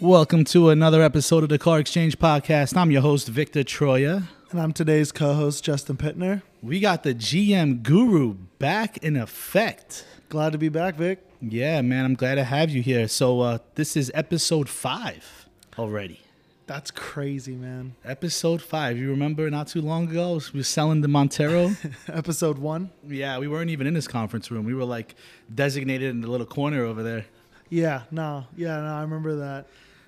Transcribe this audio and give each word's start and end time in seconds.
Welcome 0.00 0.44
to 0.46 0.68
another 0.68 1.00
episode 1.02 1.42
of 1.42 1.48
the 1.48 1.58
Car 1.58 1.78
Exchange 1.78 2.18
Podcast. 2.18 2.76
I'm 2.76 2.90
your 2.90 3.00
host, 3.00 3.28
Victor 3.28 3.64
Troya. 3.64 4.24
And 4.50 4.60
I'm 4.60 4.74
today's 4.74 5.10
co-host 5.10 5.64
Justin 5.64 5.96
Pittner. 5.96 6.42
We 6.62 6.80
got 6.80 7.02
the 7.02 7.14
GM 7.14 7.82
Guru 7.82 8.34
back 8.58 8.98
in 8.98 9.16
effect. 9.16 10.04
Glad 10.28 10.52
to 10.52 10.58
be 10.58 10.68
back, 10.68 10.96
Vic. 10.96 11.26
Yeah, 11.40 11.80
man, 11.80 12.04
I'm 12.04 12.14
glad 12.14 12.34
to 12.34 12.44
have 12.44 12.68
you 12.68 12.82
here. 12.82 13.08
So, 13.08 13.40
uh, 13.40 13.58
this 13.74 13.96
is 13.96 14.12
episode 14.14 14.68
five 14.68 15.46
already. 15.78 16.20
That's 16.66 16.90
crazy, 16.90 17.54
man. 17.54 17.94
Episode 18.04 18.60
five. 18.60 18.98
You 18.98 19.08
remember 19.08 19.48
not 19.48 19.68
too 19.68 19.80
long 19.80 20.10
ago, 20.10 20.40
we 20.52 20.60
were 20.60 20.64
selling 20.64 21.00
the 21.00 21.08
Montero. 21.08 21.74
Episode 22.08 22.58
one. 22.58 22.90
yeah, 23.08 23.38
we 23.38 23.48
weren't 23.48 23.70
even 23.70 23.86
in 23.86 23.94
this 23.94 24.08
conference 24.08 24.50
room. 24.50 24.66
We 24.66 24.74
were 24.74 24.84
like 24.84 25.14
designated 25.54 26.10
in 26.10 26.20
the 26.20 26.28
little 26.30 26.46
corner 26.46 26.84
over 26.84 27.02
there. 27.02 27.24
Yeah, 27.70 28.02
no, 28.10 28.46
yeah, 28.56 28.76
no, 28.80 28.94
I 28.94 29.00
remember 29.00 29.36
that. 29.36 29.66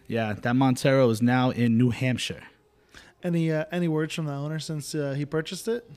Yeah, 0.08 0.32
that 0.32 0.56
Montero 0.56 1.08
is 1.10 1.22
now 1.22 1.50
in 1.50 1.78
New 1.78 1.90
Hampshire. 1.90 2.42
Any 3.22 3.52
uh, 3.52 3.64
any 3.70 3.86
words 3.88 4.14
from 4.14 4.24
the 4.26 4.32
owner 4.32 4.58
since 4.58 4.94
uh, 4.94 5.12
he 5.16 5.24
purchased 5.24 5.68
it? 5.68 5.88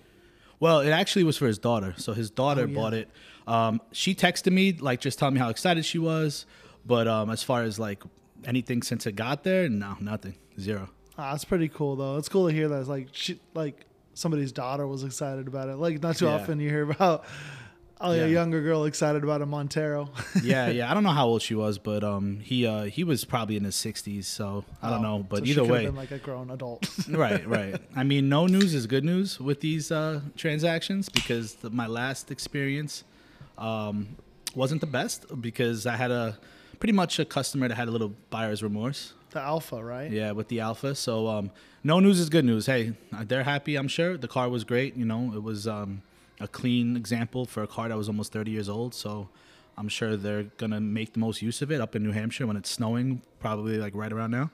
Well, 0.60 0.80
it 0.82 0.90
actually 0.92 1.24
was 1.24 1.38
for 1.38 1.48
his 1.48 1.58
daughter. 1.58 1.96
So 1.98 2.14
his 2.14 2.30
daughter 2.30 2.64
Oh, 2.64 2.66
yeah. 2.68 2.76
bought 2.76 2.94
it. 2.94 3.10
Um, 3.48 3.82
she 3.92 4.14
texted 4.14 4.52
me 4.52 4.74
like 4.74 5.00
just 5.02 5.18
telling 5.18 5.34
me 5.34 5.40
how 5.40 5.50
excited 5.50 5.86
she 5.86 5.98
was, 5.98 6.46
but 6.86 7.08
um, 7.08 7.30
as 7.32 7.42
far 7.42 7.64
as 7.64 7.80
like 7.80 8.04
anything 8.46 8.84
since 8.84 9.06
it 9.08 9.14
got 9.16 9.44
there, 9.44 9.68
no, 9.70 9.96
nothing, 10.00 10.36
zero. 10.60 10.90
Ah, 11.18 11.34
it's 11.36 11.46
pretty 11.46 11.70
cool 11.70 11.96
though. 11.96 12.18
It's 12.18 12.30
cool 12.30 12.48
to 12.48 12.54
hear 12.54 12.68
that. 12.70 12.80
It's 12.82 12.90
like 12.90 13.08
she, 13.12 13.40
like 13.54 13.86
somebody's 14.14 14.52
daughter 14.52 14.86
was 14.86 15.04
excited 15.04 15.48
about 15.48 15.70
it. 15.70 15.76
Like 15.78 16.02
not 16.04 16.18
too 16.18 16.26
Yeah. 16.26 16.34
often 16.36 16.60
you 16.60 16.70
hear 16.70 16.90
about 16.90 17.24
oh, 18.02 18.12
Yeah. 18.14 18.24
a 18.24 18.28
younger 18.28 18.62
girl 18.62 18.86
excited 18.86 19.24
about 19.24 19.42
a 19.42 19.46
Montero. 19.46 20.10
Yeah, 20.44 20.70
yeah. 20.70 20.90
I 20.90 20.94
don't 20.94 21.04
know 21.04 21.12
how 21.12 21.28
old 21.28 21.42
she 21.42 21.56
was, 21.56 21.78
but 21.78 22.04
um, 22.04 22.40
he 22.42 22.66
uh, 22.66 22.84
he 22.86 23.04
was 23.04 23.24
probably 23.26 23.56
in 23.58 23.64
his 23.64 23.76
sixties, 23.76 24.28
so 24.28 24.66
I 24.82 24.90
don't 24.90 25.00
Oh, 25.06 25.18
know. 25.18 25.24
But 25.24 25.40
so 25.40 25.46
either 25.46 25.64
way, 25.64 25.86
been 25.86 25.96
like 25.96 26.12
a 26.12 26.18
grown 26.20 26.50
adult. 26.52 26.88
right, 27.10 27.46
right. 27.48 27.76
I 27.96 28.04
mean, 28.04 28.28
no 28.30 28.48
news 28.48 28.74
is 28.74 28.88
good 28.88 29.04
news 29.06 29.40
with 29.40 29.60
these 29.62 29.92
uh, 29.92 30.22
transactions 30.36 31.10
because 31.10 31.56
the, 31.56 31.70
my 31.70 31.88
last 31.88 32.32
experience 32.32 33.04
um, 33.58 34.16
wasn't 34.56 34.82
the 34.82 34.88
best 34.88 35.26
because 35.42 35.86
I 35.86 35.96
had 35.96 36.12
a 36.12 36.38
pretty 36.80 36.94
much 36.94 37.20
a 37.20 37.26
customer 37.26 37.68
that 37.68 37.76
had 37.76 37.88
a 37.88 37.92
little 37.92 38.14
buyer's 38.30 38.64
remorse. 38.64 39.14
the 39.32 39.40
Alfa, 39.40 39.84
right? 39.84 40.12
Yeah, 40.12 40.32
with 40.32 40.48
the 40.48 40.60
Alfa. 40.62 40.96
So 40.96 41.28
um, 41.28 41.52
no 41.84 42.00
news 42.00 42.20
is 42.20 42.30
good 42.30 42.46
news. 42.46 42.66
Hey, 42.66 42.94
they're 43.12 43.44
happy. 43.44 43.76
I'm 43.76 43.88
sure 43.88 44.18
the 44.18 44.28
car 44.28 44.50
was 44.50 44.64
great. 44.64 44.96
You 44.98 45.06
know, 45.06 45.32
it 45.36 45.44
was 45.44 45.68
um, 45.68 46.02
a 46.42 46.48
clean 46.48 46.98
example 46.98 47.46
for 47.46 47.64
a 47.64 47.68
car 47.68 47.88
that 47.90 47.98
was 47.98 48.08
almost 48.08 48.34
30 48.34 48.52
years 48.52 48.68
old. 48.70 48.94
So 48.94 49.30
I'm 49.78 49.88
sure 49.88 50.18
they're 50.18 50.44
gonna 50.58 50.82
make 50.82 51.14
the 51.14 51.20
most 51.20 51.42
use 51.42 51.62
of 51.62 51.72
it 51.72 51.80
up 51.80 51.96
in 51.96 52.04
New 52.04 52.12
Hampshire 52.12 52.48
when 52.48 52.58
it's 52.58 52.70
snowing, 52.70 53.22
probably 53.40 53.78
like 53.78 53.96
right 53.96 54.12
around 54.12 54.32
now. 54.32 54.50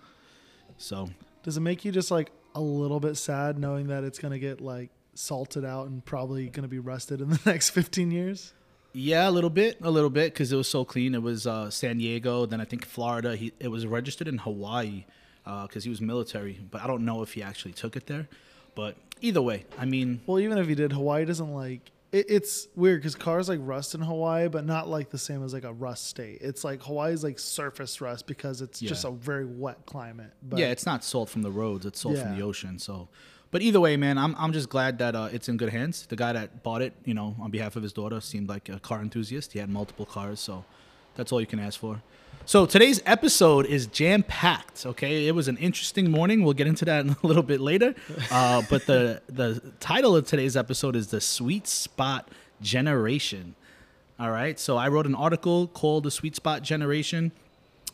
So 0.78 1.10
Does 1.44 1.58
it 1.58 1.62
make 1.62 1.86
you 1.86 1.92
just 1.92 2.12
like 2.12 2.32
a 2.54 2.62
little 2.62 3.00
bit 3.00 3.16
sad 3.16 3.58
knowing 3.58 3.88
that 3.88 4.04
it's 4.04 4.20
gonna 4.20 4.40
get 4.40 4.62
like 4.62 4.90
salted 5.16 5.66
out 5.66 5.88
and 5.88 6.04
probably 6.06 6.48
gonna 6.50 6.68
be 6.68 6.80
rusted 6.80 7.22
in 7.22 7.30
the 7.30 7.40
next 7.46 7.72
15 7.72 8.12
years? 8.12 8.54
yeah, 8.94 9.30
a 9.30 9.32
little 9.32 9.50
bit, 9.52 9.78
a 9.82 9.92
little 9.92 10.10
bit, 10.10 10.34
because 10.34 10.52
it 10.52 10.56
was 10.56 10.68
so 10.68 10.84
clean. 10.84 11.14
It 11.14 11.22
was 11.22 11.46
uh, 11.46 11.70
San 11.70 12.00
Diego, 12.00 12.48
then 12.48 12.60
I 12.60 12.66
think 12.66 12.84
Florida. 12.86 13.36
He 13.36 13.54
it 13.60 13.68
was 13.68 13.86
registered 13.86 14.28
in 14.28 14.40
Hawaii 14.40 15.06
because 15.46 15.84
he 15.84 15.90
was 15.90 16.02
military, 16.02 16.60
but 16.72 16.82
I 16.82 16.88
don't 16.88 17.06
know 17.06 17.22
if 17.22 17.34
he 17.34 17.44
actually 17.44 17.74
took 17.74 17.96
it 17.96 18.08
there. 18.08 18.28
But 18.76 18.98
either 19.22 19.42
way, 19.42 19.66
I 19.78 19.86
mean, 19.86 20.22
Well, 20.26 20.40
even 20.40 20.58
if 20.58 20.68
he 20.68 20.76
did, 20.76 20.92
Hawaii 20.92 21.26
doesn't 21.26 21.54
like 21.54 21.92
it, 22.14 22.26
it's 22.30 22.70
weird 22.76 23.02
because 23.02 23.16
cars 23.16 23.50
like 23.50 23.60
rust 23.64 23.94
in 23.94 24.02
Hawaii, 24.02 24.48
but 24.48 24.66
not 24.66 24.88
like 24.88 25.10
the 25.10 25.18
same 25.18 25.44
as 25.44 25.54
like 25.54 25.66
a 25.66 25.74
rust 25.74 26.08
state. 26.08 26.38
It's 26.42 26.64
like 26.64 26.82
Hawaii's 26.84 27.22
like 27.24 27.38
surface 27.38 28.00
rust 28.00 28.28
because 28.28 28.62
it's 28.62 28.80
just 28.80 29.04
Yeah. 29.04 29.10
a 29.10 29.14
very 29.14 29.46
wet 29.46 29.86
climate. 29.86 30.32
But 30.42 30.60
yeah, 30.60 30.68
it's 30.68 30.86
not 30.86 31.04
salt 31.04 31.28
from 31.30 31.42
the 31.42 31.52
roads; 31.52 31.86
it's 31.86 32.00
salt 32.00 32.18
from 32.18 32.30
Yeah. 32.32 32.36
the 32.40 32.44
ocean. 32.44 32.80
So, 32.80 33.10
but 33.52 33.62
either 33.62 33.82
way, 33.82 33.98
man, 33.98 34.18
I'm 34.18 34.36
I'm 34.38 34.54
just 34.54 34.70
glad 34.70 35.00
that 35.00 35.16
uh, 35.18 35.28
it's 35.34 35.50
in 35.50 35.58
good 35.58 35.70
hands. 35.70 36.06
The 36.06 36.16
guy 36.16 36.32
that 36.32 36.64
bought 36.64 36.82
it, 36.82 36.94
you 37.04 37.14
know, 37.14 37.36
on 37.42 37.52
behalf 37.52 37.76
of 37.76 37.84
his 37.84 37.92
daughter, 37.92 38.22
seemed 38.22 38.48
like 38.48 38.70
a 38.70 38.80
car 38.80 39.02
enthusiast. 39.02 39.52
He 39.52 39.60
had 39.60 39.70
multiple 39.70 40.06
cars, 40.06 40.40
so 40.40 40.64
that's 41.16 41.34
all 41.34 41.42
you 41.42 41.48
can 41.48 41.60
ask 41.60 41.78
for. 41.78 42.02
So 42.48 42.66
today's 42.66 43.02
episode 43.06 43.66
is 43.66 43.88
jam 43.88 44.24
packed. 44.24 44.86
Okay, 44.86 45.28
it 45.28 45.36
was 45.36 45.50
an 45.50 45.58
interesting 45.58 46.10
morning. 46.10 46.46
We'll 46.46 46.54
get 46.54 46.66
into 46.66 46.86
that 46.86 47.04
in 47.04 47.10
a 47.24 47.28
little 47.28 47.44
bit 47.44 47.60
later. 47.60 47.94
Uh, 48.32 48.62
but 48.70 48.86
the 48.86 49.22
the 49.28 49.62
title 49.82 50.16
of 50.16 50.26
today's 50.26 50.56
episode 50.56 50.96
is 50.96 51.08
the 51.08 51.20
sweet 51.20 51.68
spot 51.68 52.30
generation. 52.62 53.56
All 54.18 54.32
right, 54.32 54.58
so 54.58 54.78
I 54.78 54.88
wrote 54.88 55.06
an 55.06 55.14
article 55.14 55.68
called 55.68 56.06
the 56.06 56.12
sweet 56.12 56.38
spot 56.38 56.62
generation 56.62 57.34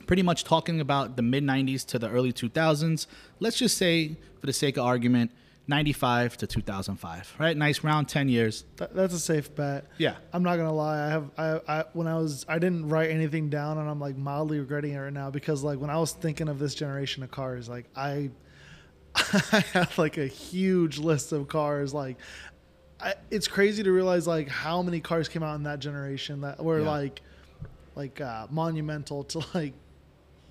pretty 0.05 0.21
much 0.21 0.43
talking 0.43 0.79
about 0.79 1.15
the 1.15 1.23
mid 1.23 1.43
90s 1.43 1.83
to 1.87 1.97
the 1.97 2.09
early 2.09 2.31
2000s. 2.31 3.07
Let's 3.39 3.57
just 3.57 3.75
say, 3.75 4.17
for 4.39 4.45
the 4.45 4.53
sake 4.53 4.77
of 4.77 4.85
argument, 4.85 5.31
95 5.67 6.37
to 6.37 6.47
2005, 6.47 7.35
right? 7.39 7.55
Nice 7.55 7.83
round 7.83 8.09
10 8.09 8.27
years. 8.27 8.65
th- 8.77 8.89
that's 8.93 9.13
a 9.13 9.19
safe 9.19 9.53
bet. 9.55 9.85
Yeah. 9.97 10.15
I'm 10.33 10.43
not 10.43 10.57
gonna 10.57 10.73
lie. 10.73 11.05
I 11.05 11.09
have 11.09 11.29
I, 11.37 11.59
I 11.67 11.83
when 11.93 12.07
I 12.07 12.15
was 12.17 12.45
I 12.49 12.59
didn't 12.59 12.89
write 12.89 13.09
anything 13.11 13.49
down, 13.49 13.77
and 13.77 13.89
I'm 13.89 13.99
like 13.99 14.17
mildly 14.17 14.59
regretting 14.59 14.91
it 14.93 14.97
right 14.97 15.13
now 15.13 15.29
because 15.29 15.63
like 15.63 15.79
when 15.79 15.89
I 15.89 15.97
was 15.97 16.11
thinking 16.11 16.49
of 16.49 16.59
this 16.59 16.75
generation 16.75 17.23
of 17.23 17.31
cars, 17.31 17.69
like 17.69 17.85
I 17.95 18.29
I 19.15 19.63
have 19.73 19.97
like 19.97 20.17
a 20.17 20.27
huge 20.27 20.97
list 20.97 21.31
of 21.31 21.47
cars. 21.47 21.93
Like 21.93 22.17
I, 22.99 23.13
it's 23.31 23.47
crazy 23.47 23.83
to 23.83 23.91
realize 23.91 24.27
like 24.27 24.49
how 24.49 24.81
many 24.81 24.99
cars 24.99 25.29
came 25.29 25.43
out 25.43 25.55
in 25.55 25.63
that 25.63 25.79
generation 25.79 26.41
that 26.41 26.61
were 26.63 26.81
Yeah. 26.81 26.89
like 26.89 27.21
like 27.95 28.19
uh, 28.19 28.47
monumental 28.49 29.23
to 29.25 29.45
like 29.53 29.73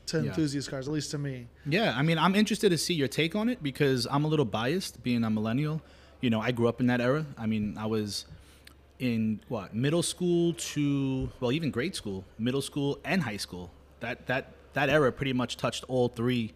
to 0.06 0.18
Yeah. 0.18 0.24
enthusiast 0.30 0.68
cars, 0.70 0.88
at 0.88 0.94
least 0.94 1.10
to 1.12 1.18
me. 1.18 1.46
Yeah, 1.66 1.94
I 1.96 2.02
mean, 2.02 2.18
I'm 2.18 2.34
interested 2.34 2.70
to 2.70 2.78
see 2.78 2.94
your 2.94 3.08
take 3.08 3.34
on 3.36 3.48
it 3.48 3.62
because 3.62 4.06
I'm 4.10 4.24
a 4.24 4.28
little 4.28 4.44
biased 4.44 5.02
being 5.02 5.24
a 5.24 5.30
millennial. 5.30 5.80
You 6.20 6.30
know, 6.30 6.40
I 6.40 6.50
grew 6.52 6.68
up 6.68 6.80
in 6.80 6.86
that 6.88 7.00
era. 7.00 7.26
I 7.38 7.46
mean, 7.46 7.76
I 7.78 7.86
was 7.86 8.26
in 8.98 9.40
what 9.48 9.74
middle 9.74 10.02
school 10.02 10.54
to 10.54 11.30
well, 11.40 11.52
even 11.52 11.70
grade 11.70 11.94
school, 11.96 12.24
middle 12.38 12.62
school 12.62 12.98
and 13.04 13.22
high 13.22 13.36
school. 13.38 13.70
That 14.00 14.26
that 14.26 14.52
that 14.74 14.88
era 14.88 15.10
pretty 15.12 15.32
much 15.32 15.56
touched 15.56 15.84
all 15.88 16.08
three, 16.08 16.52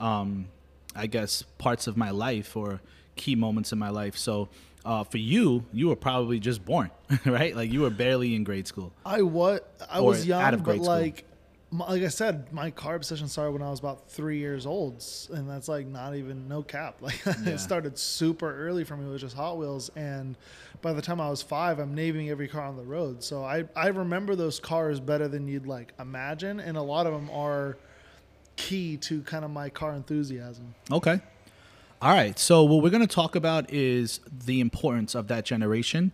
um, 0.00 0.48
I 0.94 1.06
guess, 1.06 1.42
parts 1.58 1.86
of 1.86 1.96
my 1.96 2.10
life 2.10 2.56
or 2.56 2.80
key 3.16 3.34
moments 3.34 3.72
in 3.72 3.78
my 3.78 3.90
life. 3.90 4.16
So. 4.16 4.48
Uh, 4.84 5.04
for 5.04 5.18
you, 5.18 5.64
you 5.72 5.88
were 5.88 5.96
probably 5.96 6.38
just 6.38 6.64
born, 6.64 6.90
right? 7.26 7.54
Like 7.54 7.70
you 7.70 7.80
were 7.80 7.90
barely 7.90 8.34
in 8.34 8.42
grade 8.44 8.66
school. 8.66 8.92
I 9.04 9.20
was 9.20 9.60
I 9.90 10.00
was 10.00 10.24
young, 10.24 10.40
out 10.40 10.54
of 10.54 10.60
but 10.60 10.64
grade 10.70 10.84
school. 10.84 10.94
like 10.94 11.24
like 11.70 12.02
I 12.02 12.08
said, 12.08 12.50
my 12.52 12.70
car 12.70 12.94
obsession 12.94 13.28
started 13.28 13.52
when 13.52 13.60
I 13.62 13.68
was 13.70 13.78
about 13.78 14.08
three 14.10 14.38
years 14.38 14.64
old, 14.64 15.04
and 15.32 15.48
that's 15.48 15.68
like 15.68 15.86
not 15.86 16.14
even 16.16 16.48
no 16.48 16.62
cap. 16.62 16.96
Like 17.02 17.20
Yeah. 17.26 17.50
it 17.54 17.58
started 17.60 17.98
super 17.98 18.66
early 18.66 18.84
for 18.84 18.96
me. 18.96 19.06
It 19.06 19.10
was 19.12 19.20
just 19.20 19.36
Hot 19.36 19.58
Wheels, 19.58 19.90
and 19.94 20.36
by 20.80 20.92
the 20.94 21.02
time 21.02 21.20
I 21.20 21.28
was 21.28 21.42
five, 21.42 21.78
I'm 21.78 21.94
naming 21.94 22.30
every 22.30 22.48
car 22.48 22.62
on 22.62 22.76
the 22.76 22.82
road. 22.84 23.22
So 23.22 23.44
I 23.44 23.64
I 23.76 23.88
remember 23.88 24.34
those 24.34 24.58
cars 24.60 24.98
better 25.00 25.28
than 25.28 25.46
you'd 25.46 25.66
like 25.66 25.92
imagine, 25.98 26.58
and 26.60 26.76
a 26.78 26.82
lot 26.82 27.06
of 27.06 27.12
them 27.12 27.28
are 27.30 27.76
key 28.56 28.96
to 28.96 29.22
kind 29.22 29.44
of 29.44 29.50
my 29.50 29.68
car 29.68 29.92
enthusiasm. 29.94 30.74
Okay. 30.90 31.20
All 32.00 32.12
right. 32.14 32.38
So 32.38 32.62
what 32.64 32.82
we're 32.82 32.90
going 32.90 33.06
to 33.06 33.14
talk 33.14 33.34
about 33.36 33.70
is 33.72 34.20
the 34.46 34.60
importance 34.60 35.14
of 35.14 35.28
that 35.28 35.44
generation. 35.44 36.12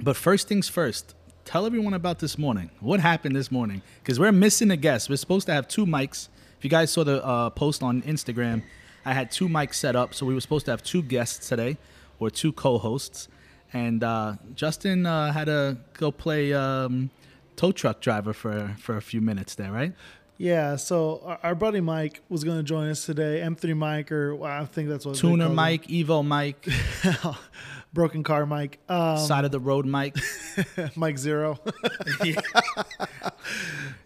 But 0.00 0.16
first 0.16 0.48
things 0.48 0.68
first, 0.68 1.14
tell 1.48 1.64
everyone 1.64 1.94
about 1.94 2.18
this 2.18 2.36
morning. 2.36 2.68
What 2.80 3.00
happened 3.00 3.34
this 3.34 3.50
morning? 3.50 3.80
Because 4.02 4.20
we're 4.20 4.32
missing 4.32 4.70
a 4.70 4.76
guest. 4.76 5.08
We're 5.08 5.16
supposed 5.16 5.46
to 5.46 5.54
have 5.54 5.66
two 5.66 5.86
mics. 5.86 6.28
If 6.58 6.64
you 6.64 6.68
guys 6.68 6.90
saw 6.90 7.04
the 7.04 7.24
uh, 7.24 7.48
post 7.48 7.82
on 7.82 8.02
Instagram, 8.02 8.62
I 9.06 9.14
had 9.14 9.30
two 9.30 9.48
mics 9.48 9.76
set 9.76 9.96
up. 9.96 10.12
So 10.12 10.26
we 10.26 10.34
were 10.34 10.42
supposed 10.42 10.66
to 10.66 10.72
have 10.72 10.82
two 10.82 11.00
guests 11.00 11.48
today 11.48 11.78
or 12.20 12.28
two 12.28 12.52
co-hosts. 12.52 13.28
And 13.72 14.04
uh, 14.04 14.34
Justin 14.54 15.06
uh, 15.06 15.32
had 15.32 15.46
to 15.46 15.78
go 15.94 16.10
play 16.12 16.52
um, 16.52 17.08
tow 17.56 17.72
truck 17.72 18.02
driver 18.02 18.34
for, 18.34 18.76
for 18.78 18.98
a 18.98 19.02
few 19.02 19.22
minutes 19.22 19.54
there, 19.54 19.72
right? 19.72 19.94
Yeah, 20.36 20.76
so 20.76 21.22
our, 21.24 21.38
our 21.42 21.54
buddy 21.54 21.80
Mike 21.80 22.20
was 22.28 22.44
going 22.44 22.58
to 22.58 22.62
join 22.62 22.88
us 22.90 23.06
today. 23.06 23.40
M3 23.42 23.76
Mike, 23.76 24.12
or 24.12 24.36
well, 24.36 24.62
I 24.62 24.66
think 24.66 24.88
that's 24.88 25.04
what 25.04 25.16
Tuner 25.16 25.46
call 25.46 25.58
him. 25.58 25.78
Evo 25.80 26.24
Mike, 26.24 26.68
broken 27.92 28.22
car 28.22 28.46
Mike, 28.46 28.78
um, 28.88 29.18
side 29.18 29.44
of 29.44 29.50
the 29.50 29.60
road 29.60 29.86
Mike. 29.86 30.16
Mike 30.96 31.18
Zero. 31.18 31.58
yeah, 32.24 32.40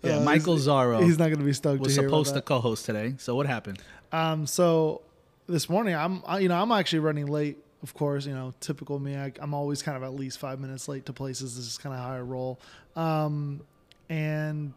Uh, 0.04 0.20
Michael 0.20 0.56
Zaro 0.56 1.02
He's 1.02 1.18
not 1.18 1.26
going 1.26 1.38
to 1.38 1.44
be 1.44 1.52
stoked 1.52 1.80
was 1.80 1.94
to 1.94 2.00
hear 2.00 2.08
about 2.08 2.26
supposed 2.26 2.34
to 2.34 2.42
co-host 2.42 2.86
today. 2.86 3.14
So 3.18 3.34
what 3.34 3.46
happened? 3.46 3.80
Um, 4.12 4.46
so 4.46 5.02
this 5.46 5.68
morning, 5.68 5.94
I'm 5.94 6.22
I, 6.26 6.40
you 6.40 6.48
know 6.48 6.60
I'm 6.60 6.72
actually 6.72 7.00
running 7.00 7.26
late. 7.26 7.58
Of 7.82 7.94
course, 7.94 8.26
you 8.26 8.34
know 8.34 8.54
typical 8.60 8.98
me. 8.98 9.16
I, 9.16 9.32
I'm 9.40 9.54
always 9.54 9.82
kind 9.82 9.96
of 9.96 10.02
at 10.02 10.14
least 10.14 10.38
five 10.38 10.60
minutes 10.60 10.88
late 10.88 11.06
to 11.06 11.12
places. 11.12 11.56
This 11.56 11.66
is 11.66 11.78
kind 11.78 11.94
of 11.94 12.00
how 12.00 12.10
I 12.10 12.20
roll. 12.20 12.60
Um, 12.96 13.60
and 14.08 14.72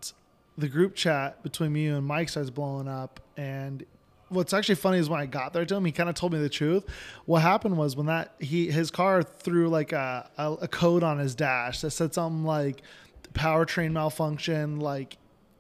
the 0.57 0.67
group 0.67 0.95
chat 0.95 1.43
between 1.43 1.73
me 1.73 1.87
and 1.87 2.05
Mike 2.05 2.29
starts 2.29 2.49
blowing 2.49 2.87
up, 2.87 3.19
and 3.37 3.85
what's 4.29 4.53
actually 4.53 4.75
funny 4.75 4.97
is 4.97 5.09
when 5.09 5.19
I 5.19 5.25
got 5.25 5.53
there 5.53 5.65
to 5.65 5.75
him, 5.75 5.85
he 5.85 5.91
kind 5.91 6.09
of 6.09 6.15
told 6.15 6.33
me 6.33 6.39
the 6.39 6.49
truth. 6.49 6.85
What 7.25 7.41
happened 7.41 7.77
was 7.77 7.95
when 7.95 8.07
that 8.07 8.35
he 8.39 8.71
his 8.71 8.91
car 8.91 9.23
threw 9.23 9.69
like 9.69 9.91
a, 9.91 10.29
a, 10.37 10.53
a 10.53 10.67
code 10.67 11.03
on 11.03 11.19
his 11.19 11.35
dash 11.35 11.81
that 11.81 11.91
said 11.91 12.13
something 12.13 12.43
like 12.43 12.81
powertrain 13.33 13.91
malfunction, 13.91 14.79
like 14.79 15.17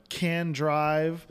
can 0.09 0.51
drive. 0.51 1.25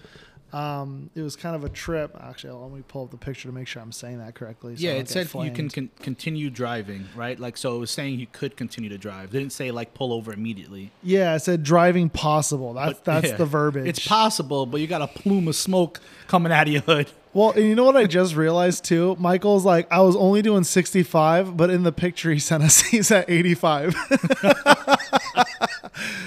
Um, 0.52 1.10
it 1.16 1.22
was 1.22 1.34
kind 1.34 1.56
of 1.56 1.64
a 1.64 1.68
trip. 1.68 2.16
Actually, 2.22 2.52
let 2.52 2.70
me 2.70 2.84
pull 2.86 3.02
up 3.02 3.10
the 3.10 3.16
picture 3.16 3.48
to 3.48 3.52
make 3.52 3.66
sure 3.66 3.82
I'm 3.82 3.90
saying 3.90 4.18
that 4.18 4.36
correctly. 4.36 4.76
so 4.76 4.86
yeah, 4.86 4.92
it 4.92 5.08
said 5.08 5.28
you 5.34 5.50
can 5.50 5.68
con- 5.68 5.90
continue 6.00 6.48
driving, 6.48 7.08
right? 7.16 7.40
Like, 7.40 7.56
so 7.56 7.74
it 7.74 7.80
was 7.80 7.90
saying 7.90 8.20
you 8.20 8.28
could 8.30 8.56
continue 8.56 8.88
to 8.90 8.98
drive. 8.98 9.32
They 9.32 9.40
didn't 9.40 9.52
say 9.52 9.72
like 9.72 9.94
pull 9.94 10.12
over 10.12 10.32
immediately. 10.32 10.92
Yeah, 11.02 11.34
it 11.34 11.40
said 11.40 11.64
driving 11.64 12.08
possible. 12.08 12.72
That's 12.74 13.00
But, 13.00 13.04
that's 13.04 13.28
yeah, 13.30 13.36
the 13.36 13.46
verbiage. 13.46 13.88
It's 13.88 14.06
possible, 14.06 14.64
but 14.64 14.80
you 14.80 14.86
got 14.86 15.02
a 15.02 15.08
plume 15.08 15.48
of 15.48 15.56
smoke 15.56 15.98
coming 16.28 16.52
out 16.52 16.68
of 16.68 16.72
your 16.72 16.82
hood. 16.82 17.10
Well, 17.34 17.50
and 17.50 17.64
you 17.64 17.74
know 17.74 17.84
what 17.84 17.96
I 17.96 18.06
just 18.06 18.36
realized 18.36 18.84
too? 18.84 19.16
Michael's 19.18 19.64
like, 19.64 19.90
I 19.90 20.00
was 20.00 20.14
only 20.14 20.40
doing 20.40 20.62
65, 20.62 21.56
but 21.56 21.68
in 21.68 21.82
the 21.82 21.92
picture 21.92 22.30
he 22.32 22.38
sent 22.38 22.62
us, 22.62 22.80
he's 22.90 23.10
at 23.10 23.28
85. 23.28 23.94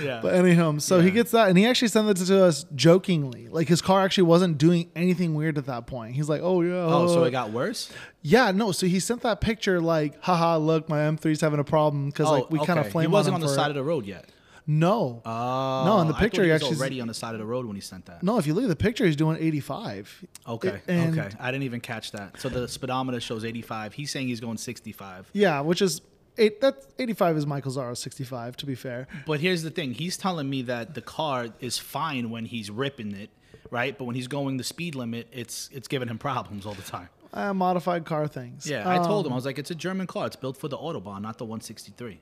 Yeah. 0.02 0.20
but 0.22 0.34
anyhow, 0.36 0.78
so 0.78 1.02
he 1.02 1.12
gets 1.12 1.32
that, 1.32 1.50
and 1.50 1.58
he 1.58 1.66
actually 1.66 1.90
sent 1.90 2.08
it 2.08 2.26
to 2.26 2.44
us 2.44 2.66
jokingly. 2.76 3.48
Like 3.50 3.68
his 3.68 3.82
car 3.82 4.02
actually 4.02 4.24
wasn't 4.24 4.58
doing 4.58 4.90
anything 4.96 5.34
weird 5.36 5.58
at 5.58 5.66
that 5.66 5.88
point. 5.88 6.16
He's 6.16 6.30
like, 6.30 6.42
oh, 6.42 6.62
yeah. 6.62 6.86
oh, 6.86 7.08
so 7.08 7.22
uh." 7.22 7.26
it 7.26 7.32
got 7.32 7.52
worse? 7.52 7.92
Yeah, 8.22 8.52
no. 8.52 8.72
So 8.72 8.86
he 8.88 9.00
sent 9.00 9.22
that 9.22 9.42
picture 9.42 9.82
like, 9.82 10.22
haha, 10.24 10.58
look, 10.58 10.88
my 10.88 11.00
M3's 11.00 11.42
having 11.42 11.60
a 11.60 11.64
problem 11.64 12.08
because 12.10 12.30
like 12.30 12.50
we 12.50 12.60
kind 12.66 12.80
of 12.80 12.90
flamed. 12.90 13.08
okay. 13.08 13.10
He 13.10 13.14
wasn't 13.14 13.36
on, 13.36 13.42
on 13.42 13.48
the 13.48 13.54
side 13.54 13.68
it. 13.68 13.70
of 13.72 13.76
the 13.76 13.84
road 13.84 14.06
yet. 14.06 14.26
No. 14.70 15.22
Oh, 15.26 15.84
No, 15.86 16.02
in 16.02 16.08
the 16.08 16.14
picture 16.14 16.42
he 16.44 16.50
he 16.50 16.54
actually- 16.54 16.76
already 16.76 17.00
on 17.02 17.08
the 17.08 17.14
side 17.14 17.34
of 17.34 17.40
the 17.40 17.46
road 17.46 17.66
when 17.66 17.76
he 17.76 17.82
sent 17.82 18.06
that. 18.08 18.22
no, 18.22 18.38
if 18.38 18.46
you 18.46 18.54
look 18.54 18.64
at 18.64 18.70
the 18.70 18.76
picture, 18.76 19.06
he's 19.06 19.16
doing 19.16 19.38
85. 19.40 20.26
Okay, 20.46 20.82
And- 20.88 21.18
okay. 21.18 21.30
I 21.40 21.52
didn't 21.52 21.64
even 21.64 21.80
catch 21.80 22.12
that. 22.12 22.40
So 22.42 22.50
the 22.50 22.68
speedometer 22.68 23.20
shows 23.22 23.46
85. 23.46 23.94
He's 23.94 24.12
saying 24.12 24.28
he's 24.28 24.42
going 24.42 24.58
65. 24.58 25.30
Yeah, 25.34 25.62
which 25.62 25.82
is 25.82 26.02
eight. 26.38 26.60
That 26.62 26.84
85 27.00 27.38
is 27.38 27.46
Michael 27.46 27.72
Zara's 27.72 28.00
65. 28.00 28.58
To 28.58 28.66
be 28.66 28.76
fair, 28.76 29.08
But 29.26 29.40
here's 29.40 29.64
the 29.64 29.72
thing. 29.72 29.94
He's 29.94 30.18
telling 30.18 30.50
me 30.50 30.62
that 30.64 30.94
the 30.96 31.02
car 31.02 31.48
is 31.62 31.78
fine 31.78 32.30
when 32.30 32.46
he's 32.46 32.70
ripping 32.70 33.14
it, 33.14 33.30
right? 33.72 33.98
But 33.98 34.04
when 34.06 34.16
he's 34.16 34.28
going 34.28 34.58
the 34.58 34.64
speed 34.66 34.96
limit, 34.96 35.28
it's 35.32 35.70
it's 35.72 35.88
giving 35.88 36.10
him 36.10 36.18
problems 36.18 36.66
all 36.66 36.74
the 36.74 36.82
time. 36.82 37.08
uh, 37.34 37.54
modified 37.54 38.04
car 38.06 38.28
things. 38.28 38.68
Yeah, 38.70 38.90
I 38.90 38.98
told 38.98 39.26
him 39.26 39.32
I 39.32 39.36
Um, 39.36 39.38
was 39.38 39.46
like, 39.46 39.60
it's 39.60 39.70
a 39.72 39.76
German 39.76 40.08
car. 40.08 40.26
It's 40.28 40.36
built 40.38 40.58
for 40.58 40.68
the 40.70 40.78
autobahn, 40.78 41.22
not 41.22 41.38
the 41.38 41.46
163. 41.46 42.20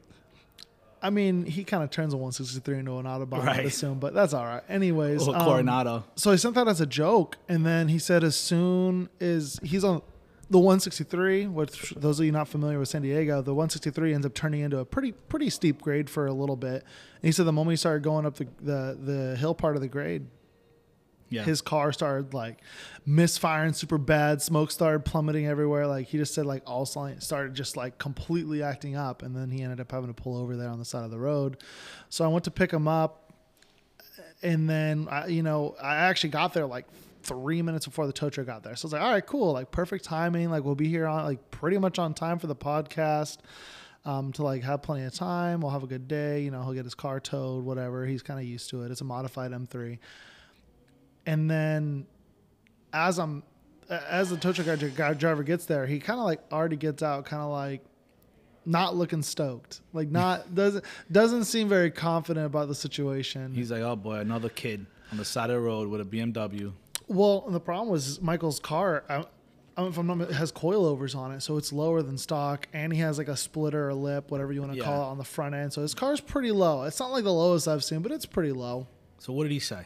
I 1.05 1.11
mean, 1.11 1.45
he 1.45 1.63
kind 1.63 1.83
of 1.83 1.91
turns 1.91 2.15
a 2.15 2.17
163 2.17 2.79
into 2.79 2.97
an 2.97 3.05
Autobahn, 3.05 3.47
I'd 3.47 3.65
assume, 3.67 3.99
but 3.99 4.15
that's 4.15 4.33
all 4.33 4.43
right. 4.43 4.63
Anyways, 4.67 5.27
um, 5.27 5.35
Coronado. 5.35 6.03
so 6.15 6.31
he 6.31 6.37
sent 6.37 6.55
that 6.55 6.67
as 6.67 6.81
a 6.81 6.87
joke, 6.87 7.37
and 7.47 7.63
then 7.63 7.89
he 7.89 7.99
said 7.99 8.23
as 8.23 8.35
soon 8.35 9.09
as 9.21 9.59
he's 9.61 9.83
on 9.83 10.01
the 10.49 10.57
163, 10.57 11.45
which 11.45 11.91
those 11.95 12.19
of 12.19 12.25
you 12.25 12.31
not 12.31 12.47
familiar 12.47 12.79
with 12.79 12.89
San 12.89 13.03
Diego, 13.03 13.43
the 13.43 13.53
163 13.53 14.15
ends 14.15 14.25
up 14.25 14.33
turning 14.33 14.61
into 14.61 14.79
a 14.79 14.85
pretty 14.85 15.11
pretty 15.11 15.51
steep 15.51 15.79
grade 15.79 16.09
for 16.09 16.25
a 16.25 16.33
little 16.33 16.55
bit. 16.55 16.81
And 16.81 17.21
he 17.21 17.31
said 17.31 17.45
the 17.45 17.51
moment 17.53 17.73
he 17.73 17.77
started 17.77 18.01
going 18.01 18.25
up 18.25 18.37
the 18.37 18.47
the, 18.59 18.97
the 18.99 19.35
hill 19.37 19.53
part 19.53 19.75
of 19.75 19.83
the 19.83 19.87
grade, 19.87 20.25
Yeah. 21.29 21.43
his 21.43 21.61
car 21.61 21.91
started 21.91 22.33
like 22.33 22.59
misfiring 23.05 23.73
super 23.73 23.97
bad. 23.97 24.41
Smoke 24.41 24.71
started 24.71 25.05
plummeting 25.05 25.47
everywhere. 25.47 25.87
Like 25.87 26.07
he 26.07 26.17
just 26.17 26.33
said, 26.33 26.45
like 26.45 26.63
all 26.65 26.85
started 26.85 27.53
just 27.53 27.75
like 27.75 27.97
completely 27.97 28.61
acting 28.61 28.95
up, 28.95 29.23
and 29.23 29.35
then 29.35 29.49
he 29.49 29.61
ended 29.63 29.79
up 29.79 29.91
having 29.91 30.07
to 30.07 30.13
pull 30.13 30.37
over 30.37 30.55
there 30.55 30.69
on 30.69 30.79
the 30.79 30.85
side 30.85 31.03
of 31.03 31.11
the 31.11 31.19
road. 31.19 31.57
So 32.09 32.23
I 32.23 32.27
went 32.27 32.45
to 32.45 32.51
pick 32.51 32.71
him 32.71 32.87
up, 32.87 33.33
and 34.43 34.69
then 34.69 35.07
I, 35.09 35.27
you 35.27 35.43
know 35.43 35.75
I 35.81 35.95
actually 35.95 36.29
got 36.29 36.53
there 36.53 36.65
like 36.65 36.85
three 37.23 37.61
minutes 37.63 37.85
before 37.85 38.05
the 38.05 38.13
tow 38.13 38.29
truck 38.29 38.45
got 38.45 38.63
there. 38.63 38.75
So 38.75 38.85
I 38.85 38.87
was 38.87 38.93
like, 38.93 39.01
all 39.01 39.11
right, 39.11 39.25
cool, 39.25 39.53
like 39.53 39.71
perfect 39.71 40.05
timing. 40.05 40.51
Like 40.51 40.63
we'll 40.63 40.75
be 40.75 40.87
here 40.87 41.07
on 41.07 41.25
like 41.25 41.49
pretty 41.51 41.77
much 41.79 41.97
on 41.97 42.13
time 42.13 42.39
for 42.39 42.47
the 42.47 42.55
podcast. 42.55 43.39
Um, 44.05 44.31
to 44.33 44.43
like 44.43 44.61
have 44.61 44.83
plenty 44.83 45.03
of 45.05 45.15
time, 45.15 45.61
we'll 45.61 45.71
have 45.71 45.81
a 45.81 45.87
good 45.87 46.07
day. 46.07 46.41
You 46.41 46.51
know, 46.51 46.61
he'll 46.61 46.73
get 46.73 46.83
his 46.83 46.93
car 46.93 47.19
towed, 47.19 47.63
whatever. 47.65 48.05
He's 48.05 48.21
kind 48.21 48.39
of 48.39 48.45
used 48.45 48.69
to 48.69 48.83
it. 48.83 48.91
It's 48.91 49.01
a 49.01 49.03
modified 49.03 49.49
M3 49.49 49.97
and 51.25 51.49
then 51.49 52.05
as 52.93 53.19
I'm 53.19 53.43
as 53.89 54.29
the 54.29 54.37
tow 54.37 54.51
truck 54.51 55.17
driver 55.17 55.43
gets 55.43 55.65
there, 55.65 55.85
he 55.85 55.99
kind 55.99 56.19
of 56.19 56.25
like 56.25 56.41
already 56.51 56.75
gets 56.75 57.03
out, 57.03 57.25
kind 57.25 57.41
of 57.43 57.49
like 57.51 57.81
not 58.65 58.95
looking 58.95 59.21
stoked, 59.21 59.81
like 59.93 60.09
not 60.09 60.55
doesn't 60.55 60.83
doesn't 61.11 61.43
seem 61.45 61.69
very 61.69 61.91
confident 61.91 62.45
about 62.45 62.67
the 62.67 62.75
situation. 62.75 63.53
He's 63.53 63.71
like, 63.71 63.81
oh 63.81 63.95
boy, 63.95 64.15
another 64.15 64.49
kid 64.49 64.85
on 65.11 65.17
the 65.17 65.25
side 65.25 65.49
of 65.49 65.55
the 65.57 65.61
road 65.61 65.87
with 65.89 66.01
a 66.01 66.05
BMW. 66.05 66.71
well, 67.07 67.43
and 67.45 67.53
the 67.53 67.59
problem 67.59 67.89
was 67.89 68.19
Michael's 68.21 68.59
car. 68.59 69.03
i'm 69.09 69.25
if 69.77 69.97
i'm 69.97 70.07
not, 70.07 70.21
it 70.21 70.31
has 70.31 70.51
coilovers 70.53 71.15
on 71.15 71.31
it, 71.33 71.41
so 71.41 71.57
it's 71.57 71.71
lower 71.73 72.01
than 72.01 72.17
stock, 72.17 72.67
and 72.73 72.91
he 72.93 72.99
has 73.01 73.17
like 73.19 73.27
a 73.27 73.35
splitter 73.37 73.89
or 73.89 73.93
lip, 73.93 74.31
whatever 74.31 74.51
you 74.53 74.61
want 74.61 74.71
to 74.71 74.79
Yeah. 74.79 74.85
call 74.85 75.01
it, 75.03 75.11
on 75.11 75.17
the 75.17 75.23
front 75.25 75.53
end. 75.53 75.73
So 75.73 75.81
his 75.81 75.93
car's 75.93 76.21
pretty 76.21 76.51
low. 76.51 76.83
It's 76.83 76.99
not 76.99 77.11
like 77.11 77.23
the 77.25 77.33
lowest 77.33 77.67
I've 77.67 77.83
seen, 77.83 77.99
but 78.01 78.11
it's 78.13 78.25
pretty 78.25 78.53
low. 78.53 78.87
So 79.19 79.31
what 79.33 79.43
did 79.43 79.51
he 79.51 79.59
say? 79.59 79.81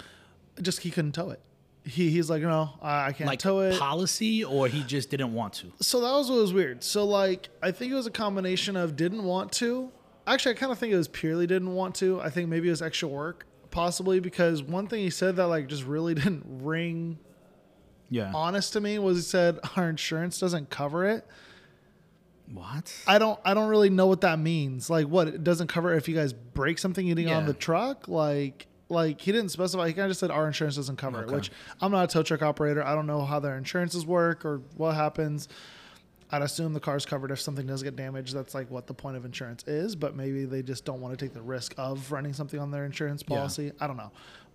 Just 0.62 0.82
he 0.82 0.92
couldn't 0.92 1.14
tow 1.14 1.30
it. 1.30 1.40
He, 1.86 2.10
he's 2.10 2.30
like, 2.30 2.42
no, 2.44 2.72
I, 2.82 3.14
can't 3.14 3.28
Like 3.28 3.40
tow 3.40 3.62
it. 3.62 3.80
policy, 3.80 4.44
or 4.44 4.68
he 4.68 4.84
just 4.84 5.10
didn't 5.10 5.34
want 5.34 5.54
to? 5.54 5.72
so 5.82 6.02
that 6.02 6.12
was 6.12 6.30
what 6.30 6.40
was 6.40 6.54
weird. 6.54 6.84
So 6.84 7.06
like 7.06 7.50
I 7.64 7.72
think 7.72 7.92
it 7.92 7.96
was 7.96 8.06
a 8.06 8.12
combination 8.12 8.76
of 8.76 8.96
didn't 8.96 9.24
want 9.24 9.52
to. 9.54 9.92
Actually, 10.28 10.56
I 10.56 10.58
kind 10.60 10.72
of 10.72 10.78
think 10.78 10.94
it 10.94 10.98
was 10.98 11.08
purely 11.08 11.48
didn't 11.48 11.74
want 11.74 11.96
to. 11.96 12.22
I 12.22 12.30
think 12.30 12.50
maybe 12.50 12.68
it 12.68 12.72
was 12.72 12.82
extra 12.82 13.08
work, 13.08 13.48
possibly 13.72 14.20
because 14.20 14.62
one 14.62 14.88
thing 14.88 15.00
he 15.02 15.10
said 15.10 15.38
that 15.38 15.48
like 15.48 15.68
just 15.68 15.84
really 15.86 16.14
didn't 16.22 16.44
ring 16.46 17.18
Yeah. 18.10 18.32
honest 18.36 18.74
to 18.74 18.82
me 18.82 19.00
was 19.00 19.18
he 19.18 19.24
said 19.24 19.58
our 19.76 19.90
insurance 19.90 20.38
doesn't 20.40 20.70
cover 20.70 21.06
it. 21.08 21.26
What? 22.54 22.94
I 23.08 23.20
don't 23.20 23.40
I 23.46 23.54
don't 23.54 23.70
really 23.70 23.90
know 23.90 24.08
what 24.08 24.22
that 24.22 24.40
means. 24.40 24.90
Like 24.90 25.08
what 25.08 25.28
it 25.28 25.44
doesn't 25.44 25.68
cover 25.68 25.94
if 25.96 26.08
you 26.08 26.16
guys 26.16 26.34
break 26.34 26.78
something 26.80 27.06
getting 27.08 27.30
on 27.30 27.46
the 27.46 27.54
truck. 27.54 28.08
Like 28.08 28.66
like 28.90 29.22
he 29.22 29.32
didn't 29.32 29.50
specify. 29.50 29.88
He 29.88 29.94
kind 29.94 30.06
of 30.06 30.10
just 30.12 30.20
said 30.20 30.32
our 30.32 30.48
insurance 30.48 30.76
doesn't 30.76 30.96
cover 30.98 31.20
Okay. 31.20 31.32
it. 31.32 31.36
Which 31.36 31.52
I'm 31.80 31.92
not 31.92 32.06
a 32.06 32.08
tow 32.08 32.24
truck 32.24 32.42
operator. 32.42 32.84
I 32.84 32.96
don't 32.96 33.08
know 33.08 33.24
how 33.24 33.40
their 33.40 33.56
insurances 33.58 34.06
work 34.06 34.44
or 34.46 34.62
what 34.76 34.96
happens. 34.96 35.48
I'd 36.32 36.42
assume 36.44 36.74
the 36.74 36.80
car's 36.80 37.06
covered 37.06 37.32
if 37.32 37.40
something 37.42 37.66
does 37.66 37.82
get 37.82 37.96
damaged. 37.96 38.36
That's 38.36 38.54
like 38.54 38.70
what 38.70 38.86
the 38.88 38.94
point 38.94 39.18
of 39.18 39.26
insurance 39.26 39.64
is. 39.68 39.96
But 39.96 40.16
maybe 40.16 40.46
they 40.46 40.62
just 40.62 40.86
don't 40.86 41.02
want 41.02 41.18
to 41.18 41.24
take 41.26 41.34
the 41.34 41.42
risk 41.42 41.74
of 41.78 42.12
running 42.12 42.34
something 42.34 42.60
on 42.60 42.70
their 42.72 42.86
insurance 42.86 43.24
Yeah. 43.28 43.38
policy. 43.38 43.72
I 43.80 43.88
don't 43.88 43.98
know. 43.98 44.12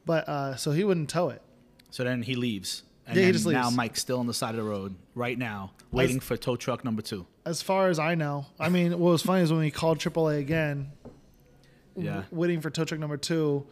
But 0.07 0.29
uh, 0.29 0.57
so 0.57 0.71
he 0.73 0.85
wouldn't 0.85 1.09
tow 1.11 1.31
it. 1.31 1.43
So 1.91 2.05
then 2.05 2.23
he 2.23 2.35
leaves. 2.35 2.83
And 3.07 3.17
Yeah, 3.17 3.27
he 3.27 3.33
just 3.33 3.47
now 3.47 3.65
leaves. 3.65 3.77
Mike's 3.77 4.01
still 4.01 4.19
on 4.21 4.27
the 4.27 4.35
side 4.35 4.51
of 4.51 4.57
the 4.57 4.63
road 4.63 4.95
right 5.15 5.37
now, 5.39 5.73
waiting 5.93 6.21
for 6.21 6.37
tow 6.37 6.57
truck 6.57 6.85
number 6.85 7.03
two. 7.03 7.27
As 7.45 7.61
far 7.61 7.89
as 7.89 7.99
I 7.99 8.15
know, 8.15 8.47
I 8.59 8.69
mean, 8.69 8.93
what 8.93 9.11
was 9.13 9.23
funny 9.23 9.43
is 9.43 9.51
when 9.51 9.61
we 9.61 9.71
called 9.71 9.99
AAA 9.99 10.39
again, 10.39 10.91
Yeah. 11.97 12.23
w- 12.23 12.25
waiting 12.31 12.61
for 12.61 12.71
tow 12.71 12.85
truck 12.85 13.01
number 13.01 13.17
two. 13.17 13.67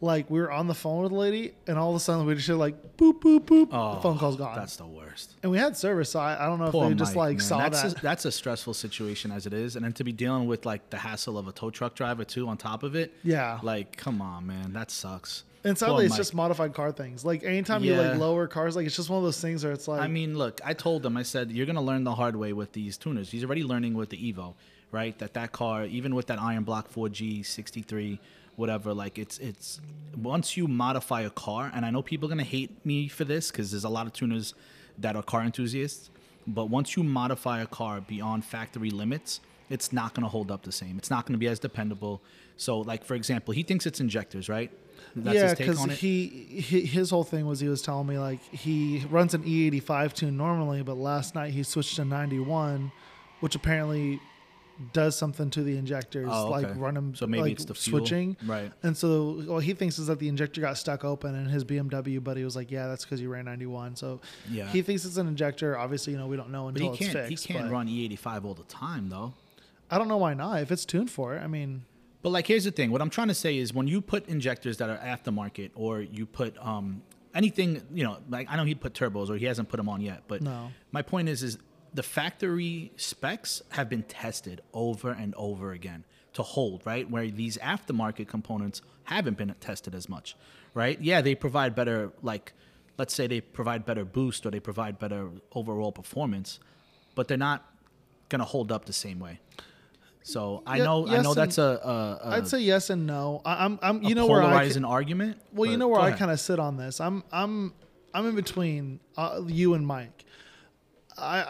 Like 0.00 0.30
we 0.30 0.38
were 0.40 0.52
on 0.52 0.68
the 0.68 0.74
phone 0.74 1.02
with 1.02 1.10
the 1.10 1.18
lady, 1.18 1.54
and 1.66 1.76
all 1.76 1.90
of 1.90 1.96
a 1.96 2.00
sudden 2.00 2.24
we 2.24 2.34
just 2.36 2.46
hear 2.46 2.54
like 2.54 2.96
boop 2.96 3.20
boop 3.20 3.40
boop. 3.40 3.68
Oh, 3.72 3.96
the 3.96 4.00
phone 4.00 4.16
call's 4.16 4.36
gone, 4.36 4.54
That's 4.54 4.76
the 4.76 4.86
worst. 4.86 5.34
and 5.42 5.50
we 5.50 5.58
had 5.58 5.76
service. 5.76 6.10
So 6.10 6.20
I, 6.20 6.44
I 6.44 6.46
don't 6.46 6.60
know 6.60 6.70
Poor 6.70 6.84
if 6.84 6.90
they 6.90 6.94
just 6.94 7.16
like 7.16 7.38
man. 7.38 7.40
saw 7.40 7.58
that's 7.58 7.82
that. 7.82 7.98
A, 7.98 8.02
that's 8.02 8.24
a 8.24 8.30
stressful 8.30 8.74
situation 8.74 9.32
as 9.32 9.44
it 9.46 9.52
is, 9.52 9.74
and 9.74 9.84
then 9.84 9.92
to 9.94 10.04
be 10.04 10.12
dealing 10.12 10.46
with 10.46 10.64
like 10.64 10.88
the 10.90 10.98
hassle 10.98 11.36
of 11.36 11.48
a 11.48 11.52
tow 11.52 11.70
truck 11.70 11.96
driver 11.96 12.22
too 12.24 12.46
on 12.46 12.56
top 12.56 12.84
of 12.84 12.94
it. 12.94 13.12
yeah, 13.24 13.58
Like, 13.62 13.96
come 13.96 14.22
on, 14.22 14.46
man, 14.46 14.72
that 14.74 14.92
sucks. 14.92 15.42
and 15.64 15.76
sadly 15.76 16.04
it's 16.04 16.12
Mike. 16.12 16.18
just 16.18 16.32
modified 16.32 16.74
car 16.74 16.92
things. 16.92 17.24
Like 17.24 17.42
anytime 17.42 17.82
you 17.82 17.96
like 17.96 18.18
lower 18.18 18.46
cars, 18.46 18.76
like 18.76 18.86
it's 18.86 18.94
just 18.94 19.10
one 19.10 19.18
of 19.18 19.24
those 19.24 19.40
things 19.40 19.64
where 19.64 19.72
it's 19.72 19.88
like, 19.88 20.00
I 20.00 20.06
mean, 20.06 20.38
look, 20.38 20.60
I 20.64 20.74
told 20.74 21.04
him, 21.04 21.16
I 21.16 21.24
said, 21.24 21.50
you're 21.50 21.66
gonna 21.66 21.82
learn 21.82 22.04
the 22.04 22.14
hard 22.14 22.36
way 22.36 22.52
with 22.52 22.70
these 22.72 22.96
tuners. 22.98 23.32
He's 23.32 23.42
already 23.42 23.64
learning 23.64 23.94
with 23.94 24.10
the 24.10 24.32
Evo, 24.32 24.54
right? 24.92 25.18
That 25.18 25.34
that 25.34 25.50
car, 25.50 25.86
even 25.86 26.14
with 26.14 26.28
that 26.28 26.40
Iron 26.40 26.62
Block 26.62 26.88
4G 26.94 27.44
63, 27.44 28.20
whatever, 28.58 28.92
like 28.92 29.18
it's 29.18 29.38
it's 29.38 29.80
once 30.16 30.56
you 30.56 30.66
modify 30.66 31.22
a 31.22 31.30
car, 31.30 31.70
and 31.74 31.86
I 31.86 31.90
know 31.90 32.02
people 32.02 32.26
are 32.26 32.30
gonna 32.30 32.42
hate 32.42 32.84
me 32.84 33.08
for 33.08 33.24
this 33.24 33.50
because 33.50 33.70
there's 33.70 33.84
a 33.84 33.88
lot 33.88 34.06
of 34.06 34.12
tuners 34.12 34.54
that 34.98 35.16
are 35.16 35.22
car 35.22 35.42
enthusiasts, 35.42 36.10
but 36.46 36.66
once 36.66 36.96
you 36.96 37.04
modify 37.04 37.62
a 37.62 37.66
car 37.66 38.00
beyond 38.00 38.44
factory 38.44 38.90
limits, 38.90 39.40
it's 39.70 39.92
not 39.92 40.14
gonna 40.14 40.28
hold 40.28 40.50
up 40.50 40.62
the 40.64 40.72
same. 40.72 40.98
It's 40.98 41.10
not 41.10 41.24
gonna 41.24 41.38
be 41.38 41.46
as 41.46 41.60
dependable. 41.60 42.20
So, 42.56 42.80
like 42.80 43.04
for 43.04 43.14
example, 43.14 43.54
he 43.54 43.62
thinks 43.62 43.86
it's 43.86 44.00
injectors, 44.00 44.48
right? 44.48 44.70
That's 45.14 45.36
yeah, 45.36 45.54
because 45.54 46.00
he, 46.00 46.26
he 46.26 46.80
his 46.80 47.10
whole 47.10 47.22
thing 47.22 47.46
was 47.46 47.60
he 47.60 47.68
was 47.68 47.80
telling 47.82 48.08
me 48.08 48.18
like 48.18 48.42
he 48.52 49.04
runs 49.08 49.34
an 49.34 49.44
E85 49.44 50.12
tune 50.12 50.36
normally, 50.36 50.82
but 50.82 50.96
last 50.96 51.36
night 51.36 51.52
he 51.52 51.62
switched 51.62 51.94
to 51.96 52.04
91, 52.04 52.90
which 53.38 53.54
apparently 53.54 54.20
does 54.92 55.16
something 55.16 55.50
to 55.50 55.62
the 55.62 55.76
injectors, 55.76 56.28
Oh, 56.30 56.50
like 56.50 56.64
okay. 56.66 56.78
run 56.78 56.94
them. 56.94 57.14
So 57.14 57.26
maybe 57.26 57.42
like, 57.42 57.52
it's 57.52 57.64
the 57.64 57.74
fuel. 57.74 57.98
switching. 58.00 58.36
right? 58.46 58.72
And 58.82 58.96
so 58.96 59.42
what 59.46 59.64
he 59.64 59.72
thinks 59.74 59.98
is 59.98 60.06
that 60.06 60.18
the 60.20 60.28
injector 60.28 60.60
got 60.60 60.78
stuck 60.78 61.04
open, 61.04 61.34
and 61.34 61.50
his 61.50 61.64
BMW 61.64 62.22
buddy 62.22 62.44
was 62.44 62.54
like, 62.54 62.70
"Yeah, 62.70 62.86
that's 62.86 63.04
because 63.04 63.20
you 63.20 63.28
ran 63.28 63.44
91." 63.46 63.96
So 63.96 64.20
Yeah. 64.50 64.68
he 64.68 64.82
thinks 64.82 65.04
it's 65.04 65.16
an 65.16 65.26
injector. 65.26 65.76
Obviously, 65.76 66.12
you 66.12 66.18
know 66.18 66.26
we 66.28 66.36
don't 66.36 66.50
know 66.50 66.68
until 66.68 66.92
he 66.92 67.04
it's 67.04 67.12
can't. 67.12 67.28
fixed. 67.28 67.46
he 67.46 67.52
can't 67.54 67.70
run 67.72 67.88
E85 67.88 68.44
all 68.44 68.54
the 68.54 68.62
time, 68.64 69.08
though. 69.08 69.34
I 69.90 69.98
don't 69.98 70.08
know 70.08 70.18
why 70.18 70.34
not. 70.34 70.60
If 70.62 70.70
it's 70.70 70.84
tuned 70.84 71.10
for 71.10 71.34
it, 71.34 71.42
I 71.42 71.46
mean, 71.46 71.84
But 72.22 72.30
like, 72.30 72.46
here's 72.46 72.64
the 72.64 72.70
thing. 72.70 72.90
What 72.90 73.00
I'm 73.00 73.10
trying 73.10 73.28
to 73.28 73.34
say 73.34 73.56
is, 73.58 73.72
when 73.72 73.86
you 73.88 74.00
put 74.00 74.28
injectors 74.28 74.76
that 74.78 74.90
are 74.90 74.98
aftermarket, 74.98 75.70
or 75.74 76.00
you 76.02 76.26
put 76.26 76.56
um, 76.58 77.02
anything, 77.34 77.80
you 77.94 78.04
know, 78.04 78.18
like 78.28 78.48
I 78.50 78.56
know 78.56 78.64
he 78.64 78.74
put 78.74 78.92
turbos, 78.92 79.30
or 79.30 79.36
he 79.36 79.46
hasn't 79.46 79.68
put 79.68 79.76
them 79.78 79.88
on 79.88 80.00
yet. 80.00 80.24
But 80.28 80.42
No. 80.42 80.70
my 80.92 81.02
point 81.02 81.28
is, 81.28 81.42
is 81.42 81.58
the 81.94 82.02
factory 82.02 82.92
specs 82.96 83.62
have 83.70 83.88
been 83.88 84.02
tested 84.02 84.60
over 84.72 85.10
and 85.10 85.34
over 85.36 85.72
again 85.72 86.04
to 86.34 86.42
hold, 86.42 86.84
right? 86.84 87.08
Where 87.10 87.28
these 87.28 87.56
aftermarket 87.58 88.28
components 88.28 88.82
haven't 89.04 89.38
been 89.38 89.54
tested 89.60 89.94
as 89.94 90.08
much, 90.08 90.36
right? 90.74 91.00
Yeah, 91.00 91.20
they 91.20 91.34
provide 91.34 91.74
better 91.74 92.12
like 92.22 92.52
let's 92.98 93.14
say 93.14 93.26
they 93.26 93.40
provide 93.40 93.86
better 93.86 94.04
boost 94.04 94.44
or 94.44 94.50
they 94.50 94.60
provide 94.60 94.98
better 94.98 95.30
overall 95.52 95.92
performance, 95.92 96.58
but 97.14 97.28
they're 97.28 97.38
not 97.38 97.64
going 98.28 98.40
to 98.40 98.44
hold 98.44 98.70
up 98.72 98.84
the 98.84 98.92
same 98.92 99.20
way. 99.20 99.40
So 100.22 100.62
I 100.66 100.78
know 100.78 101.08
I 101.08 101.22
know 101.22 101.32
that's 101.32 101.56
a, 101.56 101.62
a, 101.62 102.28
a 102.28 102.36
I'd 102.36 102.48
say 102.48 102.60
yes 102.60 102.90
and 102.90 103.06
no. 103.06 103.40
I, 103.46 103.64
I'm, 103.64 103.78
I'm, 103.80 104.04
a 104.04 104.08
you 104.08 104.14
know 104.14 104.26
where 104.26 104.42
I, 104.42 104.50
polarizing 104.50 104.82
ca- 104.82 104.88
argument. 104.90 105.40
well, 105.54 105.70
you 105.70 105.78
know 105.78 105.88
where 105.88 106.00
I 106.00 106.12
kind 106.12 106.30
of 106.30 106.38
sit 106.38 106.58
on 106.58 106.76
this. 106.76 107.00
I'm, 107.00 107.24
I'm, 107.32 107.72
I'm 108.12 108.26
in 108.26 108.34
between 108.34 109.00
uh, 109.16 109.40
you 109.46 109.72
and 109.72 109.86
Mike. 109.86 110.26
I, 111.18 111.44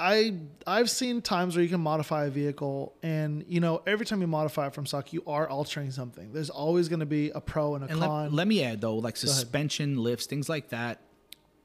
I, 0.66 0.78
I've 0.78 0.90
seen 0.90 1.20
times 1.22 1.54
where 1.56 1.62
you 1.62 1.68
can 1.68 1.80
modify 1.80 2.26
a 2.26 2.30
vehicle, 2.30 2.94
and 3.02 3.44
you 3.48 3.60
know, 3.60 3.82
every 3.86 4.06
time 4.06 4.20
you 4.20 4.26
modify 4.26 4.66
it 4.68 4.74
from 4.74 4.86
stock, 4.86 5.12
you 5.12 5.22
are 5.26 5.48
altering 5.48 5.90
something. 5.90 6.32
There's 6.32 6.50
always 6.50 6.88
going 6.88 7.00
to 7.00 7.06
be 7.06 7.30
a 7.30 7.40
pro 7.40 7.74
and 7.74 7.84
a 7.84 7.88
And 7.88 8.00
con. 8.00 8.24
let, 8.24 8.32
let 8.32 8.48
me 8.48 8.62
add 8.64 8.80
though, 8.80 8.96
like 8.96 9.16
suspension 9.16 9.96
lifts, 9.98 10.26
things 10.26 10.48
like 10.48 10.70
that. 10.70 11.00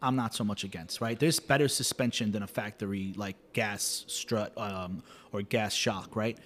I'm 0.01 0.17
not 0.17 0.33
so 0.35 0.43
much 0.43 0.65
against, 0.65 0.99
right? 0.99 1.17
There's 1.17 1.39
better 1.39 1.69
suspension 1.69 2.31
than 2.33 2.43
a 2.43 2.47
factory 2.47 3.13
like 3.15 3.37
gas 3.53 4.03
strut 4.07 4.51
um, 4.57 5.01
or 5.31 5.41
gas 5.41 5.73
shock, 5.73 6.15
right? 6.15 6.37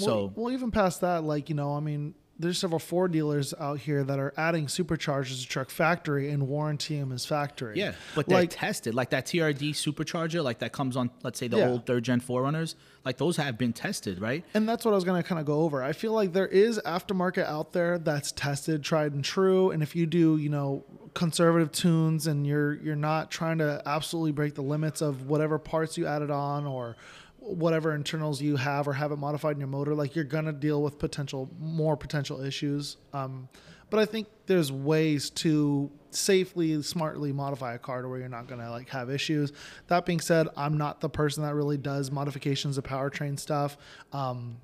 Well, 0.00 0.08
So 0.08 0.32
well, 0.34 0.52
even 0.52 0.70
past 0.72 1.00
that, 1.02 1.22
like 1.22 1.48
you 1.48 1.54
know, 1.54 1.74
I 1.76 1.80
mean, 1.80 2.14
there's 2.38 2.58
several 2.58 2.78
Ford 2.78 3.12
dealers 3.12 3.54
out 3.60 3.78
here 3.78 4.02
that 4.02 4.18
are 4.18 4.32
adding 4.36 4.66
superchargers 4.66 5.42
to 5.42 5.48
truck 5.48 5.70
factory 5.70 6.30
and 6.30 6.48
warranty 6.48 6.98
them 6.98 7.12
as 7.12 7.24
factory. 7.24 7.78
yeah, 7.78 7.92
but 8.14 8.26
they're 8.26 8.40
like 8.40 8.50
tested. 8.50 8.94
Like 8.94 9.10
that 9.10 9.26
TRD 9.26 9.70
supercharger, 9.70 10.42
like 10.42 10.58
that 10.60 10.72
comes 10.72 10.96
on, 10.96 11.10
let's 11.22 11.38
say 11.38 11.46
the 11.48 11.58
Yeah. 11.58 11.68
old 11.68 11.86
third 11.86 12.02
gen 12.04 12.20
4Runners, 12.20 12.74
like 13.04 13.18
those 13.18 13.36
have 13.36 13.58
been 13.58 13.72
tested, 13.72 14.20
right? 14.20 14.44
And 14.54 14.68
that's 14.68 14.84
what 14.84 14.92
I 14.92 14.94
was 14.94 15.04
going 15.04 15.22
to 15.22 15.28
kind 15.28 15.38
of 15.40 15.46
go 15.46 15.60
over. 15.60 15.82
I 15.82 15.92
feel 15.92 16.12
like 16.12 16.32
there 16.32 16.46
is 16.48 16.80
aftermarket 16.84 17.44
out 17.44 17.72
there 17.72 17.98
that's 17.98 18.32
tested, 18.32 18.82
tried 18.82 19.12
and 19.12 19.24
true. 19.24 19.70
And 19.70 19.82
if 19.82 19.94
you 19.94 20.06
do, 20.06 20.36
you 20.38 20.48
know, 20.48 20.84
conservative 21.14 21.70
tunes 21.72 22.26
and 22.26 22.46
you're 22.46 22.72
you're 22.76 22.96
not 22.96 23.30
trying 23.30 23.58
to 23.58 23.82
absolutely 23.84 24.32
break 24.32 24.54
the 24.54 24.62
limits 24.62 25.02
of 25.02 25.26
whatever 25.28 25.58
parts 25.58 25.98
you 25.98 26.06
added 26.06 26.30
on 26.30 26.66
or 26.66 26.96
whatever 27.42 27.94
internals 27.94 28.40
you 28.40 28.56
have 28.56 28.86
or 28.86 28.92
have 28.92 29.12
it 29.12 29.16
modified 29.16 29.56
in 29.56 29.60
your 29.60 29.68
motor, 29.68 29.94
like 29.94 30.14
you're 30.14 30.24
to 30.44 30.52
deal 30.52 30.82
with 30.82 30.98
potential 30.98 31.50
more 31.58 31.96
potential 31.96 32.40
issues. 32.42 32.96
Um, 33.12 33.48
but 33.90 34.00
I 34.00 34.06
think 34.06 34.28
there's 34.46 34.72
ways 34.72 35.28
to 35.30 35.90
safely, 36.10 36.80
smartly 36.82 37.32
modify 37.32 37.74
a 37.74 37.78
car 37.78 38.02
to 38.02 38.08
where 38.08 38.20
you're 38.20 38.28
not 38.28 38.48
to 38.60 38.70
like 38.70 38.88
have 38.90 39.10
issues. 39.10 39.52
That 39.88 40.06
being 40.06 40.20
said, 40.20 40.48
I'm 40.56 40.78
not 40.78 41.00
the 41.00 41.10
person 41.10 41.42
that 41.42 41.54
really 41.54 41.76
does 41.76 42.10
modifications 42.10 42.78
of 42.78 42.84
powertrain 42.84 43.38
stuff. 43.38 43.76
Um, 44.12 44.58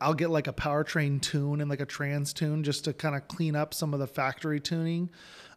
I'll 0.00 0.14
get 0.14 0.30
like 0.30 0.48
a 0.48 0.52
powertrain 0.52 1.20
tune 1.20 1.60
and 1.60 1.70
like 1.70 1.80
a 1.80 1.86
trans 1.86 2.32
tune 2.32 2.64
just 2.64 2.84
to 2.84 2.92
kind 2.92 3.14
of 3.14 3.26
clean 3.28 3.56
up 3.56 3.72
some 3.72 3.94
of 3.94 4.00
the 4.00 4.06
factory 4.06 4.60
tuning. 4.60 5.10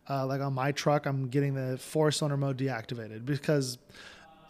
Uh, 0.08 0.26
like 0.26 0.42
on 0.42 0.54
my 0.54 0.72
truck, 0.72 1.08
I'm 1.08 1.28
getting 1.28 1.56
the 1.56 1.78
four 1.78 2.12
cylinder 2.12 2.38
mode 2.38 2.58
deactivated 2.58 3.26
because 3.26 3.80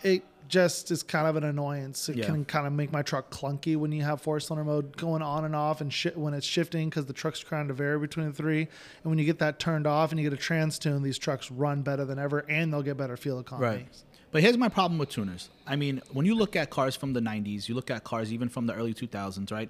it 0.03 0.23
just 0.47 0.91
is 0.91 1.03
kind 1.03 1.27
of 1.27 1.35
an 1.35 1.43
annoyance. 1.43 2.07
It 2.09 2.17
Yeah. 2.17 2.25
can 2.25 2.45
kind 2.45 2.67
of 2.67 2.73
make 2.73 2.91
my 2.91 3.01
truck 3.01 3.29
clunky 3.31 3.75
when 3.75 3.91
you 3.91 4.03
have 4.03 4.21
four 4.21 4.39
cylinder 4.39 4.63
mode 4.63 4.95
going 4.97 5.21
on 5.21 5.45
and 5.45 5.55
off 5.55 5.81
and 5.81 5.91
shi 5.91 6.09
when 6.09 6.33
it's 6.33 6.45
shifting 6.45 6.89
because 6.89 7.05
the 7.05 7.13
truck's 7.13 7.39
trying 7.39 7.67
to 7.67 7.73
vary 7.73 7.99
between 7.99 8.27
the 8.27 8.33
three. 8.33 8.61
And 8.61 9.09
when 9.09 9.17
you 9.17 9.25
get 9.25 9.39
that 9.39 9.59
turned 9.59 9.87
off 9.87 10.11
and 10.11 10.19
you 10.19 10.29
get 10.29 10.37
a 10.37 10.41
trans 10.41 10.77
tune, 10.79 11.01
these 11.03 11.17
trucks 11.17 11.49
run 11.49 11.81
better 11.81 12.05
than 12.05 12.19
ever 12.19 12.39
and 12.49 12.71
they'll 12.71 12.83
get 12.83 12.97
better 12.97 13.17
fuel 13.17 13.39
economy. 13.39 13.67
Right. 13.67 13.87
But 14.31 14.41
here's 14.43 14.57
my 14.57 14.69
problem 14.69 14.97
with 14.99 15.09
tuners. 15.09 15.49
I 15.65 15.75
mean, 15.77 16.01
when 16.11 16.25
you 16.25 16.35
look 16.35 16.55
at 16.55 16.69
cars 16.69 16.95
from 16.95 17.13
the 17.13 17.21
90s, 17.21 17.69
you 17.69 17.75
look 17.75 17.89
at 17.89 18.03
cars 18.03 18.33
even 18.33 18.49
from 18.49 18.65
the 18.67 18.73
early 18.73 18.93
2000s, 18.93 19.51
right? 19.51 19.69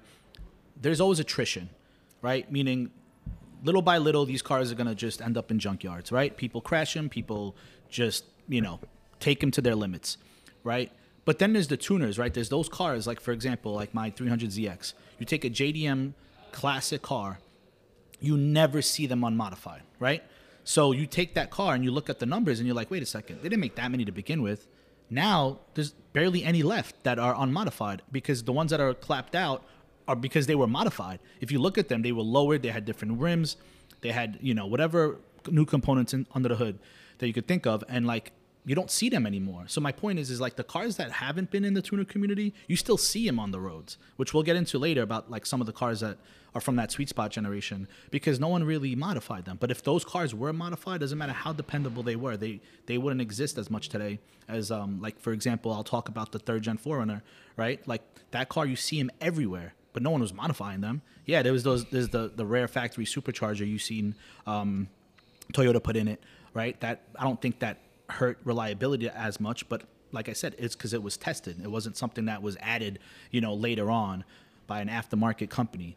There's 0.80 1.00
always 1.00 1.20
attrition, 1.20 1.70
right? 2.20 2.50
Meaning, 2.50 2.90
little 3.64 3.82
by 3.82 3.98
little, 3.98 4.26
these 4.26 4.42
cars 4.42 4.72
are 4.72 4.74
going 4.74 4.88
to 4.88 4.94
just 4.94 5.22
end 5.22 5.36
up 5.38 5.50
in 5.50 5.58
junkyards, 5.58 6.10
right? 6.12 6.36
People 6.36 6.60
crash 6.60 6.94
them, 6.94 7.08
people 7.08 7.56
just, 7.88 8.24
you 8.48 8.60
know, 8.60 8.80
take 9.20 9.40
them 9.40 9.50
to 9.52 9.60
their 9.62 9.74
limits, 9.74 10.18
right? 10.66 10.92
But 11.24 11.38
then 11.38 11.52
there's 11.54 11.68
the 11.68 11.76
tuners, 11.76 12.18
right? 12.18 12.32
There's 12.34 12.50
those 12.50 12.68
cars, 12.68 13.06
like, 13.06 13.20
for 13.20 13.32
example, 13.32 13.72
like 13.72 13.94
my 13.94 14.10
300ZX. 14.10 14.92
You 15.18 15.24
take 15.24 15.44
a 15.44 15.50
JDM 15.50 16.12
classic 16.52 17.02
car, 17.02 17.38
you 18.20 18.36
never 18.36 18.82
see 18.82 19.06
them 19.06 19.24
unmodified, 19.24 19.82
right? 19.98 20.22
So 20.64 20.92
you 20.92 21.06
take 21.06 21.34
that 21.34 21.50
car 21.50 21.74
and 21.74 21.84
you 21.84 21.90
look 21.90 22.10
at 22.10 22.18
the 22.18 22.26
numbers 22.26 22.58
and 22.58 22.66
you're 22.66 22.76
like, 22.76 22.90
wait 22.90 23.02
a 23.02 23.06
second, 23.06 23.38
they 23.38 23.48
didn't 23.48 23.60
make 23.60 23.76
that 23.76 23.90
many 23.90 24.04
to 24.04 24.12
begin 24.12 24.42
with. 24.42 24.66
Now 25.08 25.60
there's 25.74 25.90
barely 26.12 26.42
any 26.42 26.62
left 26.62 27.04
that 27.04 27.18
are 27.18 27.34
unmodified 27.36 28.02
because 28.10 28.42
the 28.42 28.52
ones 28.52 28.70
that 28.72 28.80
are 28.80 28.94
clapped 28.94 29.34
out 29.34 29.64
are 30.08 30.16
because 30.16 30.46
they 30.46 30.54
were 30.54 30.66
modified. 30.66 31.20
If 31.40 31.52
you 31.52 31.60
look 31.60 31.78
at 31.78 31.88
them, 31.88 32.02
they 32.02 32.12
were 32.12 32.22
lowered, 32.22 32.62
they 32.62 32.70
had 32.70 32.84
different 32.84 33.20
rims, 33.20 33.56
they 34.00 34.10
had, 34.10 34.38
you 34.40 34.54
know, 34.54 34.66
whatever 34.66 35.18
new 35.48 35.64
components 35.64 36.12
in, 36.14 36.26
under 36.34 36.48
the 36.48 36.56
hood 36.56 36.78
that 37.18 37.26
you 37.26 37.32
could 37.32 37.46
think 37.46 37.66
of. 37.66 37.84
And 37.88 38.06
like, 38.06 38.32
you 38.66 38.74
don't 38.74 38.90
see 38.90 39.08
them 39.08 39.26
anymore. 39.26 39.64
So 39.68 39.80
my 39.80 39.92
point 39.92 40.18
is, 40.18 40.28
is 40.28 40.40
like 40.40 40.56
the 40.56 40.64
cars 40.64 40.96
that 40.96 41.12
haven't 41.12 41.52
been 41.52 41.64
in 41.64 41.74
the 41.74 41.80
tuner 41.80 42.04
community, 42.04 42.52
you 42.66 42.74
still 42.76 42.98
see 42.98 43.24
them 43.24 43.38
on 43.38 43.52
the 43.52 43.60
roads, 43.60 43.96
which 44.16 44.34
we'll 44.34 44.42
get 44.42 44.56
into 44.56 44.76
later 44.76 45.02
about 45.02 45.30
like 45.30 45.46
some 45.46 45.60
of 45.60 45.68
the 45.68 45.72
cars 45.72 46.00
that 46.00 46.18
are 46.52 46.60
from 46.60 46.74
that 46.74 46.90
sweet 46.90 47.08
spot 47.08 47.30
generation 47.30 47.86
because 48.10 48.40
no 48.40 48.48
one 48.48 48.64
really 48.64 48.96
modified 48.96 49.44
them. 49.44 49.56
But 49.60 49.70
if 49.70 49.84
those 49.84 50.04
cars 50.04 50.34
were 50.34 50.52
modified, 50.52 51.00
doesn't 51.00 51.16
matter 51.16 51.32
how 51.32 51.52
dependable 51.52 52.02
they 52.02 52.16
were, 52.16 52.36
they 52.36 52.60
they 52.86 52.98
wouldn't 52.98 53.20
exist 53.20 53.56
as 53.56 53.70
much 53.70 53.88
today 53.88 54.18
as 54.48 54.72
um 54.72 55.00
like 55.00 55.20
for 55.20 55.32
example, 55.32 55.72
I'll 55.72 55.84
talk 55.84 56.08
about 56.08 56.32
the 56.32 56.40
third 56.40 56.62
gen 56.62 56.76
4Runner, 56.76 57.22
right? 57.56 57.86
Like 57.86 58.02
that 58.32 58.48
car, 58.48 58.66
you 58.66 58.76
see 58.76 58.98
them 58.98 59.12
everywhere. 59.20 59.74
But 59.92 60.02
no 60.02 60.10
one 60.10 60.20
was 60.20 60.34
modifying 60.34 60.82
them. 60.82 61.00
Yeah, 61.24 61.40
there 61.40 61.52
was 61.52 61.62
those. 61.62 61.86
There's 61.86 62.10
the 62.10 62.30
the 62.34 62.44
rare 62.44 62.68
factory 62.68 63.06
supercharger 63.06 63.66
you've 63.66 63.80
seen 63.80 64.14
um, 64.46 64.88
Toyota 65.54 65.82
put 65.82 65.96
in 65.96 66.06
it, 66.06 66.22
right? 66.52 66.78
That 66.80 67.04
I 67.18 67.24
don't 67.24 67.40
think 67.40 67.60
that 67.60 67.78
hurt 68.10 68.38
reliability 68.44 69.08
as 69.08 69.40
much, 69.40 69.68
but 69.68 69.82
like 70.12 70.28
I 70.28 70.32
said, 70.32 70.54
it's 70.58 70.76
because 70.76 70.92
it 70.92 71.02
was 71.02 71.16
tested. 71.16 71.60
It 71.62 71.70
wasn't 71.70 71.96
something 71.96 72.26
that 72.26 72.42
was 72.42 72.56
added, 72.60 72.98
you 73.30 73.40
know, 73.40 73.54
later 73.54 73.90
on 73.90 74.24
by 74.66 74.80
an 74.80 74.88
aftermarket 74.88 75.50
company. 75.50 75.96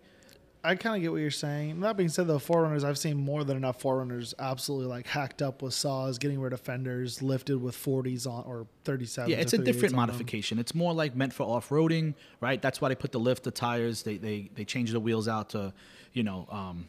I 0.62 0.76
kind 0.76 0.96
of 0.96 1.02
get 1.02 1.12
what 1.12 1.22
you're 1.22 1.32
saying. 1.32 1.80
That 1.80 1.96
being 1.96 2.10
said, 2.10 2.28
though, 2.28 2.38
4Runners, 2.38 2.84
I've 2.84 2.98
seen 2.98 3.16
more 3.16 3.46
than 3.46 3.56
enough 3.56 3.82
4Runners 3.82 4.34
absolutely 4.40 4.88
like 4.88 5.08
hacked 5.08 5.42
up 5.42 5.62
with 5.62 5.74
saws, 5.74 6.18
getting 6.18 6.42
rid 6.42 6.52
of 6.52 6.60
fenders, 6.60 7.22
lifted 7.22 7.62
with 7.62 7.78
40s 7.78 8.28
on 8.28 8.44
or 8.44 8.68
37s. 8.84 9.30
Yeah, 9.30 9.38
it's 9.38 9.54
a 9.54 9.58
different 9.58 9.96
modification. 9.96 10.60
It's 10.60 10.76
more 10.76 10.94
like 10.94 11.16
meant 11.16 11.32
for 11.32 11.44
off-roading, 11.44 12.14
right? 12.42 12.62
That's 12.62 12.82
why 12.82 12.90
they 12.90 12.96
put 12.96 13.14
the 13.14 13.20
lift, 13.20 13.44
the 13.44 13.52
tires. 13.52 14.04
They 14.04 14.18
they 14.18 14.50
they 14.54 14.66
change 14.66 14.92
the 14.92 15.00
wheels 15.00 15.30
out 15.30 15.52
to, 15.52 15.74
you 16.12 16.24
know, 16.24 16.46
um, 16.52 16.88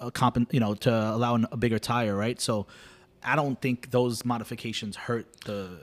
a 0.00 0.10
comp, 0.10 0.52
you 0.52 0.60
know, 0.60 0.74
to 0.74 0.90
allow 0.90 1.34
an, 1.34 1.46
a 1.52 1.58
bigger 1.58 1.78
tire, 1.78 2.16
right? 2.16 2.40
So, 2.40 2.66
I 3.24 3.36
don't 3.36 3.60
think 3.60 3.90
those 3.90 4.24
modifications 4.24 4.96
hurt 4.96 5.26
the 5.42 5.78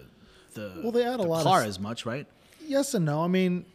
the 0.53 0.79
Well, 0.83 0.91
they 0.91 1.03
add 1.05 1.19
a 1.19 1.23
lot 1.23 1.39
of 1.39 1.43
car 1.45 1.61
s- 1.61 1.67
as 1.67 1.79
much, 1.79 2.05
right? 2.05 2.27
Yes 2.65 2.93
and 2.93 3.05
no. 3.05 3.21
I 3.23 3.27
mean, 3.27 3.65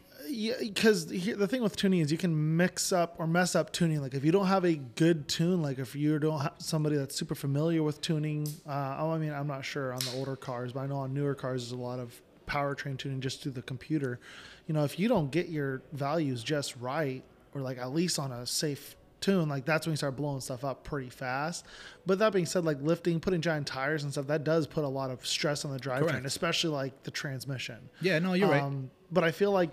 because 0.60 1.06
the 1.06 1.46
thing 1.46 1.62
with 1.62 1.76
tuning 1.76 2.00
is 2.00 2.10
you 2.12 2.18
can 2.18 2.56
mix 2.56 2.92
up 2.92 3.16
or 3.18 3.26
mess 3.26 3.54
up 3.54 3.72
tuning. 3.72 4.00
Like 4.00 4.14
if 4.14 4.24
you 4.24 4.32
don't 4.32 4.46
have 4.46 4.64
a 4.64 4.74
good 4.74 5.28
tune, 5.28 5.62
like 5.62 5.78
if 5.78 5.94
you 5.94 6.18
don't 6.18 6.40
have 6.40 6.54
somebody 6.58 6.96
that's 6.96 7.14
super 7.14 7.34
familiar 7.34 7.82
with 7.82 8.00
tuning, 8.00 8.46
uh, 8.68 8.96
oh, 8.98 9.10
I 9.12 9.18
mean, 9.18 9.32
I'm 9.32 9.46
not 9.46 9.64
sure 9.64 9.92
on 9.92 10.00
the 10.00 10.12
older 10.16 10.36
cars, 10.36 10.72
but 10.72 10.80
I 10.80 10.86
know 10.86 10.96
on 10.98 11.14
newer 11.14 11.34
cars 11.34 11.62
there's 11.62 11.72
a 11.72 11.82
lot 11.82 11.98
of 11.98 12.20
powertrain 12.46 12.96
tuning 12.98 13.20
just 13.20 13.42
through 13.42 13.52
the 13.52 13.62
computer. 13.62 14.18
You 14.66 14.74
know, 14.74 14.84
if 14.84 14.98
you 14.98 15.08
don't 15.08 15.30
get 15.30 15.48
your 15.48 15.82
values 15.92 16.42
just 16.42 16.76
right, 16.76 17.22
or 17.54 17.60
like 17.60 17.78
at 17.78 17.92
least 17.92 18.18
on 18.18 18.32
a 18.32 18.46
safe 18.46 18.96
tune, 19.26 19.48
like 19.48 19.64
that's 19.64 19.86
when 19.86 19.92
you 19.92 19.96
start 19.96 20.16
blowing 20.16 20.40
stuff 20.40 20.64
up 20.64 20.84
pretty 20.84 21.10
fast. 21.10 21.64
But 22.06 22.18
that 22.20 22.32
being 22.32 22.46
said, 22.46 22.64
like 22.64 22.78
lifting, 22.80 23.20
putting 23.20 23.40
giant 23.40 23.66
tires 23.66 24.02
and 24.04 24.12
stuff, 24.12 24.26
that 24.28 24.44
does 24.44 24.66
put 24.66 24.84
a 24.84 24.88
lot 24.88 25.10
of 25.10 25.26
stress 25.26 25.64
on 25.64 25.72
the 25.72 25.78
drivetrain, 25.78 26.24
especially 26.24 26.70
like 26.70 27.02
the 27.02 27.10
transmission. 27.10 27.88
Yeah, 28.00 28.18
no, 28.18 28.32
you're 28.34 28.48
right. 28.48 28.62
Um, 28.62 28.90
but 29.10 29.24
I 29.24 29.30
feel 29.32 29.50
like 29.52 29.70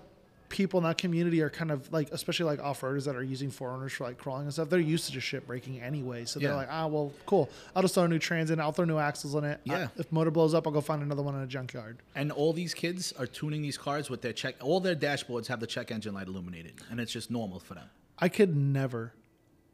people 0.50 0.78
in 0.78 0.84
that 0.84 0.98
community 0.98 1.40
are 1.42 1.50
kind 1.50 1.72
of 1.72 1.90
like, 1.92 2.08
especially 2.12 2.46
like 2.46 2.60
off-roaders 2.60 3.06
that 3.06 3.16
are 3.16 3.22
using 3.24 3.50
4Runners 3.50 3.90
for 3.92 4.04
like 4.04 4.18
crawling 4.18 4.42
and 4.44 4.52
stuff. 4.52 4.68
They're 4.68 4.78
used 4.78 5.06
to 5.06 5.12
just 5.12 5.26
shit 5.26 5.46
breaking 5.48 5.80
anyway, 5.80 6.26
so 6.26 6.38
Yeah. 6.38 6.48
they're 6.48 6.56
like, 6.56 6.68
ah, 6.70 6.86
well, 6.86 7.12
cool. 7.26 7.50
I'll 7.74 7.82
just 7.82 7.94
throw 7.94 8.04
a 8.04 8.08
new 8.08 8.20
trans 8.20 8.50
in. 8.52 8.60
I'll 8.60 8.70
throw 8.70 8.84
new 8.84 8.98
axles 8.98 9.34
in 9.34 9.42
it. 9.44 9.60
I- 9.68 9.72
Yeah. 9.72 9.88
if 9.96 10.12
motor 10.12 10.30
blows 10.30 10.54
up, 10.54 10.66
I'll 10.68 10.72
go 10.72 10.80
find 10.80 11.02
another 11.02 11.22
one 11.22 11.34
in 11.34 11.40
a 11.40 11.46
junkyard. 11.46 11.98
And 12.14 12.30
all 12.30 12.52
these 12.52 12.72
kids 12.72 13.12
are 13.18 13.26
tuning 13.26 13.62
these 13.62 13.76
cars 13.78 14.08
with 14.10 14.22
their 14.22 14.32
check. 14.32 14.54
All 14.60 14.78
their 14.78 14.94
dashboards 14.94 15.46
have 15.48 15.58
the 15.58 15.66
check 15.66 15.90
engine 15.90 16.14
light 16.14 16.28
illuminated, 16.28 16.74
and 16.90 17.00
it's 17.00 17.10
just 17.12 17.30
normal 17.32 17.58
for 17.58 17.74
them. 17.74 17.88
I 18.18 18.28
could 18.28 18.54
never, 18.54 19.12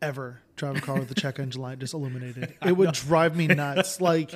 ever 0.03 0.41
drive 0.57 0.77
a 0.77 0.81
car 0.81 0.99
with 0.99 1.09
the 1.09 1.15
check 1.15 1.39
engine 1.39 1.61
light 1.63 1.79
just 1.79 1.95
illuminated. 1.95 2.55
It 2.65 2.77
would 2.77 2.93
drive 2.93 3.37
me 3.37 3.47
nuts. 3.47 4.01
Like. 4.01 4.33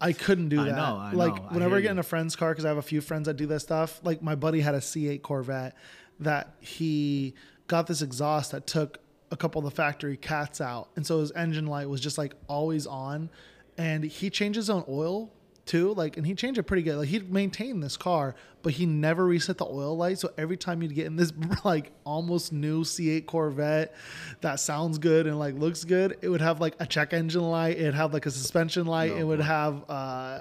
I 0.00 0.12
couldn't 0.12 0.48
do 0.50 0.60
I 0.60 0.66
that. 0.66 0.76
know, 0.76 0.96
I 0.96 1.10
like 1.10 1.34
know. 1.34 1.42
Whenever 1.48 1.70
hear 1.70 1.78
I 1.78 1.80
get 1.80 1.86
you. 1.88 1.92
in 1.92 1.98
a 1.98 2.04
friend's 2.04 2.36
car, 2.36 2.52
because 2.52 2.64
I 2.64 2.68
have 2.68 2.76
a 2.76 2.82
few 2.82 3.00
friends 3.00 3.26
that 3.26 3.34
do 3.34 3.46
this 3.46 3.64
stuff. 3.64 3.98
Like 4.04 4.22
my 4.22 4.36
buddy 4.36 4.60
had 4.60 4.76
a 4.76 4.78
C8 4.78 5.22
Corvette 5.22 5.74
that 6.20 6.54
he 6.60 7.34
got 7.66 7.88
this 7.88 8.00
exhaust 8.00 8.52
that 8.52 8.64
took 8.68 8.98
a 9.32 9.36
couple 9.36 9.58
of 9.58 9.64
the 9.64 9.72
factory 9.72 10.16
cats 10.16 10.60
out, 10.60 10.88
and 10.94 11.04
so 11.04 11.18
his 11.18 11.32
engine 11.32 11.66
light 11.66 11.88
was 11.88 12.00
just 12.00 12.16
like 12.16 12.34
always 12.46 12.86
on. 12.86 13.28
And 13.76 14.04
he 14.04 14.30
changed 14.30 14.56
his 14.56 14.70
own 14.70 14.84
oil 14.88 15.32
too. 15.68 15.94
Like, 15.94 16.16
and 16.16 16.26
he 16.26 16.34
changed 16.34 16.58
it 16.58 16.64
pretty 16.64 16.82
good. 16.82 16.96
Like, 16.96 17.08
he 17.08 17.20
maintained 17.20 17.82
this 17.82 17.96
car, 17.96 18.34
but 18.62 18.72
he 18.72 18.86
never 18.86 19.24
reset 19.24 19.58
the 19.58 19.66
oil 19.66 19.96
light. 19.96 20.18
So 20.18 20.32
every 20.36 20.56
time 20.56 20.82
you'd 20.82 20.94
get 20.94 21.06
in 21.06 21.14
this 21.14 21.32
like 21.64 21.92
almost 22.04 22.52
new 22.52 22.82
C8 22.82 23.26
Corvette 23.26 23.94
that 24.40 24.58
sounds 24.58 24.98
good 24.98 25.26
and 25.26 25.38
like 25.38 25.54
looks 25.54 25.84
good, 25.84 26.16
it 26.22 26.28
would 26.28 26.40
have 26.40 26.60
like 26.60 26.74
a 26.80 26.86
check 26.86 27.12
engine 27.12 27.42
light. 27.42 27.78
It'd 27.78 27.94
have 27.94 28.12
like 28.12 28.26
a 28.26 28.30
suspension 28.30 28.86
light. 28.86 29.12
No, 29.12 29.18
it 29.18 29.24
would 29.24 29.38
boy. 29.38 29.44
have 29.44 29.84
uh, 29.88 30.40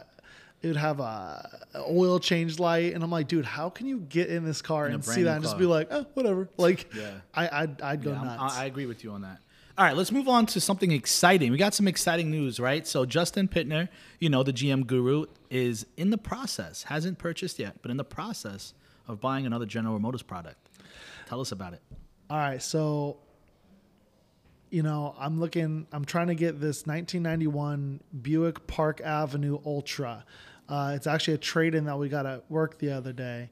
it 0.63 0.67
would 0.67 0.77
have 0.77 0.99
a 0.99 1.47
oil 1.87 2.19
change 2.19 2.57
light, 2.59 2.95
and 2.95 3.03
I'm 3.03 3.11
like, 3.11 3.27
dude, 3.27 3.45
how 3.45 3.69
can 3.69 3.85
you 3.85 3.99
get 3.99 4.29
in 4.29 4.43
this 4.43 4.61
car 4.61 4.87
In 4.87 4.95
and 4.95 5.05
see 5.05 5.23
that 5.23 5.35
and 5.35 5.43
just 5.43 5.57
be 5.59 5.65
like, 5.65 5.89
oh, 5.91 6.07
whatever. 6.15 6.49
Like, 6.57 6.91
Yeah. 6.95 7.11
I 7.33 7.63
I'd, 7.63 7.81
I'd 7.81 8.03
go 8.03 8.11
Yeah, 8.11 8.23
nuts. 8.23 8.55
I, 8.57 8.63
I 8.63 8.65
agree 8.65 8.87
with 8.87 9.03
you 9.03 9.11
on 9.11 9.21
that. 9.21 9.37
All 9.77 9.85
right, 9.85 9.95
let's 9.95 10.11
move 10.11 10.27
on 10.27 10.47
to 10.47 10.59
something 10.59 10.91
exciting. 10.91 11.51
We 11.51 11.59
got 11.59 11.75
some 11.75 11.87
exciting 11.87 12.31
news, 12.31 12.59
right? 12.59 12.87
So 12.87 13.05
Justin 13.05 13.47
Pittner, 13.47 13.89
you 14.19 14.27
know, 14.27 14.41
the 14.41 14.51
GM 14.51 14.87
guru, 14.87 15.27
is 15.51 15.85
in 15.97 16.09
the 16.09 16.17
process, 16.17 16.81
hasn't 16.83 17.19
purchased 17.19 17.59
yet, 17.59 17.75
but 17.83 17.91
in 17.91 17.97
the 17.97 18.03
process 18.03 18.73
of 19.07 19.21
buying 19.21 19.45
another 19.45 19.67
General 19.67 19.99
Motors 19.99 20.23
product. 20.23 20.57
Tell 21.27 21.39
us 21.39 21.51
about 21.51 21.73
it. 21.73 21.81
All 22.27 22.37
right, 22.37 22.59
so 22.59 23.17
you 24.71 24.81
know, 24.81 25.15
I'm 25.19 25.39
looking. 25.39 25.85
I'm 25.91 26.05
trying 26.05 26.27
to 26.27 26.35
get 26.35 26.59
this 26.59 26.87
1991 26.87 28.01
Buick 28.23 28.65
Park 28.65 28.99
Avenue 29.01 29.59
Ultra. 29.63 30.25
Uh, 30.67 30.93
it's 30.95 31.05
actually 31.05 31.35
a 31.35 31.37
trade-in 31.37 31.85
that 31.85 31.97
we 31.97 32.09
got 32.09 32.25
at 32.25 32.49
work 32.49 32.79
the 32.79 32.91
other 32.91 33.13
day, 33.13 33.51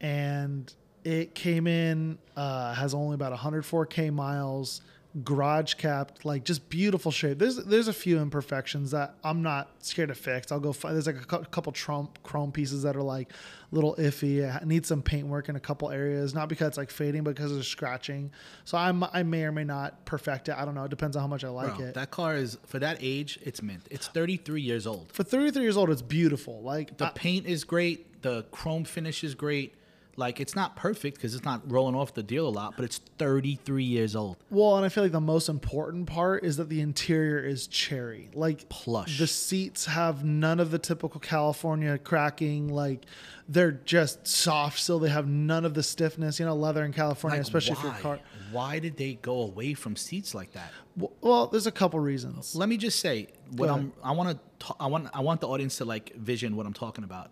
and 0.00 0.72
it 1.04 1.34
came 1.34 1.66
in 1.66 2.18
uh, 2.36 2.74
has 2.74 2.94
only 2.94 3.14
about 3.14 3.38
104k 3.38 4.12
miles, 4.12 4.80
garage 5.24 5.74
capped, 5.74 6.24
like 6.24 6.44
just 6.44 6.68
beautiful 6.68 7.10
shape. 7.10 7.38
There's 7.38 7.56
there's 7.56 7.88
a 7.88 7.92
few 7.92 8.18
imperfections 8.18 8.90
that 8.92 9.14
I'm 9.24 9.42
not 9.42 9.70
scared 9.80 10.08
to 10.08 10.14
fix. 10.14 10.50
I'll 10.52 10.60
go. 10.60 10.72
Find, 10.72 10.94
there's 10.94 11.06
like 11.06 11.16
a 11.22 11.24
cou- 11.24 11.44
couple 11.50 11.72
Trump 11.72 12.22
chrome 12.22 12.52
pieces 12.52 12.82
that 12.82 12.96
are 12.96 13.02
like 13.02 13.30
a 13.70 13.74
little 13.74 13.94
iffy. 13.96 14.38
It 14.38 14.66
needs 14.66 14.88
some 14.88 15.02
paint 15.02 15.26
work 15.26 15.48
in 15.48 15.56
a 15.56 15.60
couple 15.60 15.90
areas, 15.90 16.34
not 16.34 16.48
because 16.48 16.68
it's 16.68 16.76
like 16.78 16.90
fading, 16.90 17.22
but 17.24 17.34
because 17.34 17.52
of 17.52 17.64
scratching. 17.66 18.30
So 18.64 18.78
I'm 18.78 19.02
I 19.12 19.22
may 19.22 19.44
or 19.44 19.52
may 19.52 19.64
not 19.64 20.04
perfect 20.04 20.48
it. 20.48 20.54
I 20.56 20.64
don't 20.64 20.74
know. 20.74 20.84
It 20.84 20.90
depends 20.90 21.16
on 21.16 21.22
how 21.22 21.28
much 21.28 21.44
I 21.44 21.48
like 21.48 21.76
Bro, 21.76 21.86
it. 21.86 21.94
that 21.94 22.10
car 22.10 22.36
is 22.36 22.58
for 22.66 22.78
that 22.78 22.98
age, 23.00 23.38
it's 23.42 23.62
mint. 23.62 23.86
It's 23.90 24.08
33 24.08 24.60
years 24.60 24.86
old. 24.86 25.12
For 25.12 25.22
33 25.22 25.62
years 25.62 25.76
old, 25.76 25.90
it's 25.90 26.02
beautiful. 26.02 26.62
Like 26.62 26.96
The 26.98 27.06
I- 27.06 27.10
paint 27.14 27.46
is 27.46 27.64
great. 27.64 28.22
The 28.22 28.44
chrome 28.50 28.84
finish 28.84 29.22
is 29.24 29.34
great. 29.34 29.74
Like 30.18 30.40
it's 30.40 30.56
not 30.56 30.74
perfect 30.74 31.16
because 31.16 31.34
it's 31.36 31.44
not 31.44 31.62
rolling 31.70 31.94
off 31.94 32.12
the 32.12 32.24
deal 32.24 32.48
a 32.48 32.50
lot, 32.50 32.74
but 32.76 32.84
it's 32.84 32.98
33 33.18 33.84
years 33.84 34.16
old. 34.16 34.36
Well, 34.50 34.76
and 34.76 34.84
I 34.84 34.88
feel 34.88 35.04
like 35.04 35.12
the 35.12 35.20
most 35.20 35.48
important 35.48 36.08
part 36.08 36.42
is 36.44 36.56
that 36.56 36.68
the 36.68 36.80
interior 36.80 37.38
is 37.38 37.68
cherry. 37.68 38.28
Like 38.34 38.68
Plush. 38.68 39.16
The 39.18 39.28
seats 39.28 39.86
have 39.86 40.24
none 40.24 40.58
of 40.58 40.72
the 40.72 40.78
typical 40.78 41.20
California 41.20 41.96
cracking. 41.98 42.66
Like 42.68 43.04
they're 43.48 43.70
just 43.70 44.26
soft 44.26 44.80
still. 44.80 44.98
They 44.98 45.08
have 45.08 45.28
none 45.28 45.64
of 45.64 45.74
the 45.74 45.84
stiffness. 45.84 46.40
You 46.40 46.46
know, 46.46 46.56
leather 46.56 46.84
in 46.84 46.92
California, 46.92 47.38
Like, 47.38 47.46
especially 47.46 47.76
why? 47.76 47.80
if 47.80 47.94
your 47.94 48.02
car. 48.02 48.18
Why 48.50 48.78
did 48.80 48.96
they 48.96 49.14
go 49.14 49.42
away 49.42 49.74
from 49.74 49.94
seats 49.94 50.34
like 50.34 50.52
that? 50.54 50.72
Well, 51.20 51.46
there's 51.46 51.68
a 51.68 51.72
couple 51.72 52.00
reasons. 52.00 52.56
Let 52.56 52.68
me 52.68 52.76
just 52.76 52.98
say 52.98 53.28
what 53.52 53.70
I'm. 53.70 53.92
I 54.02 54.10
want 54.10 54.36
to. 54.60 54.74
I 54.80 54.88
want. 54.88 55.08
I 55.14 55.20
want 55.20 55.40
the 55.40 55.46
audience 55.48 55.76
to 55.78 55.84
like 55.84 56.12
vision 56.16 56.56
what 56.56 56.66
I'm 56.66 56.72
talking 56.74 57.04
about. 57.04 57.30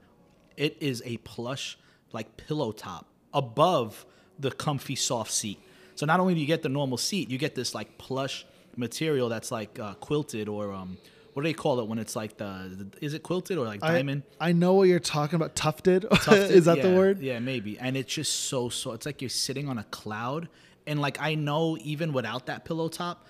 It 0.56 0.76
is 0.80 1.02
a 1.04 1.16
plush, 1.18 1.76
like 2.12 2.36
pillow 2.36 2.72
top 2.72 3.06
above 3.34 4.06
the 4.38 4.50
comfy 4.50 4.94
soft 4.96 5.30
seat. 5.32 5.58
So 5.94 6.06
not 6.06 6.20
only 6.20 6.34
do 6.34 6.40
you 6.40 6.46
get 6.46 6.62
the 6.62 6.68
normal 6.68 6.98
seat, 6.98 7.30
you 7.30 7.38
get 7.38 7.54
this 7.54 7.74
like 7.74 7.96
plush 7.98 8.46
material 8.76 9.28
that's 9.28 9.50
like 9.50 9.78
uh, 9.78 9.94
quilted 9.94 10.48
or 10.48 10.72
um, 10.72 10.98
what 11.32 11.42
do 11.42 11.48
they 11.48 11.54
call 11.54 11.80
it 11.80 11.86
when 11.88 11.98
it's 11.98 12.14
like 12.16 12.36
the? 12.36 12.86
Is 13.00 13.14
it 13.14 13.22
quilted 13.22 13.58
or 13.58 13.66
like 13.66 13.82
I, 13.82 13.92
diamond? 13.92 14.22
I 14.40 14.52
know 14.52 14.74
what 14.74 14.88
you're 14.88 14.98
talking 14.98 15.36
about. 15.36 15.54
Tufted. 15.54 16.02
Tufted? 16.10 16.50
is 16.50 16.64
that 16.66 16.80
the 16.82 16.94
word? 16.94 17.20
Yeah, 17.20 17.38
maybe. 17.40 17.78
And 17.78 17.96
it's 17.96 18.12
just 18.12 18.32
so 18.44 18.68
so. 18.68 18.92
It's 18.92 19.06
like 19.06 19.20
you're 19.22 19.28
sitting 19.28 19.68
on 19.68 19.78
a 19.78 19.84
cloud. 19.84 20.48
And 20.86 21.00
like 21.00 21.20
I 21.20 21.34
know, 21.34 21.76
even 21.82 22.12
without 22.12 22.46
that 22.46 22.64
pillow 22.64 22.88
top, 22.88 23.26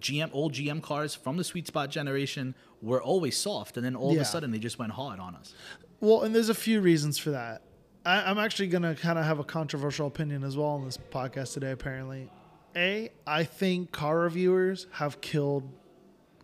GM 0.00 0.30
old 0.32 0.52
GM 0.52 0.82
cars 0.82 1.14
from 1.14 1.36
the 1.36 1.44
sweet 1.44 1.66
spot 1.66 1.90
generation 1.90 2.54
were 2.82 3.02
always 3.02 3.36
soft, 3.36 3.76
and 3.76 3.84
then 3.84 3.96
all 3.96 4.10
Yeah. 4.12 4.20
of 4.20 4.22
a 4.22 4.30
sudden 4.30 4.50
they 4.50 4.58
just 4.58 4.78
went 4.78 4.92
hard 4.92 5.18
on 5.18 5.34
us. 5.34 5.54
Well, 6.00 6.22
and 6.22 6.34
there's 6.34 6.48
a 6.50 6.54
few 6.54 6.80
reasons 6.80 7.18
for 7.18 7.30
that. 7.30 7.62
I, 8.04 8.22
I'm 8.22 8.38
actually 8.38 8.68
going 8.68 8.82
to 8.82 8.94
kind 8.94 9.18
of 9.18 9.24
have 9.24 9.38
a 9.38 9.44
controversial 9.44 10.06
opinion 10.06 10.44
as 10.44 10.56
well 10.56 10.68
on 10.68 10.84
this 10.84 10.98
podcast 10.98 11.54
today, 11.54 11.72
apparently. 11.72 12.30
A, 12.76 13.10
I 13.26 13.44
think 13.44 13.92
car 13.92 14.18
reviewers 14.18 14.86
have 14.92 15.20
killed 15.20 15.68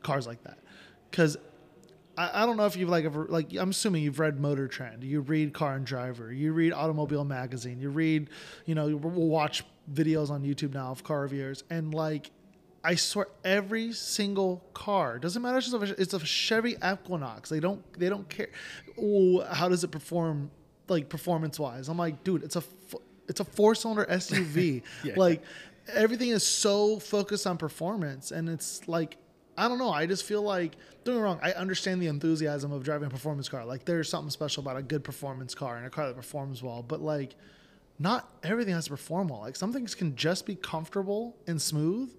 cars 0.02 0.26
like 0.26 0.42
that. 0.44 0.58
Because 1.10 1.36
I, 2.18 2.42
I 2.42 2.46
don't 2.46 2.56
know 2.56 2.66
if 2.66 2.76
you've 2.76 2.88
like 2.88 3.04
ever, 3.04 3.26
like, 3.28 3.54
I'm 3.54 3.70
assuming 3.70 4.02
you've 4.02 4.18
read 4.18 4.38
Motor 4.40 4.68
Trend, 4.68 5.04
you 5.04 5.20
read 5.20 5.54
Car 5.54 5.76
and 5.76 5.86
Driver, 5.86 6.32
you 6.32 6.52
read 6.52 6.72
Automobile 6.72 7.24
Magazine, 7.24 7.80
you 7.80 7.90
read, 7.90 8.30
you 8.66 8.74
know, 8.74 8.88
you 8.88 8.96
watch 8.96 9.64
videos 9.92 10.30
on 10.30 10.42
YouTube 10.42 10.74
now 10.74 10.90
of 10.90 11.04
car 11.04 11.22
reviewers. 11.22 11.64
And 11.70 11.94
like, 11.94 12.30
I 12.84 12.94
swear, 12.94 13.26
every 13.44 13.92
single 13.92 14.64
car 14.72 15.18
doesn't 15.18 15.42
matter. 15.42 15.58
It's 15.58 15.72
a, 15.72 16.00
it's 16.00 16.14
a 16.14 16.20
Chevy 16.20 16.76
Equinox. 16.84 17.48
They 17.48 17.58
don't. 17.58 17.82
They 17.98 18.08
don't 18.08 18.28
care. 18.28 18.50
Oh, 19.00 19.44
how 19.44 19.68
does 19.68 19.82
it 19.82 19.90
perform? 19.90 20.50
Like 20.88 21.08
performance 21.08 21.58
wise, 21.58 21.88
I'm 21.88 21.98
like, 21.98 22.22
dude, 22.24 22.42
it's 22.44 22.56
a 22.56 22.62
it's 23.28 23.40
a 23.40 23.44
four 23.44 23.74
cylinder 23.74 24.06
SUV. 24.08 24.82
Yeah. 25.04 25.14
Like 25.16 25.42
everything 25.92 26.30
is 26.30 26.44
so 26.46 26.98
focused 26.98 27.46
on 27.46 27.58
performance, 27.58 28.30
and 28.30 28.48
it's 28.48 28.86
like 28.88 29.16
I 29.58 29.68
don't 29.68 29.78
know. 29.78 29.90
I 29.90 30.06
just 30.06 30.24
feel 30.24 30.42
like 30.42 30.76
don't 31.04 31.14
get 31.14 31.20
me 31.20 31.22
wrong. 31.24 31.40
I 31.42 31.52
understand 31.52 32.02
the 32.02 32.06
enthusiasm 32.08 32.72
of 32.72 32.84
driving 32.84 33.06
a 33.06 33.10
performance 33.10 33.48
car. 33.48 33.64
Like 33.64 33.84
there's 33.84 34.08
something 34.08 34.30
special 34.30 34.62
about 34.62 34.76
a 34.76 34.82
good 34.82 35.02
performance 35.02 35.54
car 35.54 35.76
and 35.76 35.86
a 35.86 35.90
car 35.90 36.06
that 36.08 36.14
performs 36.16 36.62
well. 36.62 36.82
But 36.82 37.00
like, 37.00 37.34
not 37.98 38.28
everything 38.42 38.74
has 38.74 38.84
to 38.84 38.90
perform 38.90 39.28
well. 39.28 39.40
Like 39.40 39.56
some 39.56 39.72
things 39.72 39.94
can 39.94 40.14
just 40.14 40.46
be 40.46 40.56
comfortable 40.56 41.36
and 41.46 41.60
smooth, 41.60 42.10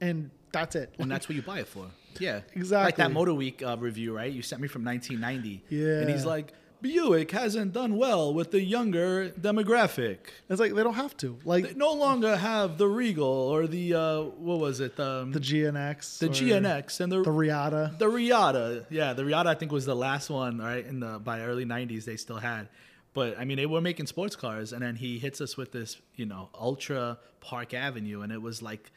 and 0.00 0.30
that's 0.52 0.76
it. 0.76 0.94
and 0.98 1.10
that's 1.10 1.28
what 1.28 1.36
you 1.36 1.42
buy 1.52 1.60
it 1.60 1.66
for. 1.68 1.86
Yeah, 2.20 2.40
exactly. 2.54 2.84
Like 2.84 2.96
that 2.96 3.10
Motor 3.10 3.32
Week 3.34 3.62
uh, 3.62 3.76
review, 3.80 4.14
right? 4.14 4.30
You 4.30 4.42
sent 4.42 4.60
me 4.60 4.68
from 4.68 4.84
1990. 4.84 5.64
Yeah, 5.70 6.00
and 6.02 6.10
he's 6.10 6.26
like, 6.26 6.52
Buick 6.82 7.30
hasn't 7.30 7.72
done 7.72 7.96
well 7.96 8.34
with 8.34 8.50
the 8.50 8.60
younger 8.60 9.30
demographic. 9.30 10.18
It's 10.50 10.60
like 10.60 10.74
they 10.74 10.82
don't 10.82 10.94
have 10.94 11.16
to. 11.18 11.38
They 11.44 11.48
Like 11.48 11.76
no 11.76 11.92
longer 11.92 12.36
have 12.36 12.76
the 12.76 12.88
Regal 12.88 13.24
or 13.26 13.66
the 13.66 13.94
uh, 13.94 14.20
what 14.22 14.58
was 14.58 14.80
it? 14.80 14.98
Um, 14.98 15.32
the 15.32 15.40
GNX, 15.40 16.18
the 16.18 16.26
or 16.26 16.30
GNX 16.30 17.00
and 17.00 17.12
the 17.12 17.22
the 17.22 17.30
Reatta. 17.30 17.98
The 17.98 18.06
Reatta, 18.08 18.86
yeah, 18.90 19.12
the 19.12 19.24
Reatta 19.24 19.46
I 19.48 19.54
think 19.54 19.72
was 19.72 19.86
the 19.86 19.96
last 19.96 20.28
one, 20.28 20.58
right? 20.58 20.84
In 20.84 21.00
the 21.00 21.18
by 21.18 21.40
early 21.42 21.64
'90s, 21.64 22.04
they 22.04 22.16
still 22.16 22.38
had, 22.38 22.68
but 23.14 23.38
I 23.38 23.44
mean, 23.44 23.56
they 23.56 23.66
were 23.66 23.80
making 23.80 24.06
sports 24.06 24.36
cars, 24.36 24.72
and 24.72 24.82
then 24.82 24.96
he 24.96 25.18
hits 25.18 25.40
us 25.40 25.56
with 25.56 25.72
this, 25.72 25.98
you 26.16 26.26
know, 26.26 26.50
Ultra 26.54 27.18
Park 27.40 27.74
Avenue, 27.74 28.22
and 28.22 28.32
it 28.32 28.42
was 28.42 28.60
like 28.60 28.90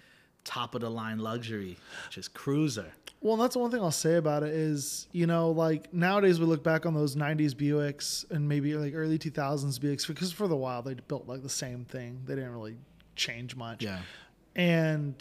top 0.45 0.75
of 0.75 0.81
the 0.81 0.89
line 0.89 1.19
luxury, 1.19 1.77
just 2.09 2.33
cruiser. 2.33 2.93
Well, 3.21 3.37
that's 3.37 3.53
the 3.55 3.59
one 3.59 3.71
thing 3.71 3.81
I'll 3.81 3.89
say 3.91 4.15
about 4.15 4.43
it 4.43 4.49
is, 4.53 5.07
you 5.11 5.25
know, 5.25 5.49
like 5.49 5.91
nowadays 5.93 6.39
we 6.39 6.45
look 6.45 6.63
back 6.63 6.85
on 6.85 6.93
those 6.93 7.15
90s 7.15 7.53
Buicks 7.55 8.29
and 8.29 8.47
maybe 8.47 8.75
like 8.75 8.93
early 8.95 9.17
2000s 9.17 9.79
Buicks 9.79 10.07
because 10.07 10.31
for 10.31 10.47
the 10.47 10.55
while 10.55 10.83
they 10.83 10.93
built 10.93 11.27
like 11.27 11.41
the 11.41 11.49
same 11.49 11.85
thing. 11.85 12.21
They 12.25 12.35
didn't 12.35 12.51
really 12.53 12.77
change 13.15 13.55
much. 13.55 13.83
Yeah, 13.83 13.99
And 14.55 15.17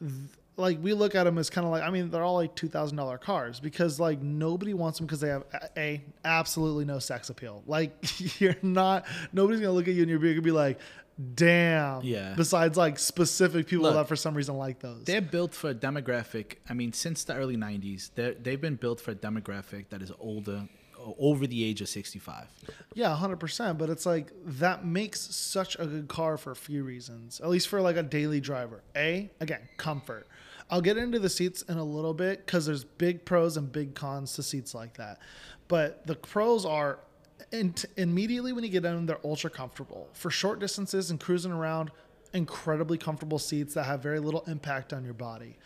th- 0.00 0.12
like 0.56 0.82
we 0.82 0.92
look 0.92 1.14
at 1.14 1.24
them 1.24 1.38
as 1.38 1.48
kind 1.50 1.64
of 1.64 1.70
like 1.70 1.84
I 1.84 1.90
mean 1.90 2.10
they're 2.10 2.24
all 2.24 2.34
like 2.34 2.56
two 2.56 2.66
thousand 2.68 2.96
dollar 2.96 3.16
cars 3.16 3.60
because 3.60 4.00
like 4.00 4.20
nobody 4.20 4.74
wants 4.74 4.98
them 4.98 5.06
because 5.06 5.20
they 5.20 5.28
have 5.28 5.44
a, 5.52 5.78
a 5.78 6.04
absolutely 6.24 6.84
no 6.84 6.98
sex 6.98 7.30
appeal. 7.30 7.62
Like 7.66 7.92
you're 8.40 8.56
not 8.62 9.06
nobody's 9.32 9.60
gonna 9.60 9.72
look 9.72 9.86
at 9.86 9.94
you 9.94 10.02
in 10.02 10.08
your 10.08 10.18
Buick 10.18 10.34
and 10.36 10.44
be 10.44 10.50
like, 10.50 10.80
damn. 11.34 12.02
Yeah. 12.02 12.34
Besides 12.36 12.76
like 12.76 12.98
specific 12.98 13.66
people 13.66 13.84
Look, 13.84 13.94
that 13.94 14.08
for 14.08 14.16
some 14.16 14.34
reason 14.34 14.56
like 14.56 14.80
those. 14.80 15.04
they're 15.04 15.20
built 15.20 15.54
for 15.54 15.70
a 15.70 15.74
demographic. 15.74 16.56
I 16.68 16.74
mean, 16.74 16.92
since 16.92 17.24
the 17.24 17.34
early 17.34 17.56
'90s, 17.56 18.10
they 18.14 18.34
they've 18.40 18.60
been 18.60 18.76
built 18.76 19.00
for 19.00 19.12
a 19.12 19.14
demographic 19.16 19.88
that 19.90 20.02
is 20.02 20.12
older, 20.18 20.68
over 21.18 21.46
the 21.46 21.64
age 21.64 21.80
of 21.80 21.88
65. 21.88 22.46
Yeah, 22.94 23.14
hundred 23.14 23.40
percent. 23.40 23.78
But 23.78 23.90
it's 23.90 24.06
like 24.06 24.32
that 24.44 24.84
makes 24.84 25.20
such 25.20 25.76
a 25.78 25.86
good 25.86 26.08
car 26.08 26.36
for 26.36 26.50
a 26.50 26.56
few 26.56 26.84
reasons. 26.84 27.40
At 27.40 27.48
least 27.48 27.68
for 27.68 27.80
like 27.80 27.96
a 27.96 28.02
daily 28.02 28.40
driver. 28.40 28.82
A 28.96 29.30
again, 29.40 29.68
comfort. 29.76 30.28
I'll 30.70 30.82
get 30.82 30.98
into 30.98 31.18
the 31.18 31.30
seats 31.30 31.62
in 31.62 31.78
a 31.78 31.84
little 31.84 32.12
bit 32.12 32.44
because 32.44 32.66
there's 32.66 32.84
big 32.84 33.24
pros 33.24 33.56
and 33.56 33.72
big 33.72 33.94
cons 33.94 34.34
to 34.34 34.42
seats 34.42 34.74
like 34.74 34.98
that. 34.98 35.18
But 35.66 36.06
the 36.06 36.14
pros 36.14 36.66
are 36.66 36.98
in 37.52 37.74
immediately 37.96 38.52
when 38.52 38.64
you 38.64 38.70
get 38.70 38.84
in, 38.84 38.94
them, 38.94 39.06
they're 39.06 39.18
ultra 39.24 39.50
comfortable 39.50 40.08
for 40.12 40.30
short 40.30 40.58
distances 40.60 41.10
and 41.10 41.20
cruising 41.20 41.52
around. 41.52 41.90
Incredibly 42.34 42.98
comfortable 42.98 43.38
seats 43.38 43.72
that 43.74 43.84
have 43.84 44.02
very 44.02 44.20
little 44.20 44.44
impact 44.46 44.92
on 44.92 45.02
your 45.02 45.14
body 45.14 45.56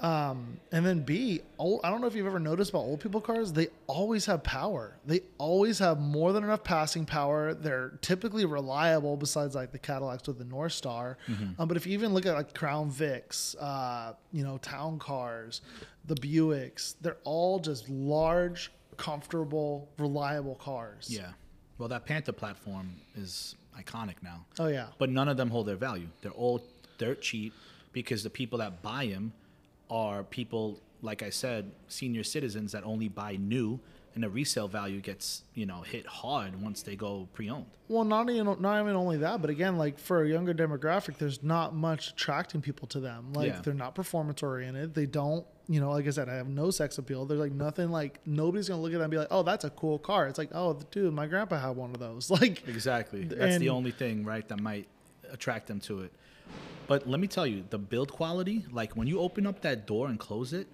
Um, 0.00 0.58
and 0.72 0.84
then 0.84 1.00
B, 1.00 1.40
old, 1.58 1.80
I 1.84 1.88
don't 1.90 2.00
know 2.02 2.06
if 2.06 2.14
you've 2.14 2.26
ever 2.26 2.40
noticed 2.40 2.70
about 2.70 2.80
old 2.80 3.00
people 3.00 3.20
cars, 3.20 3.52
they 3.52 3.68
always 3.86 4.26
have 4.26 4.42
power. 4.42 4.98
They 5.06 5.20
always 5.38 5.78
have 5.78 6.00
more 6.00 6.32
than 6.32 6.44
enough 6.44 6.62
passing 6.64 7.06
power. 7.06 7.54
They're 7.54 7.92
typically 8.02 8.44
reliable, 8.44 9.16
besides 9.16 9.54
like 9.54 9.72
the 9.72 9.78
Cadillacs 9.78 10.26
with 10.26 10.38
the 10.38 10.44
Northstar. 10.44 11.16
Um, 11.58 11.68
but 11.68 11.76
if 11.78 11.86
you 11.86 11.94
even 11.94 12.12
look 12.12 12.26
at 12.26 12.34
like 12.34 12.52
Crown 12.52 12.90
Vics, 12.90 13.54
uh, 13.58 14.12
you 14.32 14.44
know, 14.44 14.58
town 14.58 14.98
cars, 14.98 15.62
the 16.04 16.16
Buicks, 16.16 16.96
they're 17.00 17.16
all 17.24 17.58
just 17.58 17.88
large, 17.88 18.70
comfortable, 18.96 19.88
reliable 19.98 20.54
cars. 20.56 21.08
Yeah. 21.10 21.32
Well, 21.78 21.88
that 21.88 22.06
Panther 22.06 22.32
platform 22.32 22.94
is 23.16 23.56
iconic 23.78 24.16
now. 24.22 24.44
Oh 24.58 24.68
yeah. 24.68 24.86
But 24.98 25.10
none 25.10 25.28
of 25.28 25.36
them 25.36 25.50
hold 25.50 25.66
their 25.66 25.76
value. 25.76 26.06
They're 26.22 26.30
all 26.32 26.62
dirt 26.98 27.20
cheap 27.20 27.52
because 27.92 28.22
the 28.22 28.30
people 28.30 28.58
that 28.58 28.82
buy 28.82 29.06
them 29.06 29.32
are 29.90 30.22
people, 30.22 30.78
like 31.02 31.22
I 31.22 31.30
said, 31.30 31.70
senior 31.88 32.24
citizens 32.24 32.72
that 32.72 32.84
only 32.84 33.08
buy 33.08 33.36
new, 33.36 33.78
and 34.14 34.22
the 34.22 34.30
resale 34.30 34.68
value 34.68 35.00
gets 35.00 35.42
you 35.54 35.66
know 35.66 35.82
hit 35.82 36.06
hard 36.06 36.60
once 36.62 36.82
they 36.82 36.94
go 36.94 37.28
pre-owned. 37.34 37.66
Well, 37.88 38.04
not 38.04 38.30
even 38.30 38.46
not 38.60 38.80
even 38.80 38.94
only 38.94 39.16
that, 39.18 39.40
but 39.40 39.50
again, 39.50 39.76
like 39.76 39.98
for 39.98 40.22
a 40.22 40.28
younger 40.28 40.54
demographic, 40.54 41.18
there's 41.18 41.42
not 41.42 41.74
much 41.74 42.10
attracting 42.10 42.62
people 42.62 42.86
to 42.88 43.00
them. 43.00 43.32
Like 43.32 43.48
Yeah. 43.48 43.60
they're 43.62 43.74
not 43.74 43.94
performance 43.96 44.42
oriented. 44.42 44.94
They 44.94 45.06
don't, 45.06 45.44
you 45.68 45.80
know, 45.80 45.90
like 45.90 46.06
I 46.06 46.10
said, 46.10 46.28
I 46.28 46.34
have 46.34 46.48
no 46.48 46.70
sex 46.70 46.98
appeal. 46.98 47.24
There's 47.24 47.40
like 47.40 47.52
nothing 47.52 47.90
like 47.90 48.20
nobody's 48.26 48.68
gonna 48.68 48.82
look 48.82 48.92
at 48.92 48.98
that 48.98 49.04
and 49.04 49.10
be 49.10 49.16
like, 49.18 49.28
oh, 49.30 49.42
that's 49.42 49.64
a 49.64 49.70
cool 49.70 49.98
car. 49.98 50.26
It's 50.28 50.38
like, 50.38 50.50
oh, 50.52 50.78
dude, 50.90 51.14
my 51.14 51.26
grandpa 51.26 51.58
had 51.58 51.70
one 51.70 51.90
of 51.90 52.00
those. 52.00 52.30
Like, 52.34 52.66
Exactly. 52.68 53.24
That's 53.24 53.58
the 53.58 53.68
only 53.70 53.92
thing, 53.92 54.24
right, 54.24 54.46
that 54.48 54.60
might 54.60 54.88
attract 55.30 55.66
them 55.68 55.80
to 55.80 56.00
it. 56.00 56.12
But 56.86 57.08
let 57.08 57.20
me 57.20 57.26
tell 57.26 57.46
you, 57.46 57.64
the 57.70 57.78
build 57.78 58.12
quality, 58.12 58.66
like 58.72 58.94
when 58.94 59.06
you 59.06 59.20
open 59.20 59.46
up 59.46 59.62
that 59.62 59.86
door 59.86 60.08
and 60.08 60.18
close 60.18 60.52
it, 60.52 60.66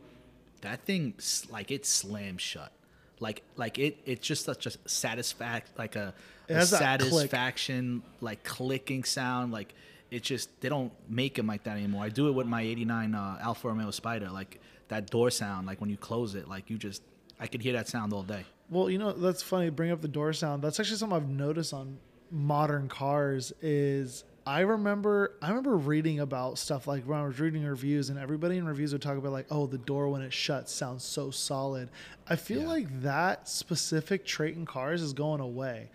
that 0.62 0.83
thing 0.83 1.14
like 1.50 1.70
it 1.70 1.87
slams 1.87 2.42
shut. 2.42 2.72
Like 3.20 3.42
like 3.57 3.79
it 3.79 3.98
it's 4.07 4.26
just 4.26 4.44
such 4.44 4.66
a 4.66 4.72
satisfact 4.87 5.79
like 5.79 5.94
a, 5.94 6.14
a 6.48 6.55
that 6.55 6.68
click. 6.68 6.81
satisfaction 6.81 8.03
like 8.20 8.42
clicking 8.44 9.05
sound 9.05 9.53
like 9.53 9.74
it 10.11 10.22
just 10.22 10.48
they 10.62 10.70
don't 10.70 10.92
make 11.09 11.35
them 11.35 11.46
like 11.46 11.64
that 11.64 11.76
anymore. 11.76 12.03
I 12.05 12.09
do 12.09 12.29
it 12.29 12.33
with 12.33 12.46
my 12.46 12.62
89 12.62 13.14
uh, 13.14 13.38
Alfa 13.42 13.68
Romeo 13.68 13.90
Spider 13.90 14.31
like 14.31 14.61
that 14.90 15.11
door 15.11 15.31
sound 15.31 15.66
like 15.66 15.81
when 15.81 15.90
you 15.90 15.96
close 15.96 16.35
it 16.37 16.46
like 16.46 16.70
you 16.70 16.79
just 16.79 17.03
I 17.40 17.46
could 17.48 17.62
hear 17.62 17.72
that 17.72 17.88
sound 17.88 18.12
all 18.12 18.22
day. 18.22 18.44
well, 18.68 18.90
you 18.90 18.98
know, 18.98 19.12
that's 19.12 19.42
funny. 19.42 19.70
Bring 19.70 19.90
up 19.90 20.03
the 20.03 20.09
door 20.09 20.33
sound. 20.35 20.62
That's 20.62 20.79
actually 20.79 20.98
something 20.98 21.16
I've 21.16 21.29
noticed 21.29 21.72
on 21.72 21.98
modern 22.31 22.87
cars. 22.88 23.53
Is 23.62 24.24
I 24.46 24.61
remember 24.61 25.33
I 25.40 25.48
remember 25.48 25.76
reading 25.76 26.20
about 26.20 26.59
stuff 26.59 26.87
like 26.87 27.05
when 27.05 27.18
I 27.18 27.24
was 27.26 27.40
reading 27.40 27.64
reviews, 27.64 28.11
and 28.11 28.18
everybody 28.18 28.59
in 28.59 28.66
reviews 28.66 28.92
would 28.92 29.00
talk 29.03 29.16
about 29.16 29.33
like, 29.33 29.46
oh, 29.50 29.66
the 29.66 29.79
door 29.79 30.09
when 30.11 30.20
it 30.22 30.33
shuts 30.33 30.72
sounds 30.72 31.03
so 31.03 31.31
solid. 31.31 31.88
I 32.29 32.37
feel 32.37 32.61
Yeah. 32.62 32.68
like 32.68 33.03
that 33.03 33.48
specific 33.48 34.24
trait 34.26 34.55
in 34.57 34.66
cars 34.66 35.00
is 35.03 35.12
going 35.14 35.40
away. 35.40 35.90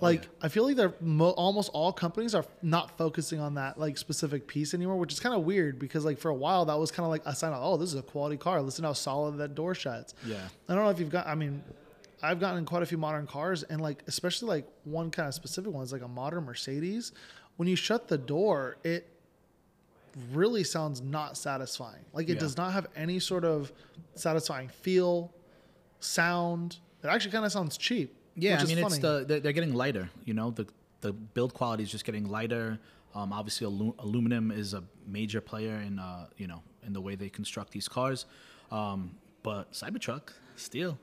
Like 0.00 0.22
yeah. 0.24 0.28
I 0.42 0.48
feel 0.48 0.64
like 0.64 0.76
they're 0.76 0.94
mo- 1.00 1.30
almost 1.30 1.70
all 1.74 1.92
companies 1.92 2.34
are 2.34 2.44
not 2.62 2.96
focusing 2.96 3.38
on 3.40 3.54
that 3.54 3.78
like 3.78 3.98
specific 3.98 4.46
piece 4.46 4.72
anymore, 4.74 4.96
which 4.96 5.12
is 5.12 5.20
kind 5.20 5.34
of 5.34 5.42
weird 5.42 5.78
because 5.78 6.04
like 6.04 6.18
for 6.18 6.28
a 6.30 6.34
while 6.34 6.64
that 6.66 6.78
was 6.78 6.90
kind 6.90 7.04
of 7.04 7.10
like 7.10 7.22
a 7.26 7.34
sign 7.34 7.52
of 7.52 7.60
oh 7.62 7.76
this 7.76 7.90
is 7.92 7.98
a 7.98 8.02
quality 8.02 8.36
car. 8.36 8.60
Listen 8.62 8.84
how 8.84 8.92
solid 8.92 9.36
that 9.38 9.54
door 9.54 9.74
shuts. 9.74 10.14
Yeah. 10.26 10.36
I 10.68 10.74
don't 10.74 10.84
know 10.84 10.90
if 10.90 10.98
you've 10.98 11.10
got. 11.10 11.26
I 11.26 11.34
mean, 11.34 11.62
I've 12.22 12.40
gotten 12.40 12.64
quite 12.64 12.82
a 12.82 12.86
few 12.86 12.98
modern 12.98 13.26
cars, 13.26 13.62
and 13.64 13.80
like 13.80 14.02
especially 14.06 14.48
like 14.48 14.66
one 14.84 15.10
kind 15.10 15.28
of 15.28 15.34
specific 15.34 15.72
one 15.72 15.84
is 15.84 15.92
like 15.92 16.02
a 16.02 16.08
modern 16.08 16.44
Mercedes. 16.44 17.12
When 17.56 17.68
you 17.68 17.76
shut 17.76 18.08
the 18.08 18.16
door, 18.18 18.76
it 18.84 19.06
really 20.32 20.64
sounds 20.64 21.00
not 21.00 21.36
satisfying. 21.36 22.04
Like 22.12 22.28
it 22.28 22.34
Yeah. 22.34 22.40
does 22.40 22.56
not 22.56 22.72
have 22.72 22.86
any 22.96 23.18
sort 23.20 23.44
of 23.44 23.70
satisfying 24.14 24.68
feel, 24.68 25.32
sound. 26.00 26.78
It 27.02 27.06
actually 27.08 27.30
kind 27.32 27.44
of 27.44 27.52
sounds 27.52 27.76
cheap. 27.76 28.14
Yeah, 28.40 28.58
I 28.60 28.64
mean, 28.64 28.78
it's 28.78 28.98
the 28.98 29.40
they're, 29.42 29.52
getting 29.52 29.74
lighter. 29.74 30.10
You 30.24 30.34
know, 30.34 30.50
the 30.50 30.66
the 31.00 31.12
build 31.12 31.54
quality 31.54 31.82
is 31.82 31.90
just 31.90 32.04
getting 32.04 32.28
lighter. 32.28 32.78
Um, 33.14 33.32
obviously, 33.32 33.66
alu- 33.66 33.94
aluminum 33.98 34.50
is 34.50 34.74
a 34.74 34.84
major 35.06 35.40
player 35.40 35.76
in 35.80 35.98
uh, 35.98 36.26
you 36.36 36.46
know 36.46 36.62
in 36.86 36.92
the 36.92 37.00
way 37.00 37.14
they 37.14 37.28
construct 37.28 37.72
these 37.72 37.88
cars. 37.88 38.26
Um, 38.70 39.16
but 39.42 39.72
Cybertruck, 39.72 40.32
steel. 40.56 40.98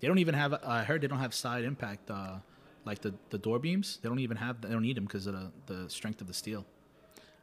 They 0.00 0.08
don't 0.08 0.18
even 0.18 0.34
have. 0.34 0.54
I 0.64 0.82
heard 0.84 1.00
they 1.00 1.06
don't 1.06 1.20
have 1.20 1.34
side 1.34 1.64
impact 1.64 2.10
uh, 2.10 2.36
like 2.84 3.00
the 3.00 3.14
the 3.30 3.38
door 3.38 3.58
beams. 3.58 3.98
They 4.02 4.08
don't 4.08 4.18
even 4.18 4.36
have. 4.36 4.60
They 4.60 4.70
don't 4.70 4.82
need 4.82 4.96
them 4.96 5.04
because 5.04 5.26
of 5.26 5.34
the, 5.34 5.50
the 5.66 5.90
strength 5.90 6.20
of 6.20 6.26
the 6.26 6.34
steel 6.34 6.66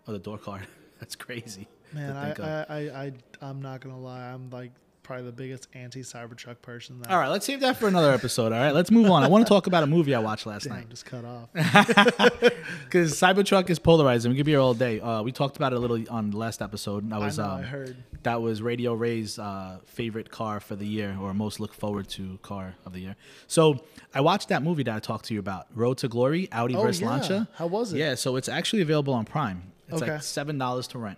of 0.08 0.14
the 0.14 0.20
door 0.20 0.38
card. 0.38 0.68
That's 1.00 1.16
crazy. 1.16 1.68
Man, 1.94 2.16
I. 2.16 2.32
I, 2.32 2.66
I, 2.70 3.04
I, 3.06 3.14
I'm 3.42 3.62
not 3.62 3.82
gonna 3.82 4.00
lie. 4.00 4.28
I'm 4.32 4.50
like 4.50 4.72
probably 5.10 5.26
the 5.26 5.32
biggest 5.32 5.68
anti 5.74 6.02
Cybertruck 6.02 6.62
person. 6.62 7.02
That 7.02 7.10
all 7.12 7.18
right, 7.18 7.28
let's 7.30 7.46
save 7.46 7.62
that 7.62 7.78
for 7.78 7.88
another 7.88 8.12
episode. 8.14 8.52
All 8.54 8.60
right, 8.60 8.74
let's 8.74 8.92
move 8.92 9.10
on. 9.10 9.24
I 9.24 9.28
want 9.28 9.46
to 9.46 9.50
talk 9.50 9.66
about 9.68 9.82
a 9.82 9.88
movie 9.88 10.14
I 10.14 10.20
watched 10.20 10.46
last 10.46 10.66
damn, 10.66 10.74
night. 10.76 10.90
just 10.90 11.06
cut 11.06 11.26
off. 11.26 11.50
Because 12.86 13.14
Cybertruck 13.14 13.70
is 13.70 13.78
polarizing. 13.80 14.32
We 14.32 14.38
could 14.38 14.46
be 14.46 14.52
here 14.54 14.60
all 14.60 14.74
day. 14.74 15.00
Uh, 15.00 15.22
we 15.24 15.32
talked 15.32 15.58
about 15.58 15.74
it 15.74 15.78
a 15.78 15.80
little 15.80 16.02
on 16.10 16.32
the 16.32 16.38
last 16.38 16.62
episode. 16.62 17.10
That 17.10 17.16
I 17.22 17.26
was 17.26 17.38
know. 17.38 17.46
um, 17.46 17.60
I 17.60 17.62
heard. 17.64 17.96
that 18.24 18.42
was 18.42 18.62
Radio 18.62 18.94
Ray's 18.94 19.38
uh, 19.40 19.80
favorite 19.86 20.30
car 20.32 20.60
for 20.60 20.76
the 20.76 20.86
year, 20.86 21.16
or 21.20 21.34
most 21.34 21.60
look 21.60 21.74
forward 21.74 22.08
to 22.10 22.38
car 22.42 22.76
of 22.86 22.94
the 22.94 23.00
year. 23.00 23.16
So 23.48 23.84
I 24.14 24.22
watched 24.22 24.50
that 24.50 24.64
movie 24.64 24.84
that 24.84 24.96
I 24.96 25.00
talked 25.00 25.26
to 25.26 25.34
you 25.34 25.40
about, 25.40 25.68
Road 25.76 25.98
to 26.00 26.08
Glory, 26.08 26.48
Audi 26.52 26.76
Oh, 26.76 26.82
versus 26.84 27.02
yeah. 27.02 27.10
Lancia. 27.10 27.48
How 27.56 27.68
was 27.68 27.94
it? 27.94 27.98
Yeah, 28.00 28.16
so 28.16 28.36
it's 28.36 28.50
actually 28.50 28.82
available 28.82 29.14
on 29.14 29.26
Prime. 29.26 29.64
It's 29.88 30.02
Okay. 30.02 30.14
like 30.14 30.24
seven 30.24 30.58
dollars 30.58 30.88
to 30.90 31.00
rent. 31.00 31.18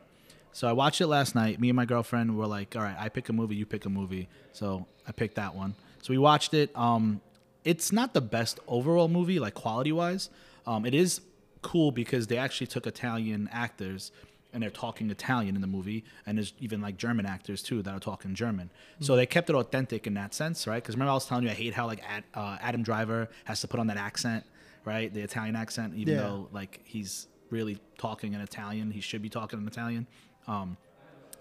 So 0.54 0.68
I 0.68 0.74
watched 0.74 1.02
it 1.02 1.08
last 1.08 1.34
night. 1.36 1.60
Me 1.60 1.70
and 1.70 1.76
my 1.76 1.86
girlfriend 1.86 2.38
were 2.38 2.48
like, 2.48 2.76
"All 2.76 2.82
right, 2.82 2.96
I 3.00 3.10
pick 3.10 3.30
a 3.30 3.34
movie, 3.34 3.56
you 3.56 3.66
pick 3.66 3.86
a 3.86 3.90
movie." 3.90 4.28
So 4.54 4.86
I 5.08 5.12
picked 5.12 5.36
that 5.36 5.56
one. 5.56 5.76
So 6.02 6.12
we 6.14 6.18
watched 6.18 6.54
it. 6.54 6.76
Um, 6.76 7.22
it's 7.64 7.92
not 7.92 8.14
the 8.14 8.22
best 8.22 8.60
overall 8.68 9.08
movie, 9.08 9.40
like 9.40 9.54
quality 9.54 9.92
wise. 9.92 10.30
Um, 10.66 10.86
it 10.86 10.94
is 10.94 11.22
cool 11.62 11.92
because 11.92 12.28
they 12.28 12.38
actually 12.38 12.68
took 12.68 12.88
Italian 12.88 13.48
actors 13.52 14.12
and 14.54 14.62
they're 14.62 14.70
talking 14.70 15.10
Italian 15.10 15.56
in 15.56 15.62
the 15.62 15.68
movie, 15.68 16.04
and 16.26 16.38
there's 16.38 16.54
even 16.60 16.82
like 16.82 16.98
German 16.98 17.26
actors 17.26 17.64
too 17.64 17.82
that 17.84 17.94
are 17.94 18.00
talking 18.02 18.36
German. 18.36 18.70
So 19.00 19.16
they 19.16 19.26
kept 19.26 19.50
it 19.50 19.56
authentic 19.56 20.08
in 20.08 20.14
that 20.16 20.34
sense, 20.34 20.68
right? 20.68 20.84
Because 20.84 20.96
remember 20.96 21.12
I 21.12 21.14
was 21.14 21.26
telling 21.26 21.46
you 21.46 21.52
I 21.52 21.54
hate 21.54 21.74
how 21.74 21.86
like 21.88 22.04
Ad, 22.06 22.26
uh, 22.34 22.58
Adam 22.60 22.84
Driver 22.84 23.30
has 23.46 23.62
to 23.62 23.68
put 23.70 23.80
on 23.80 23.88
that 23.88 23.96
accent, 23.96 24.44
right? 24.84 25.14
The 25.14 25.22
Italian 25.22 25.56
accent, 25.56 25.94
even 25.96 26.16
Yeah. 26.16 26.22
though 26.22 26.50
like 26.52 26.82
he's 26.84 27.28
really 27.50 27.78
talking 27.98 28.34
in 28.34 28.42
Italian, 28.42 28.92
he 28.92 29.00
should 29.00 29.22
be 29.22 29.30
talking 29.30 29.58
in 29.60 29.66
Italian. 29.68 30.06
Um, 30.48 30.78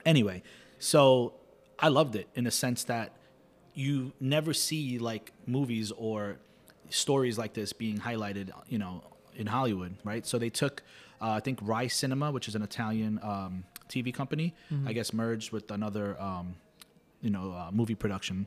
anyway, 0.04 0.42
so 0.78 1.34
I 1.78 1.88
loved 1.88 2.16
it 2.16 2.28
in 2.34 2.44
the 2.44 2.50
sense 2.50 2.84
that 2.84 3.12
you 3.74 4.12
never 4.20 4.52
see 4.52 4.98
like 4.98 5.32
movies 5.46 5.92
or 5.96 6.36
stories 6.90 7.38
like 7.38 7.54
this 7.54 7.72
being 7.72 7.98
highlighted, 7.98 8.50
you 8.68 8.78
know, 8.78 9.02
in 9.36 9.46
Hollywood, 9.46 9.94
right? 10.04 10.26
So 10.26 10.38
they 10.38 10.50
took, 10.50 10.82
uh, 11.20 11.30
I 11.30 11.40
think, 11.40 11.58
Rai 11.62 11.88
Cinema, 11.88 12.30
which 12.30 12.48
is 12.48 12.54
an 12.54 12.62
Italian 12.62 13.20
um, 13.22 13.64
TV 13.88 14.12
company, 14.12 14.54
I 14.86 14.92
guess 14.92 15.12
merged 15.12 15.52
with 15.52 15.70
another, 15.70 16.20
um, 16.20 16.56
you 17.22 17.30
know, 17.30 17.52
uh, 17.52 17.70
movie 17.70 17.94
production, 17.94 18.46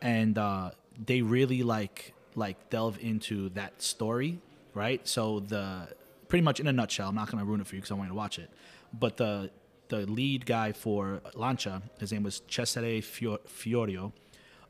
and 0.00 0.38
uh, 0.38 0.70
they 1.04 1.22
really 1.22 1.62
like 1.62 2.14
like 2.36 2.70
delve 2.70 2.98
into 3.00 3.48
that 3.50 3.82
story, 3.82 4.38
right? 4.72 5.06
So 5.06 5.40
the 5.40 5.88
pretty 6.28 6.42
much 6.42 6.60
in 6.60 6.68
a 6.68 6.72
nutshell, 6.72 7.08
I'm 7.08 7.14
not 7.16 7.30
gonna 7.30 7.44
ruin 7.44 7.60
it 7.60 7.66
for 7.66 7.74
you 7.74 7.80
because 7.80 7.90
I 7.90 7.94
want 7.94 8.06
you 8.08 8.12
to 8.12 8.16
watch 8.16 8.38
it, 8.38 8.50
but 8.98 9.16
the 9.16 9.50
the 9.90 10.06
lead 10.06 10.46
guy 10.46 10.72
for 10.72 11.20
Lancia, 11.34 11.82
his 11.98 12.12
name 12.12 12.22
was 12.22 12.40
Cesare 12.48 13.02
Fio- 13.02 13.40
Fiorio, 13.46 14.12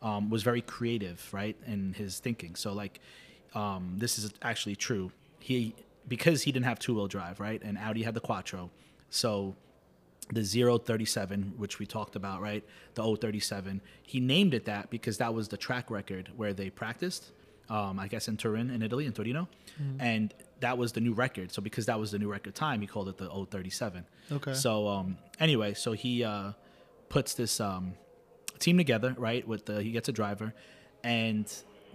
um, 0.02 0.30
was 0.30 0.42
very 0.42 0.62
creative, 0.62 1.28
right, 1.33 1.56
in 1.66 1.92
his 1.92 2.18
thinking. 2.18 2.56
So 2.56 2.72
like, 2.72 3.00
um, 3.54 3.94
this 3.98 4.18
is 4.18 4.33
actually 4.42 4.76
true. 4.76 5.12
He 5.38 5.74
because 6.09 6.42
he 6.42 6.50
didn't 6.50 6.64
have 6.64 6.78
two 6.78 6.94
wheel 6.94 7.06
drive, 7.06 7.38
right, 7.38 7.62
and 7.62 7.78
Audi 7.78 8.02
had 8.02 8.14
the 8.14 8.20
Quattro, 8.20 8.70
so 9.11 9.54
the 10.33 10.42
037, 10.42 11.54
which 11.56 11.78
we 11.78 11.87
talked 11.87 12.16
about, 12.16 12.40
right, 12.40 12.64
the 12.94 13.02
037, 13.02 13.80
he 14.02 14.18
named 14.20 14.54
it 14.54 14.64
that 14.64 14.90
because 14.90 15.18
that 15.18 15.35
was 15.35 15.48
the 15.48 15.56
track 15.56 15.90
record 15.90 16.30
where 16.37 16.52
they 16.52 16.70
practiced. 16.70 17.33
Um, 17.70 18.00
I 18.00 18.09
guess 18.09 18.26
in 18.26 18.37
Turin, 18.37 18.68
in 18.68 18.83
Italy, 18.83 19.06
in 19.06 19.12
Torino, 19.12 19.48
and 20.00 20.35
that 20.59 20.76
was 20.76 20.92
the 20.92 21.00
new 21.00 21.12
record. 21.14 21.52
So 21.52 21.62
because 21.62 21.87
that 21.87 21.98
was 22.00 22.11
the 22.11 22.18
new 22.18 22.28
record 22.30 22.54
time, 22.54 22.80
he 22.80 22.87
called 22.87 23.09
it 23.09 23.16
the 23.16 23.28
037. 23.28 24.04
Okay. 24.33 24.54
So 24.54 24.88
um, 24.88 25.16
anyway, 25.38 25.74
so 25.74 25.92
he 25.92 26.24
uh, 26.24 26.52
puts 27.09 27.35
this 27.35 27.61
um, 27.61 27.94
team 28.59 28.76
together, 28.76 29.14
right? 29.16 29.46
With 29.46 29.66
the 29.66 29.83
he 29.83 29.92
gets 29.92 30.09
a 30.09 30.12
driver, 30.12 30.52
and 31.04 31.46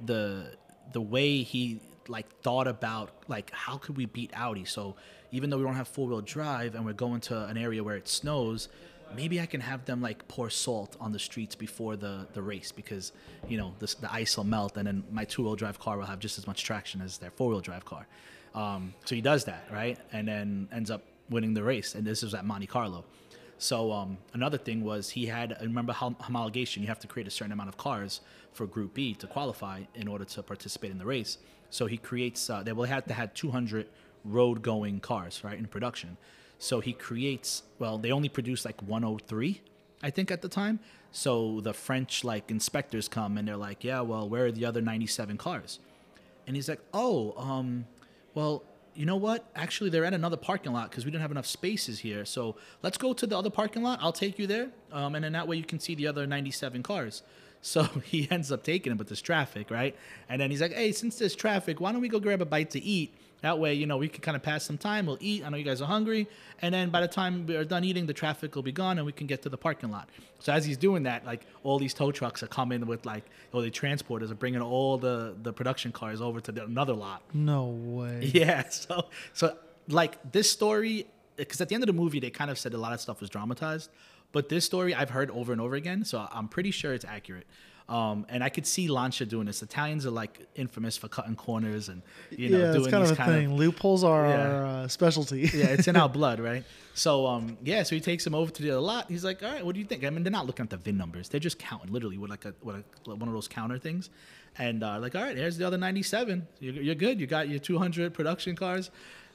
the 0.05 0.55
the 0.93 1.01
way 1.01 1.43
he 1.43 1.81
like 2.07 2.29
thought 2.41 2.67
about 2.67 3.11
like 3.27 3.51
how 3.51 3.77
could 3.77 3.97
we 3.97 4.05
beat 4.05 4.31
Audi? 4.33 4.65
So 4.65 4.95
even 5.31 5.49
though 5.49 5.57
we 5.57 5.63
don't 5.63 5.75
have 5.75 5.87
four 5.87 6.07
wheel 6.07 6.21
drive 6.21 6.75
and 6.75 6.85
we're 6.85 6.93
going 6.93 7.19
to 7.21 7.45
an 7.45 7.57
area 7.57 7.83
where 7.83 7.97
it 7.97 8.07
snows, 8.07 8.69
maybe 9.15 9.39
I 9.41 9.45
can 9.45 9.61
have 9.61 9.85
them 9.85 10.01
like 10.01 10.27
pour 10.27 10.49
salt 10.49 10.95
on 10.99 11.11
the 11.11 11.19
streets 11.19 11.55
before 11.55 11.95
the 11.95 12.27
the 12.33 12.41
race 12.41 12.71
because 12.71 13.11
you 13.47 13.57
know 13.57 13.73
the 13.79 13.93
the 14.01 14.11
ice 14.13 14.37
will 14.37 14.43
melt 14.43 14.77
and 14.77 14.87
then 14.87 15.03
my 15.11 15.25
two 15.25 15.43
wheel 15.43 15.55
drive 15.55 15.79
car 15.79 15.97
will 15.97 16.05
have 16.05 16.19
just 16.19 16.37
as 16.37 16.47
much 16.47 16.63
traction 16.63 17.01
as 17.01 17.17
their 17.17 17.31
four 17.31 17.49
wheel 17.49 17.61
drive 17.61 17.85
car. 17.85 18.07
Um, 18.53 18.93
so 19.03 19.15
he 19.15 19.21
does 19.21 19.45
that, 19.45 19.67
right? 19.71 19.99
And 20.13 20.27
then 20.27 20.69
ends 20.71 20.89
up 20.89 21.03
winning 21.29 21.53
the 21.53 21.63
race. 21.63 21.93
And 21.95 22.05
this 22.05 22.23
is 22.23 22.33
at 22.33 22.45
Monte 22.45 22.67
Carlo. 22.67 23.03
So 23.57 23.91
um, 23.91 24.17
another 24.33 24.57
thing 24.57 24.83
was 24.83 25.09
he 25.09 25.25
had 25.25 25.57
remember 25.61 25.93
hom- 25.93 26.15
homologation. 26.15 26.77
You 26.81 26.87
have 26.87 26.99
to 26.99 27.07
create 27.07 27.27
a 27.27 27.31
certain 27.31 27.51
amount 27.51 27.69
of 27.69 27.77
cars 27.77 28.21
for 28.53 28.65
Group 28.65 28.93
B 28.93 29.13
to 29.15 29.27
qualify 29.27 29.81
in 29.93 30.07
order 30.07 30.25
to 30.25 30.43
participate 30.43 30.91
in 30.91 30.97
the 30.97 31.05
race. 31.05 31.37
So 31.69 31.85
he 31.85 31.97
creates. 31.97 32.49
Uh, 32.49 32.63
they 32.63 32.73
will 32.73 32.85
have 32.85 33.05
to 33.05 33.13
have 33.13 33.33
200 33.33 33.87
road 34.23 34.61
going 34.61 34.99
cars 34.99 35.41
right 35.43 35.57
in 35.57 35.65
production. 35.67 36.17
So 36.59 36.79
he 36.79 36.93
creates. 36.93 37.63
Well, 37.79 37.97
they 37.97 38.11
only 38.11 38.29
produce 38.29 38.65
like 38.65 38.81
103, 38.81 39.61
I 40.01 40.09
think, 40.09 40.31
at 40.31 40.41
the 40.41 40.49
time. 40.49 40.79
So 41.11 41.61
the 41.61 41.73
French 41.73 42.23
like 42.23 42.51
inspectors 42.51 43.07
come 43.07 43.37
and 43.37 43.47
they're 43.47 43.57
like, 43.57 43.83
yeah, 43.83 44.01
well, 44.01 44.27
where 44.27 44.47
are 44.47 44.51
the 44.51 44.65
other 44.65 44.81
97 44.81 45.37
cars? 45.37 45.79
And 46.47 46.55
he's 46.55 46.69
like, 46.69 46.81
oh, 46.93 47.33
um, 47.37 47.85
well, 48.33 48.63
you 48.95 49.05
know 49.05 49.17
what? 49.17 49.45
Actually, 49.55 49.89
they're 49.89 50.05
at 50.05 50.13
another 50.13 50.37
parking 50.37 50.71
lot 50.71 50.89
because 50.89 51.05
we 51.05 51.11
don't 51.11 51.21
have 51.21 51.31
enough 51.31 51.45
spaces 51.45 51.99
here. 51.99 52.25
So 52.25 52.55
let's 52.81 52.97
go 52.97 53.13
to 53.13 53.27
the 53.27 53.37
other 53.37 53.49
parking 53.49 53.83
lot. 53.83 53.99
I'll 54.01 54.13
take 54.13 54.39
you 54.39 54.47
there, 54.47 54.69
um, 54.91 55.15
and 55.15 55.23
then 55.23 55.33
that 55.33 55.47
way 55.47 55.57
you 55.57 55.65
can 55.65 55.79
see 55.79 55.95
the 55.95 56.07
other 56.07 56.25
97 56.25 56.81
cars. 56.83 57.21
So 57.65 57.81
he 58.03 58.27
ends 58.29 58.51
up 58.51 58.61
taking 58.61 58.91
him, 58.91 58.97
but 58.99 59.07
there's 59.07 59.23
traffic, 59.23 59.71
right? 59.71 59.95
And 60.29 60.39
then 60.39 60.51
he's 60.51 60.61
like, 60.61 60.73
hey, 60.73 60.91
since 60.91 61.17
there's 61.17 61.35
traffic, 61.35 61.81
why 61.81 61.91
don't 61.91 62.01
we 62.01 62.09
go 62.09 62.19
grab 62.19 62.39
a 62.39 62.45
bite 62.45 62.69
to 62.71 62.79
eat? 62.79 63.11
That 63.45 63.59
way, 63.59 63.75
you 63.75 63.85
know, 63.85 63.97
we 63.97 64.07
can 64.07 64.21
kind 64.21 64.35
of 64.35 64.41
pass 64.41 64.63
some 64.63 64.79
time. 64.79 65.05
We'll 65.05 65.19
eat. 65.19 65.45
I 65.45 65.49
know 65.49 65.57
you 65.57 65.63
guys 65.63 65.79
are 65.79 65.85
hungry. 65.85 66.27
And 66.63 66.73
then 66.73 66.89
by 66.89 66.99
the 66.99 67.07
time 67.07 67.45
we're 67.45 67.63
done 67.63 67.83
eating, 67.83 68.07
the 68.07 68.13
traffic 68.13 68.55
will 68.55 68.63
be 68.63 68.71
gone 68.71 68.97
and 68.97 69.05
we 69.05 69.11
can 69.11 69.27
get 69.27 69.43
to 69.43 69.49
the 69.49 69.57
parking 69.57 69.91
lot. 69.91 70.09
So 70.39 70.51
as 70.51 70.65
he's 70.65 70.77
doing 70.77 71.03
that, 71.03 71.27
like 71.27 71.45
all 71.61 71.77
these 71.77 71.93
tow 71.93 72.11
trucks 72.11 72.41
are 72.41 72.47
coming 72.47 72.87
with 72.87 73.05
like, 73.05 73.23
or 73.53 73.61
the 73.61 73.69
transporters 73.69 74.31
are 74.31 74.33
bringing 74.33 74.63
all 74.63 74.97
the, 74.97 75.35
the 75.43 75.53
production 75.53 75.91
cars 75.91 76.21
over 76.21 76.41
to 76.41 76.51
the, 76.51 76.65
another 76.65 76.93
lot. 76.93 77.21
No 77.35 77.65
way. 77.65 78.31
Yeah. 78.33 78.67
So, 78.69 79.09
so 79.33 79.55
like 79.89 80.31
this 80.31 80.49
story, 80.49 81.05
because 81.37 81.61
at 81.61 81.69
the 81.69 81.75
end 81.75 81.83
of 81.83 81.87
the 81.87 81.93
movie, 81.93 82.19
they 82.19 82.31
kind 82.31 82.49
of 82.49 82.57
said 82.57 82.73
a 82.73 82.79
lot 82.79 82.93
of 82.93 82.99
stuff 82.99 83.21
was 83.21 83.29
dramatized. 83.29 83.91
But 84.31 84.49
this 84.49 84.65
story 84.65 84.95
I've 84.95 85.11
heard 85.11 85.29
over 85.29 85.51
and 85.51 85.61
over 85.61 85.75
again, 85.75 86.03
so 86.03 86.27
I'm 86.31 86.47
pretty 86.47 86.71
sure 86.71 86.95
it's 86.95 87.05
accurate. 87.05 87.45
Um, 87.87 88.25
and 88.29 88.43
I 88.43 88.49
could 88.49 88.65
see 88.65 88.87
Lancia 88.87 89.27
doing 89.27 89.45
this. 89.45 89.61
Italians 89.61 90.07
are 90.07 90.11
like 90.11 90.39
infamous 90.55 90.97
for 90.97 91.07
cutting 91.07 91.35
corners 91.35 91.87
and 91.87 92.01
you 92.31 92.49
know 92.49 92.57
yeah, 92.57 92.71
doing 92.71 92.81
it's 92.85 92.89
kind 92.91 93.03
these 93.03 93.11
of 93.11 93.19
a 93.19 93.21
kind 93.21 93.31
thing. 93.33 93.45
of 93.51 93.59
Loopholes 93.59 94.03
are 94.03 94.25
Yeah. 94.27 94.47
our 94.49 94.65
uh, 94.65 94.87
specialty. 94.87 95.41
yeah, 95.53 95.65
it's 95.67 95.87
in 95.87 95.95
our 95.95 96.09
blood, 96.19 96.39
right? 96.39 96.63
So 96.95 97.27
um, 97.27 97.57
yeah, 97.63 97.83
so 97.83 97.93
he 97.93 98.01
takes 98.01 98.25
him 98.25 98.33
over 98.33 98.49
to 98.51 98.61
the 98.63 98.71
other 98.71 98.79
lot. 98.79 99.05
He's 99.09 99.23
like, 99.23 99.43
all 99.43 99.51
right, 99.51 99.63
what 99.63 99.75
do 99.75 99.79
you 99.79 99.85
think? 99.85 100.03
I 100.03 100.09
mean, 100.09 100.23
they're 100.23 100.31
not 100.31 100.47
looking 100.47 100.63
at 100.63 100.71
the 100.71 100.77
VIN 100.77 100.97
numbers; 100.97 101.29
they're 101.29 101.39
just 101.39 101.59
counting, 101.59 101.91
literally, 101.93 102.17
with 102.17 102.31
like 102.31 102.45
a 102.45 102.55
with 102.63 102.77
a, 103.07 103.13
one 103.15 103.27
of 103.27 103.33
those 103.35 103.47
counter 103.47 103.77
things. 103.77 104.09
And 104.57 104.83
uh, 104.83 104.97
like, 104.99 105.13
all 105.15 105.21
right, 105.21 105.35
here's 105.37 105.57
the 105.57 105.67
other 105.67 105.77
97. 105.77 106.47
You're, 106.61 106.73
you're 106.75 106.95
good. 106.95 107.19
You 107.19 107.27
got 107.27 107.49
your 107.49 107.59
200 107.59 108.13
production 108.13 108.55
cars. 108.55 108.89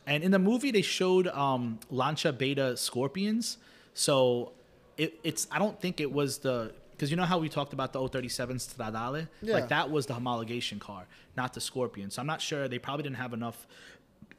And 0.06 0.24
in 0.24 0.30
the 0.30 0.38
movie, 0.38 0.70
they 0.70 0.80
showed 0.80 1.28
um, 1.28 1.78
Lancia 1.90 2.32
Beta 2.32 2.74
Scorpions. 2.76 3.58
So 3.94 4.52
it, 4.96 5.14
it's 5.22 5.46
I 5.52 5.58
don't 5.58 5.78
think 5.80 6.00
it 6.00 6.10
was 6.10 6.38
the 6.38 6.72
because 7.00 7.10
you 7.10 7.16
know 7.16 7.24
how 7.24 7.38
we 7.38 7.48
talked 7.48 7.72
about 7.72 7.94
the 7.94 7.98
037 8.06 8.58
Stradale, 8.58 9.26
Yeah. 9.40 9.54
like 9.54 9.68
that 9.68 9.90
was 9.90 10.04
the 10.04 10.12
homologation 10.12 10.78
car, 10.78 11.06
not 11.34 11.54
the 11.54 11.60
Scorpion. 11.62 12.10
So 12.10 12.20
I'm 12.20 12.26
not 12.26 12.42
sure 12.42 12.68
they 12.68 12.78
probably 12.78 13.04
didn't 13.04 13.16
have 13.16 13.32
enough. 13.32 13.66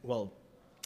Well, 0.04 0.32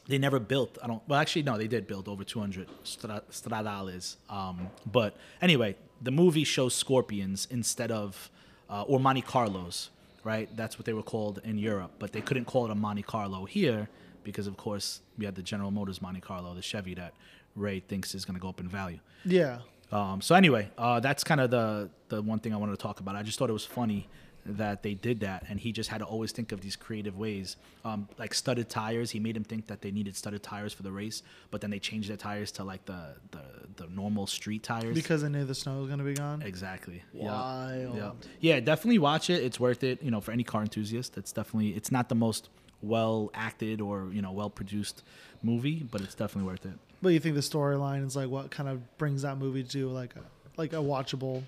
they 0.09 0.17
never 0.17 0.39
built. 0.39 0.79
I 0.83 0.87
don't. 0.87 1.03
Well, 1.07 1.21
actually, 1.21 1.43
no, 1.43 1.59
they 1.59 1.69
did 1.69 1.87
build 1.87 2.09
over 2.09 2.25
200 2.25 2.67
Stra- 2.85 3.23
Stradales. 3.31 4.17
Um, 4.31 4.71
but 4.91 5.19
anyway, 5.43 5.77
the 6.01 6.11
movie 6.11 6.45
shows 6.45 6.75
Scorpions 6.75 7.47
instead 7.51 7.91
of 7.93 8.31
uh, 8.71 8.83
or 8.83 8.99
Monte 8.99 9.21
Carlos, 9.21 9.91
right? 10.25 10.49
That's 10.57 10.79
what 10.79 10.87
they 10.87 10.95
were 10.95 11.03
called 11.03 11.41
in 11.45 11.59
Europe, 11.59 11.91
but 11.99 12.13
they 12.13 12.23
couldn't 12.23 12.47
call 12.47 12.65
it 12.65 12.71
a 12.71 12.75
Monte 12.75 13.03
Carlo 13.03 13.45
here 13.45 13.91
because, 14.25 14.47
of 14.47 14.57
course, 14.57 15.03
we 15.19 15.27
had 15.27 15.35
the 15.35 15.43
General 15.43 15.71
Motors 15.71 16.01
Monte 16.01 16.21
Carlo, 16.23 16.55
the 16.55 16.63
Chevy 16.63 16.95
that 16.95 17.13
Ray 17.55 17.81
thinks 17.81 18.15
is 18.15 18.25
going 18.25 18.35
to 18.35 18.41
go 18.41 18.49
up 18.49 18.61
in 18.61 18.69
value. 18.69 18.99
yeah. 19.27 19.59
Um, 19.93 20.21
so 20.21 20.35
anyway, 20.35 20.71
uh, 20.77 21.01
that's 21.01 21.25
kind 21.25 21.41
of 21.41 21.51
the 21.51 21.91
the 22.09 22.23
one 22.23 22.39
thing 22.39 22.53
I 22.53 22.57
wanted 22.57 22.73
to 22.73 22.83
talk 22.83 23.01
about. 23.01 23.17
I 23.17 23.23
just 23.23 23.39
thought 23.39 23.51
it 23.51 23.55
was 23.55 23.67
funny 23.67 24.09
that 24.49 24.83
they 24.83 24.95
did 24.95 25.21
that, 25.21 25.45
and 25.49 25.59
he 25.59 25.73
just 25.73 25.91
had 25.91 25.99
to 25.99 26.05
always 26.05 26.33
think 26.33 26.53
of 26.53 26.61
these 26.61 26.77
creative 26.77 27.17
ways, 27.17 27.57
um, 27.85 28.09
like 28.19 28.33
studded 28.33 28.69
tires. 28.69 29.11
He 29.11 29.19
made 29.19 29.37
him 29.37 29.45
think 29.45 29.67
that 29.67 29.83
they 29.83 29.91
needed 29.91 30.17
studded 30.17 30.43
tires 30.43 30.73
for 30.73 30.83
the 30.83 30.93
race, 30.93 31.23
but 31.51 31.61
then 31.61 31.71
they 31.71 31.79
changed 31.79 32.09
their 32.09 32.17
tires 32.17 32.53
to 32.53 32.65
like 32.65 32.85
the 32.85 33.17
the, 33.33 33.43
the 33.77 33.87
normal 33.89 34.27
street 34.27 34.63
tires. 34.63 34.95
Because 34.95 35.25
I 35.25 35.29
knew 35.29 35.45
the 35.45 35.55
snow 35.55 35.79
was 35.79 35.87
going 35.89 35.99
to 35.99 36.05
be 36.05 36.15
gone. 36.15 36.43
Exactly. 36.43 37.03
Yeah. 37.13 37.27
Wild. 37.27 37.97
Yeah. 37.97 38.11
Yeah, 38.41 38.61
definitely 38.61 38.99
watch 38.99 39.31
it. 39.31 39.43
It's 39.43 39.59
worth 39.59 39.83
it. 39.83 40.03
You 40.03 40.11
know, 40.11 40.21
for 40.21 40.33
any 40.33 40.45
car 40.45 40.63
enthusiast, 40.63 41.17
it's 41.17 41.33
definitely 41.33 41.71
it's 41.71 41.91
not 41.91 42.09
the 42.09 42.15
most 42.15 42.49
well 42.83 43.31
acted 43.35 43.81
or 43.81 44.11
you 44.13 44.23
know 44.23 44.33
well 44.33 44.51
produced 44.51 45.03
movie, 45.43 45.87
but 45.91 46.01
it's 46.01 46.15
definitely 46.15 46.49
worth 46.51 46.67
it. 46.67 46.79
But 47.07 47.13
you 47.13 47.21
think 47.21 47.37
the 47.37 47.41
storyline 47.41 48.05
is 48.05 48.17
like 48.17 48.29
what 48.29 48.51
kind 48.51 48.69
of 48.69 48.99
brings 48.99 49.23
that 49.23 49.39
movie 49.39 49.63
to 49.63 49.89
like 49.91 50.17
a 50.17 50.23
like 50.57 50.73
a 50.73 50.79
watchable? 50.79 51.45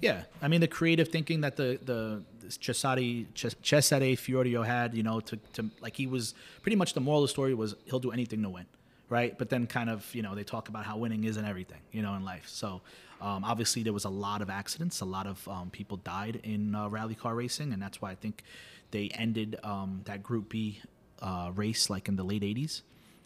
Yeah, 0.00 0.22
I 0.40 0.48
mean 0.48 0.62
the 0.62 0.66
creative 0.66 1.08
thinking 1.08 1.42
that 1.42 1.56
the 1.56 1.78
the 1.84 2.22
Cesare 2.48 3.26
Ces- 3.34 3.56
Cesare 3.62 4.16
Fiorio 4.16 4.64
had, 4.64 4.94
you 4.94 5.02
know, 5.02 5.20
to, 5.20 5.36
to 5.52 5.70
like 5.82 5.94
he 5.94 6.06
was 6.06 6.32
pretty 6.62 6.76
much 6.76 6.94
the 6.94 7.02
moral 7.02 7.22
of 7.22 7.28
the 7.28 7.32
story 7.32 7.52
was 7.52 7.74
he'll 7.84 7.98
do 7.98 8.12
anything 8.12 8.42
to 8.44 8.48
win, 8.48 8.64
right? 9.10 9.36
But 9.36 9.50
then 9.50 9.66
kind 9.66 9.90
of 9.90 10.08
you 10.14 10.22
know 10.22 10.34
they 10.34 10.42
talk 10.42 10.70
about 10.70 10.86
how 10.86 10.96
winning 10.96 11.24
isn't 11.24 11.44
everything, 11.44 11.80
you 11.92 12.00
know, 12.00 12.14
in 12.14 12.24
life. 12.24 12.48
So 12.48 12.80
um, 13.20 13.44
obviously 13.44 13.82
there 13.82 13.92
was 13.92 14.06
a 14.06 14.08
lot 14.08 14.40
of 14.40 14.48
accidents, 14.48 15.02
a 15.02 15.04
lot 15.04 15.26
of 15.26 15.46
um, 15.48 15.68
people 15.68 15.98
died 15.98 16.40
in 16.44 16.74
uh, 16.74 16.88
rally 16.88 17.14
car 17.14 17.34
racing, 17.34 17.74
and 17.74 17.82
that's 17.82 18.00
why 18.00 18.12
I 18.12 18.14
think 18.14 18.42
they 18.90 19.10
ended 19.10 19.58
um, 19.62 20.00
that 20.06 20.22
Group 20.22 20.48
B 20.48 20.80
uh, 21.20 21.50
race 21.54 21.90
like 21.90 22.08
in 22.08 22.16
the 22.16 22.24
late 22.24 22.42
'80s. 22.42 22.80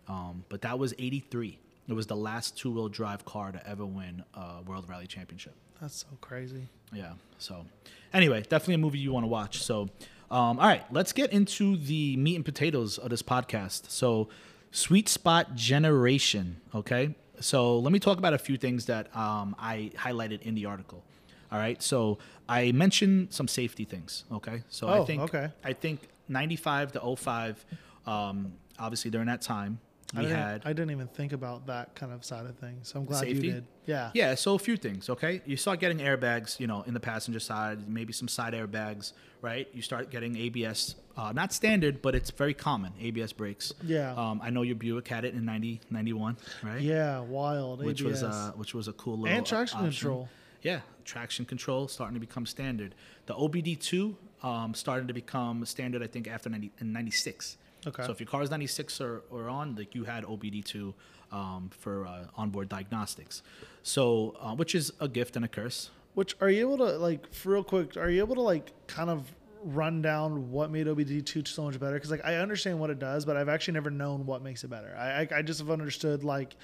Um, 0.08 0.44
but 0.48 0.62
that 0.62 0.78
was 0.78 0.94
'83. 0.98 1.58
It 1.88 1.92
was 1.94 2.06
the 2.06 2.16
last 2.16 2.56
two-wheel 2.56 2.88
drive 2.88 3.24
car 3.24 3.50
to 3.52 3.66
ever 3.68 3.84
win 3.84 4.22
a 4.34 4.62
World 4.66 4.88
Rally 4.88 5.06
Championship. 5.06 5.54
That's 5.80 5.96
so 5.96 6.06
crazy. 6.20 6.68
Yeah. 6.92 7.14
So, 7.38 7.66
anyway, 8.14 8.42
definitely 8.42 8.74
a 8.74 8.78
movie 8.78 8.98
you 9.00 9.12
want 9.12 9.24
to 9.24 9.28
watch. 9.28 9.62
So, 9.62 9.82
um, 10.30 10.58
all 10.60 10.66
right, 10.68 10.84
let's 10.92 11.12
get 11.12 11.32
into 11.32 11.76
the 11.76 12.16
meat 12.16 12.36
and 12.36 12.44
potatoes 12.44 12.98
of 12.98 13.10
this 13.10 13.22
podcast. 13.22 13.90
So, 13.90 14.28
Sweet 14.70 15.08
Spot 15.08 15.54
Generation. 15.56 16.60
Okay. 16.74 17.14
So, 17.40 17.78
let 17.80 17.92
me 17.92 17.98
talk 17.98 18.18
about 18.18 18.32
a 18.32 18.38
few 18.38 18.56
things 18.56 18.86
that 18.86 19.14
um, 19.16 19.56
I 19.58 19.90
highlighted 19.96 20.42
in 20.42 20.54
the 20.54 20.66
article. 20.66 21.02
All 21.50 21.58
right. 21.58 21.82
So, 21.82 22.18
I 22.48 22.70
mentioned 22.72 23.32
some 23.32 23.48
safety 23.48 23.84
things. 23.84 24.24
Okay. 24.30 24.62
So, 24.68 24.86
I 24.88 24.98
Oh, 24.98 25.04
think 25.04 25.22
okay. 25.22 25.50
I 25.64 25.72
think 25.72 26.08
95 26.28 26.92
to 26.92 27.16
05, 27.16 27.64
um, 28.06 28.52
obviously 28.78 29.10
during 29.10 29.26
that 29.26 29.42
time, 29.42 29.80
I 29.82 29.91
we 30.14 30.22
didn't, 30.22 30.36
had 30.36 30.62
I 30.64 30.72
didn't 30.72 30.90
even 30.90 31.08
think 31.08 31.32
about 31.32 31.66
that 31.66 31.94
kind 31.94 32.12
of 32.12 32.24
side 32.24 32.46
of 32.46 32.56
things. 32.58 32.88
So 32.88 33.00
I'm 33.00 33.06
glad 33.06 33.20
Safety? 33.20 33.46
you 33.46 33.52
did. 33.54 33.64
Yeah. 33.86 34.10
Yeah, 34.14 34.34
so 34.34 34.54
a 34.54 34.58
few 34.58 34.76
things, 34.76 35.08
okay? 35.08 35.40
You 35.46 35.56
start 35.56 35.80
getting 35.80 35.98
airbags, 35.98 36.60
you 36.60 36.66
know, 36.66 36.82
in 36.82 36.94
the 36.94 37.00
passenger 37.00 37.40
side, 37.40 37.88
maybe 37.88 38.12
some 38.12 38.28
side 38.28 38.52
airbags, 38.52 39.12
right? 39.40 39.68
You 39.72 39.82
start 39.82 40.10
getting 40.10 40.36
ABS, 40.36 40.96
uh, 41.16 41.32
not 41.32 41.52
standard, 41.52 42.02
but 42.02 42.14
it's 42.14 42.30
very 42.30 42.54
common, 42.54 42.92
ABS 43.00 43.32
brakes. 43.32 43.72
Yeah. 43.82 44.14
Um, 44.14 44.40
I 44.42 44.50
know 44.50 44.62
your 44.62 44.76
Buick 44.76 45.08
had 45.08 45.24
it 45.24 45.34
in 45.34 45.44
90, 45.44 45.80
91, 45.90 46.36
right? 46.62 46.80
Yeah. 46.80 47.20
Wild. 47.20 47.84
Which 47.84 48.02
ABS. 48.02 48.22
was 48.22 48.22
uh, 48.22 48.52
which 48.56 48.74
was 48.74 48.88
a 48.88 48.92
cool 48.92 49.18
little 49.18 49.36
and 49.36 49.46
traction 49.46 49.78
option. 49.78 49.90
control. 49.92 50.28
Yeah, 50.62 50.80
traction 51.04 51.44
control 51.44 51.88
starting 51.88 52.14
to 52.14 52.20
become 52.20 52.46
standard. 52.46 52.94
The 53.26 53.34
OBD2 53.34 54.14
um, 54.44 54.74
started 54.74 55.08
to 55.08 55.14
become 55.14 55.64
standard, 55.64 56.02
I 56.02 56.06
think, 56.06 56.28
after 56.28 56.48
90, 56.48 56.70
in 56.80 56.92
96. 56.92 57.56
Okay. 57.86 58.04
So 58.04 58.12
if 58.12 58.20
your 58.20 58.26
car 58.28 58.42
is 58.42 58.50
96 58.50 59.00
or, 59.00 59.22
or 59.30 59.48
on, 59.48 59.74
like 59.74 59.94
you 59.94 60.04
had 60.04 60.24
OBD2 60.24 60.94
um, 61.32 61.70
for 61.76 62.06
uh, 62.06 62.24
onboard 62.36 62.68
diagnostics. 62.68 63.42
So, 63.82 64.36
uh, 64.40 64.54
which 64.54 64.74
is 64.74 64.92
a 65.00 65.08
gift 65.08 65.36
and 65.36 65.44
a 65.44 65.48
curse. 65.48 65.90
Which 66.14 66.36
are 66.40 66.50
you 66.50 66.60
able 66.72 66.78
to 66.86 66.98
like 66.98 67.32
for 67.32 67.52
real 67.52 67.64
quick? 67.64 67.96
Are 67.96 68.10
you 68.10 68.20
able 68.22 68.34
to 68.34 68.42
like 68.42 68.70
kind 68.86 69.08
of 69.08 69.24
run 69.64 70.02
down 70.02 70.50
what 70.50 70.70
made 70.70 70.86
OBD 70.86 71.24
two 71.24 71.42
so 71.46 71.64
much 71.64 71.80
better? 71.80 71.94
Because 71.94 72.10
like 72.10 72.24
I 72.24 72.36
understand 72.36 72.78
what 72.78 72.90
it 72.90 72.98
does, 72.98 73.24
but 73.24 73.36
I've 73.36 73.48
actually 73.48 73.74
never 73.74 73.90
known 73.90 74.26
what 74.26 74.42
makes 74.42 74.62
it 74.62 74.68
better. 74.68 74.94
I 74.98 75.22
I, 75.22 75.28
I 75.38 75.42
just 75.42 75.58
have 75.60 75.70
understood 75.70 76.22
like 76.22 76.54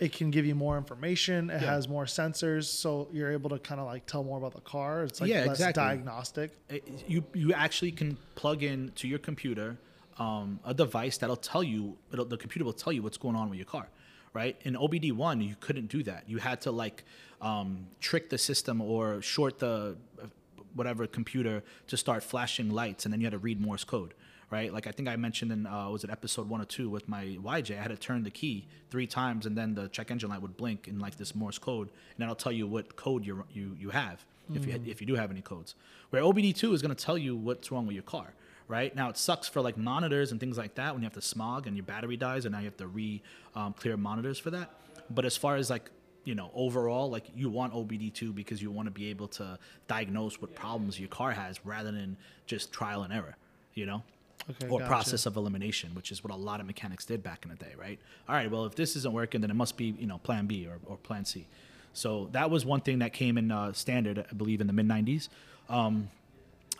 it 0.00 0.12
can 0.12 0.30
give 0.32 0.44
you 0.44 0.54
more 0.56 0.76
information. 0.76 1.48
It 1.50 1.62
Yeah. 1.62 1.70
has 1.74 1.88
more 1.88 2.04
sensors, 2.04 2.64
so 2.64 3.08
you're 3.12 3.30
able 3.30 3.48
to 3.50 3.58
kind 3.60 3.80
of 3.80 3.86
like 3.86 4.04
tell 4.06 4.24
more 4.24 4.36
about 4.38 4.54
the 4.54 4.60
car. 4.60 5.04
It's 5.04 5.20
like 5.20 5.30
Yeah, 5.30 5.44
less 5.44 5.50
exactly. 5.50 5.82
diagnostic. 5.84 6.50
it- 6.68 7.04
you 7.06 7.24
you 7.32 7.52
actually 7.52 7.92
can 7.92 8.18
plug 8.34 8.64
in 8.64 8.90
to 8.96 9.06
your 9.06 9.20
computer 9.20 9.78
um, 10.18 10.60
a 10.64 10.74
device 10.74 11.18
that'll 11.18 11.36
tell 11.36 11.62
you 11.62 11.96
it'll, 12.12 12.24
the 12.24 12.36
computer 12.36 12.64
will 12.64 12.72
tell 12.72 12.92
you 12.92 13.02
what's 13.02 13.18
going 13.18 13.36
on 13.36 13.48
with 13.50 13.58
your 13.58 13.66
car 13.66 13.88
right 14.32 14.56
in 14.62 14.74
obd 14.74 15.12
one 15.12 15.40
you 15.40 15.56
couldn't 15.60 15.88
do 15.88 16.02
that 16.02 16.24
you 16.26 16.38
had 16.38 16.60
to 16.60 16.70
like 16.70 17.04
um, 17.40 17.86
trick 18.00 18.30
the 18.30 18.38
system 18.38 18.80
or 18.80 19.20
short 19.20 19.58
the 19.58 19.96
uh, 20.22 20.26
whatever 20.74 21.06
computer 21.06 21.62
to 21.86 21.96
start 21.96 22.22
flashing 22.22 22.70
lights 22.70 23.04
and 23.04 23.12
then 23.12 23.20
you 23.20 23.26
had 23.26 23.32
to 23.32 23.38
read 23.38 23.60
morse 23.60 23.84
code 23.84 24.14
right 24.50 24.72
like 24.72 24.86
i 24.86 24.90
think 24.90 25.08
i 25.08 25.16
mentioned 25.16 25.50
in 25.52 25.66
uh, 25.66 25.88
was 25.88 26.04
it 26.04 26.10
episode 26.10 26.48
one 26.48 26.60
or 26.60 26.64
two 26.64 26.88
with 26.88 27.08
my 27.08 27.24
yj 27.24 27.76
i 27.76 27.80
had 27.80 27.88
to 27.88 27.96
turn 27.96 28.22
the 28.22 28.30
key 28.30 28.66
three 28.90 29.06
times 29.06 29.46
and 29.46 29.56
then 29.56 29.74
the 29.74 29.88
check 29.88 30.10
engine 30.10 30.30
light 30.30 30.40
would 30.40 30.56
blink 30.56 30.88
in 30.88 30.98
like 30.98 31.16
this 31.16 31.34
morse 31.34 31.58
code 31.58 31.88
and 31.88 32.18
that'll 32.18 32.34
tell 32.34 32.52
you 32.52 32.66
what 32.66 32.96
code 32.96 33.24
you 33.26 33.44
you 33.52 33.76
you 33.78 33.90
have 33.90 34.24
if 34.54 34.66
you 34.66 34.80
if 34.86 35.00
you 35.00 35.06
do 35.06 35.14
have 35.14 35.30
any 35.30 35.42
codes. 35.42 35.74
Where 36.10 36.22
OBD2 36.22 36.72
is 36.72 36.82
going 36.82 36.94
to 36.94 37.04
tell 37.04 37.18
you 37.18 37.36
what's 37.36 37.72
wrong 37.72 37.86
with 37.86 37.94
your 37.94 38.04
car. 38.04 38.32
Right 38.68 38.94
now, 38.94 39.08
it 39.08 39.16
sucks 39.16 39.48
for 39.48 39.60
like 39.60 39.76
monitors 39.76 40.32
and 40.32 40.40
things 40.40 40.58
like 40.58 40.74
that 40.74 40.92
when 40.92 41.02
you 41.02 41.06
have 41.06 41.14
to 41.14 41.22
smog 41.22 41.66
and 41.66 41.76
your 41.76 41.84
battery 41.84 42.16
dies, 42.16 42.44
and 42.44 42.52
now 42.52 42.58
you 42.58 42.64
have 42.64 42.76
to 42.78 42.88
re 42.88 43.22
um, 43.54 43.72
clear 43.74 43.96
monitors 43.96 44.38
for 44.38 44.50
that. 44.50 44.70
But 45.08 45.24
as 45.24 45.36
far 45.36 45.56
as 45.56 45.70
like 45.70 45.90
you 46.26 46.34
know, 46.34 46.50
overall, 46.54 47.08
like 47.08 47.30
you 47.34 47.48
want 47.48 47.72
OBD2 47.72 48.34
because 48.34 48.60
you 48.60 48.70
want 48.70 48.86
to 48.86 48.90
be 48.90 49.08
able 49.08 49.28
to 49.28 49.56
diagnose 49.86 50.40
what 50.42 50.54
problems 50.56 50.98
your 50.98 51.08
car 51.08 51.30
has 51.30 51.64
rather 51.64 51.92
than 51.92 52.16
just 52.46 52.72
trial 52.72 53.04
and 53.04 53.12
error, 53.12 53.36
you 53.74 53.86
know? 53.86 54.02
Okay, 54.50 54.68
or 54.68 54.80
gotcha. 54.80 54.88
process 54.88 55.26
of 55.26 55.36
elimination, 55.36 55.94
which 55.94 56.10
is 56.10 56.22
what 56.22 56.32
a 56.32 56.36
lot 56.36 56.60
of 56.60 56.66
mechanics 56.66 57.04
did 57.04 57.22
back 57.22 57.44
in 57.44 57.50
the 57.50 57.56
day, 57.56 57.74
right? 57.78 57.98
All 58.28 58.34
right, 58.34 58.50
well, 58.50 58.64
if 58.64 58.74
this 58.74 58.96
isn't 58.96 59.12
working, 59.12 59.40
then 59.40 59.50
it 59.50 59.54
must 59.54 59.76
be, 59.76 59.94
you 59.98 60.06
know, 60.06 60.18
plan 60.18 60.46
B 60.46 60.66
or, 60.66 60.78
or 60.86 60.96
plan 60.96 61.24
C. 61.24 61.46
So 61.92 62.28
that 62.32 62.50
was 62.50 62.66
one 62.66 62.80
thing 62.80 62.98
that 62.98 63.12
came 63.12 63.38
in 63.38 63.50
uh, 63.50 63.72
standard, 63.72 64.24
I 64.28 64.34
believe, 64.34 64.60
in 64.60 64.66
the 64.66 64.72
mid 64.72 64.86
90s. 64.86 65.28
Um, 65.68 66.10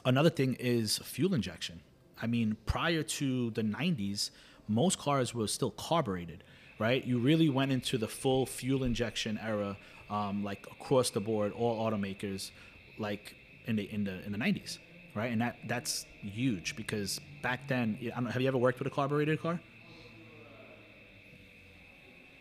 another 0.07 0.31
thing 0.31 0.57
is 0.59 0.99
fuel 0.99 1.35
injection. 1.35 1.81
I 2.23 2.27
mean, 2.27 2.57
prior 2.65 3.03
to 3.03 3.51
the 3.51 3.63
90s, 3.63 4.31
most 4.69 4.99
cars 4.99 5.35
were 5.35 5.47
still 5.47 5.73
carbureted, 5.73 6.43
right? 6.79 7.05
You 7.05 7.19
really 7.19 7.51
went 7.51 7.73
into 7.73 7.99
the 7.99 8.09
full 8.09 8.47
fuel 8.47 8.85
injection 8.85 9.39
era, 9.43 9.77
um, 10.09 10.43
like 10.43 10.67
across 10.71 11.11
the 11.11 11.21
board, 11.21 11.53
all 11.53 11.79
automakers, 11.85 12.51
like 12.99 13.37
in 13.67 13.77
the 13.77 13.93
in 13.93 14.05
the 14.05 14.25
in 14.25 14.33
the 14.33 14.39
90s, 14.39 14.79
right? 15.15 15.31
And 15.31 15.43
that 15.43 15.57
that's 15.69 16.07
huge 16.23 16.75
because 16.77 17.21
back 17.43 17.69
then, 17.69 17.99
I 18.01 18.21
don't 18.21 18.31
have 18.31 18.41
you 18.41 18.49
ever 18.49 18.57
worked 18.57 18.79
with 18.79 18.89
a 18.89 18.91
carbureted 18.91 19.41
car? 19.43 19.61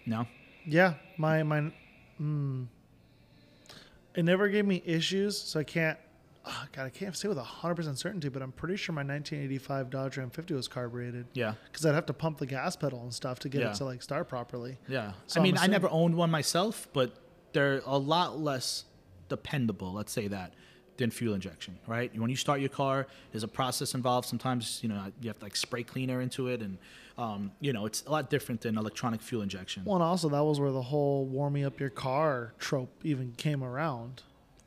No. 0.06 0.28
Yeah, 0.67 0.93
my 1.17 1.43
my, 1.43 1.71
mm, 2.21 2.65
it 4.15 4.23
never 4.23 4.47
gave 4.47 4.65
me 4.65 4.82
issues, 4.86 5.38
so 5.38 5.60
I 5.60 5.63
can't. 5.63 5.99
Oh, 6.47 6.65
God, 6.73 6.86
I 6.86 6.89
can't 6.89 7.15
say 7.15 7.27
with 7.27 7.38
hundred 7.38 7.75
percent 7.75 7.97
certainty, 7.97 8.29
but 8.29 8.41
I'm 8.41 8.51
pretty 8.51 8.75
sure 8.75 8.93
my 8.93 8.99
1985 9.01 9.89
Dodge 9.89 10.17
Ram 10.17 10.29
50 10.29 10.53
was 10.53 10.67
carbureted. 10.67 11.25
Yeah. 11.34 11.53
because 11.65 11.86
I'd 11.86 11.95
have 11.95 12.05
to 12.08 12.13
pump 12.13 12.38
the 12.38 12.45
gas 12.45 12.75
pedal 12.75 13.01
and 13.01 13.13
stuff 13.13 13.39
to 13.39 13.49
get 13.49 13.62
Yeah. 13.62 13.71
it 13.71 13.75
to 13.75 13.86
like 13.86 14.01
start 14.03 14.27
properly. 14.29 14.77
Yeah. 14.88 15.13
So 15.27 15.39
I 15.39 15.43
mean, 15.43 15.58
I 15.58 15.67
never 15.67 15.89
owned 15.89 16.15
one 16.15 16.29
myself, 16.31 16.88
but 16.93 17.15
they're 17.53 17.81
a 17.86 17.97
lot 17.97 18.39
less 18.39 18.86
dependable, 19.29 19.93
let's 19.93 20.12
say 20.12 20.27
that, 20.27 20.53
than 20.97 21.10
fuel 21.12 21.34
injection, 21.34 21.77
right? 21.88 22.15
When 22.19 22.29
you 22.29 22.36
start 22.36 22.60
your 22.60 22.69
car, 22.69 23.08
there's 23.31 23.43
a 23.43 23.47
process 23.47 23.93
involved. 23.95 24.27
Sometimes, 24.27 24.79
you 24.84 24.89
know, 24.89 25.12
you 25.21 25.29
have 25.29 25.39
to 25.39 25.45
like 25.45 25.55
spray 25.55 25.84
cleaner 25.84 26.21
into 26.21 26.47
it. 26.47 26.62
And, 26.62 26.77
um, 27.17 27.51
you 27.60 27.73
know, 27.73 27.86
it's 27.86 28.03
a 28.05 28.12
lot 28.12 28.29
different 28.29 28.62
than 28.62 28.77
electronic 28.77 29.21
fuel 29.21 29.41
injection. 29.41 29.84
Well, 29.86 29.95
and 29.95 30.03
also 30.03 30.29
that 30.29 30.43
was 30.43 30.60
where 30.60 30.71
the 30.71 30.81
whole 30.81 31.25
warming 31.25 31.65
up 31.65 31.79
your 31.79 31.89
car 31.89 32.53
trope 32.60 32.91
even 33.03 33.31
came 33.34 33.63
around. 33.63 34.21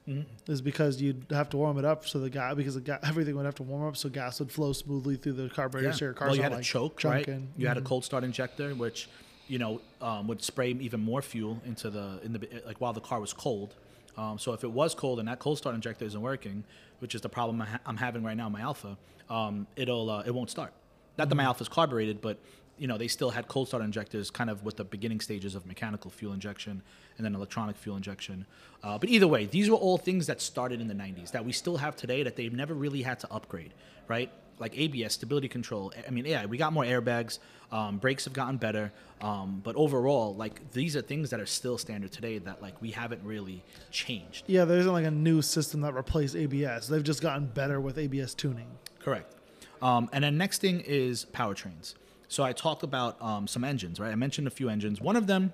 Mm-hmm. 0.09 0.51
Is 0.53 0.63
because 0.63 1.03
you'd 1.03 1.27
have 1.31 1.51
to 1.51 1.59
warm 1.59 1.79
it 1.79 1.85
up 1.85 2.07
so 2.07 2.19
the 2.19 2.31
gas 2.31 2.55
because 2.55 2.75
the 2.83 2.99
everything 3.07 3.37
would 3.37 3.45
have 3.45 3.57
to 3.57 3.63
warm 3.63 3.87
up 3.89 3.97
so 3.97 4.09
gas 4.09 4.41
would 4.41 4.51
flow 4.51 4.73
smoothly 4.73 5.17
through 5.17 5.35
the 5.35 5.49
carburetor 5.51 5.93
so 5.93 6.07
your 6.07 6.15
car's 6.15 6.29
well, 6.29 6.37
you 6.37 6.43
had 6.43 6.53
like 6.53 6.63
a 6.63 6.65
choke, 6.65 7.05
right? 7.05 7.29
You 7.57 7.67
had 7.69 7.77
a 7.77 7.81
Mhm. 7.83 7.85
cold 7.85 8.05
start 8.05 8.25
injector, 8.25 8.75
which, 8.75 9.09
you 9.49 9.59
know, 9.59 9.81
um, 10.01 10.27
would 10.29 10.43
spray 10.43 10.71
even 10.71 11.01
more 11.01 11.21
fuel 11.21 11.61
into 11.67 11.91
the 11.91 12.21
in 12.25 12.33
the 12.33 12.63
like 12.67 12.81
while 12.81 12.93
the 12.95 13.01
car 13.03 13.21
was 13.21 13.33
cold. 13.35 13.75
Um, 14.17 14.39
so 14.39 14.53
if 14.55 14.65
it 14.65 14.71
was 14.71 14.95
cold 14.95 15.19
and 15.19 15.29
that 15.29 15.39
cold 15.41 15.59
start 15.59 15.75
injector 15.75 16.05
isn't 16.07 16.21
working, 16.21 16.65
which 17.01 17.15
is 17.15 17.21
the 17.21 17.29
problem 17.29 17.61
I 17.61 17.67
ha- 17.67 17.81
I'm 17.87 17.97
having 17.99 18.23
right 18.25 18.37
now 18.37 18.47
in 18.47 18.53
my 18.53 18.63
Alfa, 18.63 18.97
um, 19.29 19.67
it'll 19.77 20.09
uh, 20.11 20.23
it 20.27 20.35
won't 20.35 20.51
start. 20.51 20.73
Not 21.19 21.29
that 21.29 21.35
my 21.35 21.45
Alfa's 21.45 21.69
carbureted, 21.69 22.21
but 22.21 22.39
you 22.79 22.87
know 22.87 22.99
they 22.99 23.09
still 23.09 23.31
had 23.31 23.49
cold 23.49 23.69
start 23.69 23.83
injectors, 23.83 24.31
kind 24.31 24.51
of 24.51 24.65
with 24.65 24.77
the 24.77 24.85
beginning 24.85 25.21
stages 25.21 25.55
of 25.55 25.67
mechanical 25.67 26.11
fuel 26.11 26.33
injection 26.33 26.83
and 27.17 27.25
then 27.25 27.35
electronic 27.35 27.77
fuel 27.77 27.97
injection. 27.97 28.47
Uh, 28.83 28.97
but 28.97 29.09
either 29.09 29.27
way, 29.27 29.45
these 29.47 29.69
were 29.69 29.77
all 29.77 29.99
things 29.99 30.27
that 30.27 30.41
started 30.41 30.81
in 30.81 30.89
the 30.89 30.95
90s 30.95 31.33
that 31.33 31.45
we 31.45 31.53
still 31.53 31.77
have 31.77 31.97
today 31.97 32.23
that 32.23 32.37
they've 32.37 32.53
never 32.53 32.75
really 32.75 33.03
had 33.03 33.19
to 33.21 33.33
upgrade, 33.33 33.75
right? 34.07 34.31
Like 34.61 34.79
ABS, 34.79 35.15
stability 35.15 35.49
control. 35.49 35.93
I 36.07 36.11
mean, 36.11 36.25
yeah, 36.25 36.47
we 36.47 36.57
got 36.57 36.73
more 36.73 36.85
airbags, 36.85 37.39
um, 37.71 37.99
brakes 37.99 38.25
have 38.25 38.33
gotten 38.33 38.57
better, 38.57 38.93
um, 39.21 39.61
but 39.63 39.77
overall, 39.77 40.35
like 40.35 40.73
these 40.73 40.97
are 40.97 41.03
things 41.03 41.31
that 41.31 41.41
are 41.41 41.47
still 41.47 41.79
standard 41.79 42.13
today 42.13 42.39
that 42.39 42.63
like 42.63 42.81
we 42.81 42.91
haven't 42.93 43.23
really 43.25 43.63
changed. 43.91 44.45
Yeah, 44.47 44.65
there 44.65 44.79
isn't 44.79 44.93
like 44.93 45.07
a 45.07 45.11
new 45.11 45.43
system 45.43 45.81
that 45.83 45.95
replaced 45.95 46.37
ABS. 46.37 46.89
They've 46.89 47.03
just 47.03 47.21
gotten 47.21 47.47
better 47.47 47.81
with 47.81 47.99
ABS 47.99 48.35
tuning. 48.35 48.69
Correct. 49.01 49.35
Um, 49.83 50.09
and 50.13 50.25
then 50.25 50.37
next 50.39 50.61
thing 50.61 50.81
is 50.81 51.25
powertrains. 51.33 51.95
So 52.29 52.45
I 52.45 52.53
talked 52.53 52.83
about 52.83 53.21
um, 53.23 53.47
some 53.47 53.65
engines, 53.65 53.99
right? 53.99 54.13
I 54.13 54.15
mentioned 54.15 54.47
a 54.47 54.51
few 54.51 54.69
engines. 54.69 55.01
One 55.01 55.17
of 55.17 55.27
them, 55.27 55.53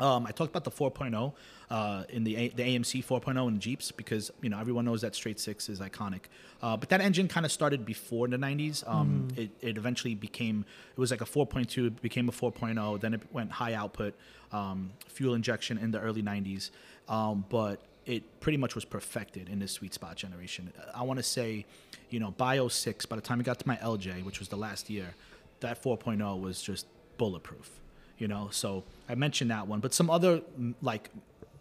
um, 0.00 0.26
I 0.26 0.32
talked 0.32 0.50
about 0.50 0.64
the 0.64 0.70
4.0 0.70 1.32
uh, 1.70 2.04
in 2.08 2.24
the 2.24 2.36
A- 2.36 2.48
the 2.48 2.62
AMC 2.62 3.04
4.0 3.04 3.48
in 3.48 3.60
Jeeps 3.60 3.92
because 3.92 4.32
you 4.42 4.48
know 4.48 4.58
everyone 4.58 4.84
knows 4.84 5.02
that 5.02 5.14
straight 5.14 5.38
six 5.38 5.68
is 5.68 5.78
iconic. 5.78 6.22
Uh, 6.62 6.76
but 6.76 6.88
that 6.88 7.00
engine 7.00 7.28
kind 7.28 7.46
of 7.46 7.52
started 7.52 7.86
before 7.86 8.26
the 8.26 8.36
90s. 8.36 8.86
Um, 8.88 9.28
it, 9.36 9.50
it 9.60 9.76
eventually 9.76 10.14
became 10.14 10.64
it 10.90 10.98
was 10.98 11.10
like 11.10 11.20
a 11.20 11.26
4.2, 11.26 11.86
it 11.86 12.02
became 12.02 12.28
a 12.28 12.32
4.0. 12.32 13.00
Then 13.00 13.14
it 13.14 13.22
went 13.32 13.52
high 13.52 13.74
output 13.74 14.14
um, 14.52 14.90
fuel 15.06 15.34
injection 15.34 15.78
in 15.78 15.90
the 15.90 16.00
early 16.00 16.22
90s. 16.22 16.70
Um, 17.08 17.44
but 17.48 17.80
it 18.06 18.40
pretty 18.40 18.58
much 18.58 18.74
was 18.74 18.84
perfected 18.84 19.48
in 19.48 19.58
this 19.58 19.72
sweet 19.72 19.94
spot 19.94 20.16
generation. 20.16 20.72
I 20.94 21.02
want 21.02 21.18
to 21.18 21.22
say, 21.22 21.66
you 22.08 22.18
know, 22.18 22.30
Bio 22.32 22.66
06, 22.68 23.06
by 23.06 23.16
the 23.16 23.22
time 23.22 23.40
it 23.40 23.44
got 23.44 23.58
to 23.60 23.68
my 23.68 23.76
LJ, 23.76 24.24
which 24.24 24.38
was 24.38 24.48
the 24.48 24.56
last 24.56 24.90
year, 24.90 25.14
that 25.60 25.82
4.0 25.82 26.40
was 26.40 26.62
just 26.62 26.86
bulletproof. 27.18 27.70
You 28.18 28.28
know, 28.28 28.48
so 28.50 28.84
I 29.08 29.14
mentioned 29.14 29.50
that 29.50 29.66
one, 29.66 29.80
but 29.80 29.94
some 29.94 30.10
other 30.10 30.42
like 30.82 31.10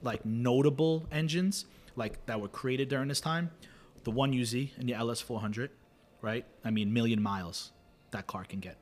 like 0.02 0.26
notable 0.26 1.06
engines 1.12 1.66
like 1.96 2.26
that 2.26 2.40
were 2.42 2.48
created 2.48 2.90
during 2.90 3.08
this 3.08 3.22
time, 3.22 3.52
the 4.04 4.12
one 4.12 4.34
UZ 4.34 4.54
and 4.78 4.88
the 4.88 4.94
LS 4.94 5.22
400, 5.22 5.72
right? 6.22 6.46
I 6.66 6.72
mean, 6.72 6.92
million 6.94 7.22
miles 7.22 7.72
that 8.12 8.28
car 8.28 8.44
can 8.44 8.60
get. 8.60 8.78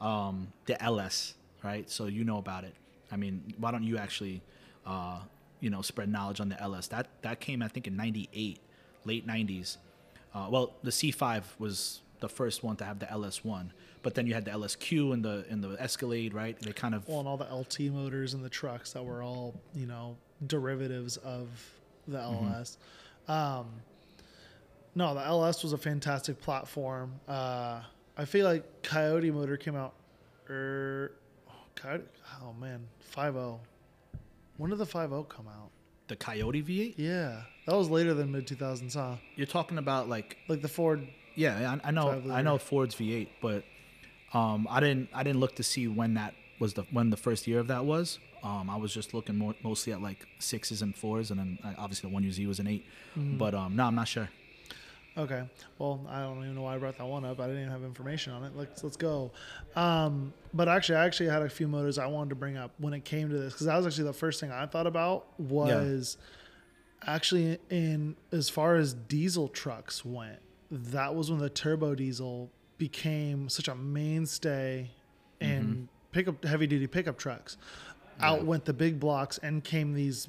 Um, 0.00 0.52
the 0.66 0.82
LS, 0.82 1.34
right? 1.62 1.88
So 1.88 2.06
you 2.06 2.24
know 2.24 2.38
about 2.38 2.64
it. 2.64 2.74
I 3.10 3.16
mean, 3.16 3.54
why 3.58 3.70
don't 3.70 3.84
you 3.84 3.96
actually, 3.96 4.42
uh, 4.84 5.20
you 5.60 5.70
know, 5.70 5.82
spread 5.82 6.10
knowledge 6.10 6.40
on 6.40 6.48
the 6.48 6.60
LS? 6.60 6.88
That 6.88 7.08
that 7.22 7.40
came, 7.40 7.62
I 7.62 7.68
think, 7.68 7.86
in 7.86 7.96
'98, 7.96 8.58
late 9.04 9.26
'90s. 9.26 9.76
Uh, 10.34 10.48
well, 10.50 10.74
the 10.82 10.90
C5 10.90 11.44
was 11.58 12.00
the 12.20 12.28
first 12.28 12.62
one 12.62 12.76
to 12.76 12.84
have 12.84 12.98
the 12.98 13.06
LS1, 13.06 13.70
but 14.02 14.14
then 14.14 14.26
you 14.26 14.34
had 14.34 14.44
the 14.44 14.50
LSQ 14.50 15.12
and 15.12 15.24
the 15.24 15.44
and 15.50 15.62
the 15.62 15.76
Escalade, 15.80 16.32
right? 16.34 16.58
They 16.60 16.72
kind 16.72 16.94
of 16.94 17.06
Well, 17.08 17.20
and 17.20 17.28
all 17.28 17.36
the 17.36 17.52
LT 17.52 17.92
motors 17.92 18.34
and 18.34 18.44
the 18.44 18.48
trucks 18.48 18.92
that 18.92 19.04
were 19.04 19.22
all, 19.22 19.54
you 19.74 19.86
know, 19.86 20.16
derivatives 20.46 21.16
of 21.18 21.48
the 22.08 22.18
Mm-hmm. 22.18 22.46
LS. 22.52 22.78
Um, 23.28 23.66
no, 24.94 25.14
the 25.14 25.24
LS 25.24 25.62
was 25.62 25.72
a 25.72 25.78
fantastic 25.78 26.40
platform. 26.40 27.14
Uh, 27.26 27.80
I 28.16 28.24
feel 28.26 28.46
like 28.46 28.82
Coyote 28.82 29.30
motor 29.30 29.56
came 29.56 29.74
out. 29.74 29.94
Er, 30.48 31.12
oh, 31.48 31.52
Coyote, 31.74 32.04
oh 32.42 32.52
man, 32.52 32.86
5.0. 33.16 33.58
When 34.56 34.70
did 34.70 34.78
the 34.78 34.86
5.0 34.86 35.28
come 35.28 35.48
out? 35.48 35.70
the 36.06 36.16
Coyote 36.16 36.62
V8. 36.62 36.94
Yeah, 36.98 37.40
that 37.66 37.74
was 37.74 37.88
later 37.88 38.12
than 38.12 38.30
mid 38.30 38.46
2000s, 38.46 38.92
huh? 38.94 39.16
You're 39.36 39.46
talking 39.46 39.78
about 39.78 40.06
like 40.08 40.36
Like 40.48 40.60
the 40.60 40.68
Ford. 40.68 41.08
Yeah, 41.34 41.78
I, 41.84 41.88
I 41.88 41.90
know. 41.90 42.22
I 42.30 42.42
know. 42.42 42.58
Ford's 42.58 42.94
V8, 42.94 43.28
but 43.40 43.64
um, 44.32 44.66
I 44.70 44.80
didn't. 44.80 45.08
I 45.14 45.22
didn't 45.22 45.40
look 45.40 45.56
to 45.56 45.62
see 45.62 45.88
when 45.88 46.14
that 46.14 46.34
was 46.60 46.74
the 46.74 46.84
when 46.90 47.10
the 47.10 47.16
first 47.16 47.46
year 47.46 47.58
of 47.60 47.68
that 47.68 47.84
was. 47.84 48.18
Um, 48.42 48.68
I 48.68 48.76
was 48.76 48.92
just 48.92 49.14
looking 49.14 49.36
more 49.36 49.54
mostly 49.62 49.92
at 49.92 50.02
like 50.02 50.26
sixes 50.38 50.82
and 50.82 50.94
fours, 50.94 51.30
and 51.30 51.40
then 51.40 51.58
uh, 51.64 51.72
obviously 51.78 52.10
the 52.10 52.14
one 52.14 52.22
UZ 52.24 52.40
was 52.40 52.60
an 52.60 52.66
8 52.66 52.84
Mm-hmm. 53.16 53.38
But 53.38 53.54
um, 53.54 53.76
no, 53.76 53.84
I'm 53.84 53.94
not 53.94 54.08
sure. 54.08 54.28
Okay. 55.16 55.44
Well, 55.78 56.00
I 56.08 56.20
don't 56.22 56.38
even 56.42 56.56
know 56.56 56.62
why 56.62 56.74
I 56.74 56.78
brought 56.78 56.98
that 56.98 57.06
one 57.06 57.24
up. 57.24 57.38
I 57.38 57.46
didn't 57.46 57.60
even 57.60 57.72
have 57.72 57.84
information 57.84 58.32
on 58.32 58.42
it. 58.44 58.56
Let's 58.56 58.82
let's 58.82 58.96
go. 58.96 59.30
Um, 59.76 60.32
but 60.52 60.68
actually, 60.68 60.96
I 60.96 61.06
actually 61.06 61.28
had 61.28 61.42
a 61.42 61.48
few 61.48 61.68
motors 61.68 61.98
I 61.98 62.06
wanted 62.06 62.30
to 62.30 62.34
bring 62.34 62.56
up 62.56 62.72
when 62.78 62.92
it 62.92 63.04
came 63.04 63.30
to 63.30 63.38
this 63.38 63.52
because 63.52 63.66
that 63.66 63.76
was 63.76 63.86
actually 63.86 64.04
the 64.04 64.12
first 64.12 64.40
thing 64.40 64.50
I 64.50 64.66
thought 64.66 64.88
about 64.88 65.26
was 65.38 66.16
actually 67.06 67.58
in 67.70 68.16
as 68.32 68.48
far 68.48 68.74
as 68.74 68.92
diesel 68.94 69.48
trucks 69.48 70.04
went. 70.04 70.40
That 70.70 71.14
was 71.14 71.30
when 71.30 71.40
the 71.40 71.50
turbo 71.50 71.94
diesel 71.94 72.50
became 72.78 73.48
such 73.48 73.68
a 73.68 73.74
mainstay 73.74 74.90
in 75.40 75.88
pickup 76.12 76.44
heavy 76.44 76.66
duty 76.66 76.86
pickup 76.86 77.18
trucks. 77.18 77.56
Out 78.20 78.44
went 78.44 78.64
the 78.64 78.72
big 78.72 79.00
blocks 79.00 79.38
and 79.38 79.62
came 79.62 79.92
these 79.92 80.28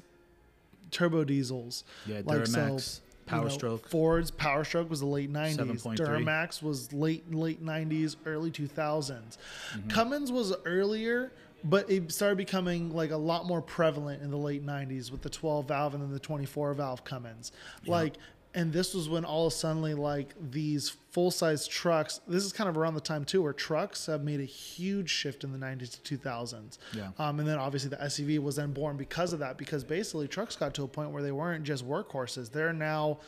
turbo 0.90 1.24
diesels. 1.24 1.84
Yeah, 2.06 2.22
Like, 2.24 2.46
so, 2.46 2.58
Duramax, 2.58 3.00
Power 3.26 3.38
you 3.38 3.44
know, 3.44 3.54
Stroke. 3.54 3.88
Ford's 3.88 4.30
Power 4.30 4.64
Stroke 4.64 4.90
was 4.90 5.00
the 5.00 5.06
late 5.06 5.32
90s. 5.32 5.56
Duramax 5.96 6.62
was 6.62 6.92
late 6.92 7.32
late 7.32 7.64
90s, 7.64 8.16
early 8.24 8.50
2000s. 8.50 9.10
Mm-hmm. 9.10 9.88
Cummins 9.88 10.32
was 10.32 10.54
earlier, 10.64 11.32
but 11.64 11.90
it 11.90 12.12
started 12.12 12.36
becoming 12.36 12.92
like 12.92 13.10
a 13.10 13.16
lot 13.16 13.46
more 13.46 13.60
prevalent 13.60 14.22
in 14.22 14.30
the 14.30 14.36
late 14.36 14.64
90s 14.64 15.10
with 15.10 15.22
the 15.22 15.30
12 15.30 15.66
valve 15.66 15.94
and 15.94 16.02
then 16.02 16.12
the 16.12 16.20
24 16.20 16.74
valve 16.74 17.04
Cummins. 17.04 17.52
Like 17.86 18.14
and 18.56 18.72
this 18.72 18.92
was 18.94 19.08
when 19.08 19.24
all 19.24 19.46
of 19.46 19.52
a 19.52 19.56
sudden 19.56 19.96
like 19.96 20.34
these 20.50 20.88
full 21.12 21.30
size 21.30 21.66
trucks 21.68 22.20
this 22.26 22.44
is 22.44 22.52
kind 22.52 22.68
of 22.68 22.76
around 22.76 22.94
the 22.94 23.00
time 23.00 23.24
too 23.24 23.40
where 23.42 23.52
trucks 23.52 24.06
have 24.06 24.24
made 24.24 24.40
a 24.40 24.44
huge 24.44 25.08
shift 25.10 25.44
in 25.44 25.52
the 25.52 25.58
90s 25.58 26.02
to 26.02 26.18
2000s 26.18 26.78
Yeah. 26.92 27.10
um, 27.18 27.38
and 27.38 27.48
then 27.48 27.58
obviously 27.58 27.90
the 27.90 27.96
SUV 27.96 28.38
was 28.40 28.56
then 28.56 28.72
born 28.72 28.96
because 28.96 29.32
of 29.32 29.38
that, 29.38 29.56
because 29.58 29.84
basically 29.84 30.26
trucks 30.26 30.56
got 30.56 30.74
to 30.74 30.82
a 30.82 30.88
point 30.88 31.10
where 31.10 31.22
they 31.22 31.32
weren't 31.32 31.64
just 31.64 31.86
workhorses. 31.86 32.50
They're 32.50 32.72
now 32.72 33.18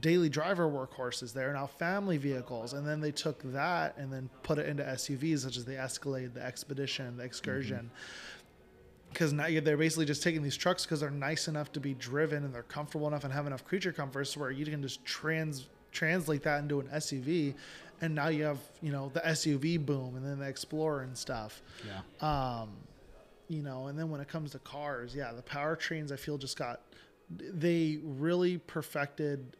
daily 0.00 0.28
driver 0.30 0.66
workhorses. 0.68 1.32
They're 1.34 1.52
now 1.52 1.66
family 1.66 2.16
vehicles. 2.16 2.72
And 2.72 2.86
then 2.86 3.00
they 3.00 3.10
took 3.12 3.42
that 3.52 3.94
and 3.98 4.10
then 4.12 4.30
put 4.42 4.58
it 4.58 4.66
into 4.66 4.82
SUVs 4.84 5.40
such 5.40 5.56
as 5.58 5.64
the 5.66 5.78
Escalade, 5.78 6.32
the 6.34 6.42
Expedition, 6.42 7.16
the 7.18 7.24
Excursion. 7.24 7.90
Because 9.12 9.32
now 9.32 9.46
they're 9.60 9.76
basically 9.76 10.06
just 10.06 10.22
taking 10.22 10.42
these 10.42 10.56
trucks 10.56 10.84
because 10.84 11.00
they're 11.00 11.10
nice 11.10 11.48
enough 11.48 11.72
to 11.72 11.80
be 11.80 11.94
driven 11.94 12.44
and 12.44 12.54
they're 12.54 12.62
comfortable 12.62 13.06
enough 13.06 13.24
and 13.24 13.32
have 13.32 13.46
enough 13.46 13.64
creature 13.64 13.92
comforts 13.92 14.36
where 14.36 14.50
you 14.50 14.64
can 14.64 14.82
just 14.82 15.04
trans 15.04 15.68
translate 15.92 16.42
that 16.42 16.60
into 16.60 16.80
an 16.80 16.88
SUV, 16.88 17.54
and 18.00 18.14
now 18.14 18.28
you 18.28 18.44
have 18.44 18.58
you 18.80 18.92
know 18.92 19.10
the 19.14 19.20
SUV 19.20 19.84
boom 19.84 20.16
and 20.16 20.24
then 20.24 20.38
the 20.38 20.48
Explorer 20.48 21.02
and 21.02 21.16
stuff. 21.16 21.62
Yeah. 21.86 22.60
Um, 22.60 22.70
you 23.48 23.62
know, 23.62 23.88
and 23.88 23.98
then 23.98 24.08
when 24.08 24.20
it 24.20 24.28
comes 24.28 24.52
to 24.52 24.58
cars, 24.60 25.14
yeah, 25.14 25.32
the 25.32 25.42
powertrains 25.42 26.10
I 26.10 26.16
feel 26.16 26.38
just 26.38 26.56
got 26.56 26.80
they 27.30 27.98
really 28.02 28.58
perfected 28.58 29.56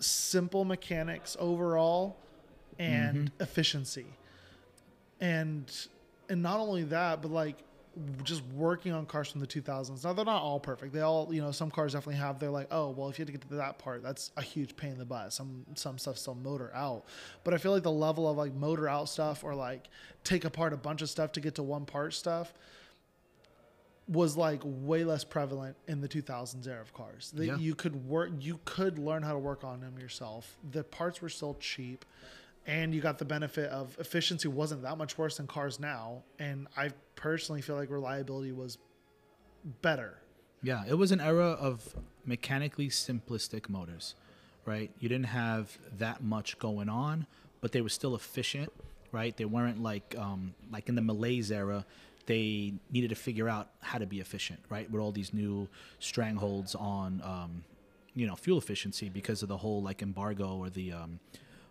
simple 0.00 0.64
mechanics 0.64 1.36
overall 1.38 2.16
and 2.78 3.30
efficiency. 3.40 4.06
And 5.20 5.70
and 6.28 6.42
not 6.42 6.58
only 6.58 6.84
that, 6.84 7.22
but 7.22 7.30
like 7.30 7.58
just 8.24 8.42
working 8.54 8.92
on 8.92 9.06
cars 9.06 9.30
from 9.30 9.40
the 9.40 9.46
2000s. 9.46 10.04
Now 10.04 10.12
they're 10.12 10.24
not 10.24 10.42
all 10.42 10.58
perfect. 10.58 10.92
They 10.92 11.00
all, 11.00 11.32
you 11.32 11.40
know, 11.40 11.50
some 11.52 11.70
cars 11.70 11.92
definitely 11.92 12.16
have. 12.20 12.38
They're 12.38 12.50
like, 12.50 12.68
oh, 12.70 12.90
well, 12.90 13.08
if 13.08 13.18
you 13.18 13.22
had 13.22 13.28
to 13.28 13.32
get 13.32 13.48
to 13.48 13.54
that 13.56 13.78
part, 13.78 14.02
that's 14.02 14.30
a 14.36 14.42
huge 14.42 14.76
pain 14.76 14.92
in 14.92 14.98
the 14.98 15.04
butt. 15.04 15.32
Some 15.32 15.64
some 15.74 15.98
stuff 15.98 16.18
still 16.18 16.34
motor 16.34 16.70
out, 16.74 17.04
but 17.44 17.54
I 17.54 17.58
feel 17.58 17.72
like 17.72 17.82
the 17.84 17.90
level 17.92 18.28
of 18.28 18.36
like 18.36 18.52
motor 18.54 18.88
out 18.88 19.08
stuff 19.08 19.44
or 19.44 19.54
like 19.54 19.88
take 20.24 20.44
apart 20.44 20.72
a 20.72 20.76
bunch 20.76 21.02
of 21.02 21.08
stuff 21.10 21.32
to 21.32 21.40
get 21.40 21.54
to 21.56 21.62
one 21.62 21.84
part 21.84 22.14
stuff 22.14 22.52
was 24.06 24.36
like 24.36 24.60
way 24.64 25.02
less 25.04 25.24
prevalent 25.24 25.76
in 25.88 26.00
the 26.02 26.08
2000s 26.08 26.66
era 26.68 26.80
of 26.82 26.92
cars. 26.92 27.32
That 27.34 27.46
Yeah. 27.46 27.56
you 27.56 27.74
could 27.74 28.06
work, 28.06 28.30
you 28.38 28.60
could 28.66 28.98
learn 28.98 29.22
how 29.22 29.32
to 29.32 29.38
work 29.38 29.64
on 29.64 29.80
them 29.80 29.98
yourself. 29.98 30.58
The 30.72 30.84
parts 30.84 31.22
were 31.22 31.30
still 31.30 31.54
cheap, 31.58 32.04
and 32.66 32.94
you 32.94 33.00
got 33.00 33.18
the 33.18 33.24
benefit 33.24 33.70
of 33.70 33.96
efficiency 33.98 34.48
wasn't 34.48 34.82
that 34.82 34.96
much 34.96 35.18
worse 35.18 35.36
than 35.36 35.46
cars 35.46 35.78
now. 35.78 36.22
And 36.38 36.66
I 36.76 36.90
personally 37.14 37.60
feel 37.60 37.76
like 37.76 37.90
reliability 37.90 38.52
was 38.52 38.78
better. 39.82 40.18
Yeah, 40.62 40.84
it 40.88 40.94
was 40.94 41.12
an 41.12 41.20
era 41.20 41.50
of 41.50 41.94
mechanically 42.24 42.88
simplistic 42.88 43.68
motors, 43.68 44.14
right? 44.64 44.90
You 44.98 45.10
didn't 45.10 45.26
have 45.26 45.76
that 45.98 46.22
much 46.22 46.58
going 46.58 46.88
on, 46.88 47.26
but 47.60 47.72
they 47.72 47.82
were 47.82 47.90
still 47.90 48.14
efficient, 48.14 48.72
right? 49.12 49.36
They 49.36 49.44
weren't 49.44 49.82
like 49.82 50.14
um, 50.18 50.54
like 50.72 50.88
in 50.88 50.94
the 50.94 51.02
Malaise 51.02 51.52
era. 51.52 51.84
They 52.26 52.72
needed 52.90 53.10
to 53.10 53.16
figure 53.16 53.46
out 53.46 53.68
how 53.80 53.98
to 53.98 54.06
be 54.06 54.20
efficient, 54.20 54.60
right? 54.70 54.90
With 54.90 55.02
all 55.02 55.12
these 55.12 55.34
new 55.34 55.68
strangleholds 56.00 56.74
on, 56.80 57.20
um, 57.22 57.64
you 58.14 58.26
know, 58.26 58.34
fuel 58.34 58.56
efficiency 58.56 59.10
because 59.10 59.42
of 59.42 59.50
the 59.50 59.58
whole 59.58 59.82
like 59.82 60.00
embargo 60.00 60.56
or 60.56 60.70
the 60.70 60.92
um, 60.92 61.20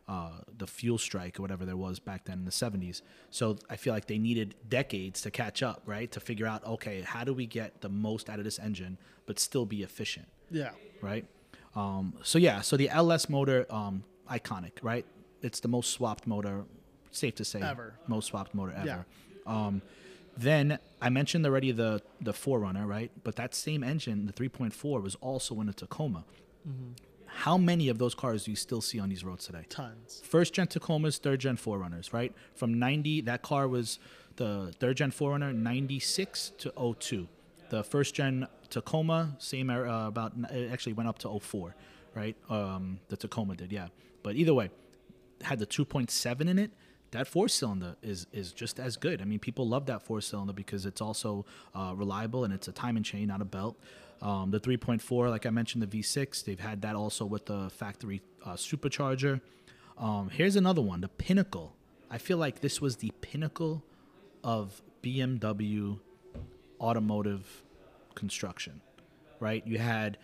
uh, 0.08 0.32
the 0.58 0.68
fuel 0.68 0.98
strike 0.98 1.40
or 1.40 1.42
whatever 1.42 1.66
there 1.66 1.78
was 1.78 1.98
back 2.00 2.26
then 2.26 2.40
in 2.40 2.46
the 2.46 2.52
70s. 2.52 3.02
So 3.30 3.58
I 3.70 3.76
feel 3.78 3.94
like 3.94 4.08
they 4.08 4.18
needed 4.18 4.56
decades 4.68 5.22
to 5.22 5.32
catch 5.32 5.64
up, 5.64 5.82
right? 5.86 6.12
To 6.12 6.20
figure 6.20 6.46
out, 6.46 6.66
okay, 6.66 7.02
how 7.02 7.24
do 7.24 7.34
we 7.34 7.46
get 7.46 7.82
the 7.82 7.90
most 7.90 8.30
out 8.30 8.38
of 8.40 8.44
this 8.46 8.60
engine 8.60 8.98
but 9.26 9.40
still 9.40 9.66
be 9.66 9.82
efficient, 9.84 10.28
Yeah. 10.52 10.72
right? 11.02 11.26
Um, 11.76 12.16
so 12.24 12.38
yeah, 12.38 12.60
so 12.62 12.76
the 12.78 12.90
LS 12.90 13.30
motor, 13.30 13.66
um, 13.70 14.04
iconic, 14.30 14.74
right? 14.82 15.06
It's 15.42 15.60
the 15.62 15.70
most 15.70 15.92
swapped 15.92 16.28
motor, 16.28 16.66
safe 17.12 17.36
to 17.36 17.46
say, 17.46 17.62
Ever. 17.62 17.96
most 18.08 18.28
swapped 18.28 18.54
motor 18.54 18.74
ever. 18.76 18.86
Yeah. 18.86 19.04
Um, 19.46 19.82
then 20.36 20.80
I 21.02 21.10
mentioned 21.10 21.46
already 21.46 21.72
the 21.72 22.02
the 22.20 22.32
4Runner, 22.34 22.86
right? 22.88 23.12
But 23.24 23.36
that 23.38 23.54
same 23.56 23.84
engine, 23.84 24.26
the 24.26 24.34
3.4, 24.34 25.02
was 25.02 25.16
also 25.22 25.60
in 25.62 25.70
a 25.70 25.74
Tacoma. 25.74 26.26
How 27.36 27.58
many 27.58 27.90
of 27.90 27.98
those 27.98 28.16
cars 28.16 28.46
do 28.46 28.52
you 28.52 28.58
still 28.58 28.82
see 28.82 29.00
on 29.00 29.10
these 29.10 29.24
roads 29.24 29.46
today? 29.46 29.66
Tons. 29.70 30.22
First 30.24 30.54
gen 30.54 30.68
Tacomas, 30.68 31.18
third 31.18 31.40
gen 31.40 31.58
4Runners, 31.58 32.14
right? 32.14 32.34
From 32.56 32.80
90, 32.80 33.22
that 33.22 33.42
car 33.42 33.68
was 33.68 34.00
the 34.36 34.74
third 34.80 34.98
gen 34.98 35.12
4Runner, 35.12 35.54
96 35.54 36.54
to 36.60 36.96
02. 37.00 37.28
The 37.70 37.84
first 37.84 38.14
gen 38.14 38.48
Tacoma, 38.70 39.36
same 39.40 39.70
era, 39.70 39.92
uh, 39.92 40.08
about, 40.08 40.34
it 40.52 40.72
actually 40.72 40.94
went 40.94 41.10
up 41.10 41.20
to 41.20 41.40
04, 41.40 41.76
right? 42.16 42.36
Um, 42.50 43.00
the 43.10 43.18
Tacoma 43.18 43.56
did, 43.56 43.72
yeah. 43.72 43.88
But 44.22 44.36
either 44.36 44.54
way, 44.54 44.70
had 45.42 45.60
the 45.60 45.68
2.7 45.68 46.50
in 46.50 46.60
it. 46.60 46.72
That 47.12 47.28
four 47.28 47.48
cylinder 47.48 47.96
is 48.02 48.26
is 48.34 48.54
just 48.54 48.80
as 48.80 48.98
good. 48.98 49.22
I 49.22 49.26
mean, 49.26 49.38
people 49.38 49.68
love 49.68 49.86
that 49.86 50.02
four 50.02 50.20
cylinder 50.20 50.52
because 50.52 50.88
it's 50.88 51.00
also 51.00 51.46
uh, 51.76 51.94
reliable 51.96 52.44
and 52.44 52.52
it's 52.52 52.68
a 52.68 52.72
timing 52.72 53.04
chain, 53.04 53.28
not 53.28 53.40
a 53.40 53.46
belt. 53.46 53.78
Um, 54.24 54.52
the 54.52 54.60
3.4, 54.60 55.30
like 55.30 55.46
I 55.46 55.50
mentioned, 55.50 55.84
the 55.84 56.00
V6, 56.00 56.46
they've 56.46 56.60
had 56.60 56.82
that 56.84 56.96
also 56.96 57.26
with 57.26 57.46
the 57.46 57.70
factory 57.70 58.22
uh, 58.46 58.54
supercharger. 58.54 59.42
Um, 59.98 60.30
here's 60.30 60.56
another 60.56 60.82
one, 60.82 61.02
the 61.02 61.10
Pinnacle. 61.10 61.76
I 62.10 62.18
feel 62.20 62.38
like 62.38 62.62
this 62.62 62.80
was 62.80 62.98
the 62.98 63.12
pinnacle 63.22 63.84
of 64.44 64.82
BMW 65.02 66.00
automotive 66.80 67.64
construction, 68.16 68.82
right? 69.40 69.66
You 69.66 69.80
had 69.80 70.18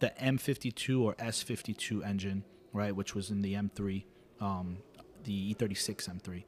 the 0.00 0.12
M52 0.20 1.00
or 1.00 1.14
S52 1.14 2.04
engine, 2.04 2.44
right, 2.72 2.94
which 2.94 3.14
was 3.14 3.30
in 3.30 3.40
the 3.40 3.54
M3, 3.54 4.04
um, 4.40 4.78
the 5.24 5.54
E36 5.54 6.10
M3. 6.20 6.44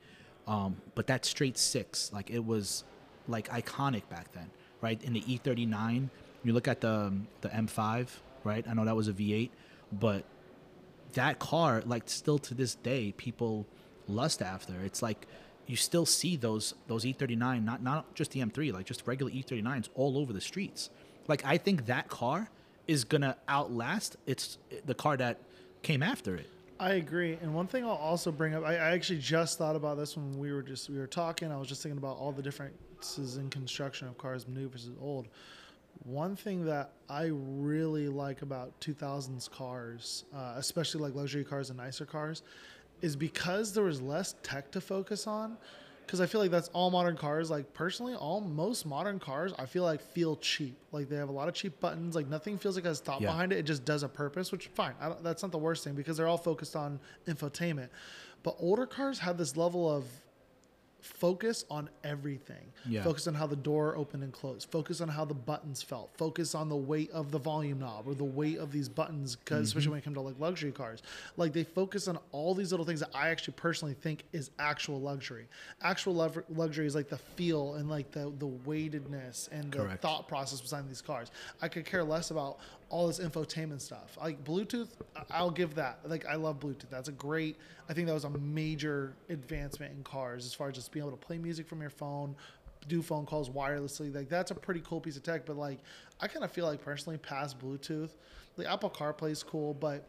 Um, 0.46 0.76
but 0.94 1.06
that 1.06 1.24
straight 1.24 1.56
six, 1.56 2.12
like 2.12 2.28
it 2.30 2.44
was 2.44 2.84
like 3.28 3.48
iconic 3.48 4.08
back 4.08 4.32
then, 4.32 4.50
right? 4.80 5.02
In 5.04 5.12
the 5.12 5.22
E39, 5.22 6.10
you 6.44 6.52
look 6.52 6.68
at 6.68 6.80
the 6.80 6.90
um, 6.90 7.28
the 7.40 7.48
M5, 7.48 8.08
right? 8.44 8.66
I 8.68 8.74
know 8.74 8.84
that 8.84 8.96
was 8.96 9.08
a 9.08 9.12
V8, 9.12 9.50
but 9.92 10.24
that 11.14 11.38
car, 11.38 11.82
like 11.86 12.04
still 12.06 12.38
to 12.38 12.54
this 12.54 12.74
day, 12.74 13.12
people 13.16 13.66
lust 14.08 14.42
after. 14.42 14.74
It's 14.84 15.02
like 15.02 15.26
you 15.66 15.76
still 15.76 16.06
see 16.06 16.36
those 16.36 16.74
those 16.86 17.04
E39, 17.04 17.64
not 17.64 17.82
not 17.82 18.14
just 18.14 18.32
the 18.32 18.40
M3, 18.40 18.72
like 18.72 18.86
just 18.86 19.06
regular 19.06 19.30
E39s 19.32 19.88
all 19.94 20.18
over 20.18 20.32
the 20.32 20.40
streets. 20.40 20.90
Like 21.28 21.44
I 21.44 21.58
think 21.58 21.86
that 21.86 22.08
car 22.08 22.50
is 22.88 23.04
gonna 23.04 23.36
outlast 23.48 24.16
it's 24.26 24.58
the 24.84 24.94
car 24.94 25.16
that 25.16 25.40
came 25.82 26.02
after 26.02 26.34
it. 26.34 26.48
I 26.80 26.94
agree. 26.94 27.38
And 27.42 27.54
one 27.54 27.66
thing 27.66 27.84
I'll 27.84 27.90
also 27.90 28.32
bring 28.32 28.54
up, 28.54 28.64
I, 28.64 28.72
I 28.72 28.90
actually 28.92 29.18
just 29.18 29.58
thought 29.58 29.76
about 29.76 29.98
this 29.98 30.16
when 30.16 30.38
we 30.38 30.50
were 30.50 30.62
just 30.62 30.88
we 30.88 30.98
were 30.98 31.06
talking. 31.06 31.52
I 31.52 31.56
was 31.56 31.68
just 31.68 31.82
thinking 31.82 31.98
about 31.98 32.16
all 32.16 32.32
the 32.32 32.42
differences 32.42 33.36
in 33.36 33.50
construction 33.50 34.08
of 34.08 34.16
cars, 34.16 34.48
new 34.48 34.68
versus 34.68 34.96
old. 35.00 35.28
One 36.04 36.34
thing 36.34 36.64
that 36.64 36.92
I 37.08 37.30
really 37.32 38.08
like 38.08 38.42
about 38.42 38.78
2000s 38.80 39.50
cars, 39.50 40.24
uh, 40.34 40.54
especially 40.56 41.02
like 41.02 41.14
luxury 41.14 41.44
cars 41.44 41.68
and 41.70 41.76
nicer 41.78 42.06
cars, 42.06 42.42
is 43.02 43.16
because 43.16 43.72
there 43.74 43.84
was 43.84 44.00
less 44.00 44.34
tech 44.42 44.70
to 44.72 44.80
focus 44.80 45.26
on. 45.26 45.56
Because 46.06 46.20
I 46.20 46.26
feel 46.26 46.40
like 46.40 46.50
that's 46.50 46.68
all 46.70 46.90
modern 46.90 47.16
cars. 47.16 47.50
Like 47.50 47.72
personally, 47.72 48.14
all 48.14 48.40
most 48.40 48.84
modern 48.84 49.20
cars 49.20 49.52
I 49.58 49.66
feel 49.66 49.84
like 49.84 50.00
feel 50.00 50.34
cheap. 50.36 50.76
Like 50.90 51.08
they 51.08 51.14
have 51.16 51.28
a 51.28 51.32
lot 51.32 51.46
of 51.48 51.54
cheap 51.54 51.78
buttons. 51.78 52.16
Like 52.16 52.26
nothing 52.26 52.58
feels 52.58 52.74
like 52.74 52.84
has 52.84 52.98
thought 52.98 53.20
Yeah. 53.20 53.28
behind 53.28 53.52
it. 53.52 53.58
It 53.58 53.62
just 53.62 53.84
does 53.84 54.02
a 54.02 54.08
purpose, 54.08 54.50
which 54.50 54.66
fine. 54.68 54.94
I 55.00 55.08
don't, 55.10 55.22
that's 55.22 55.42
not 55.42 55.52
the 55.52 55.58
worst 55.58 55.84
thing 55.84 55.94
because 55.94 56.16
they're 56.16 56.26
all 56.26 56.36
focused 56.38 56.74
on 56.74 56.98
infotainment. 57.28 57.90
But 58.42 58.56
older 58.58 58.86
cars 58.86 59.20
have 59.20 59.38
this 59.38 59.56
level 59.56 59.88
of 59.88 60.04
focus 61.00 61.64
on 61.70 61.88
everything. 62.04 62.72
Yeah. 62.86 63.02
Focus 63.02 63.26
on 63.26 63.34
how 63.34 63.46
the 63.46 63.56
door 63.56 63.96
opened 63.96 64.22
and 64.22 64.32
closed. 64.32 64.70
Focus 64.70 65.00
on 65.00 65.08
how 65.08 65.24
the 65.24 65.34
buttons 65.34 65.82
felt. 65.82 66.10
Focus 66.16 66.54
on 66.54 66.68
the 66.68 66.76
weight 66.76 67.10
of 67.10 67.30
the 67.30 67.38
volume 67.38 67.78
knob 67.78 68.06
or 68.06 68.14
the 68.14 68.24
weight 68.24 68.58
of 68.58 68.72
these 68.72 68.88
buttons, 68.88 69.36
because 69.36 69.68
especially 69.68 69.84
mm-hmm. 69.84 69.90
when 69.92 69.98
it 69.98 70.04
comes 70.04 70.16
to 70.16 70.20
like 70.20 70.38
luxury 70.38 70.72
cars, 70.72 71.02
like 71.36 71.52
they 71.52 71.64
focus 71.64 72.08
on 72.08 72.18
all 72.32 72.54
these 72.54 72.70
little 72.70 72.86
things 72.86 73.00
that 73.00 73.10
I 73.14 73.28
actually 73.28 73.54
personally 73.54 73.94
think 73.94 74.24
is 74.32 74.50
actual 74.58 75.00
luxury. 75.00 75.48
Actual 75.82 76.14
lov- 76.14 76.44
luxury 76.54 76.86
is 76.86 76.94
like 76.94 77.08
the 77.08 77.18
feel 77.18 77.74
and 77.74 77.88
like 77.88 78.10
the 78.10 78.32
the 78.38 78.46
weightedness 78.46 79.48
and 79.52 79.72
the 79.72 79.78
Correct. 79.78 80.02
thought 80.02 80.28
process 80.28 80.60
behind 80.60 80.88
these 80.88 81.02
cars. 81.02 81.30
I 81.60 81.68
could 81.68 81.84
care 81.84 82.04
less 82.04 82.30
about 82.30 82.58
all 82.90 83.06
this 83.06 83.20
infotainment 83.20 83.80
stuff. 83.80 84.18
Like 84.20 84.44
Bluetooth, 84.44 84.88
I'll 85.30 85.50
give 85.50 85.74
that. 85.76 86.00
Like 86.04 86.26
I 86.26 86.34
love 86.34 86.60
Bluetooth. 86.60 86.90
That's 86.90 87.08
a 87.08 87.12
great. 87.12 87.56
I 87.88 87.94
think 87.94 88.06
that 88.08 88.12
was 88.14 88.24
a 88.24 88.30
major 88.30 89.14
advancement 89.30 89.92
in 89.96 90.02
cars 90.02 90.44
as 90.44 90.52
far 90.52 90.68
as 90.68 90.74
just 90.74 90.92
being 90.92 91.06
able 91.06 91.16
to 91.16 91.24
play 91.24 91.38
music 91.38 91.66
from 91.66 91.80
your 91.80 91.90
phone, 91.90 92.34
do 92.88 93.00
phone 93.00 93.24
calls 93.24 93.48
wirelessly. 93.48 94.14
Like 94.14 94.28
that's 94.28 94.50
a 94.50 94.54
pretty 94.54 94.82
cool 94.84 95.00
piece 95.00 95.16
of 95.16 95.22
tech. 95.22 95.46
But 95.46 95.56
like 95.56 95.78
I 96.20 96.26
kind 96.26 96.44
of 96.44 96.50
feel 96.50 96.66
like 96.66 96.84
personally 96.84 97.16
past 97.18 97.58
Bluetooth, 97.60 98.10
the 98.56 98.70
Apple 98.70 98.90
CarPlay 98.90 99.30
is 99.30 99.42
cool, 99.42 99.72
but 99.74 100.04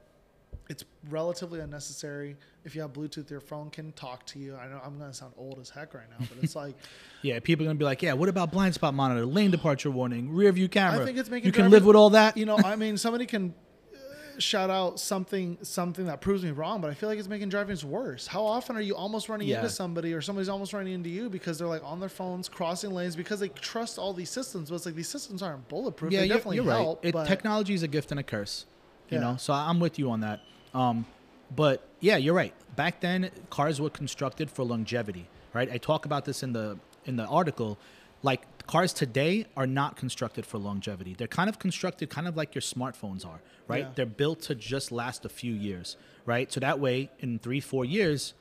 it's 0.70 0.86
relatively 1.10 1.60
unnecessary. 1.60 2.38
If 2.64 2.76
you 2.76 2.82
have 2.82 2.94
Bluetooth, 2.94 3.30
your 3.30 3.42
phone 3.42 3.70
can 3.70 3.92
talk 3.94 4.26
to 4.28 4.40
you. 4.40 4.56
I 4.56 4.68
know 4.68 4.80
I'm 4.86 4.98
gonna 4.98 5.14
sound 5.14 5.34
old 5.38 5.60
as 5.60 5.70
heck 5.70 5.94
right 5.94 6.10
now, 6.10 6.26
but 6.30 6.44
it's 6.44 6.56
like 6.56 6.76
Yeah, 7.24 7.40
people 7.40 7.66
are 7.66 7.70
gonna 7.70 7.80
be 7.80 7.86
like, 7.86 8.02
yeah, 8.02 8.14
what 8.14 8.30
about 8.30 8.52
blind 8.52 8.74
spot 8.74 8.94
monitor, 8.94 9.26
lane 9.26 9.52
departure 9.58 9.92
warning, 9.92 10.32
rear 10.32 10.52
view 10.52 10.70
camera? 10.70 11.02
I 11.02 11.06
think 11.06 11.18
it's 11.18 11.30
making 11.30 11.48
you 11.48 11.52
can 11.52 11.70
live 11.70 11.86
with 11.86 11.96
all 11.96 12.12
that. 12.12 12.38
you 12.38 12.46
know, 12.46 12.58
I 12.58 12.76
mean, 12.76 12.98
somebody 13.06 13.26
can 13.26 13.54
uh, 13.94 14.40
shout 14.40 14.70
out 14.70 15.00
something 15.00 15.58
something 15.62 16.06
that 16.06 16.22
proves 16.22 16.44
me 16.44 16.52
wrong, 16.52 16.80
but 16.80 16.90
I 16.90 16.94
feel 16.94 17.10
like 17.10 17.20
it's 17.20 17.28
making 17.28 17.50
driving 17.50 17.78
worse. 17.90 18.28
How 18.28 18.46
often 18.46 18.76
are 18.78 18.82
you 18.82 18.96
almost 18.96 19.28
running 19.30 19.48
Yeah. 19.50 19.58
into 19.58 19.70
somebody 19.70 20.14
or 20.14 20.22
somebody's 20.22 20.50
almost 20.50 20.72
running 20.74 20.94
into 20.94 21.10
you 21.10 21.30
because 21.30 21.58
they're 21.58 21.68
like 21.68 21.84
on 21.84 22.00
their 22.00 22.10
phones 22.10 22.48
crossing 22.48 22.92
lanes 22.92 23.16
because 23.16 23.40
they 23.40 23.50
trust 23.50 23.98
all 24.00 24.14
these 24.14 24.30
systems, 24.30 24.70
but 24.70 24.76
it's 24.78 24.86
like 24.86 24.96
these 24.96 25.10
systems 25.10 25.42
aren't 25.42 25.68
bulletproof. 25.68 26.12
yeah, 26.14 26.22
they 26.22 26.28
you're, 26.28 26.36
definitely 26.38 26.56
you're 26.58 26.66
right. 26.66 26.96
It, 27.02 27.14
but 27.14 27.28
technology 27.28 27.74
is 27.74 27.84
a 27.84 27.88
gift 27.88 28.12
and 28.12 28.20
a 28.20 28.24
curse. 28.24 28.66
You 29.12 29.18
Yeah. 29.18 29.24
know, 29.32 29.38
so 29.38 29.54
I'm 29.54 29.80
with 29.80 30.00
you 30.00 30.10
on 30.10 30.22
that. 30.22 30.40
Um, 30.74 31.06
but 31.56 31.86
yeah, 32.00 32.18
you're 32.18 32.34
right. 32.34 32.54
Back 32.76 33.02
then, 33.02 33.30
cars 33.50 33.80
were 33.82 33.90
constructed 33.90 34.50
for 34.50 34.64
longevity, 34.64 35.28
right? 35.54 35.70
I 35.72 35.78
talk 35.78 36.06
about 36.06 36.26
this 36.26 36.42
in 36.42 36.54
the 36.54 36.80
in 37.06 37.18
the 37.18 37.26
article. 37.26 37.78
Like 38.24 38.42
cars 38.68 38.94
today 38.94 39.48
are 39.58 39.68
not 39.68 39.96
constructed 39.98 40.46
for 40.46 40.58
longevity. 40.60 41.14
They're 41.18 41.28
kind 41.28 41.50
of 41.50 41.60
constructed 41.60 42.10
kind 42.10 42.28
of 42.28 42.38
like 42.38 42.54
your 42.56 42.62
smartphones 42.62 43.26
are, 43.26 43.42
right? 43.68 43.84
Yeah. 43.86 43.90
They're 43.96 44.06
built 44.06 44.42
to 44.44 44.56
just 44.56 44.92
last 44.92 45.26
a 45.26 45.30
few 45.30 45.54
years, 45.54 45.98
right? 46.26 46.52
So 46.52 46.60
that 46.60 46.80
way, 46.80 47.10
in 47.20 47.40
three, 47.40 47.60
four 47.60 47.84
years, 47.84 48.34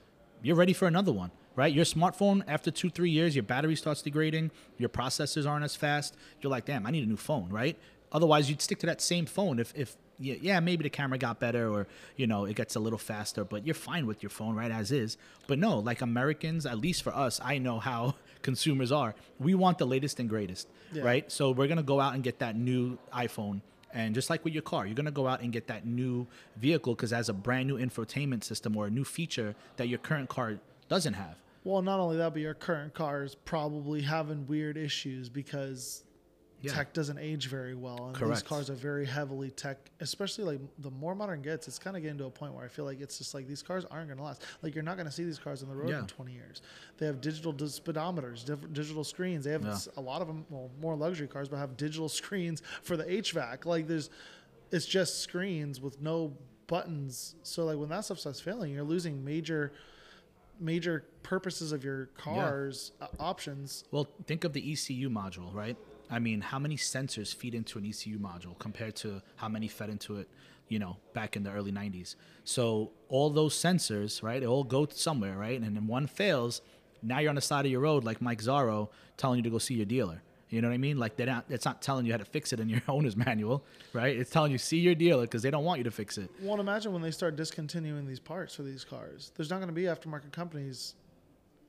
you're 0.42 0.56
ready 0.56 0.74
for 0.74 0.86
another 0.86 1.12
one, 1.12 1.30
right? 1.56 1.72
Your 1.72 1.86
smartphone, 1.86 2.44
after 2.46 2.70
two, 2.70 2.90
three 2.90 3.10
years, 3.10 3.34
your 3.34 3.42
battery 3.42 3.74
starts 3.74 4.02
degrading, 4.02 4.50
your 4.76 4.90
processors 4.90 5.48
aren't 5.48 5.64
as 5.64 5.74
fast. 5.74 6.14
You're 6.42 6.50
like, 6.50 6.66
damn, 6.66 6.86
I 6.86 6.90
need 6.90 7.02
a 7.04 7.08
new 7.08 7.16
phone, 7.16 7.48
right? 7.48 7.76
Otherwise, 8.12 8.50
you'd 8.50 8.60
stick 8.62 8.78
to 8.80 8.86
that 8.86 9.00
same 9.00 9.24
phone 9.24 9.58
if, 9.58 9.72
if 9.74 9.96
yeah, 10.20 10.34
yeah, 10.40 10.60
maybe 10.60 10.82
the 10.84 10.90
camera 10.90 11.18
got 11.18 11.40
better 11.40 11.68
or 11.68 11.86
you 12.16 12.26
know 12.26 12.44
it 12.44 12.54
gets 12.54 12.76
a 12.76 12.80
little 12.80 12.98
faster, 12.98 13.42
but 13.44 13.64
you're 13.66 13.74
fine 13.74 14.06
with 14.06 14.22
your 14.22 14.30
phone 14.30 14.54
right 14.54 14.70
as 14.70 14.92
is. 14.92 15.16
But 15.46 15.58
no, 15.58 15.78
like 15.78 16.02
Americans, 16.02 16.66
at 16.66 16.78
least 16.78 17.02
for 17.02 17.14
us, 17.14 17.40
I 17.42 17.58
know 17.58 17.78
how 17.80 18.14
consumers 18.42 18.92
are. 18.92 19.14
We 19.38 19.54
want 19.54 19.78
the 19.78 19.86
latest 19.86 20.20
and 20.20 20.28
greatest, 20.28 20.68
Yeah. 20.92 21.02
right? 21.02 21.30
So 21.32 21.50
we're 21.50 21.68
gonna 21.68 21.82
go 21.82 22.00
out 22.00 22.14
and 22.14 22.22
get 22.22 22.38
that 22.40 22.56
new 22.56 22.98
iPhone. 23.12 23.62
And 23.92 24.14
just 24.14 24.30
like 24.30 24.44
with 24.44 24.52
your 24.52 24.62
car, 24.62 24.86
you're 24.86 24.94
gonna 24.94 25.10
go 25.10 25.26
out 25.26 25.40
and 25.40 25.52
get 25.52 25.66
that 25.66 25.84
new 25.86 26.26
vehicle 26.56 26.94
because 26.94 27.10
has 27.10 27.28
a 27.28 27.32
brand 27.32 27.66
new 27.66 27.76
infotainment 27.78 28.44
system 28.44 28.76
or 28.76 28.86
a 28.86 28.90
new 28.90 29.04
feature 29.04 29.56
that 29.78 29.88
your 29.88 29.98
current 29.98 30.28
car 30.28 30.58
doesn't 30.88 31.14
have. 31.14 31.36
Well, 31.64 31.82
not 31.82 31.98
only 32.00 32.16
that, 32.18 32.32
but 32.32 32.40
your 32.40 32.54
current 32.54 32.94
car 32.94 33.22
is 33.24 33.34
probably 33.34 34.02
having 34.02 34.46
weird 34.46 34.76
issues 34.76 35.28
because 35.28 36.04
Yeah. 36.62 36.72
tech 36.74 36.92
doesn't 36.92 37.18
age 37.18 37.48
very 37.48 37.74
well, 37.74 38.06
and 38.08 38.14
Correct. 38.14 38.34
these 38.34 38.42
cars 38.42 38.68
are 38.70 38.74
very 38.74 39.06
heavily 39.06 39.50
tech. 39.50 39.90
Especially 40.00 40.44
like 40.44 40.60
the 40.78 40.90
more 40.90 41.14
modern 41.14 41.40
gets, 41.42 41.68
it's 41.68 41.78
kind 41.78 41.96
of 41.96 42.02
getting 42.02 42.18
to 42.18 42.26
a 42.26 42.30
point 42.30 42.52
where 42.54 42.64
I 42.64 42.68
feel 42.68 42.84
like 42.84 43.00
it's 43.00 43.18
just 43.18 43.32
like 43.34 43.46
these 43.46 43.62
cars 43.62 43.84
aren't 43.90 44.08
going 44.08 44.18
to 44.18 44.24
last. 44.24 44.42
Like 44.62 44.74
you're 44.74 44.84
not 44.84 44.96
going 44.96 45.06
to 45.06 45.12
see 45.12 45.24
these 45.24 45.38
cars 45.38 45.62
on 45.62 45.68
the 45.68 45.74
road 45.74 45.88
Yeah. 45.90 46.00
in 46.00 46.06
20 46.06 46.32
years. 46.32 46.60
They 46.98 47.06
have 47.06 47.20
digital 47.20 47.52
speedometers, 47.54 48.44
digital 48.72 49.04
screens. 49.04 49.44
They 49.44 49.52
have 49.52 49.64
Yeah. 49.64 49.78
a 49.96 50.00
lot 50.00 50.20
of 50.22 50.28
them, 50.28 50.44
well, 50.50 50.70
more 50.80 50.96
luxury 50.96 51.28
cars, 51.28 51.48
but 51.48 51.56
have 51.56 51.76
digital 51.76 52.08
screens 52.20 52.62
for 52.82 52.96
the 52.96 53.04
HVAC. 53.04 53.64
Like 53.64 53.86
there's, 53.86 54.10
it's 54.70 54.86
just 54.86 55.20
screens 55.20 55.80
with 55.80 56.00
no 56.00 56.36
buttons. 56.66 57.34
So 57.42 57.64
like 57.64 57.78
when 57.78 57.88
that 57.88 58.04
stuff 58.04 58.18
starts 58.18 58.40
failing, 58.40 58.72
you're 58.72 58.84
losing 58.84 59.24
major 59.24 59.72
major 60.62 61.06
purposes 61.22 61.72
of 61.72 61.82
your 61.82 62.06
cars 62.18 62.92
uh, 63.00 63.06
options 63.18 63.84
Well, 63.90 64.06
think 64.26 64.44
of 64.44 64.52
the 64.52 64.60
ECU 64.72 65.08
module, 65.08 65.54
right? 65.54 65.74
I 66.10 66.18
mean, 66.18 66.40
how 66.40 66.58
many 66.58 66.76
sensors 66.76 67.34
feed 67.34 67.54
into 67.54 67.78
an 67.78 67.86
ECU 67.86 68.18
module 68.18 68.58
compared 68.58 68.96
to 68.96 69.22
how 69.36 69.48
many 69.48 69.68
fed 69.68 69.90
into 69.90 70.16
it, 70.16 70.28
you 70.68 70.78
know, 70.78 70.96
back 71.14 71.36
in 71.36 71.42
the 71.44 71.50
early 71.50 71.72
90s? 71.72 72.16
So 72.44 72.90
all 73.08 73.30
those 73.30 73.54
sensors, 73.54 74.22
right, 74.22 74.40
they 74.40 74.46
all 74.46 74.64
go 74.64 74.86
somewhere, 74.90 75.36
right? 75.36 75.60
And 75.60 75.76
then 75.76 75.86
one 75.86 76.06
fails, 76.06 76.62
now 77.02 77.20
you're 77.20 77.28
on 77.28 77.36
the 77.36 77.40
side 77.40 77.64
of 77.64 77.70
your 77.70 77.80
road 77.80 78.04
like 78.04 78.20
Mike 78.20 78.42
Zaro 78.42 78.88
telling 79.16 79.38
you 79.38 79.42
to 79.44 79.50
go 79.50 79.58
see 79.58 79.74
your 79.74 79.86
dealer. 79.86 80.22
You 80.48 80.60
know 80.60 80.66
what 80.66 80.74
I 80.74 80.78
mean? 80.78 80.98
Like 80.98 81.14
they're 81.14 81.26
not, 81.26 81.44
it's 81.48 81.64
not 81.64 81.80
telling 81.80 82.06
you 82.06 82.12
how 82.12 82.18
to 82.18 82.24
fix 82.24 82.52
it 82.52 82.58
in 82.58 82.68
your 82.68 82.82
owner's 82.88 83.16
manual, 83.16 83.64
right? 83.92 84.16
It's 84.16 84.30
telling 84.30 84.50
you 84.50 84.58
see 84.58 84.78
your 84.78 84.96
dealer 84.96 85.22
because 85.22 85.42
they 85.42 85.50
don't 85.50 85.64
want 85.64 85.78
you 85.78 85.84
to 85.84 85.92
fix 85.92 86.18
it. 86.18 86.28
well 86.42 86.58
imagine 86.60 86.92
when 86.92 87.02
they 87.02 87.12
start 87.12 87.36
discontinuing 87.36 88.04
these 88.04 88.18
parts 88.18 88.56
for 88.56 88.64
these 88.64 88.84
cars 88.84 89.30
there's 89.36 89.48
not 89.48 89.56
going 89.58 89.68
to 89.68 89.72
be 89.72 89.82
aftermarket 89.84 90.32
companies 90.32 90.94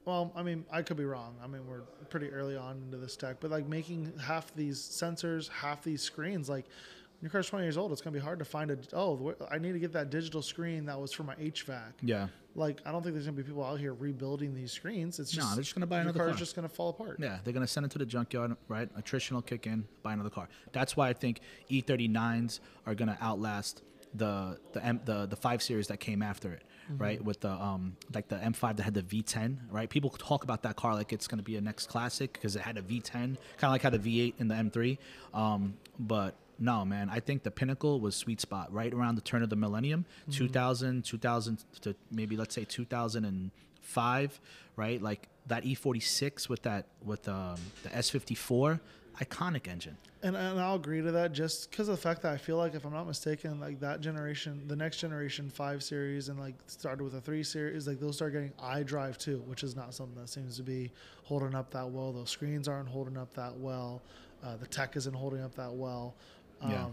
well 0.06 0.32
i 0.36 0.41
mean 0.43 0.66
i 0.72 0.82
could 0.82 0.97
be 0.97 1.06
wrong 1.06 1.36
i 1.43 1.47
mean 1.47 1.66
we're 1.68 1.82
pretty 2.10 2.30
early 2.30 2.56
on 2.58 2.78
into 2.86 2.97
this 2.97 3.16
tech 3.16 3.38
but 3.39 3.52
like 3.52 3.68
making 3.68 4.12
half 4.22 4.54
these 4.56 4.80
sensors 4.80 5.49
half 5.49 5.84
these 5.84 6.02
screens 6.02 6.49
like 6.49 6.66
when 6.66 7.26
your 7.28 7.30
car's 7.32 7.47
20 7.47 7.64
years 7.66 7.78
old 7.78 7.91
it's 7.91 8.02
going 8.02 8.14
to 8.14 8.20
be 8.20 8.24
hard 8.24 8.39
to 8.39 8.45
find 8.45 8.72
a 8.72 8.78
oh 8.93 9.34
i 9.52 9.58
need 9.58 9.74
to 9.74 9.80
get 9.80 9.91
that 9.93 10.10
digital 10.10 10.41
screen 10.41 10.86
that 10.86 10.99
was 10.99 11.12
for 11.12 11.24
my 11.24 11.36
hvac 11.36 11.93
Yeah. 12.02 12.28
like 12.56 12.82
i 12.86 12.91
don't 12.91 13.04
think 13.04 13.14
there's 13.14 13.26
going 13.28 13.38
to 13.38 13.43
be 13.43 13.47
people 13.47 13.64
out 13.64 13.80
here 13.80 13.93
rebuilding 13.93 14.56
these 14.56 14.72
screens 14.72 15.20
it's 15.20 15.32
just, 15.32 15.47
No, 15.47 15.54
they're 15.56 15.64
just 15.64 15.76
gonna 15.76 15.86
buy 15.86 15.97
your 15.97 16.02
another 16.04 16.18
car's 16.20 16.32
car. 16.32 16.38
just 16.39 16.56
going 16.56 16.68
to 16.68 16.74
fall 16.74 16.89
apart 16.89 17.18
Yeah, 17.20 17.38
they're 17.43 17.54
gonna 17.54 17.68
send 17.68 17.86
it 17.86 17.91
to 17.91 17.99
the 17.99 18.06
junkyard, 18.08 18.56
right? 18.68 18.89
Attrition 18.97 19.36
will 19.36 19.43
kick 19.43 19.68
in, 19.68 19.86
buy 20.02 20.14
another 20.14 20.32
car. 20.32 20.49
That's 20.72 20.97
why 20.97 21.10
I 21.10 21.14
think 21.14 21.41
E39s 21.70 22.60
are 22.88 22.95
gonna 22.95 23.18
outlast 23.22 23.84
the 24.16 24.58
the 24.74 24.84
M, 24.84 24.99
the 25.06 25.26
the 25.28 25.36
five 25.36 25.62
series 25.62 25.88
that 25.88 25.99
came 25.99 26.22
after 26.22 26.52
it, 26.52 26.64
right? 26.98 27.24
With 27.24 27.42
the 27.42 27.52
um 27.52 27.96
like 28.14 28.28
the 28.28 28.36
M5 28.38 28.78
that 28.78 28.84
had 28.84 28.94
the 28.94 29.04
V10, 29.04 29.58
right? 29.70 29.89
People 29.89 30.10
talk 30.12 30.44
about 30.44 30.64
that 30.64 30.76
car 30.76 30.94
like 30.94 31.14
it's 31.14 31.28
gonna 31.28 31.44
be 31.44 31.58
a 31.58 31.62
next 31.62 31.88
classic 31.88 32.34
because 32.34 32.56
it 32.56 32.62
had 32.62 32.78
a 32.78 32.82
V10, 32.82 33.12
kind 33.12 33.38
of 33.64 33.72
like 33.72 33.82
had 33.82 33.94
a 33.94 34.00
V8 34.00 34.34
in 34.39 34.48
the 34.48 34.56
M3. 34.56 34.98
Um, 35.34 35.76
but 36.00 36.36
no, 36.60 36.86
man, 36.86 37.10
I 37.10 37.20
think 37.20 37.44
the 37.44 37.52
pinnacle 37.52 38.00
was 38.00 38.16
sweet 38.16 38.39
spot 38.39 38.72
right 38.72 38.94
around 38.94 39.16
the 39.16 39.22
turn 39.22 39.42
of 39.42 39.50
the 39.50 39.56
millennium, 39.56 40.06
2000, 40.30 41.04
2000 41.04 41.64
to 41.82 41.96
maybe 42.12 42.38
let's 42.38 42.54
say 42.54 42.64
2005, 42.66 44.42
right? 44.76 45.02
Like 45.02 45.28
that 45.48 45.64
E46 45.64 46.50
with 46.50 46.62
that 46.64 46.86
with 47.04 47.28
um, 47.28 47.56
the 47.84 47.89
S54, 47.89 48.80
iconic 49.20 49.68
engine. 49.68 49.97
And, 50.24 50.36
and 50.36 50.59
I'll 50.59 50.76
agree 50.76 51.01
to 51.01 51.12
that 51.12 51.34
just 51.34 51.72
because 51.72 51.89
of 51.89 51.95
the 51.95 52.01
fact 52.01 52.22
that 52.22 52.32
I 52.34 52.38
feel 52.38 52.57
like, 52.57 52.76
if 52.76 52.86
I'm 52.86 52.93
not 52.93 53.07
mistaken, 53.07 53.59
like 53.59 53.80
that 53.80 54.01
generation, 54.01 54.64
the 54.68 54.76
next 54.76 54.97
generation 54.97 55.49
five 55.49 55.84
series, 55.84 56.30
and 56.30 56.39
like 56.39 56.55
started 56.68 57.03
with 57.03 57.16
a 57.16 57.22
three 57.22 57.43
series, 57.43 57.88
like 57.88 57.99
they'll 57.99 58.14
start 58.14 58.34
getting 58.34 58.51
iDrive 58.62 59.18
too, 59.18 59.41
which 59.47 59.64
is 59.64 59.76
not 59.76 59.93
something 59.93 60.20
that 60.22 60.30
seems 60.30 60.57
to 60.57 60.64
be 60.64 60.91
holding 61.24 61.55
up 61.55 61.72
that 61.72 61.89
well. 61.89 62.12
Those 62.12 62.30
screens 62.30 62.68
aren't 62.68 62.88
holding 62.89 63.18
up 63.18 63.34
that 63.34 63.55
well. 63.57 64.01
Uh, 64.43 64.57
the 64.57 64.68
tech 64.68 64.95
isn't 64.95 65.14
holding 65.16 65.41
up 65.41 65.55
that 65.55 65.74
well. 65.74 66.16
Um, 66.62 66.72
Yeah. 66.72 66.86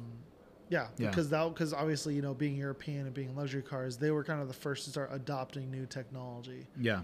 yeah. 0.71 0.87
Yeah. 0.97 1.11
because 1.11 1.29
that 1.31 1.49
because 1.51 1.73
obviously 1.75 2.14
you 2.14 2.23
know 2.23 2.35
being 2.35 2.57
European 2.57 3.05
and 3.07 3.14
being 3.14 3.37
luxury 3.37 3.62
cars, 3.62 3.97
they 3.99 4.11
were 4.11 4.25
kind 4.25 4.41
of 4.41 4.49
the 4.49 4.55
first 4.55 4.85
to 4.85 4.91
start 4.91 5.11
adopting 5.12 5.71
new 5.71 5.85
technology. 5.87 6.66
Yeah. 6.81 7.03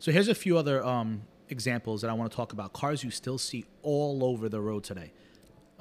So 0.00 0.10
here's 0.10 0.28
a 0.28 0.34
few 0.34 0.56
other 0.58 0.84
um, 0.84 1.22
examples 1.50 2.00
that 2.02 2.10
I 2.10 2.12
want 2.14 2.30
to 2.30 2.36
talk 2.36 2.52
about. 2.52 2.72
Cars 2.72 3.02
you 3.04 3.10
still 3.10 3.38
see 3.38 3.64
all 3.82 4.24
over 4.24 4.48
the 4.48 4.60
road 4.60 4.84
today. 4.84 5.12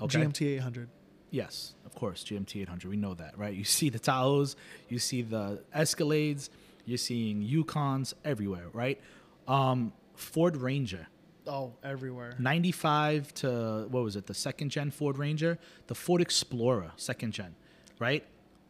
Okay. 0.01 0.19
GMT 0.19 0.55
800. 0.57 0.89
Yes, 1.31 1.75
of 1.85 1.93
course, 1.93 2.23
GMT 2.23 2.61
800. 2.63 2.89
We 2.89 2.97
know 2.97 3.13
that, 3.13 3.37
right? 3.37 3.53
You 3.53 3.63
see 3.63 3.89
the 3.89 3.99
Tahoes, 3.99 4.55
you 4.87 4.97
see 4.97 5.21
the 5.21 5.61
Escalades, 5.75 6.49
you're 6.85 6.97
seeing 6.97 7.43
Yukons 7.43 8.13
everywhere, 8.25 8.67
right? 8.73 8.99
Um, 9.47 9.93
Ford 10.15 10.57
Ranger, 10.57 11.07
Oh, 11.47 11.73
everywhere. 11.83 12.35
95 12.37 13.33
to 13.35 13.87
what 13.89 14.03
was 14.03 14.15
it? 14.15 14.27
The 14.27 14.33
second 14.33 14.69
gen 14.69 14.91
Ford 14.91 15.17
Ranger, 15.17 15.57
the 15.87 15.95
Ford 15.95 16.21
Explorer, 16.21 16.91
second 16.95 17.31
gen, 17.33 17.55
right? 17.97 18.23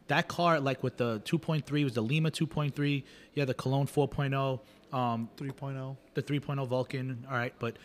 That 0.07 0.27
car, 0.27 0.59
like 0.59 0.81
with 0.81 0.97
the 0.97 1.19
2.3, 1.21 1.83
was 1.83 1.93
the 1.93 2.01
Lima 2.01 2.31
2.3. 2.31 3.03
Yeah, 3.35 3.45
the 3.45 3.53
Cologne 3.53 3.85
4.0. 3.85 4.59
Um, 4.91 5.29
3.0. 5.37 5.97
the 6.15 6.23
3.0 6.23 6.67
Vulcan. 6.67 7.25
All 7.29 7.35
right, 7.37 7.53
but 7.59 7.77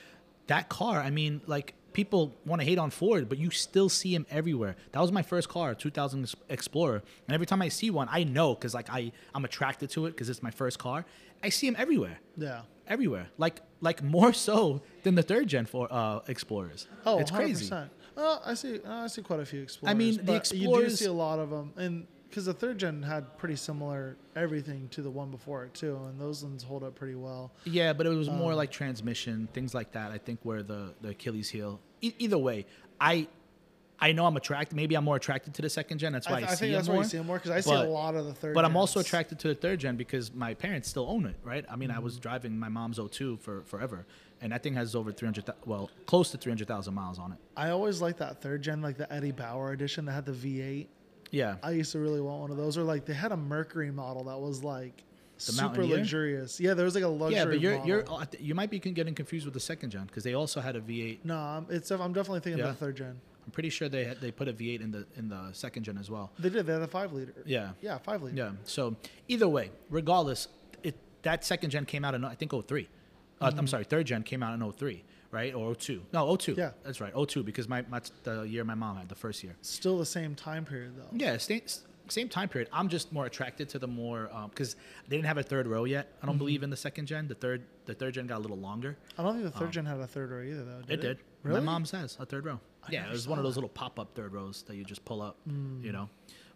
that 0.46 0.68
car, 0.68 1.00
I 1.00 1.10
mean, 1.10 1.40
like 1.46 1.74
people 1.92 2.34
want 2.44 2.60
to 2.60 2.66
hate 2.66 2.78
on 2.78 2.90
Ford, 2.90 3.28
but 3.28 3.38
you 3.38 3.50
still 3.50 3.88
see 3.88 4.14
him 4.14 4.26
everywhere. 4.30 4.74
That 4.92 5.00
was 5.00 5.12
my 5.12 5.22
first 5.22 5.48
car, 5.48 5.74
2000 5.74 6.34
Explorer, 6.48 7.02
and 7.26 7.34
every 7.34 7.46
time 7.46 7.62
I 7.62 7.68
see 7.68 7.90
one, 7.90 8.08
I 8.10 8.24
know 8.24 8.54
because 8.54 8.74
like 8.74 8.88
I 8.90 9.12
I'm 9.34 9.44
attracted 9.44 9.90
to 9.90 10.06
it 10.06 10.10
because 10.10 10.28
it's 10.28 10.42
my 10.42 10.50
first 10.50 10.78
car. 10.78 11.04
I 11.42 11.50
see 11.50 11.66
him 11.66 11.76
everywhere, 11.78 12.18
Yeah. 12.36 12.62
everywhere, 12.88 13.28
like 13.38 13.60
like 13.80 14.02
more 14.02 14.32
so 14.32 14.80
than 15.02 15.14
the 15.14 15.22
third 15.22 15.46
gen 15.48 15.66
for 15.66 15.88
uh, 15.90 16.20
Explorers. 16.26 16.88
Oh, 17.04 17.18
it's 17.18 17.30
crazy. 17.30 17.68
100%. 17.70 17.88
Uh, 18.16 18.38
I 18.44 18.54
see. 18.54 18.80
Uh, 18.80 18.92
I 19.04 19.06
see 19.08 19.22
quite 19.22 19.40
a 19.40 19.44
few 19.46 19.62
explorers. 19.62 19.90
I 19.90 19.94
mean, 19.94 20.16
the 20.16 20.22
but 20.22 20.52
you 20.52 20.68
do 20.80 20.88
see 20.90 21.04
a 21.06 21.12
lot 21.12 21.38
of 21.38 21.50
them, 21.50 21.72
and 21.76 22.06
because 22.34 22.46
the 22.46 22.52
third 22.52 22.78
gen 22.78 23.00
had 23.00 23.38
pretty 23.38 23.54
similar 23.54 24.16
everything 24.34 24.88
to 24.88 25.02
the 25.02 25.10
one 25.10 25.30
before 25.30 25.64
it 25.64 25.72
too, 25.72 25.96
and 26.08 26.20
those 26.20 26.42
ones 26.42 26.64
hold 26.64 26.82
up 26.82 26.96
pretty 26.96 27.14
well. 27.14 27.52
Yeah, 27.64 27.92
but 27.92 28.06
it 28.06 28.10
was 28.10 28.28
more 28.28 28.50
Um, 28.50 28.56
like 28.58 28.72
transmission, 28.72 29.48
things 29.52 29.72
like 29.72 29.92
that. 29.92 30.10
I 30.10 30.18
think 30.18 30.40
where 30.42 30.64
the 30.64 30.94
the 31.00 31.10
Achilles 31.10 31.48
heel. 31.48 31.78
E- 32.00 32.12
either 32.18 32.36
way, 32.38 32.66
I 33.00 33.28
I 34.00 34.10
know 34.10 34.26
I'm 34.26 34.36
attracted. 34.36 34.74
Maybe 34.74 34.96
I'm 34.96 35.04
more 35.04 35.14
attracted 35.14 35.54
to 35.54 35.62
the 35.62 35.70
second 35.70 35.98
gen. 35.98 36.12
That's 36.12 36.28
why 36.28 36.38
I, 36.38 36.40
I, 36.40 36.42
I 36.42 36.46
see 36.54 36.56
think 36.56 36.72
it 36.72 36.74
that's 36.74 36.88
more. 36.88 36.96
why 36.96 37.02
you 37.04 37.08
see 37.08 37.16
them 37.18 37.26
more 37.28 37.36
because 37.36 37.52
I 37.52 37.60
see 37.60 37.70
a 37.72 37.82
lot 37.84 38.16
of 38.16 38.26
the 38.26 38.34
third. 38.34 38.52
But 38.54 38.64
I'm 38.64 38.76
also 38.76 38.98
attracted 38.98 39.38
to 39.38 39.48
the 39.48 39.54
third 39.54 39.78
gen 39.78 39.94
because 39.96 40.34
my 40.34 40.54
parents 40.54 40.88
still 40.88 41.08
own 41.08 41.26
it, 41.26 41.36
right? 41.44 41.64
I 41.70 41.76
mean, 41.76 41.92
I 41.92 41.94
Mm-hmm. 41.94 42.02
was 42.02 42.18
driving 42.18 42.58
my 42.58 42.68
mom's 42.68 42.98
O2 42.98 43.38
for 43.38 43.62
forever, 43.62 44.06
and 44.40 44.50
that 44.50 44.64
thing 44.64 44.74
has 44.74 44.96
over 44.96 45.12
300, 45.12 45.48
well, 45.66 45.88
close 46.06 46.32
to 46.32 46.36
300,000 46.36 46.92
miles 46.92 47.20
on 47.20 47.30
it. 47.30 47.38
I 47.56 47.70
always 47.70 48.02
like 48.02 48.16
that 48.18 48.42
third 48.42 48.62
gen, 48.62 48.82
like 48.82 48.96
the 48.96 49.10
Eddie 49.12 49.30
Bauer 49.30 49.70
edition 49.70 50.04
that 50.06 50.12
had 50.12 50.26
the 50.26 50.32
V8. 50.32 50.88
Yeah, 51.34 51.56
I 51.62 51.70
used 51.72 51.92
to 51.92 51.98
really 51.98 52.20
want 52.20 52.40
one 52.40 52.50
of 52.50 52.56
those. 52.56 52.78
Or 52.78 52.82
like 52.82 53.04
they 53.04 53.14
had 53.14 53.32
a 53.32 53.36
Mercury 53.36 53.90
model 53.90 54.24
that 54.24 54.38
was 54.38 54.62
like 54.64 55.02
super 55.36 55.62
Mountaineer? 55.66 55.96
luxurious. 55.98 56.60
Yeah, 56.60 56.74
there 56.74 56.84
was 56.84 56.94
like 56.94 57.04
a 57.04 57.08
luxury. 57.08 57.36
yeah, 57.38 57.44
but 57.44 57.60
you're 57.60 57.78
model. 57.78 57.88
you're 57.88 58.26
you 58.40 58.54
might 58.54 58.70
be 58.70 58.78
getting 58.78 59.14
confused 59.14 59.44
with 59.44 59.54
the 59.54 59.60
second 59.60 59.90
gen 59.90 60.04
because 60.06 60.24
they 60.24 60.34
also 60.34 60.60
had 60.60 60.76
a 60.76 60.80
V8. 60.80 61.18
no, 61.24 61.36
I'm, 61.36 61.66
it's. 61.70 61.90
I'm 61.90 62.12
definitely 62.12 62.40
thinking 62.40 62.58
Yeah. 62.60 62.70
the 62.70 62.74
third 62.74 62.96
gen. 62.96 63.20
I'm 63.46 63.50
pretty 63.50 63.68
sure 63.68 63.90
they 63.90 64.04
had, 64.04 64.20
they 64.22 64.30
put 64.30 64.48
a 64.48 64.54
V8 64.54 64.80
in 64.80 64.90
the 64.90 65.06
in 65.16 65.28
the 65.28 65.50
second 65.52 65.82
gen 65.82 65.98
as 65.98 66.10
well. 66.10 66.30
They 66.38 66.48
did. 66.48 66.64
They 66.66 66.72
had 66.72 66.82
a 66.82 66.86
five 66.88 67.12
liter. 67.12 67.34
Yeah. 67.44 67.70
Yeah, 67.82 67.98
five 67.98 68.22
liter. 68.22 68.36
Yeah. 68.36 68.52
So 68.64 68.96
either 69.28 69.48
way, 69.48 69.70
regardless, 69.90 70.48
it 70.82 70.94
that 71.22 71.44
second 71.44 71.70
gen 71.70 71.84
came 71.84 72.04
out 72.06 72.14
in 72.14 72.24
I 72.24 72.34
think 72.36 72.52
03. 72.52 72.88
Uh, 73.40 73.50
I'm 73.58 73.66
sorry, 73.66 73.84
third 73.84 74.06
gen 74.06 74.22
came 74.22 74.42
out 74.42 74.54
in 74.58 74.72
03, 74.72 75.02
right? 75.34 75.52
Or 75.54 75.74
02. 75.74 76.00
No, 76.12 76.36
02. 76.36 76.52
Mm-hmm. 76.52 76.60
Yeah. 76.60 76.70
That's 76.84 77.00
right. 77.00 77.12
02 77.14 77.42
because 77.42 77.68
my, 77.68 77.84
my 77.90 78.00
the 78.22 78.42
year 78.42 78.64
my 78.64 78.74
mom 78.74 78.96
had 78.96 79.08
the 79.08 79.14
first 79.14 79.42
year. 79.44 79.56
Still 79.62 79.98
the 79.98 80.06
same 80.06 80.34
time 80.34 80.64
period 80.64 80.92
though. 80.96 81.08
Yeah, 81.12 81.36
same, 81.36 81.62
same 82.08 82.28
time 82.28 82.48
period. 82.48 82.68
I'm 82.72 82.88
just 82.88 83.12
more 83.12 83.26
attracted 83.26 83.68
to 83.70 83.78
the 83.78 83.86
more 83.88 84.30
because 84.50 84.76
they 85.08 85.16
didn't 85.16 85.26
have 85.26 85.38
a 85.38 85.42
third 85.42 85.66
row 85.66 85.84
yet. 85.84 86.12
I 86.22 86.26
don't 86.26 86.38
believe 86.38 86.62
in 86.62 86.70
the 86.70 86.76
second 86.76 87.06
gen. 87.06 87.28
The 87.28 87.34
third 87.34 87.64
the 87.86 87.94
third 87.94 88.14
gen 88.14 88.26
got 88.26 88.38
a 88.38 88.44
little 88.46 88.58
longer. 88.58 88.96
I 89.18 89.22
don't 89.22 89.34
think 89.40 89.52
the 89.52 89.58
third 89.58 89.72
gen 89.72 89.84
had 89.86 89.98
a 90.00 90.06
third 90.06 90.30
row 90.30 90.42
either 90.42 90.64
though. 90.64 90.80
Did 90.86 90.90
It 90.90 91.00
did. 91.02 91.18
Really? 91.42 91.60
My 91.60 91.64
mom's 91.72 91.90
has 91.90 92.16
a 92.20 92.24
third 92.24 92.46
row. 92.46 92.58
yeah, 92.88 93.06
it 93.06 93.10
was 93.10 93.24
saw 93.24 93.30
one 93.30 93.38
of 93.38 93.44
those 93.44 93.56
little 93.56 93.68
pop 93.68 93.98
up 93.98 94.14
third 94.14 94.32
rows 94.32 94.62
that 94.68 94.76
you 94.76 94.84
just 94.84 95.04
pull 95.04 95.20
up, 95.20 95.36
Hmm. 95.46 95.82
you 95.84 95.92
know. 95.92 96.08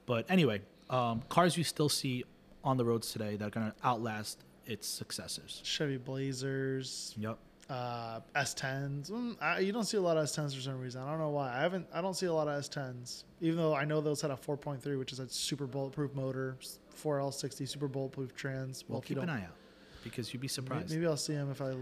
But 0.06 0.24
anyway, 0.30 0.62
um, 0.88 1.22
cars 1.28 1.56
you 1.58 1.64
still 1.64 1.88
see 1.90 2.24
on 2.64 2.76
the 2.78 2.84
roads 2.84 3.12
today 3.12 3.36
that 3.36 3.46
are 3.46 3.50
going 3.50 3.70
to 3.70 3.74
outlast 3.84 4.44
its 4.66 4.86
successors. 4.88 5.60
Chevy 5.64 5.96
Blazers, 5.98 7.14
Yep. 7.18 7.38
Uh, 7.68 8.20
S10s. 8.34 9.10
Mm, 9.10 9.36
I, 9.40 9.58
you 9.60 9.72
don't 9.72 9.84
see 9.84 9.96
a 9.96 10.00
lot 10.00 10.16
of 10.16 10.24
S10s 10.24 10.54
for 10.54 10.60
some 10.60 10.80
reason. 10.80 11.02
I 11.02 11.10
don't 11.10 11.18
know 11.18 11.30
why. 11.30 11.54
I 11.54 11.60
haven't. 11.60 11.86
I 11.92 12.00
don't 12.00 12.14
see 12.14 12.26
a 12.26 12.32
lot 12.32 12.48
of 12.48 12.62
S10s, 12.62 13.24
even 13.40 13.58
though 13.58 13.74
I 13.74 13.84
know 13.84 14.00
those 14.00 14.20
had 14.20 14.30
a 14.30 14.36
4.3, 14.36 14.98
which 14.98 15.12
is 15.12 15.20
a 15.20 15.28
super 15.28 15.66
bulletproof 15.66 16.14
motor, 16.14 16.56
4L60 17.02 17.68
super 17.68 17.88
bulletproof 17.88 18.34
trans. 18.34 18.84
Well, 18.88 18.98
you 18.98 19.14
keep 19.14 19.22
an 19.22 19.28
eye 19.28 19.42
out 19.44 19.54
because 20.02 20.32
you'd 20.32 20.40
be 20.40 20.48
surprised. 20.48 20.90
Maybe 20.90 21.06
I'll 21.06 21.16
see 21.16 21.34
them 21.34 21.50
if 21.50 21.60
I. 21.60 21.72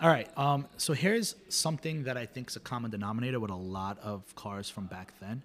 All 0.00 0.08
right. 0.08 0.28
Um, 0.36 0.66
so 0.76 0.92
here's 0.92 1.36
something 1.48 2.04
that 2.04 2.16
I 2.16 2.26
think 2.26 2.50
is 2.50 2.56
a 2.56 2.60
common 2.60 2.90
denominator 2.90 3.38
with 3.38 3.50
a 3.50 3.56
lot 3.56 3.98
of 4.00 4.34
cars 4.34 4.68
from 4.68 4.86
back 4.86 5.14
then: 5.20 5.42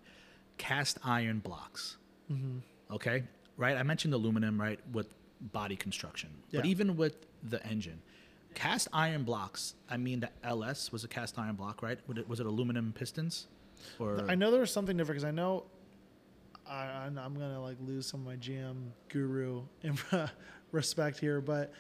cast 0.58 0.98
iron 1.04 1.40
blocks. 1.40 1.98
Mm-hmm. 2.32 2.60
Okay, 2.96 3.24
right. 3.58 3.78
I 3.78 3.84
mentioned 3.84 4.14
aluminum, 4.14 4.60
right, 4.60 4.80
with 4.92 5.14
body 5.40 5.76
construction, 5.76 6.30
but 6.52 6.66
even 6.66 6.98
with 6.98 7.26
the 7.44 7.66
engine, 7.66 8.02
cast 8.54 8.88
iron 8.94 9.24
blocks. 9.24 9.76
I 9.90 9.98
mean, 9.98 10.20
the 10.22 10.30
LS 10.44 10.92
was 10.92 11.04
a 11.04 11.08
cast 11.08 11.38
iron 11.40 11.56
block, 11.56 11.82
right? 11.82 12.00
Was 12.08 12.18
it, 12.18 12.28
was 12.30 12.40
it 12.40 12.46
aluminum 12.46 12.94
pistons? 12.94 13.48
Or 14.00 14.26
I 14.28 14.36
know 14.36 14.52
there 14.52 14.60
was 14.60 14.72
something 14.72 14.98
different 14.98 15.18
because 15.22 15.28
I 15.28 15.32
know 15.32 15.64
I, 16.68 16.84
I'm 17.06 17.18
I'm 17.18 17.34
gonna 17.34 17.62
like 17.62 17.78
lose 17.82 18.06
some 18.06 18.20
of 18.22 18.26
my 18.26 18.36
GM 18.36 18.76
guru 19.08 19.62
in 19.84 19.98
respect 20.72 21.18
here, 21.20 21.40
but 21.42 21.72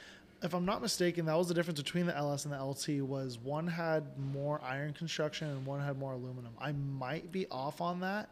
if 0.42 0.54
I'm 0.54 0.64
not 0.66 0.82
mistaken, 0.82 1.26
that 1.26 1.38
was 1.38 1.50
the 1.50 1.54
difference 1.54 1.82
between 1.82 2.06
the 2.06 2.16
LS 2.16 2.46
and 2.46 2.54
the 2.54 2.64
LT 2.64 3.02
was 3.06 3.38
one 3.38 3.68
had 3.68 4.18
more 4.18 4.62
iron 4.64 4.94
construction 4.94 5.50
and 5.50 5.66
one 5.66 5.82
had 5.82 6.00
more 6.00 6.14
aluminum. 6.14 6.54
I 6.60 6.72
might 6.72 7.30
be 7.34 7.46
off 7.52 7.82
on 7.82 8.00
that, 8.00 8.30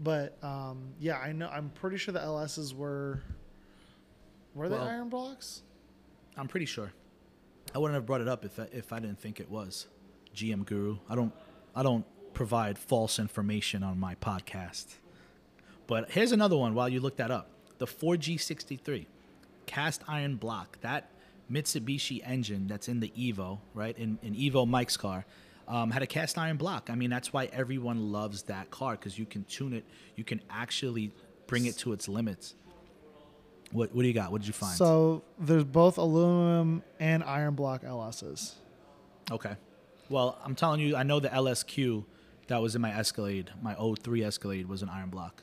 but 0.00 0.38
um, 0.42 0.78
yeah, 0.98 1.18
I 1.18 1.32
know 1.32 1.48
I'm 1.48 1.68
pretty 1.74 1.98
sure 1.98 2.12
the 2.14 2.20
LSs 2.20 2.74
were 2.74 3.20
were 4.54 4.68
they 4.70 4.76
Well- 4.76 4.88
iron 4.88 5.08
blocks? 5.10 5.62
I'm 6.38 6.48
pretty 6.48 6.64
sure. 6.66 6.92
I 7.74 7.78
wouldn't 7.78 7.94
have 7.94 8.06
brought 8.06 8.20
it 8.20 8.28
up 8.28 8.44
if 8.44 8.58
I, 8.58 8.68
if 8.72 8.92
I 8.92 8.98
didn't 9.00 9.18
think 9.18 9.40
it 9.40 9.50
was. 9.50 9.86
GM 10.34 10.64
Guru. 10.64 10.98
I 11.08 11.14
don't 11.14 11.32
I 11.74 11.82
don't 11.82 12.04
provide 12.34 12.78
false 12.78 13.18
information 13.18 13.82
on 13.82 13.98
my 13.98 14.14
podcast. 14.16 14.96
But 15.86 16.10
here's 16.10 16.32
another 16.32 16.56
one 16.56 16.74
while 16.74 16.88
you 16.88 17.00
look 17.00 17.16
that 17.16 17.30
up. 17.30 17.50
The 17.78 17.86
4G63 17.86 19.06
cast 19.66 20.02
iron 20.06 20.36
block. 20.36 20.78
That 20.80 21.10
Mitsubishi 21.50 22.20
engine 22.24 22.66
that's 22.66 22.88
in 22.88 23.00
the 23.00 23.12
Evo, 23.16 23.58
right? 23.74 23.96
In 23.98 24.18
in 24.22 24.34
Evo 24.34 24.66
Mike's 24.66 24.96
car. 24.96 25.24
Um, 25.68 25.90
had 25.90 26.02
a 26.02 26.06
cast 26.06 26.36
iron 26.38 26.56
block. 26.56 26.90
I 26.90 26.94
mean, 26.94 27.08
that's 27.08 27.32
why 27.32 27.46
everyone 27.46 28.12
loves 28.12 28.42
that 28.44 28.70
car 28.70 28.92
because 28.92 29.18
you 29.18 29.24
can 29.24 29.44
tune 29.44 29.72
it. 29.72 29.84
You 30.16 30.24
can 30.24 30.40
actually 30.50 31.12
bring 31.46 31.66
it 31.66 31.78
to 31.78 31.92
its 31.92 32.08
limits. 32.08 32.54
What 33.72 33.94
What 33.94 34.02
do 34.02 34.08
you 34.08 34.14
got? 34.14 34.30
What 34.30 34.40
did 34.42 34.46
you 34.46 34.52
find? 34.52 34.76
So 34.76 35.22
there's 35.38 35.64
both 35.64 35.98
aluminum 35.98 36.82
and 37.00 37.24
iron 37.24 37.54
block 37.54 37.82
LSs. 37.82 38.54
Okay. 39.30 39.56
Well, 40.08 40.38
I'm 40.44 40.54
telling 40.54 40.80
you, 40.80 40.96
I 40.96 41.02
know 41.04 41.20
the 41.20 41.28
LSQ 41.30 42.04
that 42.48 42.60
was 42.60 42.74
in 42.74 42.82
my 42.82 42.92
Escalade, 42.92 43.50
my 43.62 43.74
03 43.74 44.24
Escalade 44.24 44.66
was 44.68 44.82
an 44.82 44.88
iron 44.90 45.08
block. 45.08 45.42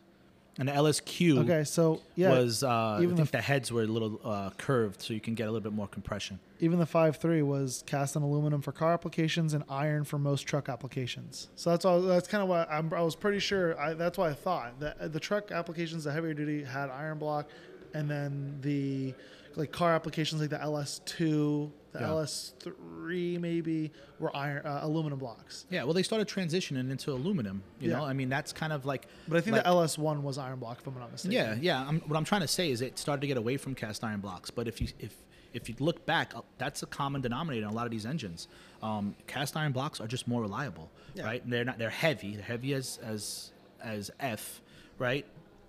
And 0.57 0.67
the 0.67 0.73
LSQ 0.73 1.39
Okay, 1.39 1.63
so 1.63 2.01
yeah, 2.15 2.31
was, 2.31 2.63
uh, 2.65 2.67
I 2.69 3.03
even 3.03 3.15
think 3.15 3.31
the 3.31 3.37
the 3.37 3.41
heads 3.41 3.71
were 3.71 3.83
a 3.83 3.87
little 3.87 4.19
uh, 4.25 4.49
curved 4.57 5.01
so 5.01 5.13
you 5.13 5.21
can 5.21 5.33
get 5.33 5.43
a 5.47 5.51
little 5.51 5.63
bit 5.63 5.71
more 5.71 5.87
compression. 5.87 6.37
even 6.59 6.79
the 6.79 6.85
5.3 6.85 7.43
was 7.45 7.81
cast 7.87 8.17
in 8.17 8.23
aluminum 8.23 8.61
for 8.61 8.73
car 8.73 8.91
applications 8.91 9.53
and 9.53 9.63
iron 9.69 10.03
for 10.03 10.19
most 10.19 10.41
truck 10.41 10.67
applications. 10.67 11.47
So 11.55 11.69
that's 11.69 11.85
all. 11.85 12.01
That's 12.01 12.27
kind 12.27 12.43
of 12.43 12.49
what 12.49 12.69
I'm, 12.69 12.93
I 12.93 13.01
was 13.01 13.15
pretty 13.15 13.39
sure. 13.39 13.79
I, 13.79 13.93
that's 13.93 14.17
why 14.17 14.31
I 14.31 14.33
thought 14.33 14.81
that 14.81 15.13
the 15.13 15.19
truck 15.19 15.51
applications, 15.51 16.03
the 16.03 16.11
heavier 16.11 16.33
duty, 16.33 16.65
had 16.65 16.89
iron 16.89 17.19
block, 17.19 17.47
and 17.93 18.09
then 18.09 18.57
the 18.61 19.13
like 19.55 19.71
car 19.71 19.93
applications 19.93 20.39
like 20.41 20.49
the 20.51 20.57
LS2, 20.57 21.71
the 21.91 21.99
Yeah. 21.99 22.07
LS3 22.07 23.39
maybe 23.39 23.91
were 24.19 24.35
iron 24.35 24.65
uh, 24.65 24.79
aluminum 24.83 25.17
blocks. 25.19 25.65
Yeah, 25.69 25.83
well, 25.83 25.93
they 25.93 26.03
started 26.03 26.27
transitioning 26.27 26.89
into 26.91 27.11
aluminum. 27.11 27.63
You 27.79 27.89
Yeah. 27.89 27.97
know, 27.97 28.05
I 28.05 28.13
mean, 28.13 28.29
that's 28.29 28.53
kind 28.53 28.71
of 28.71 28.85
like. 28.85 29.07
But 29.27 29.37
I 29.37 29.41
think 29.41 29.55
like- 29.55 29.63
the 29.65 29.69
LS1 29.69 30.21
was 30.21 30.37
iron 30.37 30.59
block, 30.59 30.79
if 30.81 30.87
I'm 30.87 30.97
not 30.99 31.11
mistaken. 31.11 31.33
Yeah, 31.33 31.55
yeah. 31.59 31.87
I'm, 31.87 31.99
what 32.01 32.15
I'm 32.15 32.25
trying 32.25 32.41
to 32.41 32.47
say 32.47 32.69
is 32.71 32.81
it 32.81 32.97
started 32.99 33.21
to 33.21 33.27
get 33.27 33.37
away 33.37 33.57
from 33.57 33.75
cast 33.75 34.03
iron 34.03 34.19
blocks. 34.19 34.49
But 34.51 34.67
if 34.67 34.79
you 34.81 34.87
if 34.99 35.15
if 35.51 35.67
you 35.67 35.73
look 35.79 36.05
back, 36.05 36.35
uh, 36.35 36.41
that's 36.59 36.83
a 36.83 36.85
common 36.85 37.21
denominator 37.21 37.65
in 37.65 37.71
a 37.71 37.75
lot 37.75 37.85
of 37.85 37.91
these 37.91 38.05
engines. 38.05 38.47
Um, 38.83 39.15
cast 39.25 39.57
iron 39.57 39.71
blocks 39.71 39.99
are 39.99 40.05
just 40.07 40.27
more 40.27 40.41
reliable, 40.43 40.91
Yeah. 41.15 41.23
right? 41.23 41.43
And 41.43 41.51
they're 41.51 41.65
not 41.65 41.79
they're 41.79 41.89
heavy. 41.89 42.35
They're 42.35 42.45
heavy 42.45 42.73
as 42.75 42.99
as 43.03 43.51
as 43.83 44.11
F, 44.19 44.61
right? 44.99 45.25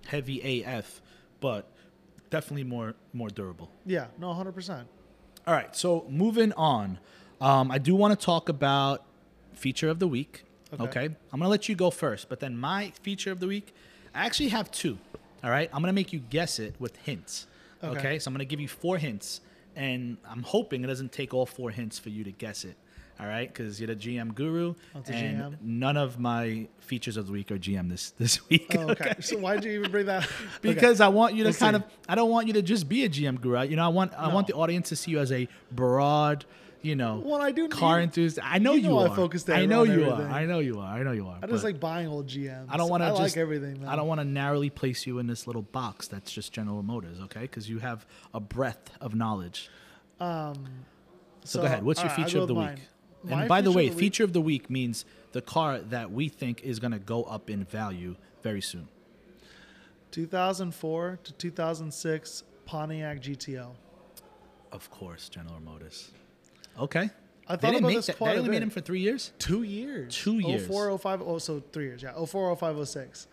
Heavy 0.07 0.63
AF, 0.65 1.01
but 1.41 1.67
definitely 2.31 2.65
more 2.65 2.95
more 3.13 3.29
durable. 3.29 3.71
Yeah. 3.85 4.07
No, 4.19 4.29
100. 4.29 4.53
percent 4.53 4.89
All 5.47 5.55
right, 5.55 5.75
so 5.75 6.07
moving 6.09 6.53
on, 6.55 6.99
um, 7.41 7.71
I 7.71 7.79
do 7.79 7.95
want 7.95 8.19
to 8.19 8.25
talk 8.25 8.49
about 8.49 9.05
feature 9.55 9.89
of 9.89 9.99
the 9.99 10.09
week. 10.09 10.45
Okay. 10.73 10.85
Okay. 10.85 11.05
I'm 11.33 11.41
gonna 11.41 11.49
let 11.51 11.69
you 11.69 11.75
go 11.75 11.91
first, 11.91 12.29
but 12.29 12.41
then 12.41 12.57
my 12.57 12.93
feature 13.03 13.33
of 13.33 13.41
the 13.41 13.47
week, 13.49 13.75
I 14.15 14.25
actually 14.27 14.49
have 14.51 14.71
two. 14.71 14.99
All 15.43 15.51
right, 15.51 15.69
I'm 15.73 15.83
gonna 15.83 15.93
make 15.93 16.13
you 16.13 16.21
guess 16.21 16.59
it 16.59 16.75
with 16.79 16.97
hints. 16.99 17.47
Okay. 17.83 17.99
Okay, 17.99 18.19
so 18.19 18.29
I'm 18.29 18.35
gonna 18.35 18.45
give 18.45 18.61
you 18.61 18.69
four 18.69 18.99
hints, 18.99 19.41
and 19.75 20.17
I'm 20.29 20.43
hoping 20.43 20.85
it 20.85 20.87
doesn't 20.87 21.13
take 21.13 21.35
all 21.35 21.47
four 21.47 21.71
hints 21.71 21.99
for 21.99 22.11
you 22.11 22.23
to 22.25 22.31
guess 22.33 22.65
it. 22.65 22.77
All 23.21 23.27
right, 23.27 23.53
because 23.53 23.79
you're 23.79 23.87
the 23.89 23.97
GM 23.97 24.35
guru, 24.35 24.75
Oh, 24.95 25.03
and 25.07 25.39
GM? 25.39 25.57
none 25.63 25.97
of 25.99 26.19
my 26.19 26.69
features 26.79 27.17
of 27.19 27.27
the 27.27 27.33
week 27.33 27.51
are 27.51 27.59
GM 27.59 27.91
this 27.91 28.13
this 28.13 28.41
week. 28.49 28.75
Oh, 28.79 28.91
okay. 28.91 29.15
so 29.21 29.37
why 29.39 29.57
did 29.57 29.65
you 29.65 29.73
even 29.73 29.91
bring 29.91 30.07
that? 30.07 30.23
Okay. 30.57 30.73
because 30.75 31.01
I 31.03 31.09
want 31.09 31.35
you 31.35 31.45
to 31.45 31.51
We'll 31.51 31.55
kind 31.59 31.77
see. 31.77 31.83
of 31.85 31.91
I 32.09 32.15
don't 32.15 32.31
want 32.31 32.47
you 32.47 32.55
to 32.55 32.63
just 32.63 32.89
be 32.89 33.05
a 33.05 33.09
GM 33.11 33.41
guru. 33.41 33.57
I- 33.57 33.65
You 33.65 33.77
know, 33.77 33.85
I 33.85 33.89
want 33.89 34.15
I 34.15 34.33
want 34.33 34.47
the 34.47 34.55
audience 34.55 34.89
to 34.89 34.97
see 34.97 35.11
you 35.11 35.19
as 35.19 35.31
a 35.33 35.49
broad, 35.71 36.47
you 36.81 36.97
know, 36.97 37.23
Well, 37.25 37.43
I 37.43 37.53
do- 37.53 37.69
car 37.69 37.99
you- 37.99 38.05
enthusiast. 38.05 38.41
I 38.43 38.57
know 38.59 38.73
you 38.73 38.85
you, 38.85 38.89
know 38.89 38.99
I 39.01 39.09
are. 39.09 39.15
focus 39.15 39.47
I 39.51 39.67
know 39.67 39.83
you 39.83 40.11
are. 40.11 40.23
I 40.23 40.47
know 40.47 40.61
you 40.61 40.79
are. 40.81 40.95
I 40.99 41.03
know 41.03 41.13
you 41.13 41.27
are. 41.29 41.39
I 41.43 41.47
just 41.47 41.63
like 41.65 41.79
buying 41.79 42.09
old 42.09 42.27
GMs. 42.27 42.67
I 42.71 42.79
don't 42.79 42.89
want 42.89 43.03
to 43.03 43.07
I 43.09 43.11
just 43.11 43.21
like 43.21 43.37
everything. 43.37 43.87
I 43.87 43.97
don't 43.97 44.09
want 44.09 44.21
to 44.23 44.25
narrowly 44.25 44.71
place 44.71 45.07
you 45.07 45.19
in 45.19 45.27
this 45.27 45.47
little 45.47 45.63
box 45.63 46.09
that's 46.09 46.33
just 46.33 46.53
General 46.55 46.83
Motors, 46.83 47.21
okay? 47.25 47.43
Because 47.43 47.69
you 47.69 47.81
have 47.81 48.07
a 48.33 48.41
breadth 48.41 48.91
of 49.01 49.15
knowledge. 49.15 49.69
Um, 50.21 50.65
So, 51.45 51.61
go 51.61 51.67
ahead. 51.67 51.83
What's 51.85 52.01
your 52.01 52.09
right, 52.09 52.17
feature 52.17 52.39
of 52.41 52.49
the 52.49 52.55
week? 52.55 52.65
mine. 52.67 52.81
And 53.23 53.31
My 53.31 53.47
by 53.49 53.61
the 53.61 53.71
way, 53.73 53.89
week- 53.91 53.99
feature 53.99 54.25
of 54.25 54.33
the 54.33 54.41
week 54.41 54.71
means 54.71 55.05
the 55.33 55.43
car 55.43 55.79
that 55.79 56.11
we 56.11 56.29
think 56.29 56.63
is 56.63 56.79
going 56.79 56.93
to 56.93 56.99
go 56.99 57.23
up 57.25 57.51
in 57.51 57.65
value 57.65 58.17
very 58.43 58.61
soon. 58.63 58.89
2004 60.11 61.19
to 61.23 61.33
2006 61.35 62.45
Pontiac 62.67 63.21
GTO. 63.21 63.73
Of 64.73 64.91
course, 64.91 65.29
General 65.29 65.61
Motors. 65.61 66.11
Okay. 66.79 67.11
I 67.49 67.57
They 67.57 67.61
thought 67.61 67.61
didn't 67.61 67.77
about 67.79 67.87
make 67.89 67.97
this 67.97 68.07
that. 68.07 68.17
quite 68.19 68.31
They 68.31 68.37
a 68.37 68.39
only 68.39 68.51
made 68.51 68.63
them 68.63 68.71
for 68.71 68.81
three 68.81 69.01
years. 69.01 69.33
Two 69.39 69.65
years. 69.65 70.15
Two 70.15 70.41
oh 70.45 70.49
years. 70.49 70.67
04, 70.67 70.97
05, 70.99 71.23
oh, 71.23 71.39
so 71.39 71.63
three 71.73 71.87
years. 71.87 72.03
Yeah. 72.03 72.13
04, 72.25 72.57
05, 72.57 72.89
06. 72.89 73.27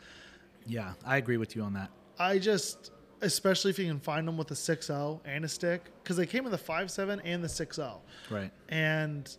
Yeah, 0.66 0.94
I 1.06 1.18
agree 1.18 1.38
with 1.38 1.56
you 1.56 1.62
on 1.62 1.74
that. 1.74 1.92
I 2.20 2.40
just, 2.40 2.92
especially 3.22 3.70
if 3.72 3.80
you 3.80 3.86
can 3.88 4.00
find 4.00 4.28
them 4.28 4.38
with 4.38 4.50
a 4.52 4.56
6.0 4.56 5.20
and 5.24 5.46
a 5.46 5.48
stick, 5.48 5.84
because 6.04 6.18
they 6.18 6.26
came 6.26 6.44
with 6.44 6.54
a 6.54 6.58
5.7 6.58 7.22
and 7.24 7.44
the 7.44 7.48
6.0. 7.48 8.00
Right. 8.32 8.52
And 8.70 9.36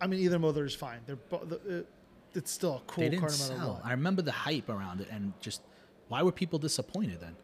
I 0.00 0.06
mean, 0.06 0.20
either 0.20 0.38
motor 0.38 0.64
is 0.64 0.74
fine. 0.74 1.00
They're 1.06 1.16
bo- 1.16 1.44
the, 1.44 1.78
it, 1.78 1.86
it's 2.34 2.50
still 2.50 2.76
a 2.76 2.80
cool 2.90 3.04
they 3.04 3.10
didn't 3.10 3.20
car 3.20 3.30
sell. 3.30 3.80
I 3.84 3.92
remember 3.92 4.22
the 4.22 4.32
hype 4.32 4.68
around 4.68 5.00
it, 5.00 5.08
and 5.10 5.32
just 5.40 5.62
why 6.08 6.22
were 6.22 6.32
people 6.32 6.58
disappointed 6.58 7.20
then? 7.20 7.34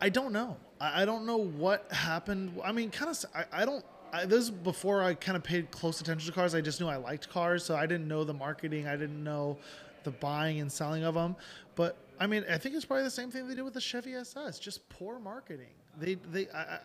I 0.00 0.08
don't 0.10 0.32
know. 0.32 0.56
I, 0.80 1.02
I 1.02 1.04
don't 1.04 1.26
know 1.26 1.38
what 1.38 1.90
happened. 1.90 2.60
I 2.64 2.72
mean, 2.72 2.90
kind 2.90 3.10
of. 3.10 3.24
I, 3.34 3.62
I 3.62 3.64
don't. 3.64 3.84
I, 4.12 4.24
this 4.24 4.44
is 4.44 4.50
before 4.50 5.02
I 5.02 5.14
kind 5.14 5.36
of 5.36 5.42
paid 5.42 5.70
close 5.70 6.00
attention 6.00 6.26
to 6.26 6.34
cars. 6.34 6.54
I 6.54 6.60
just 6.60 6.80
knew 6.80 6.88
I 6.88 6.96
liked 6.96 7.28
cars, 7.28 7.64
so 7.64 7.76
I 7.76 7.86
didn't 7.86 8.08
know 8.08 8.24
the 8.24 8.34
marketing. 8.34 8.86
I 8.86 8.96
didn't 8.96 9.22
know 9.22 9.58
the 10.04 10.10
buying 10.10 10.60
and 10.60 10.70
selling 10.70 11.04
of 11.04 11.14
them. 11.14 11.36
But 11.74 11.96
I 12.20 12.26
mean, 12.26 12.44
I 12.50 12.58
think 12.58 12.74
it's 12.74 12.84
probably 12.84 13.04
the 13.04 13.10
same 13.10 13.30
thing 13.30 13.48
they 13.48 13.54
did 13.54 13.62
with 13.62 13.74
the 13.74 13.80
Chevy 13.80 14.14
SS. 14.14 14.58
Just 14.58 14.88
poor 14.88 15.18
marketing. 15.18 15.74
They 15.98 16.14
they. 16.14 16.48
I, 16.50 16.60
I, 16.60 16.78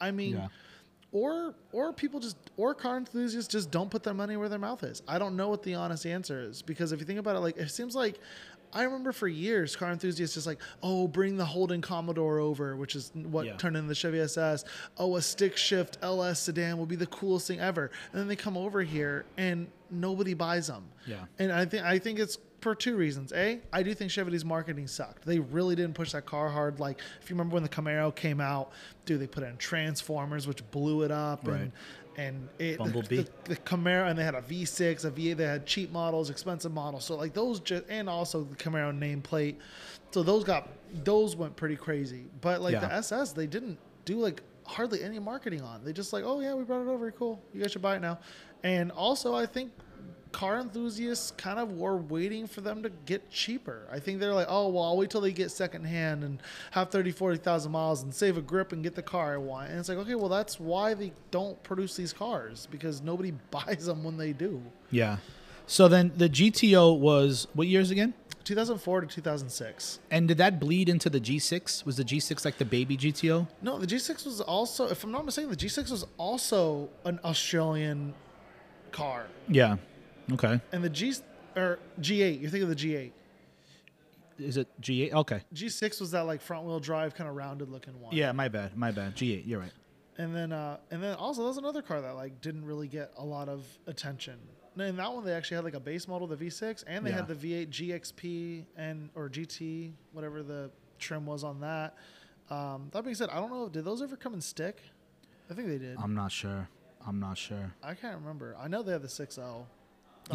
I 0.00 0.10
mean. 0.10 0.34
Yeah. 0.34 0.48
Or, 1.12 1.54
or 1.72 1.92
people 1.92 2.20
just, 2.20 2.36
or 2.56 2.72
car 2.74 2.96
enthusiasts 2.96 3.50
just 3.50 3.70
don't 3.72 3.90
put 3.90 4.04
their 4.04 4.14
money 4.14 4.36
where 4.36 4.48
their 4.48 4.60
mouth 4.60 4.84
is. 4.84 5.02
I 5.08 5.18
don't 5.18 5.34
know 5.36 5.48
what 5.48 5.62
the 5.64 5.74
honest 5.74 6.06
answer 6.06 6.40
is 6.40 6.62
because 6.62 6.92
if 6.92 7.00
you 7.00 7.06
think 7.06 7.18
about 7.18 7.34
it, 7.34 7.40
like 7.40 7.56
it 7.56 7.68
seems 7.70 7.96
like 7.96 8.20
I 8.72 8.84
remember 8.84 9.10
for 9.10 9.26
years 9.26 9.74
car 9.74 9.90
enthusiasts 9.90 10.34
just 10.34 10.46
like, 10.46 10.60
oh, 10.84 11.08
bring 11.08 11.36
the 11.36 11.44
Holden 11.44 11.80
Commodore 11.80 12.38
over, 12.38 12.76
which 12.76 12.94
is 12.94 13.10
what 13.14 13.44
Yeah. 13.46 13.56
turned 13.56 13.76
into 13.76 13.88
the 13.88 13.94
Chevy 13.96 14.20
SS. 14.20 14.64
Oh, 14.98 15.16
a 15.16 15.22
stick 15.22 15.56
shift 15.56 15.98
LS 16.02 16.38
sedan 16.38 16.78
will 16.78 16.86
be 16.86 16.94
the 16.94 17.08
coolest 17.08 17.48
thing 17.48 17.58
ever. 17.58 17.90
And 18.12 18.20
then 18.20 18.28
they 18.28 18.36
come 18.36 18.56
over 18.56 18.80
here 18.80 19.24
and 19.36 19.66
nobody 19.90 20.34
buys 20.34 20.68
them. 20.68 20.84
Yeah. 21.06 21.24
And 21.40 21.50
I 21.50 21.64
think 21.64 21.84
I 21.84 21.98
think 21.98 22.20
it's 22.20 22.38
for 22.60 22.74
two 22.74 22.96
reasons. 22.96 23.32
A, 23.32 23.60
I 23.72 23.82
do 23.82 23.94
think 23.94 24.10
Chevy's 24.10 24.44
marketing 24.44 24.86
sucked. 24.86 25.24
They 25.24 25.38
really 25.38 25.74
didn't 25.74 25.94
push 25.94 26.12
that 26.12 26.26
car 26.26 26.48
hard. 26.48 26.78
Like 26.80 26.98
if 27.22 27.30
you 27.30 27.34
remember 27.34 27.54
when 27.54 27.62
the 27.62 27.68
Camaro 27.68 28.14
came 28.14 28.40
out, 28.40 28.70
dude, 29.06 29.20
they 29.20 29.26
put 29.26 29.42
in 29.44 29.56
Transformers, 29.56 30.46
which 30.46 30.68
blew 30.70 31.02
it 31.02 31.10
up, 31.10 31.46
Right. 31.46 31.60
and 31.62 31.72
and 32.16 32.48
it, 32.58 32.76
Bumblebee. 32.78 33.22
The, 33.22 33.30
the, 33.44 33.56
Camaro, 33.56 34.10
and 34.10 34.18
they 34.18 34.24
had 34.24 34.34
a 34.34 34.42
V6, 34.42 35.04
a 35.06 35.10
V8. 35.10 35.36
They 35.36 35.44
had 35.44 35.64
cheap 35.64 35.90
models, 35.90 36.28
expensive 36.28 36.72
models. 36.72 37.04
So 37.04 37.16
like 37.16 37.32
those, 37.32 37.60
just 37.60 37.84
and 37.88 38.08
also 38.10 38.42
the 38.44 38.56
Camaro 38.56 38.92
nameplate. 38.96 39.54
So 40.10 40.22
those 40.22 40.44
got 40.44 40.68
those 41.04 41.36
went 41.36 41.56
pretty 41.56 41.76
crazy. 41.76 42.24
But 42.42 42.60
like 42.60 42.72
Yeah. 42.72 42.80
the 42.80 42.92
SS, 42.92 43.32
they 43.32 43.46
didn't 43.46 43.78
do 44.04 44.18
like 44.18 44.42
hardly 44.66 45.02
any 45.02 45.18
marketing 45.18 45.62
on. 45.62 45.82
They 45.84 45.92
just 45.92 46.12
like, 46.12 46.24
oh 46.26 46.40
yeah, 46.40 46.52
we 46.54 46.64
brought 46.64 46.82
it 46.82 46.88
over, 46.88 47.10
cool. 47.12 47.40
You 47.54 47.62
guys 47.62 47.72
should 47.72 47.80
buy 47.82 47.96
it 47.96 48.00
now. 48.02 48.18
And 48.64 48.90
also, 48.90 49.34
I 49.34 49.46
think 49.46 49.72
car 50.32 50.58
enthusiasts 50.58 51.32
kind 51.32 51.58
of 51.58 51.72
were 51.72 51.96
waiting 51.96 52.46
for 52.46 52.60
them 52.60 52.82
to 52.82 52.90
get 53.06 53.30
cheaper. 53.30 53.86
I 53.90 53.98
think 53.98 54.20
they're 54.20 54.34
like, 54.34 54.46
oh, 54.48 54.68
well, 54.68 54.84
I'll 54.84 54.96
wait 54.96 55.10
till 55.10 55.20
they 55.20 55.32
get 55.32 55.50
secondhand 55.50 56.24
and 56.24 56.40
have 56.72 56.90
30, 56.90 57.12
40,000 57.12 57.70
miles 57.72 58.02
and 58.02 58.14
save 58.14 58.36
a 58.36 58.42
grip 58.42 58.72
and 58.72 58.82
get 58.82 58.94
the 58.94 59.02
car 59.02 59.34
I 59.34 59.36
want. 59.38 59.70
And 59.70 59.78
it's 59.78 59.88
like, 59.88 59.98
okay, 59.98 60.14
well, 60.14 60.28
that's 60.28 60.60
why 60.60 60.94
they 60.94 61.12
don't 61.30 61.60
produce 61.62 61.96
these 61.96 62.12
cars 62.12 62.68
because 62.70 63.02
nobody 63.02 63.32
buys 63.50 63.86
them 63.86 64.04
when 64.04 64.16
they 64.16 64.32
do. 64.32 64.62
Yeah. 64.90 65.18
So 65.66 65.88
then 65.88 66.12
the 66.16 66.28
GTO 66.28 66.98
was 66.98 67.46
what 67.54 67.68
years 67.68 67.90
again? 67.90 68.14
2004 68.44 69.02
to 69.02 69.06
2006. 69.06 70.00
And 70.10 70.26
did 70.26 70.38
that 70.38 70.58
bleed 70.58 70.88
into 70.88 71.10
the 71.10 71.20
G6? 71.20 71.84
Was 71.84 71.96
the 71.96 72.04
G6 72.04 72.44
like 72.44 72.58
the 72.58 72.64
baby 72.64 72.96
GTO? 72.96 73.46
No, 73.62 73.78
the 73.78 73.86
G6 73.86 74.24
was 74.24 74.40
also, 74.40 74.88
if 74.88 75.04
I'm 75.04 75.12
not 75.12 75.24
mistaken, 75.24 75.50
the 75.50 75.56
G6 75.56 75.90
was 75.90 76.04
also 76.16 76.88
an 77.04 77.20
Australian 77.24 78.14
car. 78.90 79.26
Yeah. 79.48 79.76
Okay. 80.32 80.60
And 80.72 80.82
the 80.82 80.90
G 80.90 81.14
or 81.56 81.78
G8, 82.00 82.40
you're 82.40 82.50
thinking 82.50 82.62
of 82.62 82.68
the 82.68 82.74
G8. 82.76 83.12
Is 84.38 84.56
it 84.56 84.68
G8? 84.80 85.12
Okay. 85.12 85.42
G6 85.54 86.00
was 86.00 86.10
that 86.12 86.22
like 86.22 86.40
front 86.40 86.64
wheel 86.64 86.80
drive 86.80 87.14
kind 87.14 87.28
of 87.28 87.36
rounded 87.36 87.68
looking 87.68 88.00
one. 88.00 88.14
Yeah, 88.14 88.32
my 88.32 88.48
bad. 88.48 88.76
My 88.76 88.90
bad. 88.90 89.16
G8. 89.16 89.46
You're 89.46 89.60
right. 89.60 89.72
And 90.18 90.34
then 90.34 90.52
uh 90.52 90.78
and 90.90 91.02
then 91.02 91.14
also 91.14 91.44
there's 91.44 91.56
another 91.56 91.82
car 91.82 92.00
that 92.00 92.14
like 92.14 92.40
didn't 92.40 92.64
really 92.64 92.88
get 92.88 93.12
a 93.16 93.24
lot 93.24 93.48
of 93.48 93.64
attention. 93.86 94.38
And 94.74 94.82
in 94.82 94.96
that 94.96 95.12
one 95.12 95.24
they 95.24 95.32
actually 95.32 95.56
had 95.56 95.64
like 95.64 95.74
a 95.74 95.80
base 95.80 96.08
model, 96.08 96.26
the 96.26 96.36
V6, 96.36 96.84
and 96.86 97.04
they 97.04 97.10
had 97.10 97.28
the 97.28 97.34
V8 97.34 97.68
GXP 97.68 98.64
and 98.76 99.10
or 99.14 99.28
GT, 99.28 99.92
whatever 100.12 100.42
the 100.42 100.70
trim 100.98 101.26
was 101.26 101.44
on 101.44 101.60
that. 101.60 101.96
Um, 102.50 102.88
that 102.92 103.04
being 103.04 103.14
said, 103.14 103.28
I 103.30 103.36
don't 103.36 103.50
know. 103.50 103.68
Did 103.68 103.84
those 103.84 104.02
ever 104.02 104.16
come 104.16 104.34
in 104.34 104.40
stick? 104.40 104.82
I 105.50 105.54
think 105.54 105.68
they 105.68 105.78
did. 105.78 105.96
I'm 106.02 106.14
not 106.14 106.32
sure. 106.32 106.68
I'm 107.06 107.20
not 107.20 107.38
sure. 107.38 107.72
I 107.82 107.94
can't 107.94 108.16
remember. 108.18 108.56
I 108.58 108.68
know 108.68 108.82
they 108.82 108.92
have 108.92 109.02
the 109.02 109.08
6L. 109.08 109.64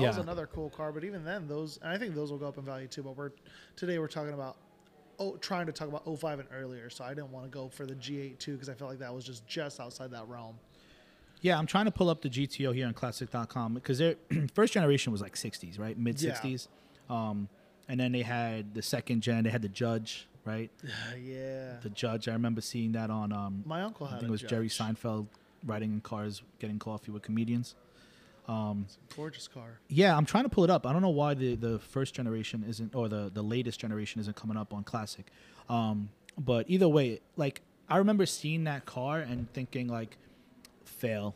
That 0.01 0.07
was 0.07 0.17
another 0.17 0.47
cool 0.47 0.69
car, 0.69 0.91
but 0.91 1.03
even 1.03 1.23
then, 1.23 1.47
those 1.47 1.79
and 1.81 1.91
I 1.91 1.97
think 1.97 2.15
those 2.15 2.31
will 2.31 2.37
go 2.37 2.47
up 2.47 2.57
in 2.57 2.63
value 2.63 2.87
too. 2.87 3.03
But 3.03 3.17
we're 3.17 3.31
today 3.75 3.99
we're 3.99 4.07
talking 4.07 4.33
about 4.33 4.57
oh 5.19 5.37
trying 5.37 5.65
to 5.67 5.71
talk 5.71 5.87
about 5.87 6.03
05 6.05 6.39
and 6.39 6.49
earlier, 6.53 6.89
so 6.89 7.03
I 7.03 7.09
didn't 7.09 7.31
want 7.31 7.45
to 7.45 7.49
go 7.51 7.69
for 7.69 7.85
the 7.85 7.95
G8 7.95 8.37
too 8.39 8.53
because 8.53 8.69
I 8.69 8.73
felt 8.73 8.89
like 8.89 8.99
that 8.99 9.13
was 9.13 9.25
just 9.25 9.47
just 9.47 9.79
outside 9.79 10.11
that 10.11 10.27
realm. 10.27 10.55
Yeah, 11.41 11.57
I'm 11.57 11.67
trying 11.67 11.85
to 11.85 11.91
pull 11.91 12.09
up 12.09 12.21
the 12.21 12.29
GTO 12.29 12.73
here 12.73 12.87
on 12.87 12.93
classic.com 12.93 13.73
because 13.75 13.99
their 13.99 14.15
first 14.53 14.73
generation 14.73 15.11
was 15.11 15.21
like 15.21 15.35
60s, 15.35 15.79
right? 15.79 15.97
Mid 15.97 16.17
60s. 16.17 16.67
Um, 17.09 17.49
and 17.87 17.99
then 17.99 18.11
they 18.11 18.23
had 18.23 18.73
the 18.73 18.81
second 18.81 19.21
gen, 19.21 19.43
they 19.43 19.51
had 19.51 19.61
the 19.61 19.69
Judge, 19.69 20.27
right? 20.43 20.71
yeah, 21.21 21.73
The 21.83 21.91
Judge. 21.93 22.27
I 22.27 22.33
remember 22.33 22.61
seeing 22.61 22.93
that 22.93 23.09
on, 23.09 23.31
um, 23.31 23.63
my 23.65 23.83
uncle 23.83 24.07
had. 24.07 24.15
I 24.15 24.19
think 24.19 24.29
it 24.29 24.31
was 24.31 24.41
Jerry 24.41 24.69
Seinfeld 24.69 25.27
riding 25.63 25.91
in 25.93 26.01
cars, 26.01 26.41
getting 26.59 26.79
coffee 26.79 27.11
with 27.11 27.21
comedians. 27.21 27.75
Gorgeous 29.15 29.47
car. 29.47 29.79
Yeah, 29.87 30.15
I'm 30.15 30.25
trying 30.25 30.43
to 30.43 30.49
pull 30.49 30.63
it 30.63 30.69
up. 30.69 30.85
I 30.85 30.93
don't 30.93 31.01
know 31.01 31.09
why 31.09 31.33
the, 31.33 31.55
the 31.55 31.79
first 31.79 32.13
generation 32.13 32.63
isn't, 32.67 32.93
or 32.95 33.09
the, 33.09 33.31
the 33.33 33.41
latest 33.41 33.79
generation 33.79 34.21
isn't 34.21 34.35
coming 34.35 34.57
up 34.57 34.73
on 34.73 34.83
Classic. 34.83 35.25
Um, 35.69 36.09
but 36.37 36.69
either 36.69 36.87
way, 36.87 37.21
like, 37.37 37.61
I 37.89 37.97
remember 37.97 38.25
seeing 38.25 38.65
that 38.65 38.85
car 38.85 39.19
and 39.19 39.51
thinking, 39.53 39.87
like, 39.87 40.17
fail. 40.85 41.35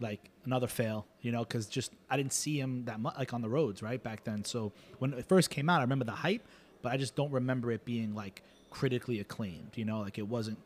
Like, 0.00 0.28
another 0.44 0.66
fail, 0.66 1.06
you 1.22 1.30
know, 1.32 1.44
because 1.44 1.66
just, 1.66 1.92
I 2.10 2.16
didn't 2.16 2.32
see 2.32 2.58
him 2.58 2.84
that 2.86 3.00
much, 3.00 3.14
like, 3.16 3.32
on 3.32 3.42
the 3.42 3.48
roads, 3.48 3.80
right, 3.80 4.02
back 4.02 4.24
then. 4.24 4.44
So 4.44 4.72
when 4.98 5.14
it 5.14 5.24
first 5.26 5.50
came 5.50 5.70
out, 5.70 5.78
I 5.78 5.82
remember 5.82 6.04
the 6.04 6.12
hype, 6.12 6.46
but 6.82 6.92
I 6.92 6.96
just 6.96 7.14
don't 7.14 7.30
remember 7.30 7.70
it 7.70 7.84
being, 7.84 8.14
like, 8.14 8.42
critically 8.70 9.20
acclaimed, 9.20 9.70
you 9.76 9.84
know, 9.84 10.00
like, 10.00 10.18
it 10.18 10.26
wasn't 10.26 10.58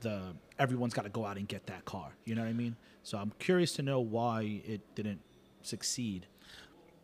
the, 0.00 0.34
everyone's 0.58 0.94
got 0.94 1.04
to 1.04 1.10
go 1.10 1.24
out 1.24 1.36
and 1.36 1.48
get 1.48 1.66
that 1.66 1.84
car, 1.84 2.12
you 2.24 2.34
know 2.34 2.42
what 2.42 2.48
I 2.48 2.54
mean? 2.54 2.76
So 3.02 3.18
I'm 3.18 3.32
curious 3.38 3.72
to 3.74 3.82
know 3.82 4.00
why 4.00 4.62
it 4.66 4.80
didn't 4.94 5.20
succeed. 5.62 6.26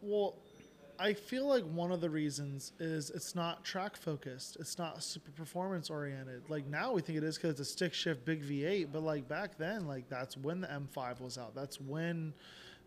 Well, 0.00 0.34
I 0.98 1.14
feel 1.14 1.46
like 1.46 1.64
one 1.64 1.90
of 1.90 2.00
the 2.00 2.10
reasons 2.10 2.72
is 2.78 3.10
it's 3.10 3.34
not 3.34 3.64
track 3.64 3.96
focused. 3.96 4.56
It's 4.60 4.78
not 4.78 5.02
super 5.02 5.32
performance 5.32 5.90
oriented. 5.90 6.48
Like 6.48 6.66
now 6.68 6.92
we 6.92 7.02
think 7.02 7.18
it 7.18 7.24
is 7.24 7.36
because 7.36 7.52
it's 7.52 7.60
a 7.60 7.64
stick 7.64 7.92
shift 7.92 8.24
big 8.24 8.44
V8, 8.44 8.88
but 8.92 9.02
like 9.02 9.26
back 9.26 9.58
then, 9.58 9.86
like 9.86 10.08
that's 10.08 10.36
when 10.36 10.60
the 10.60 10.68
M5 10.68 11.20
was 11.20 11.38
out. 11.38 11.54
That's 11.54 11.80
when 11.80 12.32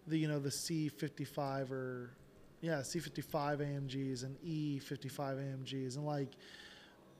the 0.07 0.18
you 0.18 0.28
know 0.28 0.39
the 0.39 0.49
C55 0.49 1.72
or 1.72 2.11
yeah 2.61 2.78
C55 2.78 3.57
AMGs 3.57 4.24
and 4.24 4.38
E55 4.41 5.20
AMGs 5.20 5.97
and 5.97 6.05
like 6.05 6.30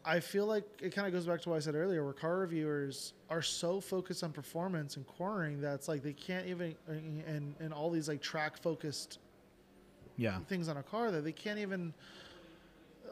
I 0.06 0.20
feel 0.20 0.46
like 0.46 0.66
it 0.82 0.94
kind 0.94 1.08
of 1.08 1.14
goes 1.14 1.26
back 1.26 1.42
to 1.42 1.50
what 1.50 1.56
I 1.56 1.60
said 1.60 1.74
earlier, 1.76 2.04
where 2.04 2.14
car 2.14 2.38
reviewers 2.38 3.14
are 3.30 3.42
so 3.42 3.82
focused 3.82 4.24
on 4.24 4.32
performance 4.32 4.98
and 4.98 5.08
cornering 5.08 5.62
that 5.62 5.74
it's 5.76 5.88
like 5.88 6.04
they 6.04 6.14
can't 6.14 6.46
even 6.48 6.76
uh, 6.88 6.92
and 6.94 7.56
and 7.60 7.74
all 7.74 7.90
these 7.90 8.08
like 8.08 8.22
track 8.22 8.58
focused 8.58 9.18
Yeah. 10.18 10.40
things 10.48 10.70
on 10.70 10.78
a 10.78 10.84
car 10.84 11.12
that 11.12 11.24
they 11.24 11.32
can't 11.32 11.60
even 11.60 11.94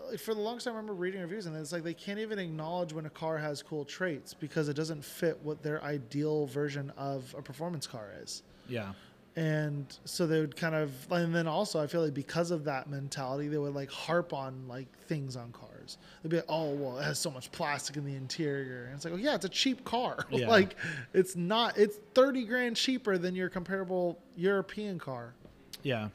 like, 0.10 0.20
for 0.20 0.34
the 0.34 0.40
longest 0.42 0.66
time 0.66 0.76
I 0.76 0.78
remember 0.78 0.94
reading 0.94 1.22
reviews 1.22 1.46
and 1.48 1.56
it's 1.56 1.72
like 1.72 1.84
they 1.84 1.94
can't 1.94 2.20
even 2.20 2.38
acknowledge 2.40 2.94
when 2.94 3.06
a 3.06 3.10
car 3.10 3.38
has 3.38 3.62
cool 3.64 3.86
traits 3.86 4.34
because 4.34 4.70
it 4.70 4.76
doesn't 4.76 5.04
fit 5.04 5.40
what 5.44 5.64
their 5.64 5.84
ideal 5.84 6.46
version 6.46 6.92
of 6.98 7.34
a 7.38 7.42
performance 7.42 7.88
car 7.88 8.12
is. 8.22 8.44
Yeah. 8.68 8.94
And 9.36 9.86
so 10.06 10.28
they 10.28 10.40
would 10.40 10.56
kind 10.56 10.76
of 10.76 10.92
and 11.12 11.34
then 11.34 11.48
also 11.48 11.82
I 11.82 11.88
feel 11.88 12.04
like 12.04 12.14
because 12.14 12.52
of 12.52 12.64
that 12.66 12.88
mentality 12.88 13.48
they 13.48 13.58
would 13.58 13.74
like 13.74 13.90
harp 13.90 14.32
on 14.32 14.68
like 14.68 14.88
things 15.08 15.36
on 15.36 15.52
cars. 15.52 15.98
They'd 16.22 16.30
be 16.30 16.36
like, 16.38 16.46
Oh 16.50 16.70
well 16.74 17.00
it 17.00 17.04
has 17.04 17.18
so 17.18 17.32
much 17.32 17.52
plastic 17.52 17.98
in 17.98 18.06
the 18.06 18.16
interior 18.16 18.86
and 18.86 18.96
it's 18.96 19.06
like, 19.06 19.14
Oh 19.16 19.18
yeah, 19.18 19.34
it's 19.34 19.46
a 19.46 19.50
cheap 19.50 19.84
car. 19.86 20.26
Yeah. 20.32 20.48
like 20.50 20.76
it's 21.14 21.36
not 21.36 21.78
it's 21.80 21.98
thirty 22.14 22.46
grand 22.46 22.76
cheaper 22.76 23.18
than 23.18 23.34
your 23.34 23.50
comparable 23.50 24.20
European 24.36 25.00
car. 25.00 25.34
Yeah. 25.82 26.10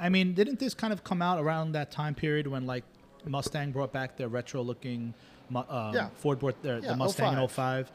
I 0.00 0.08
mean, 0.08 0.32
didn't 0.34 0.58
this 0.58 0.72
kind 0.74 0.92
of 0.92 1.04
come 1.04 1.20
out 1.22 1.38
around 1.38 1.72
that 1.72 1.90
time 1.90 2.14
period 2.14 2.46
when 2.46 2.64
like 2.66 2.84
Mustang 3.26 3.70
brought 3.72 3.92
back 3.92 4.16
their 4.16 4.28
retro 4.28 4.62
looking 4.62 5.12
um, 5.54 5.94
Yeah. 5.94 6.08
Ford 6.16 6.38
brought 6.38 6.60
their, 6.62 6.78
Yeah, 6.78 6.88
the 6.88 6.96
Mustang 6.96 7.36
in 7.38 7.48
05. 7.48 7.90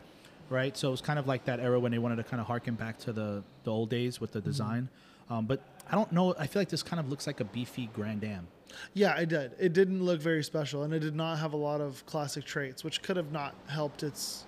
05, 0.52 0.56
right? 0.56 0.78
So 0.78 0.90
it 0.90 0.92
was 0.92 1.02
kind 1.02 1.18
of 1.20 1.28
like 1.28 1.46
that 1.46 1.60
era 1.60 1.80
when 1.80 1.92
they 1.92 2.00
wanted 2.00 2.18
to 2.18 2.24
kind 2.24 2.40
of 2.42 2.48
harken 2.48 2.76
back 2.76 2.98
to 3.00 3.14
the, 3.14 3.44
the 3.64 3.72
old 3.72 3.90
days 3.90 4.20
with 4.20 4.32
the 4.32 4.40
Mm-hmm. 4.40 4.50
design. 4.50 4.90
Um, 5.30 5.46
but 5.46 5.62
I 5.90 5.96
don't 5.96 6.12
know. 6.12 6.36
I 6.38 6.48
feel 6.48 6.62
like 6.62 6.70
this 6.70 6.84
kind 6.84 7.00
of 7.00 7.10
looks 7.10 7.26
like 7.28 7.40
a 7.40 7.46
beefy 7.46 7.90
Grand 7.94 8.24
Am. 8.24 8.48
Yeah, 8.94 9.18
it 9.18 9.30
did. 9.30 9.52
It 9.60 9.74
didn't 9.74 10.04
look 10.04 10.22
very 10.22 10.44
special, 10.44 10.84
and 10.84 10.94
it 10.94 11.00
did 11.00 11.16
not 11.16 11.38
have 11.40 11.54
a 11.54 11.58
lot 11.58 11.80
of 11.82 12.06
classic 12.06 12.44
traits, 12.46 12.84
which 12.84 13.02
could 13.02 13.18
have 13.18 13.32
not 13.32 13.54
helped 13.68 14.04
its 14.04 14.46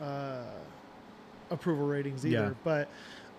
uh, 0.00 0.42
approval 1.50 1.86
ratings 1.86 2.24
either. 2.26 2.36
Yeah. 2.36 2.50
But 2.64 2.88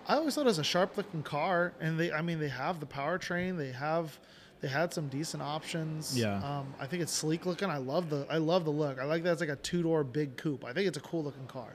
I 0.08 0.14
always 0.16 0.34
thought 0.34 0.42
it 0.42 0.44
was 0.46 0.58
a 0.58 0.64
sharp-looking 0.64 1.22
car, 1.24 1.72
and 1.80 1.98
they, 1.98 2.12
I 2.12 2.22
mean, 2.22 2.38
they 2.40 2.48
have 2.48 2.78
the 2.80 2.86
powertrain. 2.86 3.56
They 3.58 3.72
have, 3.72 4.18
they 4.62 4.68
had 4.68 4.94
some 4.94 5.08
decent 5.08 5.42
options. 5.42 6.16
Yeah. 6.16 6.36
Um, 6.36 6.72
I 6.78 6.86
think 6.86 7.02
it's 7.02 7.12
sleek 7.12 7.44
looking. 7.46 7.68
I 7.68 7.78
love 7.78 8.08
the, 8.08 8.26
I 8.30 8.38
love 8.38 8.64
the 8.64 8.70
look. 8.70 8.98
I 9.00 9.04
like 9.04 9.24
that 9.24 9.32
it's 9.32 9.40
like 9.40 9.50
a 9.50 9.56
two-door 9.56 10.04
big 10.04 10.36
coupe. 10.36 10.64
I 10.64 10.72
think 10.72 10.86
it's 10.86 10.96
a 10.96 11.00
cool 11.00 11.24
looking 11.24 11.46
car. 11.46 11.74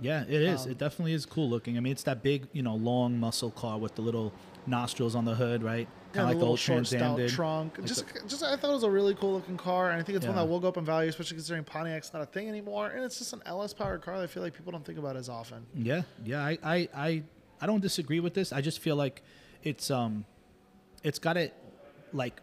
Yeah, 0.00 0.22
it 0.24 0.42
is. 0.42 0.66
Um, 0.66 0.72
it 0.72 0.78
definitely 0.78 1.14
is 1.14 1.24
cool 1.24 1.48
looking. 1.48 1.78
I 1.78 1.80
mean, 1.80 1.92
it's 1.92 2.02
that 2.02 2.22
big, 2.22 2.46
you 2.52 2.62
know, 2.62 2.74
long 2.74 3.18
muscle 3.18 3.50
car 3.50 3.78
with 3.78 3.94
the 3.94 4.02
little 4.02 4.34
nostrils 4.66 5.14
on 5.14 5.24
the 5.24 5.34
hood, 5.34 5.62
right? 5.62 5.88
Kind 6.12 6.24
of 6.24 6.28
like 6.28 6.36
the 6.36 6.44
the 6.44 6.50
old 6.50 6.58
Trans 6.58 6.92
Am 6.92 7.16
did. 7.16 7.30
trunk. 7.30 7.78
Like 7.78 7.86
just, 7.86 8.04
just 8.28 8.42
I 8.42 8.56
thought 8.56 8.70
it 8.70 8.74
was 8.74 8.82
a 8.82 8.90
really 8.90 9.14
cool 9.14 9.32
looking 9.32 9.56
car, 9.56 9.90
and 9.90 9.98
I 9.98 10.04
think 10.04 10.16
it's 10.16 10.26
one 10.26 10.36
that 10.36 10.46
will 10.46 10.60
go 10.60 10.68
up 10.68 10.76
in 10.76 10.84
value, 10.84 11.08
especially 11.08 11.36
considering 11.36 11.64
Pontiac's 11.64 12.12
not 12.12 12.20
a 12.20 12.26
thing 12.26 12.50
anymore, 12.50 12.90
and 12.90 13.02
it's 13.02 13.18
just 13.18 13.32
an 13.32 13.40
LS 13.46 13.72
powered 13.72 14.02
car 14.02 14.18
that 14.18 14.24
I 14.24 14.26
feel 14.26 14.42
like 14.42 14.52
people 14.52 14.70
don't 14.72 14.84
think 14.84 14.98
about 14.98 15.16
as 15.16 15.30
often. 15.30 15.64
Yeah, 15.74 16.02
yeah, 16.26 16.44
I, 16.44 16.58
I, 16.62 16.88
I, 16.94 17.22
I 17.62 17.66
don't 17.66 17.80
disagree 17.80 18.20
with 18.20 18.34
this. 18.34 18.52
I 18.52 18.60
just 18.60 18.80
feel 18.80 18.96
like 18.96 19.22
it's 19.62 19.90
um, 19.90 20.26
it's 21.02 21.18
got 21.18 21.34
to 21.34 21.50
like, 22.12 22.40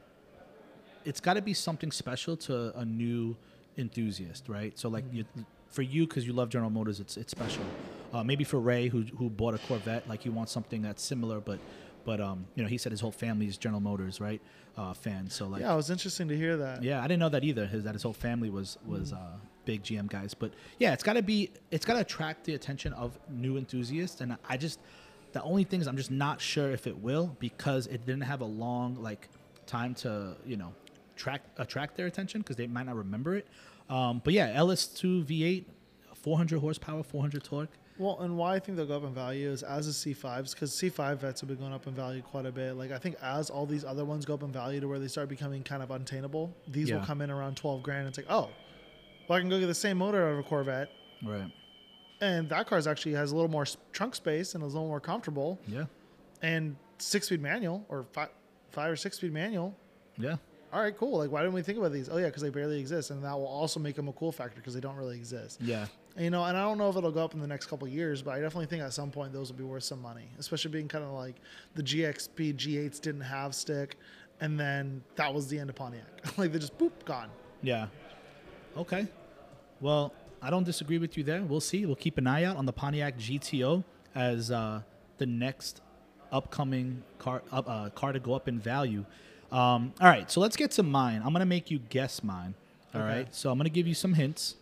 it's 1.05 1.19
got 1.19 1.33
to 1.35 1.41
be 1.41 1.53
something 1.53 1.91
special 1.91 2.37
to 2.37 2.77
a 2.77 2.85
new 2.85 3.35
enthusiast, 3.77 4.47
right? 4.47 4.77
So 4.77 4.89
like, 4.89 5.03
you, 5.11 5.25
for 5.73 5.81
you 5.81 6.07
because 6.07 6.25
you 6.25 6.33
love 6.33 6.49
General 6.49 6.69
Motors, 6.69 6.99
it's 6.99 7.17
it's 7.17 7.31
special. 7.31 7.65
Uh, 8.13 8.23
maybe 8.23 8.43
for 8.43 8.59
Ray 8.59 8.87
who 8.87 9.01
who 9.17 9.29
bought 9.29 9.55
a 9.55 9.57
Corvette, 9.57 10.07
like 10.07 10.21
he 10.21 10.29
wants 10.29 10.51
something 10.51 10.83
that's 10.83 11.03
similar, 11.03 11.39
but 11.39 11.59
but 12.05 12.21
um, 12.21 12.45
you 12.55 12.63
know, 12.63 12.69
he 12.69 12.77
said 12.77 12.91
his 12.91 13.01
whole 13.01 13.11
family 13.11 13.47
is 13.47 13.57
General 13.57 13.81
Motors, 13.81 14.21
right? 14.21 14.41
Uh, 14.77 14.93
fan. 14.93 15.29
So 15.29 15.47
like, 15.47 15.61
yeah, 15.61 15.73
it 15.73 15.75
was 15.75 15.89
interesting 15.89 16.27
to 16.27 16.37
hear 16.37 16.57
that. 16.57 16.83
yeah, 16.83 16.99
I 16.99 17.03
didn't 17.03 17.19
know 17.19 17.29
that 17.29 17.43
either. 17.43 17.65
His 17.65 17.83
that 17.83 17.93
his 17.93 18.03
whole 18.03 18.13
family 18.13 18.49
was 18.49 18.77
was 18.85 19.13
uh, 19.13 19.17
big 19.65 19.83
GM 19.83 20.07
guys. 20.07 20.33
But 20.33 20.53
yeah, 20.79 20.93
it's 20.93 21.03
got 21.03 21.13
to 21.13 21.23
be 21.23 21.51
it's 21.71 21.85
got 21.85 21.93
to 21.93 22.01
attract 22.01 22.45
the 22.45 22.53
attention 22.53 22.93
of 22.93 23.17
new 23.29 23.57
enthusiasts. 23.57 24.21
And 24.21 24.37
I 24.47 24.57
just 24.57 24.79
the 25.31 25.41
only 25.41 25.63
thing 25.63 25.81
is 25.81 25.87
I'm 25.87 25.97
just 25.97 26.11
not 26.11 26.39
sure 26.39 26.71
if 26.71 26.85
it 26.87 26.97
will 26.97 27.35
because 27.39 27.87
it 27.87 28.05
didn't 28.05 28.23
have 28.23 28.41
a 28.41 28.45
long 28.45 29.01
like 29.01 29.27
time 29.65 29.93
to 29.95 30.35
you 30.45 30.57
know 30.57 30.73
track 31.15 31.41
attract 31.57 31.95
their 31.95 32.07
attention 32.07 32.41
because 32.41 32.55
they 32.55 32.67
might 32.67 32.85
not 32.85 32.95
remember 32.95 33.35
it. 33.35 33.47
Um, 33.89 34.21
but 34.23 34.33
yeah, 34.33 34.55
LS2 34.57 35.25
V8, 35.25 35.65
400 36.15 36.59
horsepower, 36.59 37.03
400 37.03 37.43
torque. 37.43 37.69
Well, 37.99 38.19
and 38.21 38.37
why 38.37 38.55
I 38.55 38.59
think 38.59 38.75
they'll 38.77 38.87
go 38.87 38.97
up 38.97 39.03
in 39.03 39.13
value 39.13 39.51
is 39.51 39.61
as 39.61 39.85
the 40.03 40.13
C5s, 40.15 40.53
because 40.53 40.71
C5 40.71 41.17
vets 41.19 41.41
have 41.41 41.47
been 41.49 41.59
going 41.59 41.73
up 41.73 41.85
in 41.85 41.93
value 41.93 42.23
quite 42.23 42.47
a 42.47 42.51
bit. 42.51 42.73
Like 42.73 42.91
I 42.91 42.97
think 42.97 43.15
as 43.21 43.49
all 43.51 43.67
these 43.67 43.85
other 43.85 44.03
ones 44.03 44.25
go 44.25 44.33
up 44.33 44.41
in 44.41 44.51
value 44.51 44.79
to 44.79 44.87
where 44.87 44.97
they 44.97 45.07
start 45.07 45.29
becoming 45.29 45.61
kind 45.63 45.83
of 45.83 45.91
untainable, 45.91 46.51
these 46.67 46.91
will 46.91 47.01
come 47.01 47.21
in 47.21 47.29
around 47.29 47.55
12 47.57 47.83
grand. 47.83 48.07
It's 48.07 48.17
like, 48.17 48.25
oh, 48.29 48.49
well, 49.29 49.37
I 49.37 49.41
can 49.41 49.49
go 49.49 49.59
get 49.59 49.67
the 49.67 49.75
same 49.75 49.97
motor 49.99 50.25
out 50.27 50.33
of 50.33 50.39
a 50.39 50.43
Corvette, 50.43 50.89
Right. 51.23 51.51
and 52.19 52.49
that 52.49 52.65
car 52.67 52.81
actually 52.87 53.13
has 53.13 53.31
a 53.31 53.35
little 53.35 53.51
more 53.51 53.65
trunk 53.91 54.15
space 54.15 54.55
and 54.55 54.63
is 54.63 54.73
a 54.73 54.75
little 54.77 54.87
more 54.89 54.99
comfortable, 54.99 55.59
Yeah. 55.67 55.85
and 56.41 56.75
six 56.97 57.27
speed 57.27 57.41
manual 57.41 57.85
or 57.89 58.05
five, 58.11 58.29
five 58.73 58.91
or 58.91 58.95
six 58.95 59.17
speed 59.17 59.31
manual. 59.31 59.75
Yeah. 60.17 60.35
All 60.73 60.81
right, 60.81 60.97
cool. 60.97 61.19
Like, 61.19 61.31
why 61.31 61.41
didn't 61.41 61.53
we 61.53 61.61
think 61.61 61.77
about 61.77 61.93
these? 61.93 62.09
Oh 62.09 62.17
yeah, 62.17 62.25
because 62.25 62.41
they 62.41 62.49
barely 62.49 62.79
exist, 62.79 63.11
and 63.11 63.23
that 63.23 63.33
will 63.33 63.45
also 63.45 63.79
make 63.79 63.95
them 63.95 64.07
a 64.07 64.13
cool 64.13 64.31
factor 64.31 64.55
because 64.55 64.73
they 64.73 64.79
don't 64.79 64.95
really 64.95 65.15
exist. 65.15 65.61
Yeah. 65.61 65.85
You 66.17 66.31
know, 66.31 66.43
and 66.43 66.57
I 66.57 66.61
don't 66.61 66.79
know 66.79 66.89
if 66.89 66.97
it'll 66.97 67.11
go 67.11 67.23
up 67.23 67.35
in 67.35 67.39
the 67.39 67.47
next 67.47 67.67
couple 67.67 67.87
of 67.87 67.93
years, 67.93 68.23
but 68.23 68.31
I 68.31 68.39
definitely 68.39 68.65
think 68.65 68.81
at 68.81 68.91
some 68.91 69.11
point 69.11 69.33
those 69.33 69.51
will 69.51 69.57
be 69.57 69.63
worth 69.63 69.83
some 69.83 70.01
money, 70.01 70.27
especially 70.39 70.71
being 70.71 70.87
kind 70.87 71.03
of 71.03 71.11
like 71.11 71.35
the 71.75 71.83
GXP 71.83 72.55
G8s 72.55 72.99
didn't 72.99 73.21
have 73.21 73.53
stick, 73.53 73.97
and 74.41 74.59
then 74.59 75.03
that 75.15 75.31
was 75.31 75.47
the 75.47 75.59
end 75.59 75.69
of 75.69 75.75
Pontiac. 75.75 76.05
like 76.37 76.51
they 76.51 76.57
just 76.57 76.77
boop 76.79 76.91
gone. 77.05 77.29
Yeah. 77.61 77.87
Okay. 78.75 79.07
Well, 79.79 80.11
I 80.41 80.49
don't 80.49 80.63
disagree 80.63 80.97
with 80.97 81.17
you 81.17 81.23
there. 81.23 81.43
We'll 81.43 81.61
see. 81.61 81.85
We'll 81.85 81.95
keep 81.95 82.17
an 82.17 82.25
eye 82.25 82.45
out 82.45 82.57
on 82.57 82.65
the 82.65 82.73
Pontiac 82.73 83.17
GTO 83.17 83.83
as 84.15 84.49
uh, 84.49 84.81
the 85.19 85.27
next 85.27 85.81
upcoming 86.33 87.03
car 87.19 87.41
up, 87.51 87.69
uh, 87.69 87.89
car 87.91 88.11
to 88.11 88.19
go 88.19 88.33
up 88.33 88.47
in 88.47 88.59
value. 88.59 89.05
Um, 89.51 89.93
all 90.01 90.07
right, 90.07 90.29
so 90.29 90.39
let's 90.41 90.55
get 90.55 90.71
to 90.71 90.83
mine. 90.83 91.21
I'm 91.23 91.31
gonna 91.31 91.45
make 91.45 91.69
you 91.71 91.79
guess 91.89 92.23
mine. 92.23 92.55
All 92.95 93.01
right. 93.01 93.19
Okay. 93.19 93.29
So 93.31 93.51
I'm 93.51 93.57
gonna 93.57 93.69
give 93.69 93.87
you 93.87 93.93
some 93.93 94.13
hints, 94.15 94.55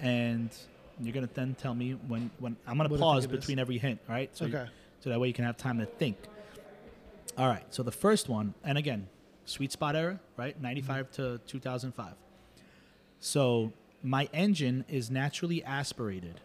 and 0.00 0.50
you're 1.00 1.12
gonna 1.14 1.28
then 1.34 1.54
tell 1.54 1.74
me 1.74 1.92
when 1.92 2.30
when 2.38 2.56
I'm 2.66 2.76
gonna 2.76 2.90
What 2.90 3.00
pause 3.00 3.22
think 3.24 3.32
it 3.32 3.36
is. 3.36 3.40
between 3.40 3.58
every 3.58 3.78
hint. 3.78 4.00
All 4.08 4.14
right. 4.14 4.30
So 4.36 4.44
you- 4.46 4.56
Okay. 4.56 4.70
so 5.00 5.10
that 5.10 5.18
way 5.18 5.28
you 5.28 5.34
can 5.34 5.44
have 5.46 5.56
time 5.56 5.78
to 5.78 5.86
think. 5.86 6.16
All 7.38 7.48
right. 7.48 7.64
So 7.74 7.82
the 7.82 7.90
first 7.92 8.28
one, 8.28 8.54
and 8.62 8.76
again, 8.78 9.08
sweet 9.46 9.72
spot 9.72 9.96
era, 9.96 10.20
right? 10.36 10.60
95 10.60 11.10
to 11.12 11.40
2005. 11.46 12.14
So 13.20 13.72
my 14.02 14.28
engine 14.32 14.84
is 14.88 15.10
naturally 15.10 15.64
aspirated, 15.64 16.40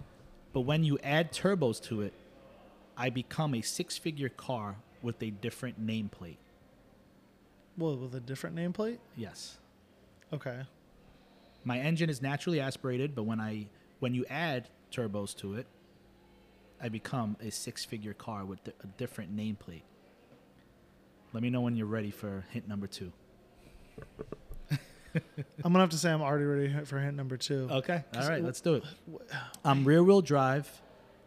but 0.53 0.61
when 0.61 0.83
you 0.83 0.97
add 1.03 1.31
turbos 1.31 1.81
to 1.83 2.01
it, 2.01 2.13
I 2.99 3.09
become 3.09 3.55
a 3.55 3.61
six-figure 3.61 4.29
car 4.29 4.75
with 5.01 5.23
a 5.23 5.31
different 5.31 5.83
nameplate. 5.83 6.35
Well, 7.77 7.95
with 7.95 8.13
a 8.13 8.19
different 8.19 8.57
nameplate. 8.57 8.97
Yes. 9.15 9.57
Okay. 10.33 10.59
My 11.63 11.79
engine 11.79 12.09
is 12.09 12.21
naturally 12.21 12.59
aspirated, 12.59 13.15
but 13.15 13.23
when 13.23 13.39
I 13.39 13.67
when 13.99 14.13
you 14.13 14.25
add 14.29 14.67
turbos 14.91 15.35
to 15.37 15.55
it, 15.55 15.65
I 16.81 16.89
become 16.89 17.37
a 17.41 17.49
six-figure 17.49 18.15
car 18.15 18.43
with 18.43 18.59
a 18.67 18.87
different 18.97 19.35
nameplate. 19.35 19.83
Let 21.31 21.41
me 21.41 21.49
know 21.49 21.61
when 21.61 21.77
you're 21.77 21.87
ready 21.87 22.11
for 22.11 22.45
hint 22.49 22.67
number 22.67 22.87
two. 22.87 23.13
I'm 25.15 25.21
gonna 25.63 25.79
have 25.79 25.89
to 25.91 25.97
say 25.97 26.11
I'm 26.11 26.21
already 26.21 26.45
ready 26.45 26.85
for 26.85 26.99
hint 26.99 27.15
number 27.15 27.37
two. 27.37 27.69
Okay. 27.71 28.03
all 28.13 28.27
right, 28.27 28.43
let's 28.43 28.59
do 28.59 28.75
it. 28.75 28.83
I'm 29.63 29.85
rear 29.85 30.03
wheel 30.03 30.21
drive 30.21 30.69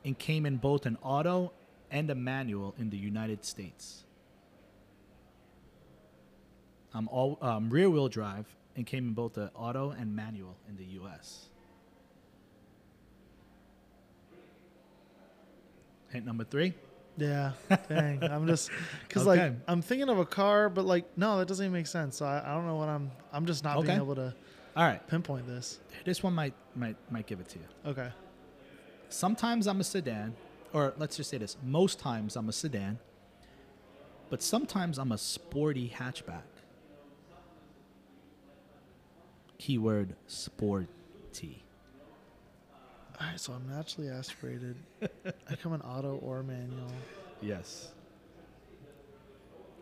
and 0.05 0.19
came 0.19 0.45
in 0.45 0.57
both 0.57 0.85
an 0.85 0.99
auto 1.03 1.53
and 1.93 2.11
a 2.11 2.15
manual 2.15 2.75
in 2.79 2.91
the 2.91 2.97
United 2.97 3.45
States. 3.45 4.03
I'm 6.95 7.07
all 7.09 7.39
um, 7.41 7.71
rear 7.71 7.89
wheel 7.89 8.09
drive 8.09 8.47
and 8.77 8.85
came 8.87 9.09
in 9.09 9.13
both 9.15 9.35
the 9.35 9.51
auto 9.55 9.91
and 9.91 10.17
manual 10.17 10.57
in 10.69 10.77
the 10.77 10.85
US. 11.03 11.47
Hint 16.11 16.27
number 16.27 16.45
three. 16.45 16.75
Yeah. 17.17 17.53
Dang. 17.89 18.23
I'm 18.25 18.47
just 18.47 18.71
because 19.09 19.27
Okay. 19.27 19.49
like 19.49 19.53
I'm 19.69 19.83
thinking 19.83 20.09
of 20.09 20.19
a 20.19 20.27
car, 20.27 20.69
but 20.69 20.85
like 20.85 21.07
no, 21.17 21.39
that 21.39 21.49
doesn't 21.49 21.65
even 21.65 21.73
make 21.73 21.87
sense. 21.87 22.17
So 22.17 22.27
I, 22.27 22.43
I 22.45 22.55
don't 22.55 22.67
know 22.67 22.77
what 22.77 22.89
I'm. 22.89 23.11
I'm 23.33 23.47
just 23.47 23.65
not 23.65 23.83
being 23.83 23.97
able 23.97 24.15
to 24.17 24.35
All 24.77 24.85
right, 24.85 25.07
pinpoint 25.09 25.47
this. 25.47 25.79
this 26.05 26.23
one 26.23 26.35
might 26.35 26.55
might 26.75 26.97
might 27.11 27.27
give 27.27 27.41
it 27.41 27.49
to 27.51 27.59
you. 27.59 27.65
Okay. 27.91 28.09
sometimes 29.09 29.67
I'm 29.67 29.81
a 29.81 29.85
sedan, 29.85 30.35
or 30.73 30.95
let's 30.97 31.17
just 31.17 31.31
say 31.31 31.39
this: 31.39 31.57
most 31.65 31.99
times 31.99 32.37
I'm 32.37 32.49
a 32.49 32.53
sedan, 32.53 32.99
but 34.31 34.43
sometimes 34.43 34.99
I'm 34.99 35.13
a 35.13 35.19
sporty 35.19 35.93
hatchback. 35.95 36.43
Keyword 39.59 40.17
sporty. 40.27 41.63
All 43.21 43.27
right. 43.29 43.39
So 43.39 43.53
I'm 43.53 43.69
naturally 43.69 44.09
aspirated. 44.09 44.77
I 45.03 45.55
come 45.57 45.75
in 45.75 45.81
auto 45.83 46.17
or 46.17 46.43
manual. 46.43 46.91
Yes. 47.41 47.91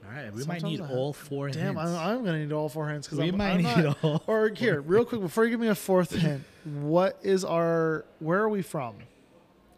All 0.05 0.11
right, 0.11 0.32
we 0.32 0.45
might 0.45 0.62
need 0.62 0.80
all 0.80 1.12
four 1.12 1.51
Damn, 1.51 1.76
hints. 1.76 1.91
I'm, 1.93 2.18
I'm 2.18 2.24
gonna 2.24 2.38
need 2.38 2.53
all 2.53 2.68
four 2.68 2.88
hints 2.88 3.07
because 3.07 3.18
we 3.18 3.28
I'm, 3.28 3.36
might 3.36 3.51
I'm 3.51 3.57
need 3.59 3.84
not, 3.84 3.99
all. 4.03 4.22
Or 4.26 4.49
here, 4.49 4.80
real 4.80 5.05
quick, 5.05 5.20
before 5.20 5.45
you 5.45 5.51
give 5.51 5.61
me 5.61 5.68
a 5.68 5.74
fourth 5.74 6.14
hint, 6.14 6.43
what 6.64 7.18
is 7.22 7.45
our? 7.45 8.05
Where 8.18 8.41
are 8.41 8.49
we 8.49 8.62
from? 8.62 8.95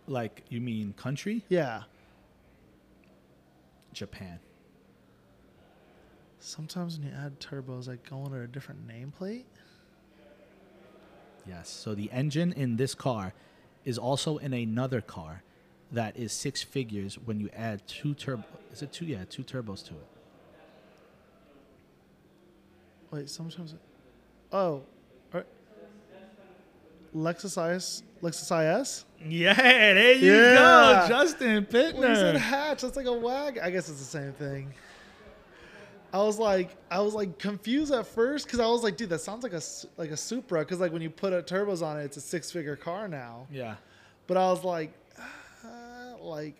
Like 0.06 0.42
you 0.48 0.60
mean 0.60 0.94
country? 0.94 1.44
Yeah. 1.48 1.82
Japan. 3.92 4.38
Sometimes 6.40 6.98
when 6.98 7.08
you 7.08 7.14
add 7.14 7.38
turbos, 7.38 7.86
like 7.86 8.08
go 8.08 8.24
under 8.24 8.42
a 8.42 8.48
different 8.48 8.86
nameplate. 8.88 9.44
Yes. 11.46 11.68
So 11.68 11.94
the 11.94 12.10
engine 12.10 12.52
in 12.52 12.76
this 12.76 12.94
car 12.94 13.32
is 13.84 13.98
also 13.98 14.38
in 14.38 14.52
another 14.52 15.00
car 15.00 15.42
that 15.92 16.16
is 16.16 16.32
six 16.32 16.62
figures 16.62 17.18
when 17.18 17.38
you 17.38 17.48
add 17.54 17.86
two 17.86 18.14
turbo. 18.14 18.44
Is 18.72 18.82
it 18.82 18.92
two? 18.92 19.04
Yeah, 19.04 19.24
two 19.28 19.44
turbos 19.44 19.84
to 19.86 19.94
it. 19.94 20.06
Wait, 23.10 23.28
sometimes. 23.28 23.74
It, 23.74 23.80
oh, 24.52 24.82
Lexus 27.14 27.76
IS. 27.76 28.02
Lexus 28.22 28.80
IS. 28.80 29.04
Yeah, 29.28 29.54
there 29.54 30.12
you 30.14 30.32
Yeah. 30.34 30.54
go, 31.02 31.08
Justin 31.08 31.66
When 31.70 31.94
you 32.10 32.14
said 32.16 32.36
hatch, 32.36 32.82
that's 32.82 32.96
like 32.96 33.06
a 33.06 33.12
wag. 33.12 33.58
I 33.58 33.70
guess 33.70 33.88
it's 33.88 33.98
the 33.98 34.04
same 34.04 34.32
thing. 34.32 34.72
I 36.12 36.18
was 36.18 36.38
like, 36.38 36.76
I 36.90 37.00
was 37.00 37.14
like 37.14 37.38
confused 37.38 37.92
at 37.92 38.06
first 38.06 38.46
because 38.46 38.60
I 38.60 38.66
was 38.66 38.82
like, 38.82 38.96
dude, 38.96 39.08
that 39.10 39.20
sounds 39.20 39.42
like 39.42 39.54
a 39.54 39.62
like 39.96 40.10
a 40.10 40.16
Supra 40.16 40.60
because 40.60 40.78
like 40.78 40.92
when 40.92 41.00
you 41.02 41.08
put 41.10 41.32
a 41.32 41.42
turbos 41.42 41.82
on 41.84 41.98
it, 41.98 42.04
it's 42.04 42.16
a 42.16 42.20
six 42.20 42.50
figure 42.50 42.76
car 42.76 43.08
now. 43.08 43.46
Yeah. 43.50 43.76
But 44.26 44.36
I 44.36 44.50
was 44.50 44.62
like, 44.62 44.92
uh, 45.18 46.22
like, 46.22 46.56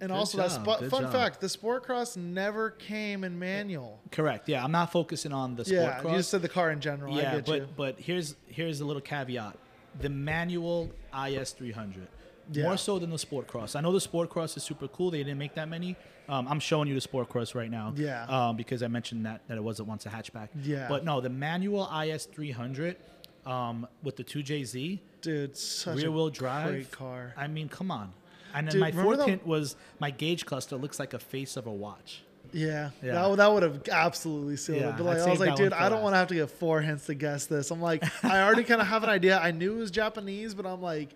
and 0.00 0.10
Good 0.10 0.16
also 0.16 0.38
that 0.38 0.50
job, 0.50 0.62
spot. 0.62 0.80
good 0.80 0.90
Fun 0.90 1.02
job. 1.04 1.12
fact: 1.12 1.40
the 1.40 1.48
Sport 1.48 1.84
Cross 1.84 2.16
never 2.16 2.70
came 2.70 3.22
in 3.24 3.38
manual. 3.38 4.00
Correct. 4.10 4.48
Yeah, 4.48 4.64
I'm 4.64 4.72
not 4.72 4.90
focusing 4.92 5.32
on 5.32 5.54
the 5.54 5.64
sport 5.64 5.80
yeah, 5.80 6.00
cross. 6.00 6.12
you 6.12 6.18
just 6.18 6.30
said 6.30 6.42
the 6.42 6.48
car 6.48 6.70
in 6.72 6.80
general. 6.80 7.14
I 7.14 7.20
yeah, 7.22 7.40
but 7.40 7.60
you. 7.60 7.68
but 7.76 7.98
here's 8.00 8.34
here's 8.48 8.80
a 8.80 8.84
little 8.84 9.02
caveat: 9.02 9.56
the 10.00 10.08
manual 10.08 10.90
IS 11.26 11.52
300. 11.52 12.08
Yeah. 12.50 12.64
More 12.64 12.76
so 12.78 12.98
than 12.98 13.10
the 13.10 13.18
Sport 13.18 13.46
Cross. 13.46 13.74
I 13.74 13.82
know 13.82 13.92
the 13.92 14.00
Sport 14.00 14.30
Cross 14.30 14.56
is 14.56 14.62
super 14.62 14.88
cool. 14.88 15.10
They 15.10 15.18
didn't 15.18 15.38
make 15.38 15.54
that 15.54 15.68
many. 15.68 15.96
Um, 16.30 16.48
I'm 16.48 16.60
showing 16.60 16.88
you 16.88 16.94
the 16.94 17.00
Sport 17.00 17.28
Cross 17.28 17.54
right 17.54 17.70
now. 17.70 17.92
Yeah. 17.94 18.24
Um, 18.24 18.56
because 18.56 18.82
I 18.82 18.88
mentioned 18.88 19.26
that 19.26 19.42
that 19.48 19.58
it 19.58 19.62
wasn't 19.62 19.88
once 19.88 20.06
a 20.06 20.08
hatchback. 20.08 20.48
Yeah. 20.62 20.88
But 20.88 21.04
no, 21.04 21.20
the 21.20 21.28
manual 21.28 21.90
IS 21.92 22.24
300, 22.24 22.96
um, 23.44 23.86
with 24.02 24.16
the 24.16 24.24
2JZ 24.24 24.98
Dude, 25.20 25.56
such 25.56 25.98
rear 25.98 26.08
a 26.08 26.10
wheel 26.10 26.30
drive. 26.30 26.68
great 26.70 26.90
car. 26.90 27.34
I 27.36 27.48
mean, 27.48 27.68
come 27.68 27.90
on. 27.90 28.12
And 28.54 28.66
then 28.66 28.72
Dude, 28.72 28.80
my 28.80 28.92
fourth 28.92 29.24
hint 29.26 29.46
was 29.46 29.76
my 29.98 30.10
gauge 30.10 30.46
cluster 30.46 30.76
looks 30.76 30.98
like 30.98 31.12
a 31.12 31.18
face 31.18 31.56
of 31.56 31.66
a 31.66 31.72
watch. 31.72 32.22
Yeah, 32.52 32.90
Yeah. 33.02 33.28
that, 33.28 33.36
that 33.36 33.52
would 33.52 33.62
have 33.62 33.82
absolutely 33.90 34.56
sealed 34.56 34.80
Yeah, 34.80 34.90
it. 34.90 34.96
But 34.96 35.04
like, 35.04 35.18
I 35.18 35.30
was 35.30 35.40
like, 35.40 35.56
dude, 35.56 35.72
I 35.72 35.88
don't 35.88 36.02
want 36.02 36.14
to 36.14 36.18
have 36.18 36.28
to 36.28 36.34
get 36.34 36.50
four 36.50 36.80
hints 36.80 37.06
to 37.06 37.14
guess 37.14 37.46
this. 37.46 37.70
I'm 37.70 37.80
like, 37.80 38.02
I 38.24 38.42
already 38.42 38.64
kind 38.64 38.80
of 38.80 38.86
have 38.86 39.02
an 39.04 39.10
idea. 39.10 39.38
I 39.38 39.50
knew 39.50 39.76
it 39.76 39.78
was 39.78 39.90
Japanese, 39.90 40.54
but 40.54 40.66
I'm 40.66 40.80
like, 40.82 41.14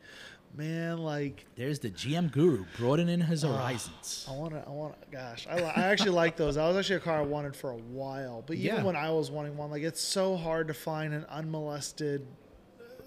man, 0.55 0.99
like, 0.99 1.47
There's 1.57 1.79
the 1.79 1.91
GM 1.91 2.31
guru 2.31 2.65
broadening 2.77 3.21
his 3.21 3.45
ah, 3.45 3.49
horizons. 3.57 4.27
I 4.31 4.35
want 4.37 4.53
to, 4.53 4.63
I 4.67 4.71
want 4.71 5.01
to, 5.01 5.07
gosh, 5.11 5.47
I, 5.51 5.61
I 5.61 5.83
actually 5.85 6.11
like 6.11 6.37
those. 6.37 6.57
That 6.57 6.67
was 6.69 6.77
actually 6.77 6.97
a 6.97 7.01
car 7.01 7.19
I 7.19 7.23
wanted 7.23 7.57
for 7.57 7.71
a 7.71 7.77
while. 7.79 8.43
But 8.47 8.57
even 8.57 8.77
Yeah. 8.77 8.83
when 8.85 8.97
I 8.97 9.11
was 9.11 9.31
wanting 9.31 9.57
one, 9.57 9.71
like, 9.71 9.83
it's 9.83 10.01
so 10.01 10.37
hard 10.37 10.69
to 10.69 10.75
find 10.75 11.15
an 11.15 11.25
unmolested 11.31 12.27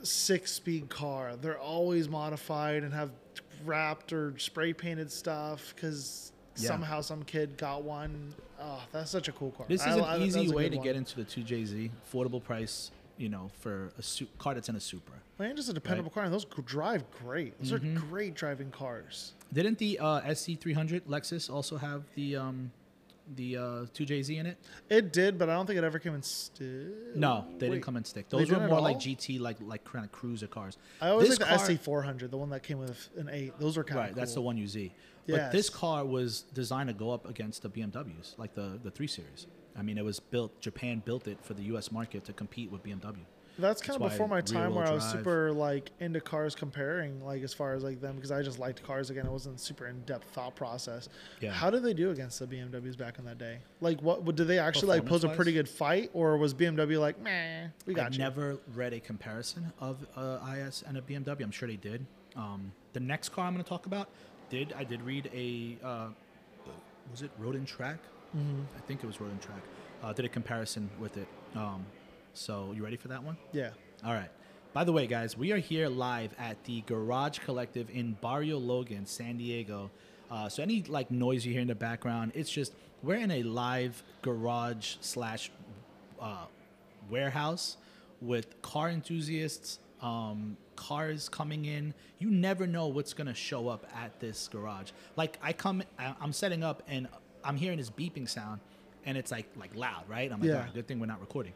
six 0.04 0.52
speed 0.52 0.90
car. 0.90 1.36
They're 1.40 1.60
always 1.60 2.10
modified 2.10 2.84
and 2.84 2.94
have 2.94 3.12
wrapped 3.64 4.14
or 4.14 4.34
spray 4.38 4.74
painted 4.74 5.12
stuff 5.12 5.74
because 5.76 6.32
Yeah. 6.58 6.70
somehow 6.70 7.02
some 7.02 7.24
kid 7.24 7.58
got 7.58 7.84
one. 7.84 8.34
Oh, 8.60 8.82
that's 8.92 9.12
such 9.12 9.28
a 9.28 9.32
cool 9.32 9.52
car. 9.52 9.66
This 9.68 9.82
I- 9.82 9.90
is 9.92 9.96
an 9.98 10.04
I- 10.04 10.18
easy 10.20 10.50
way 10.50 10.70
to 10.70 10.78
one. 10.78 10.84
get 10.84 10.96
into 10.96 11.16
the 11.18 11.24
2JZ, 11.26 11.92
affordable 12.10 12.42
price, 12.44 12.92
you 13.18 13.30
know, 13.30 13.52
for 13.60 13.92
a 13.98 14.02
su- 14.02 14.28
car 14.40 14.54
that's 14.54 14.70
in 14.70 14.76
a 14.76 14.80
Supra. 14.80 15.16
Man, 15.38 15.56
just 15.58 15.68
a 15.70 15.74
dependable 15.74 16.10
car, 16.12 16.24
and 16.24 16.34
those 16.34 16.46
drive 16.66 17.04
great. 17.12 17.60
Those 17.60 17.74
Mm-hmm. 17.74 17.98
are 17.98 18.00
great 18.00 18.36
driving 18.36 18.72
cars. 18.72 19.34
Didn't 19.52 19.78
the 19.80 20.00
uh, 20.00 20.22
SC300 20.22 21.02
Lexus 21.02 21.50
also 21.50 21.76
have 21.78 22.04
the 22.16 22.38
um, 22.38 22.72
the 23.36 23.58
uh, 23.58 23.62
2JZ 23.94 24.38
in 24.38 24.46
it? 24.46 24.58
It 24.90 25.12
did, 25.12 25.38
but 25.38 25.50
I 25.50 25.54
don't 25.56 25.66
think 25.66 25.78
it 25.78 25.84
ever 25.84 26.00
came 26.00 26.14
in 26.16 26.22
still. 26.22 26.88
No, 27.16 27.46
they 27.58 27.68
Wait, 27.68 27.76
didn't 27.76 27.84
come 27.84 27.98
in 27.98 28.06
stick. 28.06 28.30
Those 28.30 28.50
were 28.50 28.66
more 28.66 28.80
like? 28.80 28.98
GT, 28.98 29.40
like 29.42 29.58
like 29.62 29.84
kind 29.84 30.06
of 30.06 30.12
cruiser 30.14 30.48
cars. 30.48 30.78
I 31.02 31.10
always 31.10 31.28
This 31.30 31.40
like 31.40 31.50
the 31.50 31.58
car- 31.58 32.04
SC400, 32.06 32.30
the 32.32 32.38
one 32.38 32.50
that 32.52 32.64
came 32.64 32.78
with 32.80 33.10
an 33.18 33.30
eight. 33.30 33.60
Those 33.60 33.76
were 33.76 33.84
kind 33.84 34.00
of 34.00 34.06
Right, 34.06 34.16
that's 34.16 34.36
the 34.36 34.42
one 34.42 34.58
UZ. 34.58 34.90
But 35.28 35.36
Yes. 35.36 35.52
this 35.52 35.70
car 35.70 36.06
was 36.06 36.42
designed 36.54 36.90
to 36.90 36.94
go 36.94 37.10
up 37.12 37.28
against 37.28 37.64
the 37.64 37.70
BMWs, 37.70 38.38
like 38.38 38.54
the 38.54 38.80
the 38.84 38.92
three 38.92 39.08
series. 39.08 39.48
I 39.78 39.82
mean, 39.82 39.98
it 39.98 40.06
was 40.06 40.20
built. 40.20 40.60
Japan 40.62 41.02
built 41.04 41.28
it 41.28 41.38
for 41.44 41.54
the 41.54 41.64
U.S. 41.64 41.92
market 41.92 42.24
to 42.26 42.34
compete 42.34 42.72
with 42.72 42.84
BMW. 42.84 43.18
That's 43.58 43.82
kind 43.82 43.98
That's 44.02 44.06
of 44.06 44.18
before 44.18 44.28
my 44.28 44.42
time 44.42 44.76
where 44.76 44.86
I 44.86 44.92
was 44.92 45.10
super 45.10 45.52
like 45.54 45.90
into 46.02 46.20
cars 46.20 46.56
comparing, 46.56 47.24
like 47.24 47.42
as 47.42 47.54
far 47.54 47.74
as 47.74 47.84
like 47.84 48.02
them, 48.02 48.16
because 48.16 48.30
I 48.32 48.42
just 48.42 48.60
liked 48.60 48.84
cars 48.84 49.10
again. 49.10 49.26
It 49.26 49.32
wasn't 49.32 49.62
super 49.62 49.88
in 49.88 50.02
depth 50.02 50.26
thought 50.32 50.56
process. 50.58 51.08
Yeah. 51.40 51.52
How 51.52 51.70
did 51.70 51.82
they 51.82 51.94
do 51.94 52.12
against 52.12 52.38
the 52.40 52.48
BMWs 52.48 52.98
back 52.98 53.18
in 53.18 53.24
that 53.26 53.38
day? 53.38 53.60
Like, 53.80 54.02
what 54.02 54.36
did 54.36 54.48
they 54.50 54.60
actually 54.60 54.90
like 54.90 55.06
pose 55.06 55.24
a 55.24 55.30
pretty 55.30 55.54
good 55.54 55.70
fight, 55.70 56.10
or 56.14 56.36
was 56.38 56.54
BMW 56.54 57.00
like, 57.00 57.18
meh, 57.22 57.68
we 57.86 57.94
got 57.94 58.08
I've 58.08 58.14
you? 58.14 58.20
never 58.20 58.58
read 58.74 58.92
a 58.94 59.00
comparison 59.00 59.72
of 59.80 60.06
uh, 60.18 60.40
IS 60.54 60.84
and 60.86 60.98
a 60.98 61.02
BMW. 61.02 61.42
I'm 61.42 61.52
sure 61.52 61.68
they 61.70 61.78
did. 61.78 62.06
Um, 62.36 62.74
the 62.92 63.00
next 63.00 63.30
car 63.30 63.46
I'm 63.46 63.54
going 63.54 63.64
to 63.64 63.70
talk 63.70 63.86
about 63.86 64.10
did 64.50 64.74
I 64.78 64.84
did 64.84 65.02
read 65.02 65.30
a 65.34 65.78
uh, 65.84 66.08
was 67.12 67.22
it 67.22 67.32
Road 67.40 67.56
and 67.56 67.68
Track? 67.68 68.00
Mhm. 68.36 68.64
I 68.76 68.80
think 68.82 69.04
it 69.04 69.08
was 69.08 69.20
Road 69.22 69.32
and 69.32 69.42
Track. 69.42 69.62
Uh, 70.04 70.14
did 70.14 70.26
a 70.26 70.30
comparison 70.30 70.90
with 71.00 71.18
it. 71.18 71.28
Um, 71.56 71.86
so 72.34 72.72
you 72.76 72.84
ready 72.84 72.98
for 72.98 73.08
that 73.10 73.24
one? 73.24 73.38
Yeah. 73.54 73.70
All 74.06 74.14
right. 74.14 74.30
By 74.74 74.84
the 74.84 74.92
way, 74.92 75.08
guys, 75.08 75.38
we 75.38 75.52
are 75.54 75.58
here 75.58 75.88
live 75.88 76.34
at 76.38 76.62
the 76.66 76.82
Garage 76.82 77.40
Collective 77.40 77.90
in 77.90 78.14
Barrio 78.20 78.58
Logan, 78.58 79.06
San 79.06 79.38
Diego. 79.38 79.90
Uh, 80.30 80.50
so 80.50 80.62
any 80.64 80.84
like 80.84 81.10
noise 81.12 81.46
you 81.46 81.54
hear 81.54 81.62
in 81.62 81.68
the 81.68 81.76
background, 81.76 82.34
it's 82.36 82.50
just 82.52 82.74
we're 83.02 83.16
in 83.16 83.32
a 83.32 83.44
live 83.44 84.04
garage 84.22 84.96
slash 85.00 85.50
uh, 86.20 86.46
warehouse 87.10 87.78
with 88.22 88.62
car 88.62 88.90
enthusiasts, 88.90 89.80
um, 90.06 90.56
cars 90.76 91.28
coming 91.30 91.66
in. 91.66 91.94
You 92.20 92.30
never 92.30 92.68
know 92.68 92.88
what's 92.88 93.14
gonna 93.14 93.34
show 93.34 93.68
up 93.68 93.86
at 93.96 94.20
this 94.20 94.48
garage. 94.48 94.92
Like 95.16 95.38
I 95.42 95.52
come, 95.54 95.82
I'm 95.98 96.32
setting 96.34 96.64
up 96.64 96.84
and 96.88 97.08
I'm 97.44 97.58
hearing 97.58 97.78
this 97.78 97.90
beeping 97.90 98.30
sound, 98.30 98.60
and 99.06 99.18
it's 99.18 99.32
like 99.32 99.48
like 99.58 99.76
loud, 99.76 100.04
right? 100.08 100.32
I'm 100.32 100.40
like, 100.40 100.50
Yeah. 100.50 100.56
"All 100.58 100.62
right, 100.62 100.74
good 100.74 100.88
thing 100.88 101.00
we're 101.00 101.06
not 101.08 101.22
recording. 101.22 101.54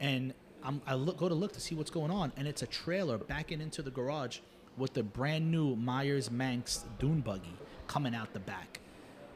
And 0.00 0.32
I'm, 0.62 0.80
I 0.86 0.94
look, 0.94 1.16
go 1.18 1.28
to 1.28 1.34
look 1.34 1.52
to 1.52 1.60
see 1.60 1.74
what's 1.74 1.90
going 1.90 2.10
on, 2.10 2.32
and 2.36 2.48
it's 2.48 2.62
a 2.62 2.66
trailer 2.66 3.18
backing 3.18 3.60
into 3.60 3.82
the 3.82 3.90
garage 3.90 4.38
with 4.76 4.92
the 4.94 5.02
brand 5.02 5.50
new 5.50 5.76
Meyers 5.76 6.30
Manx 6.30 6.84
dune 6.98 7.20
buggy 7.20 7.54
coming 7.86 8.14
out 8.14 8.32
the 8.32 8.40
back. 8.40 8.80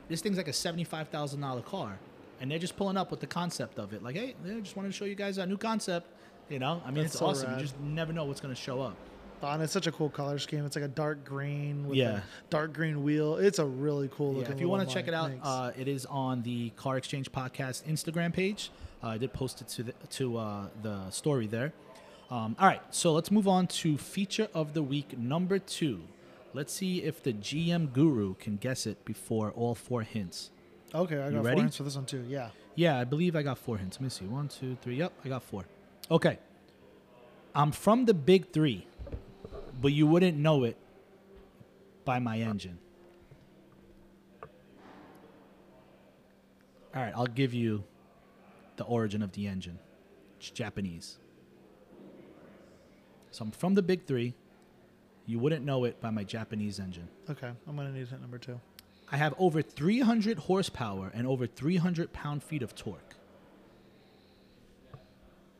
This 0.08 0.20
thing's 0.22 0.36
like 0.38 0.48
a 0.48 0.52
seventy-five 0.52 1.08
thousand 1.08 1.40
dollar 1.42 1.62
car, 1.62 1.98
and 2.40 2.50
they're 2.50 2.58
just 2.58 2.76
pulling 2.76 2.96
up 2.96 3.10
with 3.10 3.20
the 3.20 3.26
concept 3.26 3.78
of 3.78 3.92
it. 3.92 4.02
Like, 4.02 4.16
hey, 4.16 4.34
I 4.46 4.60
just 4.60 4.76
wanted 4.76 4.88
to 4.88 4.94
show 4.94 5.04
you 5.06 5.14
guys 5.14 5.36
a 5.38 5.46
new 5.46 5.58
concept. 5.58 6.08
You 6.48 6.58
know, 6.58 6.82
I 6.84 6.88
mean, 6.90 7.02
That's 7.04 7.14
it's 7.14 7.18
so 7.18 7.26
awesome. 7.26 7.50
rad. 7.50 7.60
You 7.60 7.62
just 7.66 7.80
never 7.80 8.12
know 8.12 8.24
what's 8.24 8.40
going 8.40 8.54
to 8.54 8.60
show 8.60 8.80
up. 8.80 8.96
And 9.42 9.62
it's 9.62 9.72
such 9.74 9.86
a 9.86 9.92
cool 9.92 10.08
color 10.08 10.38
scheme. 10.38 10.64
It's 10.64 10.74
like 10.74 10.84
a 10.86 10.88
dark 10.88 11.22
green 11.24 11.86
with 11.86 11.96
Yeah. 11.98 12.18
a 12.18 12.22
dark 12.48 12.72
green 12.72 13.02
wheel. 13.02 13.36
It's 13.36 13.58
a 13.58 13.64
really 13.66 14.08
cool 14.08 14.40
Yeah, 14.40 14.50
if 14.50 14.58
you 14.58 14.68
want 14.70 14.88
to 14.88 14.94
check 14.94 15.06
it 15.06 15.12
out, 15.12 15.32
uh, 15.42 15.70
it 15.76 15.86
is 15.86 16.06
on 16.06 16.42
the 16.42 16.70
Car 16.70 16.96
Exchange 16.96 17.30
Podcast 17.30 17.84
Instagram 17.84 18.32
page. 18.32 18.70
Uh, 19.02 19.08
I 19.08 19.18
did 19.18 19.34
post 19.34 19.60
it 19.60 19.68
to 19.68 19.82
the, 19.82 19.92
to 20.10 20.38
uh, 20.38 20.68
the 20.82 21.10
story 21.10 21.46
there. 21.46 21.74
Um, 22.30 22.56
all 22.58 22.66
right, 22.66 22.80
so 22.90 23.12
let's 23.12 23.30
move 23.30 23.46
on 23.46 23.66
to 23.66 23.98
feature 23.98 24.48
of 24.54 24.72
the 24.72 24.82
week 24.82 25.18
number 25.18 25.58
two. 25.58 26.00
Let's 26.54 26.72
see 26.72 27.02
if 27.02 27.22
the 27.22 27.34
GM 27.34 27.92
guru 27.92 28.34
can 28.36 28.56
guess 28.56 28.86
it 28.86 29.04
before 29.04 29.50
all 29.50 29.74
four 29.74 30.00
hints. 30.02 30.50
okay, 30.94 31.20
I 31.20 31.30
got 31.30 31.42
four 31.44 31.52
hints 31.52 31.76
for 31.76 31.82
this 31.82 31.96
one 31.96 32.06
too. 32.06 32.24
Yeah. 32.28 32.48
Yeah, 32.76 32.98
I 32.98 33.04
believe 33.04 33.36
I 33.36 33.42
got 33.42 33.58
four 33.58 33.76
hints. 33.76 33.98
Let 33.98 34.04
me 34.04 34.08
see. 34.08 34.24
One, 34.24 34.48
two, 34.48 34.76
three. 34.80 34.96
Yep, 34.96 35.12
I 35.24 35.28
got 35.28 35.42
four. 35.42 35.64
Okay. 36.10 36.38
I'm 37.54 37.72
from 37.72 38.04
the 38.04 38.14
big 38.14 38.52
three, 38.52 38.86
but 39.80 39.92
you 39.92 40.06
wouldn't 40.06 40.36
know 40.36 40.64
it 40.64 40.76
by 42.04 42.18
my 42.18 42.38
engine. 42.38 42.78
All 46.94 47.02
right, 47.02 47.12
I'll 47.16 47.26
give 47.26 47.54
you 47.54 47.84
the 48.76 48.84
origin 48.84 49.22
of 49.22 49.32
the 49.32 49.46
engine. 49.46 49.78
It's 50.38 50.50
Japanese. 50.50 51.18
So 53.30 53.44
I'm 53.44 53.50
from 53.50 53.74
the 53.74 53.82
big 53.82 54.06
three. 54.06 54.34
You 55.26 55.38
wouldn't 55.38 55.64
know 55.64 55.84
it 55.84 56.00
by 56.00 56.10
my 56.10 56.22
Japanese 56.22 56.78
engine. 56.78 57.08
Okay, 57.30 57.50
I'm 57.66 57.76
gonna 57.76 57.90
need 57.90 58.06
hint 58.08 58.20
number 58.20 58.38
two. 58.38 58.60
I 59.10 59.16
have 59.16 59.34
over 59.38 59.62
300 59.62 60.38
horsepower 60.38 61.10
and 61.14 61.26
over 61.26 61.46
300 61.46 62.12
pound 62.12 62.42
feet 62.42 62.62
of 62.62 62.74
torque. 62.74 63.16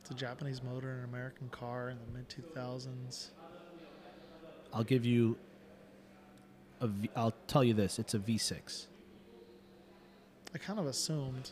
It's 0.05 0.11
a 0.11 0.13
Japanese 0.13 0.61
motor 0.61 0.91
in 0.91 0.99
an 0.99 1.05
American 1.05 1.49
car 1.49 1.89
in 1.89 1.97
the 1.97 2.15
mid 2.15 2.29
2000s. 2.29 3.29
I'll 4.71 4.83
give 4.83 5.03
you 5.03 5.35
a 6.79 6.85
v- 6.85 7.09
I'll 7.15 7.33
tell 7.47 7.63
you 7.63 7.73
this, 7.73 7.97
it's 7.97 8.13
a 8.13 8.19
V6. 8.19 8.85
I 10.53 10.59
kind 10.59 10.77
of 10.77 10.85
assumed 10.85 11.49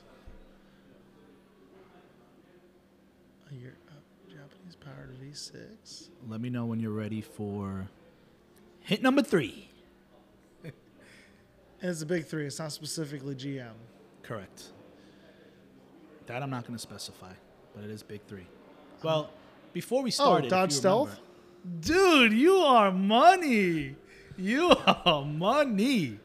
a 3.50 3.56
year, 3.56 3.76
uh, 3.90 3.94
Japanese 4.30 4.76
powered 4.76 5.18
V6. 5.20 6.10
Let 6.28 6.40
me 6.40 6.52
know 6.52 6.66
when 6.66 6.80
you're 6.80 6.92
ready 6.92 7.22
for 7.22 7.88
hit 8.82 9.02
number 9.02 9.24
3. 9.24 9.68
It's 11.82 12.04
a 12.04 12.06
big 12.06 12.28
three. 12.28 12.46
It's 12.46 12.60
not 12.60 12.72
specifically 12.72 13.34
GM. 13.34 13.74
Correct. 14.22 14.68
That 16.28 16.44
I'm 16.44 16.52
not 16.52 16.66
going 16.66 16.76
to 16.76 16.82
specify, 16.82 17.34
but 17.76 17.84
it 17.84 17.90
is 17.90 18.04
big 18.04 18.22
3. 18.28 18.46
Well, 19.04 19.30
before 19.74 20.02
we 20.04 20.12
started, 20.12 20.46
if 20.46 20.50
Dodge 20.52 20.72
Stealth? 20.72 21.20
Dude, 21.80 22.34
you 22.34 22.56
are 22.58 22.92
money. 22.92 23.96
You 24.38 24.74
are 25.06 25.24
money. 25.26 26.20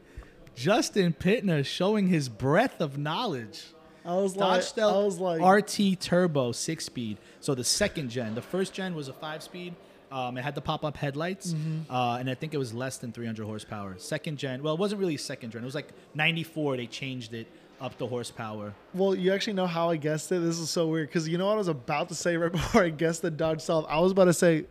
Justin 0.55 1.13
Pittner 1.17 1.65
showing 1.65 2.07
his 2.07 2.27
breadth 2.29 2.81
of 2.81 2.97
knowledge. 2.97 3.63
I 4.05 4.15
was 4.15 4.33
Dodge 4.33 4.39
like, 4.57 4.63
Stealth 4.63 4.95
I 4.95 5.05
was 5.05 5.19
like, 5.19 5.41
RT 5.41 5.99
Turbo 5.99 6.51
six 6.51 6.85
speed. 6.85 7.17
So 7.39 7.55
the 7.55 7.63
second 7.63 8.09
gen, 8.09 8.35
the 8.35 8.41
first 8.41 8.73
gen 8.73 8.95
was 8.95 9.07
a 9.07 9.13
five 9.13 9.43
speed. 9.43 9.75
Um, 10.11 10.37
it 10.37 10.41
had 10.43 10.55
the 10.55 10.61
pop 10.61 10.83
up 10.83 10.97
headlights, 10.97 11.53
Mm-hmm. 11.53 11.93
uh, 11.93 12.17
and 12.17 12.29
I 12.29 12.33
think 12.33 12.55
it 12.55 12.57
was 12.57 12.73
less 12.73 12.97
than 12.97 13.11
300 13.11 13.45
horsepower. 13.45 13.95
Second 13.99 14.37
gen, 14.39 14.63
well, 14.63 14.73
it 14.73 14.79
wasn't 14.79 14.99
really 14.99 15.17
second 15.17 15.51
gen. 15.51 15.61
It 15.61 15.65
was 15.65 15.75
like 15.75 15.89
94. 16.15 16.77
They 16.77 16.87
changed 16.87 17.33
it 17.35 17.45
up 17.81 17.97
the 17.97 18.07
horsepower. 18.07 18.73
well, 18.93 19.15
you 19.15 19.33
actually 19.33 19.53
know 19.53 19.67
how 19.67 19.89
I 19.89 19.95
guessed 19.95 20.31
it. 20.31 20.39
This 20.39 20.59
is 20.59 20.69
so 20.69 20.87
weird 20.87 21.07
because 21.09 21.27
you 21.27 21.37
know 21.37 21.47
what 21.47 21.53
I 21.53 21.57
was 21.57 21.67
about 21.67 22.09
to 22.09 22.15
say 22.15 22.37
right 22.37 22.51
before 22.59 22.83
I 22.83 22.89
guessed 22.89 23.21
the 23.21 23.31
Dodge 23.31 23.61
Stealth. 23.61 23.85
I 23.89 23.99
was 23.99 24.11
about 24.11 24.25
to 24.25 24.33
say. 24.33 24.65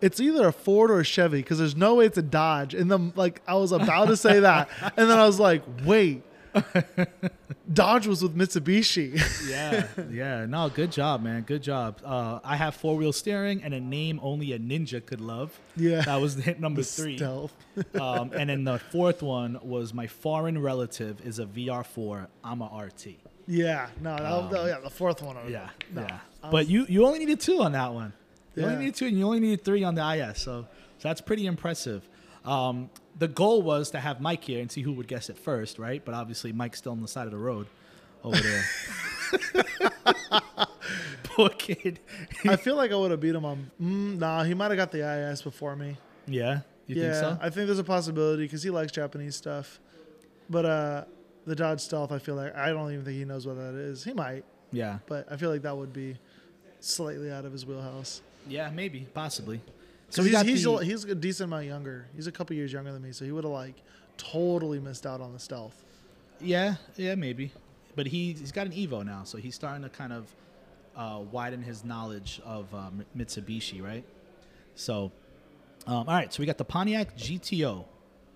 It's 0.00 0.20
either 0.20 0.48
a 0.48 0.52
Ford 0.52 0.90
or 0.90 1.00
a 1.00 1.04
Chevy 1.04 1.38
because 1.38 1.56
there's 1.58 1.76
no 1.76 1.94
way 1.94 2.04
it's 2.06 2.18
a 2.18 2.22
Dodge. 2.22 2.74
And 2.74 2.90
then, 2.90 3.14
like, 3.16 3.40
I 3.46 3.54
was 3.54 3.72
about 3.72 4.08
to 4.08 4.16
say 4.18 4.40
that, 4.40 4.68
and 4.82 5.08
then 5.08 5.18
I 5.18 5.24
was 5.24 5.40
like, 5.40 5.62
"Wait, 5.84 6.22
Dodge 7.72 8.06
was 8.06 8.22
with 8.22 8.36
Mitsubishi." 8.36 9.20
Yeah, 9.54 9.86
yeah. 10.10 10.46
No, 10.46 10.68
good 10.68 10.90
job, 10.90 11.22
man. 11.22 11.42
Good 11.42 11.62
job. 11.62 12.00
Uh, 12.04 12.40
I 12.44 12.56
have 12.56 12.74
four 12.74 12.96
wheel 12.96 13.12
steering 13.12 13.62
and 13.62 13.72
a 13.74 13.80
name 13.80 14.18
only 14.22 14.52
a 14.52 14.58
ninja 14.58 15.04
could 15.04 15.20
love. 15.20 15.58
Yeah. 15.76 16.00
that 16.02 16.20
was 16.20 16.34
hit 16.34 16.60
number 16.60 16.80
The 16.82 16.86
three. 16.88 17.16
Stealth. 17.16 17.52
um, 18.00 18.32
and 18.34 18.48
then 18.50 18.64
the 18.64 18.78
fourth 18.78 19.22
one 19.22 19.58
was 19.62 19.92
my 19.94 20.06
foreign 20.06 20.60
relative 20.60 21.20
is 21.26 21.38
a 21.38 21.44
VR4. 21.46 22.26
I'm 22.42 22.62
a 22.62 22.66
RT. 22.86 23.16
Yeah, 23.46 23.88
no, 24.00 24.16
that, 24.16 24.24
Um, 24.32 24.50
that- 24.52 24.66
yeah, 24.66 24.80
the 24.80 24.90
fourth 24.90 25.22
one. 25.22 25.36
I- 25.36 25.48
Yeah, 25.48 25.68
no, 25.92 26.02
yeah. 26.02 26.18
I 26.42 26.50
But 26.50 26.68
you 26.68 26.86
you 26.88 27.04
only 27.06 27.18
needed 27.20 27.40
two 27.40 27.62
on 27.62 27.72
that 27.72 27.92
one. 27.92 28.12
You 28.56 28.62
Yeah. 28.62 28.68
only 28.68 28.78
needed 28.86 28.94
two, 28.96 29.06
and 29.06 29.18
you 29.18 29.24
only 29.26 29.40
needed 29.40 29.64
three 29.64 29.84
on 29.84 29.94
the 29.94 30.02
IS. 30.02 30.38
So, 30.40 30.66
so 30.98 31.08
that's 31.08 31.20
pretty 31.20 31.46
impressive. 31.46 32.08
Um, 32.44 32.90
the 33.18 33.28
goal 33.28 33.62
was 33.62 33.90
to 33.92 34.00
have 34.00 34.20
Mike 34.20 34.44
here 34.44 34.60
and 34.60 34.70
see 34.70 34.82
who 34.82 34.92
would 34.94 35.08
guess 35.08 35.30
it 35.30 35.38
first, 35.38 35.78
right? 35.78 36.04
But 36.04 36.14
obviously, 36.14 36.52
Mike's 36.52 36.78
still 36.78 36.92
on 36.92 37.00
the 37.00 37.08
side 37.08 37.26
of 37.26 37.32
the 37.32 37.38
road 37.38 37.66
over 38.22 38.38
there. 38.40 38.64
Poor 41.24 41.48
kid. 41.50 42.00
I 42.46 42.56
feel 42.56 42.76
like 42.76 42.92
I 42.92 42.96
would 42.96 43.10
have 43.10 43.20
beat 43.20 43.34
him 43.34 43.44
on. 43.44 43.70
Mm, 43.80 44.18
nah, 44.18 44.42
he 44.44 44.54
might 44.54 44.70
have 44.70 44.76
got 44.76 44.92
the 44.92 45.30
IS 45.30 45.42
before 45.42 45.74
me. 45.76 45.96
yeah, 46.26 46.60
you 46.86 46.96
yeah, 46.96 47.02
think 47.02 47.14
so? 47.14 47.38
I 47.40 47.50
think 47.50 47.66
there's 47.66 47.78
a 47.78 47.84
possibility 47.84 48.44
because 48.44 48.62
he 48.62 48.70
likes 48.70 48.92
Japanese 48.92 49.36
stuff. 49.36 49.80
But 50.50 50.64
uh, 50.66 51.04
the 51.46 51.56
Dodge 51.56 51.80
Stealth, 51.80 52.12
I 52.12 52.18
feel 52.18 52.34
like 52.34 52.54
I 52.54 52.68
don't 52.68 52.92
even 52.92 53.04
think 53.04 53.16
he 53.16 53.24
knows 53.24 53.46
what 53.46 53.56
that 53.56 53.74
is. 53.74 54.04
He 54.04 54.12
might, 54.12 54.44
yeah, 54.72 54.98
but 55.06 55.26
I 55.30 55.36
feel 55.36 55.50
like 55.50 55.62
that 55.62 55.76
would 55.76 55.92
be 55.92 56.16
slightly 56.80 57.32
out 57.32 57.44
of 57.46 57.52
his 57.52 57.64
wheelhouse. 57.64 58.20
yeah, 58.46 58.70
maybe, 58.70 59.06
possibly. 59.14 59.60
So 60.10 60.22
we 60.22 60.28
he's, 60.30 60.62
the- 60.64 60.70
a, 60.72 60.84
he's 60.84 61.04
a 61.04 61.14
decent 61.14 61.48
amount 61.48 61.66
younger. 61.66 62.06
He's 62.14 62.26
a 62.26 62.32
couple 62.32 62.54
years 62.54 62.72
younger 62.72 62.92
than 62.92 63.02
me, 63.02 63.12
so 63.12 63.24
he 63.24 63.32
would 63.32 63.44
have 63.44 63.52
like 63.52 63.74
totally 64.16 64.78
missed 64.78 65.06
out 65.06 65.20
on 65.20 65.32
the 65.32 65.38
Stealth. 65.38 65.84
Yeah, 66.40 66.74
yeah, 66.96 67.14
maybe. 67.14 67.52
But 67.96 68.06
he, 68.06 68.32
he's 68.32 68.52
got 68.52 68.66
an 68.66 68.72
Evo 68.72 69.04
now, 69.04 69.24
so 69.24 69.38
he's 69.38 69.54
starting 69.54 69.82
to 69.82 69.88
kind 69.88 70.12
of 70.12 70.26
uh, 70.96 71.20
widen 71.30 71.62
his 71.62 71.84
knowledge 71.84 72.40
of 72.44 72.72
uh, 72.74 72.90
Mitsubishi, 73.16 73.82
right? 73.82 74.04
So, 74.74 75.12
um, 75.86 75.96
all 75.96 76.04
right, 76.06 76.32
so 76.32 76.40
we 76.40 76.46
got 76.46 76.58
the 76.58 76.64
Pontiac 76.64 77.16
GTO. 77.16 77.84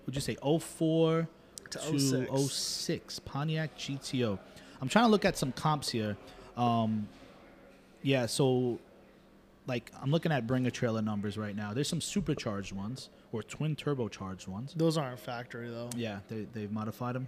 Would 0.05 0.15
you 0.15 0.21
say 0.21 0.35
04 0.41 1.27
To 1.71 1.77
to 1.77 1.99
06. 1.99 2.51
06? 2.51 3.19
Pontiac 3.19 3.77
GTO. 3.77 4.39
I'm 4.81 4.87
trying 4.89 5.05
to 5.05 5.11
look 5.11 5.25
at 5.25 5.37
some 5.37 5.51
comps 5.51 5.89
here. 5.89 6.15
Um, 6.55 7.07
yeah, 8.01 8.25
so 8.25 8.79
like 9.67 9.91
I'm 10.01 10.11
looking 10.11 10.31
at 10.31 10.47
Bring 10.47 10.65
a 10.67 10.71
Trailer 10.71 11.01
numbers 11.01 11.37
right 11.37 11.55
now. 11.55 11.73
There's 11.73 11.87
some 11.87 12.01
supercharged 12.01 12.71
ones 12.73 13.09
or 13.31 13.43
twin 13.43 13.75
turbocharged 13.75 14.47
ones. 14.47 14.73
Those 14.75 14.97
aren't 14.97 15.19
factory 15.19 15.69
though. 15.69 15.89
Yeah, 15.95 16.19
they 16.27 16.47
they've 16.53 16.71
modified 16.71 17.15
them. 17.15 17.27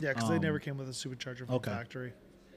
Yeah, 0.00 0.14
because 0.14 0.28
they 0.28 0.36
Um, 0.36 0.42
never 0.42 0.58
came 0.58 0.78
with 0.78 0.88
a 0.88 0.92
supercharger 0.92 1.46
from 1.46 1.54
okay. 1.56 1.70
factory. 1.70 2.12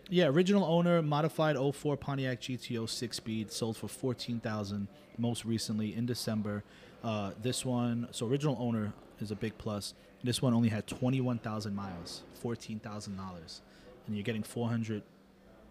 Yeah, 0.10 0.28
original 0.28 0.64
owner, 0.64 1.02
modified 1.02 1.58
04 1.58 1.98
Pontiac 1.98 2.40
GTO 2.40 2.88
six 2.88 3.18
speed, 3.18 3.52
sold 3.52 3.76
for 3.78 3.88
fourteen 3.88 4.40
thousand. 4.40 4.88
Most 5.18 5.46
recently 5.46 5.96
in 5.96 6.06
December, 6.06 6.64
uh, 7.04 7.32
this 7.42 7.66
one. 7.66 8.08
So 8.12 8.28
original 8.28 8.58
owner 8.60 8.94
is 9.20 9.32
a 9.32 9.36
big 9.36 9.58
plus. 9.58 9.94
This 10.24 10.42
one 10.42 10.54
only 10.54 10.70
had 10.70 10.88
twenty 10.88 11.22
one 11.22 11.40
thousand 11.40 11.76
miles, 11.76 12.24
fourteen 12.34 12.80
thousand 12.80 13.16
dollars, 13.18 13.62
and 14.08 14.16
you're 14.16 14.24
getting 14.24 14.44
four 14.44 14.68
hundred 14.70 15.04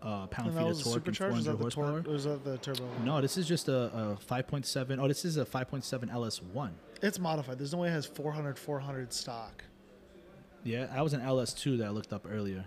uh, 0.03 0.27
pound 0.27 0.53
feet 0.55 0.63
of 0.63 0.83
torque 0.83 1.07
and. 1.07 1.39
Is 1.39 1.45
that 1.47 1.53
the 1.53 1.57
horsepower. 1.57 1.91
torque? 1.93 2.09
Or 2.09 2.13
was 2.13 2.25
that 2.25 2.45
the 2.45 2.59
turbo? 2.59 2.89
No, 3.05 3.21
this 3.21 3.37
is 3.37 3.47
just 3.47 3.69
a, 3.69 3.75
a 3.75 4.19
5.7. 4.29 4.99
Oh, 5.01 5.09
this 5.09 5.25
is 5.25 5.37
a 5.37 5.45
5.7 5.45 6.11
LS1. 6.11 6.71
It's 7.03 7.19
modified. 7.19 7.59
There's 7.59 7.73
no 7.73 7.81
way 7.81 7.89
it 7.89 7.93
has 7.93 8.07
400, 8.07 8.59
400 8.59 9.13
stock. 9.13 9.65
Yeah, 10.63 10.87
that 10.87 11.03
was 11.03 11.13
an 11.13 11.21
LS2 11.21 11.79
that 11.79 11.87
I 11.87 11.91
looked 11.91 12.13
up 12.13 12.27
earlier. 12.31 12.65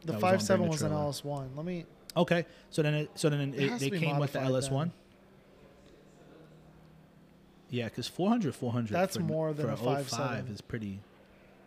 The 0.00 0.06
That 0.12 0.14
was 0.14 0.22
on 0.24 0.30
five 0.30 0.42
seven 0.42 0.68
Bring 0.68 0.68
a 0.68 0.72
was 0.72 0.82
an. 0.82 0.92
LS1. 0.92 1.56
Let 1.56 1.64
me. 1.66 1.84
Okay, 2.16 2.46
so 2.70 2.82
then 2.82 2.94
it, 2.94 3.10
so 3.14 3.28
then 3.28 3.54
It 3.54 3.60
it, 3.60 3.78
they 3.78 3.90
came 3.90 4.18
with 4.18 4.32
the 4.32 4.38
LS1. 4.40 4.70
then. 4.70 4.92
Yeah, 7.68 7.84
because 7.86 8.06
400, 8.08 8.54
400. 8.54 8.92
That's 8.92 9.16
for, 9.16 9.22
more 9.22 9.52
than 9.52 9.66
for 9.66 9.72
a 9.72 9.76
05 9.76 10.08
5.7. 10.08 10.52
is 10.52 10.60
pretty, 10.60 11.00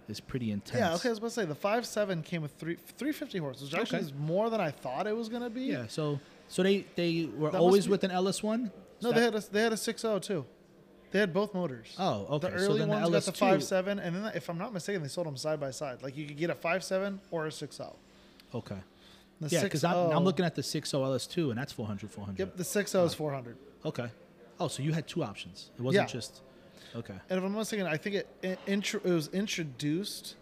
is 0.09 0.19
pretty 0.19 0.51
intense. 0.51 0.79
Yeah, 0.79 0.93
okay. 0.95 1.09
I 1.09 1.11
was 1.11 1.17
about 1.19 1.27
to 1.27 1.33
say 1.33 1.45
the 1.45 1.55
five 1.55 1.85
seven 1.85 2.21
came 2.23 2.41
with 2.41 2.51
three 2.53 2.75
350 2.75 3.37
horses, 3.39 3.71
which 3.71 3.79
actually 3.79 3.99
Okay. 3.99 4.07
is 4.07 4.13
more 4.13 4.49
than 4.49 4.61
I 4.61 4.71
thought 4.71 5.07
it 5.07 5.15
was 5.15 5.29
gonna 5.29 5.49
be. 5.49 5.63
Yeah, 5.63 5.87
so 5.87 6.19
so 6.47 6.63
they 6.63 6.85
they 6.95 7.29
were 7.37 7.51
That 7.51 7.59
always 7.59 7.87
with 7.89 8.03
an 8.03 8.11
LS1. 8.11 8.71
No, 9.01 9.11
they 9.11 9.21
had 9.21 9.35
a 9.35 9.39
they 9.39 9.61
had 9.61 9.73
a 9.73 9.77
6.0 9.77 10.21
too. 10.21 10.45
They 11.11 11.19
had 11.19 11.33
both 11.33 11.53
motors. 11.55 11.95
Oh, 11.97 12.27
okay. 12.35 12.51
The 12.51 12.59
so 12.59 12.65
early 12.65 12.79
then 12.79 12.89
ones 12.89 13.05
the 13.05 13.11
got 13.11 13.23
the 13.23 13.31
five 13.31 13.63
seven, 13.63 13.97
and 13.99 14.15
then 14.15 14.31
if 14.35 14.47
I'm 14.49 14.57
not 14.59 14.73
mistaken, 14.73 15.01
they 15.01 15.07
sold 15.09 15.25
them 15.25 15.37
side 15.37 15.59
by 15.59 15.71
side. 15.71 16.03
Like 16.03 16.15
you 16.15 16.27
could 16.27 16.37
get 16.37 16.49
a 16.51 16.55
five 16.55 16.83
seven 16.83 17.19
or 17.31 17.47
a 17.47 17.49
6.0. 17.49 17.95
Okay. 18.53 18.75
The 19.41 19.47
Yeah, 19.49 19.63
because 19.63 19.83
I'm, 19.83 19.95
I'm 19.95 20.17
oh. 20.17 20.21
looking 20.21 20.45
at 20.45 20.53
the 20.55 20.61
60 20.63 20.95
LS2 20.97 21.49
and 21.49 21.57
that's 21.57 21.71
400, 21.73 22.11
400. 22.11 22.39
Yep, 22.39 22.57
the 22.57 22.63
6.0 22.63 23.05
is 23.05 23.13
400. 23.15 23.57
Okay. 23.85 24.09
Oh, 24.59 24.67
so 24.67 24.83
you 24.83 24.91
had 24.91 25.07
two 25.07 25.23
options. 25.23 25.71
It 25.77 25.81
wasn't 25.81 26.09
Yeah. 26.09 26.13
just. 26.13 26.41
Okay. 26.95 27.13
And 27.29 27.37
if 27.37 27.43
I'm 27.43 27.51
not 27.51 27.59
mistaken, 27.59 27.87
I 27.87 27.97
think 27.97 28.15
it 28.15 28.27
it, 28.41 28.59
intro, 28.67 28.99
it 29.03 29.11
was 29.11 29.27
introduced 29.29 30.35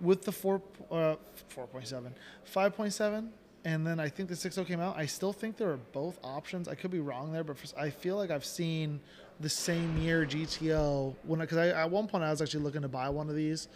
with 0.00 0.22
the 0.24 0.32
four 0.32 0.60
uh, 0.90 1.16
4.7, 1.54 2.10
5.7, 2.52 3.28
and 3.64 3.86
then 3.86 3.98
I 4.00 4.08
think 4.08 4.28
the 4.28 4.34
6.0 4.34 4.66
came 4.66 4.80
out. 4.80 4.96
I 4.96 5.06
still 5.06 5.32
think 5.32 5.56
there 5.56 5.70
are 5.70 5.78
both 5.92 6.18
options. 6.22 6.68
I 6.68 6.74
could 6.74 6.90
be 6.90 7.00
wrong 7.00 7.32
there, 7.32 7.44
but 7.44 7.56
for, 7.56 7.78
I 7.78 7.90
feel 7.90 8.16
like 8.16 8.30
I've 8.30 8.44
seen 8.44 9.00
the 9.40 9.48
same 9.48 9.96
year 9.98 10.26
GTO 10.26 11.14
when 11.24 11.40
because 11.40 11.58
I, 11.58 11.68
at 11.68 11.90
one 11.90 12.06
point 12.06 12.24
I 12.24 12.30
was 12.30 12.42
actually 12.42 12.64
looking 12.64 12.82
to 12.82 12.88
buy 12.88 13.08
one 13.08 13.28
of 13.28 13.36
these, 13.36 13.68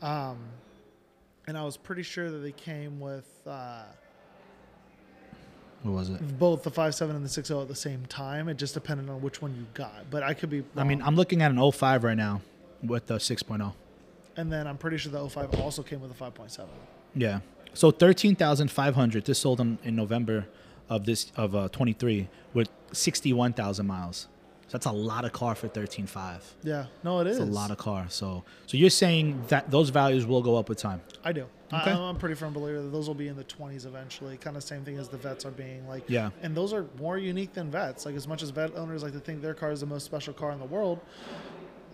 um, 0.00 0.38
and 1.46 1.58
I 1.58 1.64
was 1.64 1.76
pretty 1.76 2.02
sure 2.02 2.30
that 2.30 2.38
they 2.38 2.52
came 2.52 3.00
with. 3.00 3.28
Uh, 3.46 3.82
What 5.82 5.92
was 5.92 6.10
it? 6.10 6.38
both 6.38 6.64
the 6.64 6.70
5.7 6.70 7.10
and 7.10 7.24
the 7.24 7.28
6.0 7.28 7.62
at 7.62 7.68
the 7.68 7.74
same 7.74 8.04
time. 8.06 8.48
It 8.48 8.56
just 8.56 8.74
depended 8.74 9.08
on 9.08 9.20
which 9.22 9.40
one 9.40 9.54
you 9.54 9.66
got. 9.74 10.10
But 10.10 10.22
I 10.22 10.34
could 10.34 10.50
be. 10.50 10.64
I 10.76 10.84
mean. 10.84 11.00
I'm 11.02 11.14
looking 11.16 11.40
at 11.42 11.50
an 11.50 11.72
05 11.72 12.04
right 12.04 12.16
now 12.16 12.40
with 12.82 13.06
the 13.06 13.16
6.0. 13.16 13.72
and 14.36 14.52
then 14.52 14.66
I'm 14.66 14.76
pretty 14.78 14.98
sure 14.98 15.12
the 15.12 15.28
05 15.28 15.54
also 15.60 15.82
came 15.82 16.00
with 16.00 16.10
a 16.10 16.14
5.7. 16.14 16.66
Yeah. 17.14 17.40
So 17.74 17.90
13,500. 17.90 19.24
This 19.24 19.38
sold 19.38 19.60
in, 19.60 19.78
in 19.84 19.94
November 19.96 20.46
of 20.88 21.04
this 21.04 21.30
of 21.36 21.54
uh, 21.54 21.68
23 21.68 22.28
with 22.54 22.68
61,000 22.92 23.86
miles. 23.86 24.26
So 24.68 24.72
that's 24.76 24.86
a 24.86 24.92
lot 24.92 25.24
of 25.24 25.32
car 25.32 25.54
for 25.54 25.66
13.5. 25.68 26.40
Yeah, 26.62 26.86
no, 27.02 27.20
it 27.20 27.26
is. 27.26 27.38
It's 27.38 27.48
a 27.48 27.50
lot 27.50 27.70
of 27.70 27.78
car. 27.78 28.06
So 28.10 28.44
so 28.66 28.76
you're 28.76 28.90
saying 28.90 29.42
that 29.48 29.70
those 29.70 29.88
values 29.88 30.26
will 30.26 30.42
go 30.42 30.56
up 30.56 30.68
with 30.68 30.78
time. 30.78 31.00
I 31.24 31.32
do. 31.32 31.46
Okay. 31.72 31.90
I, 31.90 31.94
I'm 31.94 32.16
a 32.16 32.18
pretty 32.18 32.34
firm 32.34 32.52
believer 32.52 32.80
that 32.82 32.88
those 32.90 33.08
will 33.08 33.14
be 33.14 33.28
in 33.28 33.36
the 33.36 33.44
20s 33.44 33.86
eventually. 33.86 34.36
Kind 34.36 34.56
of 34.56 34.62
same 34.62 34.84
thing 34.84 34.98
as 34.98 35.08
the 35.08 35.16
vets 35.18 35.44
are 35.46 35.50
being 35.50 35.86
like. 35.88 36.04
Yeah. 36.08 36.30
And 36.42 36.54
those 36.54 36.72
are 36.74 36.86
more 36.98 37.16
unique 37.18 37.52
than 37.54 37.70
vets. 37.70 38.04
Like 38.06 38.14
as 38.14 38.28
much 38.28 38.42
as 38.42 38.50
vet 38.50 38.74
owners 38.76 39.02
like 39.02 39.12
to 39.12 39.20
think 39.20 39.40
their 39.42 39.54
car 39.54 39.70
is 39.72 39.80
the 39.80 39.86
most 39.86 40.04
special 40.04 40.32
car 40.34 40.52
in 40.52 40.58
the 40.58 40.64
world, 40.66 41.00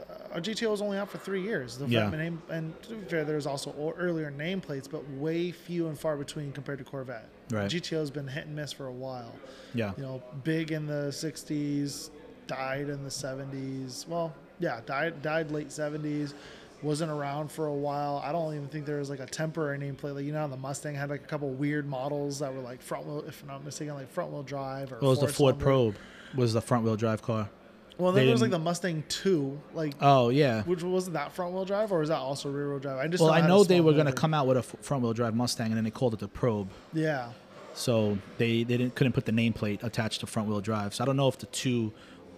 uh, 0.00 0.32
our 0.32 0.38
a 0.38 0.40
GTO 0.40 0.70
was 0.70 0.82
only 0.82 0.98
out 0.98 1.08
for 1.08 1.18
three 1.18 1.42
years. 1.42 1.76
The 1.78 1.86
Yeah. 1.86 2.10
name, 2.10 2.42
and 2.50 2.80
to 2.82 2.94
be 2.96 3.04
fair, 3.06 3.24
there's 3.24 3.46
also 3.46 3.72
earlier 3.96 4.32
nameplates, 4.32 4.90
but 4.90 5.08
way 5.12 5.50
few 5.52 5.86
and 5.88 5.98
far 5.98 6.16
between 6.16 6.50
compared 6.52 6.78
to 6.78 6.84
Corvette. 6.84 7.28
Right. 7.50 7.70
GTO 7.70 7.98
has 8.00 8.10
been 8.10 8.26
hit 8.28 8.46
and 8.46 8.56
miss 8.56 8.72
for 8.72 8.86
a 8.86 8.92
while. 8.92 9.32
Yeah. 9.74 9.92
you 9.96 10.02
know, 10.02 10.22
big 10.44 10.70
in 10.72 10.86
the 10.86 11.10
60s, 11.12 12.10
died 12.46 12.88
in 12.88 13.02
the 13.04 13.10
70s. 13.10 14.06
Well, 14.08 14.32
yeah, 14.58 14.80
died 14.86 15.22
died 15.22 15.50
late 15.50 15.68
70s. 15.68 16.34
Wasn't 16.82 17.10
around 17.10 17.50
for 17.50 17.66
a 17.66 17.72
while. 17.72 18.22
I 18.22 18.30
don't 18.30 18.54
even 18.54 18.68
think 18.68 18.84
there 18.84 18.98
was 18.98 19.08
like 19.08 19.20
a 19.20 19.26
temporary 19.26 19.78
nameplate. 19.78 20.14
Like 20.14 20.24
you 20.24 20.32
know, 20.32 20.46
the 20.48 20.56
Mustang 20.56 20.94
had 20.94 21.08
like 21.08 21.22
a 21.22 21.26
couple 21.26 21.48
weird 21.50 21.88
models 21.88 22.40
that 22.40 22.52
were 22.54 22.60
like 22.60 22.82
front 22.82 23.06
wheel, 23.06 23.24
if 23.26 23.40
I'm 23.42 23.48
not 23.48 23.64
mistaken, 23.64 23.94
like 23.94 24.10
front 24.10 24.30
wheel 24.32 24.42
drive 24.42 24.92
or. 24.92 24.96
What 24.96 25.08
was 25.08 25.20
the 25.20 25.28
Ford. 25.28 25.58
Probe? 25.58 25.96
Was 26.34 26.52
the 26.52 26.60
front 26.60 26.84
wheel 26.84 26.96
drive 26.96 27.22
car? 27.22 27.48
Well, 27.96 28.10
then 28.12 28.24
there 28.24 28.32
was 28.32 28.42
like 28.42 28.50
the 28.50 28.58
Mustang 28.58 29.04
2, 29.08 29.60
like 29.72 29.94
Oh 30.00 30.28
yeah. 30.30 30.62
which 30.64 30.82
wasn't 30.82 31.14
that 31.14 31.32
front 31.32 31.54
wheel 31.54 31.64
drive 31.64 31.92
or 31.92 32.00
was 32.00 32.08
that 32.08 32.18
also 32.18 32.50
rear 32.50 32.70
wheel 32.70 32.80
drive? 32.80 32.98
I 32.98 33.06
just 33.06 33.22
Well, 33.22 33.32
I 33.32 33.46
know 33.46 33.62
they 33.62 33.80
were 33.80 33.92
going 33.92 34.06
to 34.06 34.12
come 34.12 34.34
out 34.34 34.48
with 34.48 34.56
a 34.56 34.62
front 34.62 35.04
wheel 35.04 35.12
drive 35.12 35.34
Mustang, 35.36 35.68
and 35.68 35.76
then 35.76 35.84
they 35.84 35.92
called 35.92 36.12
it 36.12 36.18
the 36.18 36.26
Probe. 36.26 36.70
Yeah, 36.92 37.28
So 37.72 38.18
they, 38.36 38.64
they 38.64 38.76
didn't 38.76 38.96
couldn't 38.96 39.12
put 39.12 39.26
the 39.26 39.32
nameplate 39.32 39.84
attached 39.84 40.20
to 40.20 40.26
front 40.26 40.48
wheel 40.48 40.60
drive. 40.60 40.92
So 40.92 41.04
I 41.04 41.06
don't 41.06 41.16
know 41.16 41.28
if 41.28 41.38
the 41.38 41.46
two 41.46 41.92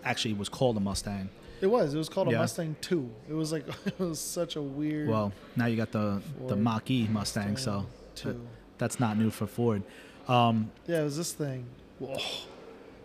actually 0.06 0.32
it 0.32 0.38
was 0.38 0.48
called 0.48 0.76
a 0.76 0.80
Mustang. 0.80 1.28
it 1.60 1.66
was. 1.66 1.92
It 1.94 1.98
was 1.98 2.08
called 2.08 2.28
a 2.28 2.32
Yeah. 2.32 2.38
Mustang 2.38 2.76
2. 2.80 3.10
It 3.28 3.32
was 3.34 3.52
like 3.52 3.64
it 3.86 3.98
was 3.98 4.18
such 4.20 4.56
a 4.56 4.62
weird. 4.62 5.08
Well, 5.08 5.32
now 5.56 5.66
you 5.66 5.76
got 5.76 5.90
the 5.92 6.22
the 6.38 6.48
Ford 6.48 6.58
Mach 6.60 6.90
E 6.90 7.08
Mustang, 7.10 7.56
so 7.56 7.72
Mustang 7.72 7.86
that- 8.14 8.32
2. 8.34 8.46
that's 8.78 9.00
not 9.00 9.18
new 9.18 9.30
for 9.30 9.46
Ford. 9.46 9.82
Um, 10.28 10.70
Yeah, 10.86 11.00
it 11.00 11.04
was 11.04 11.16
this 11.16 11.32
thing. 11.32 11.66
Whoa. 11.98 12.18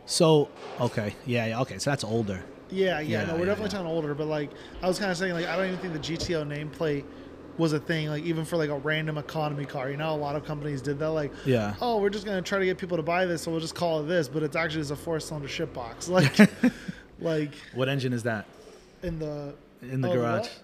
so 0.05 0.49
okay, 0.79 1.15
yeah, 1.25 1.45
yeah, 1.47 1.61
okay, 1.61 1.77
so 1.77 1.89
that's 1.89 2.03
older. 2.03 2.43
Yeah, 2.69 2.99
yeah, 2.99 3.21
Yeah, 3.21 3.25
no, 3.27 3.33
we're 3.33 3.39
yeah, 3.41 3.45
definitely 3.47 3.69
talking 3.71 3.87
older, 3.87 4.13
but 4.13 4.27
like 4.27 4.49
I 4.81 4.87
was 4.87 4.97
kind 4.99 5.11
of 5.11 5.17
saying, 5.17 5.33
like 5.33 5.45
I 5.47 5.55
don't 5.57 5.67
even 5.67 5.79
think 5.79 5.93
the 5.93 5.99
GTO 5.99 6.45
nameplate 6.45 7.03
was 7.57 7.73
a 7.73 7.79
thing, 7.79 8.07
like 8.07 8.23
even 8.23 8.45
for 8.45 8.57
like 8.57 8.69
a 8.69 8.77
random 8.77 9.17
economy 9.17 9.65
car. 9.65 9.89
You 9.91 9.97
know, 9.97 10.13
a 10.13 10.15
lot 10.17 10.35
of 10.35 10.45
companies 10.45 10.81
did 10.81 10.99
that, 10.99 11.11
like, 11.11 11.31
Yeah. 11.45 11.75
oh, 11.81 11.99
we're 11.99 12.09
just 12.09 12.25
gonna 12.25 12.41
try 12.41 12.59
to 12.59 12.65
get 12.65 12.77
people 12.77 12.97
to 12.97 13.03
buy 13.03 13.25
this, 13.25 13.43
so 13.43 13.51
we'll 13.51 13.59
just 13.59 13.75
call 13.75 14.01
it 14.01 14.07
this, 14.07 14.27
but 14.27 14.43
it's 14.43 14.55
actually 14.55 14.81
just 14.81 14.91
a 14.91 14.95
four-cylinder 14.95 15.47
ship 15.47 15.73
box, 15.73 16.07
like, 16.17 16.33
like 17.19 17.51
What 17.73 17.89
engine 17.89 18.13
is 18.13 18.23
that 18.23 18.45
in 19.03 19.19
the 19.19 19.53
in 19.81 20.01
the 20.01 20.09
Oh, 20.09 20.13
garage? 20.13 20.41
what? 20.41 20.59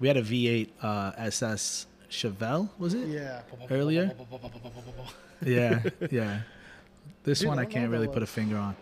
We 0.00 0.06
had 0.08 0.16
a 0.16 0.22
V8 0.22 0.68
uh, 0.80 1.12
SS 1.18 1.86
Chevelle, 2.10 2.68
was 2.78 2.94
it? 2.94 3.08
yeah 3.08 3.40
Earlier? 3.70 4.12
Yeah, 5.44 5.82
yeah. 6.10 6.40
This 7.22 7.44
one 7.44 7.58
I 7.60 7.64
can't 7.64 7.90
really 7.92 8.08
put 8.08 8.22
a 8.24 8.26
finger 8.26 8.56
on. 8.56 8.74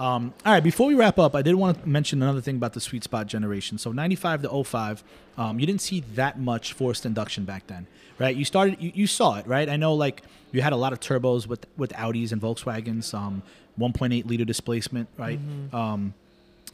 Um, 0.00 0.32
all 0.46 0.52
right, 0.54 0.64
before 0.64 0.86
we 0.86 0.94
wrap 0.94 1.18
up, 1.18 1.34
I 1.34 1.42
did 1.42 1.54
want 1.56 1.82
to 1.82 1.88
mention 1.88 2.22
another 2.22 2.40
thing 2.40 2.56
about 2.56 2.72
the 2.72 2.80
sweet 2.80 3.04
spot 3.04 3.26
generation. 3.26 3.76
So 3.76 3.92
95 3.92 4.42
to 4.42 4.64
05, 4.64 5.04
um, 5.36 5.60
you 5.60 5.66
didn't 5.66 5.82
see 5.82 6.00
that 6.14 6.40
much 6.40 6.72
forced 6.72 7.04
induction 7.04 7.44
back 7.44 7.66
then, 7.66 7.86
right? 8.18 8.34
You 8.34 8.46
started, 8.46 8.80
you, 8.80 8.92
you 8.94 9.06
saw 9.06 9.36
it, 9.36 9.46
right? 9.46 9.68
I 9.68 9.76
know 9.76 9.92
like 9.92 10.22
you 10.52 10.62
had 10.62 10.72
a 10.72 10.76
lot 10.76 10.94
of 10.94 11.00
turbos 11.00 11.46
with 11.46 11.66
with 11.76 11.92
Audis 11.92 12.32
and 12.32 12.40
Volkswagens, 12.40 13.12
um, 13.12 13.42
1.8 13.78 14.24
liter 14.24 14.46
displacement, 14.46 15.06
right? 15.18 15.38
Um, 15.74 16.14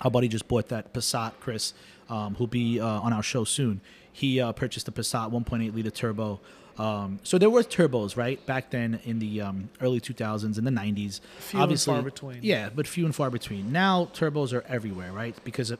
our 0.03 0.11
buddy 0.11 0.29
just 0.29 0.47
bought 0.47 0.69
that 0.69 0.93
Passat, 0.93 1.33
Chris, 1.41 1.75
um, 2.09 2.37
who'll 2.37 2.47
be 2.47 2.79
uh, 2.79 2.87
on 2.87 3.13
our 3.13 3.25
show 3.25 3.43
soon. 3.43 3.81
He 4.13 4.41
uh, 4.41 4.53
purchased 4.53 4.87
a 4.87 4.93
Passat 4.93 5.33
1.8 5.33 5.75
liter 5.75 5.91
turbo. 5.91 6.39
Um, 6.79 7.21
so 7.23 7.39
there 7.39 7.51
were 7.51 7.63
turbos, 7.63 8.17
right, 8.17 8.45
back 8.47 8.71
then 8.71 9.01
in 9.05 9.19
the 9.19 9.41
um, 9.41 9.71
early 9.81 10.01
2000s, 10.01 10.59
in 10.59 10.65
the 10.65 10.71
90s. 10.71 11.21
Few 11.39 11.61
and 11.61 11.81
far 11.81 12.03
between. 12.03 12.39
Yeah, 12.43 12.69
but 12.75 12.87
few 12.87 13.05
and 13.05 13.15
far 13.15 13.31
between. 13.31 13.73
Now 13.73 14.11
turbos 14.13 14.53
are 14.53 14.63
everywhere, 14.69 15.13
right? 15.13 15.35
Because 15.45 15.73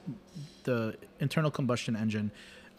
the 0.65 0.97
internal 1.21 1.51
combustion 1.51 1.97
engine 1.97 2.31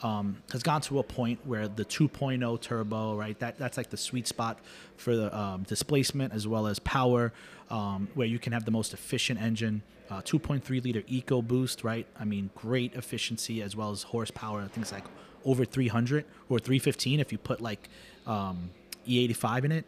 um, 0.04 0.38
has 0.52 0.64
gone 0.64 0.82
to 0.82 1.00
a 1.00 1.04
point 1.04 1.40
where 1.46 1.68
the 1.68 1.86
2.0 1.86 2.62
turbo, 2.62 3.16
right? 3.16 3.38
That 3.40 3.58
that's 3.58 3.78
like 3.78 3.90
the 3.90 3.98
sweet 3.98 4.28
spot 4.28 4.60
for 4.96 5.16
the 5.16 5.36
um, 5.36 5.64
displacement 5.64 6.34
as 6.34 6.48
well 6.48 6.68
as 6.68 6.80
power, 6.80 7.34
um, 7.70 8.08
where 8.14 8.28
you 8.28 8.40
can 8.40 8.54
have 8.54 8.66
the 8.66 8.72
most 8.72 8.94
efficient 8.94 9.42
engine. 9.42 9.82
Uh, 10.10 10.22
2.3 10.22 10.82
liter 10.84 11.02
EcoBoost, 11.02 11.84
right? 11.84 12.08
I 12.18 12.24
mean, 12.24 12.50
great 12.56 12.96
efficiency 12.96 13.62
as 13.62 13.76
well 13.76 13.92
as 13.92 14.04
horsepower. 14.04 14.66
things 14.68 14.94
like 14.94 15.04
over 15.46 15.66
300 15.66 16.26
or 16.50 16.60
315 16.60 17.20
if 17.20 17.32
you 17.32 17.38
put 17.38 17.62
like 17.62 17.90
um, 18.26 18.70
E85 19.08 19.66
in 19.66 19.72
it. 19.72 19.86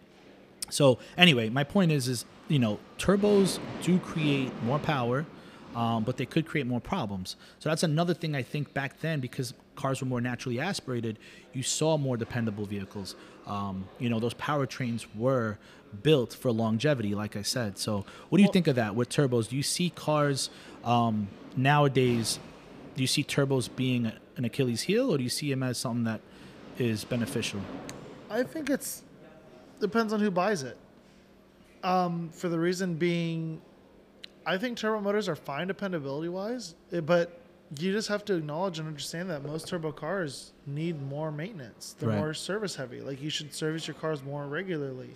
So 0.70 1.00
anyway, 1.18 1.50
my 1.50 1.64
point 1.64 1.92
is, 1.92 2.08
is 2.08 2.26
you 2.48 2.60
know, 2.60 2.80
turbos 2.98 3.60
do 3.82 4.00
create 4.00 4.52
more 4.64 4.80
power, 4.80 5.26
um, 5.76 6.04
but 6.04 6.18
they 6.18 6.26
could 6.26 6.46
create 6.46 6.66
more 6.68 6.80
problems. 6.80 7.36
So 7.60 7.70
that's 7.70 7.84
another 7.84 8.14
thing 8.14 8.36
I 8.36 8.42
think 8.44 8.74
back 8.74 9.00
then 9.02 9.20
because 9.20 9.54
cars 9.76 10.02
were 10.02 10.08
more 10.08 10.22
naturally 10.22 10.60
aspirated, 10.60 11.18
you 11.54 11.64
saw 11.64 11.98
more 11.98 12.18
dependable 12.18 12.66
vehicles. 12.66 13.16
um, 13.48 13.88
you 13.98 14.10
know, 14.10 14.20
those 14.20 14.36
powertrains 14.36 15.08
were 15.16 15.58
built 16.04 16.34
for 16.36 16.52
longevity, 16.52 17.16
like 17.16 17.36
I 17.36 17.42
said. 17.42 17.80
So, 17.80 18.06
what 18.30 18.38
do 18.38 18.44
you 18.44 18.48
Well- 18.48 18.54
think 18.54 18.68
of 18.68 18.76
that 18.76 18.94
with 18.96 19.10
turbos? 19.10 19.50
Do 19.50 19.56
you 19.56 19.64
see 19.64 19.90
cars 19.90 20.52
um, 20.84 21.30
nowadays? 21.58 22.38
Do 22.96 23.02
you 23.02 23.08
see 23.08 23.24
turbos 23.24 23.68
being 23.76 24.12
an 24.40 24.46
Achilles 24.46 24.82
heel, 24.84 25.14
or 25.14 25.18
do 25.18 25.24
you 25.24 25.30
see 25.30 25.52
him 25.52 25.62
as 25.62 25.78
something 25.78 26.06
that 26.06 26.22
is 26.80 27.04
beneficial? 27.04 27.60
I 28.30 28.42
think 28.44 28.70
it's 28.70 29.04
depends 29.80 30.14
on 30.14 30.20
who 30.22 30.32
buys 30.32 30.64
it. 30.64 30.78
Um, 31.84 32.30
for 32.34 32.50
the 32.50 32.58
reason 32.60 32.96
being, 32.96 33.62
I 34.46 34.58
think 34.58 34.78
turbo 34.78 35.02
motors 35.02 35.30
are 35.30 35.36
fine 35.36 35.68
dependability 35.68 36.30
wise, 36.30 36.76
eh, 36.92 37.02
but 37.02 37.40
you 37.78 37.92
just 37.92 38.08
have 38.08 38.26
to 38.26 38.36
acknowledge 38.36 38.80
and 38.80 38.88
understand 38.88 39.30
that 39.30 39.44
most 39.46 39.68
turbo 39.68 39.92
cars 39.92 40.54
need 40.66 41.02
more 41.02 41.32
maintenance. 41.32 41.96
They're 42.00 42.10
Right. 42.10 42.18
more 42.18 42.34
service 42.34 42.76
heavy. 42.76 43.02
Like 43.02 43.22
you 43.22 43.30
should 43.30 43.54
service 43.54 43.88
your 43.88 43.96
cars 43.96 44.24
more 44.24 44.48
regularly. 44.48 45.10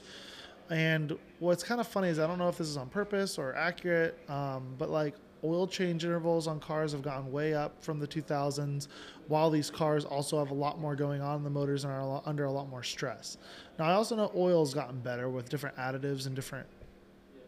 And 0.70 1.18
what's 1.40 1.64
kind 1.64 1.80
of 1.82 1.88
funny 1.88 2.10
is 2.10 2.20
I 2.20 2.28
don't 2.28 2.38
know 2.38 2.50
if 2.50 2.58
this 2.58 2.68
is 2.68 2.78
on 2.78 2.90
purpose 2.90 3.38
or 3.38 3.56
accurate, 3.56 4.18
um, 4.30 4.64
but 4.78 4.90
like 4.90 5.16
oil 5.44 5.68
change 5.68 6.06
intervals 6.06 6.48
on 6.48 6.60
cars 6.60 6.92
have 6.94 7.02
gotten 7.02 7.32
way 7.32 7.54
up 7.54 7.82
from 7.84 8.00
the 8.00 8.08
2000s, 8.08 8.88
while 9.28 9.50
these 9.50 9.70
cars 9.70 10.06
also 10.06 10.38
have 10.40 10.52
a 10.52 10.54
lot 10.54 10.80
more 10.80 10.96
going 10.96 11.22
on 11.22 11.38
in 11.38 11.44
the 11.44 11.50
motors 11.50 11.84
and 11.84 11.94
are 11.94 12.00
a 12.00 12.06
lot, 12.06 12.24
under 12.26 12.46
a 12.46 12.52
lot 12.52 12.70
more 12.70 12.84
stress. 12.84 13.38
Now 13.78 13.86
I 13.86 13.94
also 13.94 14.16
know 14.16 14.32
oil's 14.36 14.74
gotten 14.74 15.00
better 15.00 15.30
with 15.30 15.50
different 15.50 15.76
additives 15.78 16.28
and 16.28 16.36
different, 16.36 16.68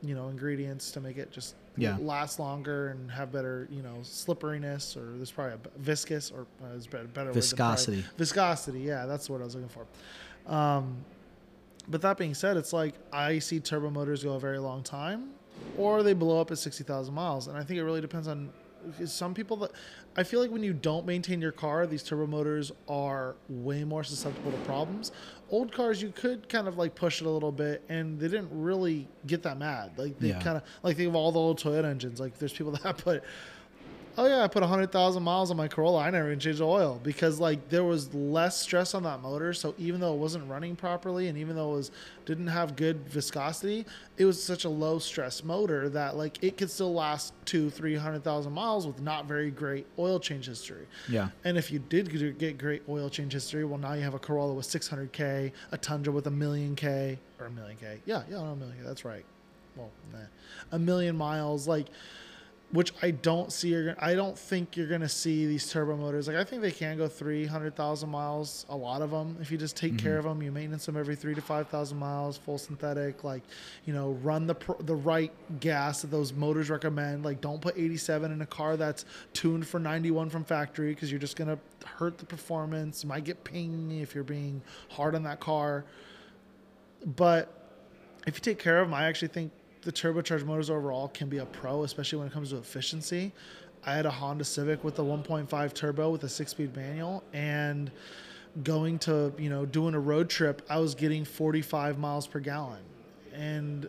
you 0.02 0.14
know, 0.16 0.28
ingredients 0.30 0.92
to 0.92 1.00
make 1.02 1.18
it 1.18 1.32
just 1.32 1.56
Yeah. 1.78 1.98
last 2.00 2.40
longer 2.40 2.88
and 2.90 3.12
have 3.12 3.32
better, 3.32 3.68
you 3.72 3.82
know, 3.82 3.98
slipperiness 4.02 4.96
or 4.96 5.14
there's 5.18 5.32
probably 5.32 5.54
a 5.56 5.80
viscous 5.80 6.32
or 6.32 6.48
uh, 6.64 6.68
a 6.68 6.78
better, 6.78 6.88
better 6.90 7.08
probably- 7.14 7.34
Viscosity. 7.34 8.06
Viscosity, 8.18 8.80
yeah, 8.82 9.06
that's 9.06 9.30
what 9.30 9.42
I 9.42 9.44
was 9.46 9.56
looking 9.56 9.70
for. 9.70 9.86
Um, 10.52 10.98
but 11.88 12.02
that 12.02 12.18
being 12.18 12.34
said, 12.34 12.58
it's 12.58 12.74
like 12.74 12.96
I 13.14 13.40
see 13.40 13.60
turbo 13.60 13.90
motors 13.90 14.24
go 14.24 14.34
a 14.34 14.40
very 14.40 14.58
long 14.60 14.82
time, 14.84 15.32
or 15.78 16.04
they 16.04 16.14
blow 16.14 16.40
up 16.42 16.52
at 16.52 16.58
sixty 16.58 16.84
thousand 16.84 17.14
miles, 17.14 17.48
and 17.48 17.58
I 17.58 17.64
think 17.64 17.80
it 17.80 17.84
really 17.84 18.02
depends 18.02 18.28
on. 18.28 18.52
Some 19.06 19.34
people 19.34 19.58
that 19.58 19.72
I 20.16 20.22
feel 20.22 20.40
like 20.40 20.52
when 20.52 20.62
you 20.62 20.72
don't 20.72 21.08
maintain 21.08 21.42
your 21.42 21.52
car, 21.52 21.88
these 21.88 22.04
turbo 22.04 22.28
motors 22.28 22.72
are 22.88 23.36
way 23.50 23.84
more 23.84 24.04
susceptible 24.04 24.52
to 24.52 24.58
problems. 24.60 25.12
Old 25.50 25.72
cars, 25.72 26.04
you 26.04 26.12
could 26.16 26.48
kind 26.50 26.68
of 26.68 26.78
like 26.78 26.94
push 26.94 27.20
it 27.20 27.26
a 27.26 27.30
little 27.32 27.52
bit, 27.52 27.82
and 27.90 28.20
they 28.20 28.28
didn't 28.28 28.50
really 28.52 29.08
get 29.26 29.42
that 29.42 29.58
mad. 29.58 29.98
Like 29.98 30.20
they 30.20 30.28
Yeah. 30.28 30.40
kind 30.40 30.58
of 30.58 30.62
like 30.84 30.98
think 30.98 31.10
of 31.10 31.16
all 31.16 31.32
the 31.32 31.40
old 31.40 31.60
Toyota 31.60 31.86
engines. 31.86 32.20
Like 32.20 32.38
there's 32.38 32.54
people 32.54 32.74
that 32.84 33.00
put 33.00 33.24
oh 34.18 34.26
yeah, 34.26 34.44
I 34.44 34.48
put 34.48 34.64
hundred 34.64 34.92
thousand 34.92 35.24
miles 35.24 35.52
on 35.52 35.58
my 35.58 35.68
Corolla. 35.68 36.00
I 36.00 36.10
never 36.10 36.28
even 36.28 36.40
changed 36.40 36.60
the 36.60 36.66
oil 36.66 37.00
because 37.04 37.40
like 37.40 37.70
there 37.70 37.84
was 37.84 38.14
less 38.14 38.60
stress 38.60 38.94
on 38.94 39.04
that 39.04 39.22
motor. 39.22 39.54
So 39.54 39.76
even 39.78 40.00
though 40.02 40.14
it 40.14 40.18
wasn't 40.18 40.50
running 40.50 40.76
properly, 40.76 41.28
and 41.28 41.38
even 41.38 41.56
though 41.56 41.74
it 41.74 41.78
was 41.78 41.92
didn't 42.26 42.48
have 42.48 42.76
good 42.76 43.08
viscosity, 43.08 43.86
it 44.18 44.26
was 44.26 44.42
such 44.42 44.66
a 44.66 44.70
low 44.70 45.00
stress 45.00 45.44
motor 45.44 45.90
that 45.90 46.16
like 46.16 46.44
it 46.44 46.58
could 46.58 46.70
still 46.72 46.94
last 46.94 47.34
two, 47.46 47.70
three 47.70 47.96
hundred 47.96 48.24
thousand 48.24 48.54
miles 48.54 48.88
with 48.88 49.02
not 49.02 49.26
very 49.26 49.52
great 49.52 49.86
oil 50.00 50.20
change 50.20 50.48
history. 50.48 50.88
Yeah. 51.08 51.30
And 51.44 51.58
if 51.58 51.72
you 51.72 51.80
did 51.80 52.10
get- 52.10 52.38
get 52.38 52.58
great 52.58 52.84
oil 52.90 53.10
change 53.10 53.34
history, 53.34 53.66
well, 53.66 53.80
now 53.80 53.94
you 53.94 54.04
have 54.04 54.14
a 54.14 54.20
Corolla 54.20 54.54
with 54.54 54.66
600k, 54.68 55.52
a 55.72 55.78
Tundra 55.78 56.12
with 56.12 56.28
a 56.28 56.32
million 56.32 56.76
k 56.76 57.20
or 57.40 57.48
a 57.48 57.52
million 57.52 57.78
k. 57.78 58.00
Yeah, 58.06 58.24
yeah, 58.30 58.38
no, 58.38 58.46
a 58.52 58.56
million. 58.56 58.78
K, 58.78 58.84
That's 58.86 59.06
right. 59.06 59.26
Well, 59.76 59.92
nah. 60.14 60.20
a 60.72 60.80
million 60.80 61.18
miles, 61.18 61.68
like, 61.68 61.88
which 62.72 62.94
I 63.02 63.12
don't 63.12 63.52
see. 63.52 63.70
You're, 63.70 63.96
I 64.00 64.16
don't 64.16 64.38
think 64.38 64.76
you're 64.76 64.88
gonna 64.88 65.10
see 65.10 65.46
these 65.46 65.70
turbo 65.70 65.96
motors. 65.96 66.28
Like, 66.28 66.38
I 66.38 66.44
think 66.44 66.62
they 66.62 66.72
can 66.72 66.98
go 66.98 67.08
300,000 67.08 68.10
miles. 68.10 68.66
A 68.70 68.76
lot 68.76 69.02
of 69.02 69.12
them, 69.12 69.38
if 69.40 69.52
you 69.52 69.58
just 69.58 69.78
take 69.78 69.98
care 69.98 70.20
mm-hmm. 70.20 70.28
of 70.28 70.38
them, 70.38 70.44
you 70.44 70.52
maintenance 70.52 70.86
them 70.86 70.98
every 70.98 71.16
three 71.16 71.36
to 71.36 71.42
5,000 71.42 71.98
miles, 71.98 72.38
full 72.38 72.58
synthetic. 72.58 73.24
Like, 73.24 73.44
you 73.86 73.94
know, 73.94 74.12
run 74.24 74.48
the 74.48 74.56
pr- 74.56 74.82
the 74.82 74.96
right 74.96 75.32
gas 75.60 76.02
that 76.02 76.12
those 76.12 76.34
motors 76.34 76.70
recommend. 76.70 77.24
Like, 77.24 77.40
don't 77.40 77.62
put 77.62 77.78
87 77.78 78.32
in 78.32 78.42
a 78.42 78.46
car 78.46 78.78
that's 78.78 79.06
tuned 79.34 79.68
for 79.68 79.80
91 79.80 80.30
from 80.30 80.44
factory 80.44 80.94
because 80.94 81.12
you're 81.12 81.20
just 81.20 81.36
gonna 81.36 81.60
hurt 81.86 82.18
the 82.18 82.26
performance. 82.26 83.04
You 83.04 83.10
might 83.10 83.24
get 83.24 83.44
ping 83.44 83.92
if 83.92 84.16
you're 84.16 84.24
being 84.24 84.62
hard 84.90 85.16
on 85.16 85.24
that 85.24 85.40
car. 85.40 85.86
But 87.06 87.52
if 88.26 88.36
you 88.36 88.42
take 88.42 88.60
care 88.60 88.80
of 88.80 88.88
them, 88.88 88.94
I 88.94 89.06
actually 89.06 89.28
think 89.30 89.52
the 89.86 89.92
turbocharged 89.92 90.46
motors 90.46 90.70
overall 90.70 91.08
can 91.08 91.30
be 91.30 91.38
a 91.38 91.46
pro, 91.46 91.84
especially 91.84 92.18
when 92.18 92.28
it 92.28 92.34
comes 92.34 92.50
to 92.50 92.58
efficiency. 92.58 93.32
I 93.86 93.94
had 93.94 94.08
a 94.08 94.12
Honda 94.12 94.44
Civic 94.44 94.84
with 94.84 94.98
a 94.98 95.04
1.5 95.04 95.74
turbo 95.74 96.10
with 96.10 96.24
a 96.24 96.30
six-speed 96.30 96.76
manual, 96.76 97.24
and 97.32 97.92
going 98.64 98.98
to 99.00 99.32
you 99.38 99.50
know 99.50 99.66
doing 99.66 99.94
a 99.94 100.00
road 100.00 100.30
trip, 100.30 100.64
I 100.70 100.80
was 100.80 100.96
getting 100.96 101.24
45 101.24 102.00
miles 102.00 102.26
per 102.26 102.40
gallon, 102.40 102.82
and 103.32 103.88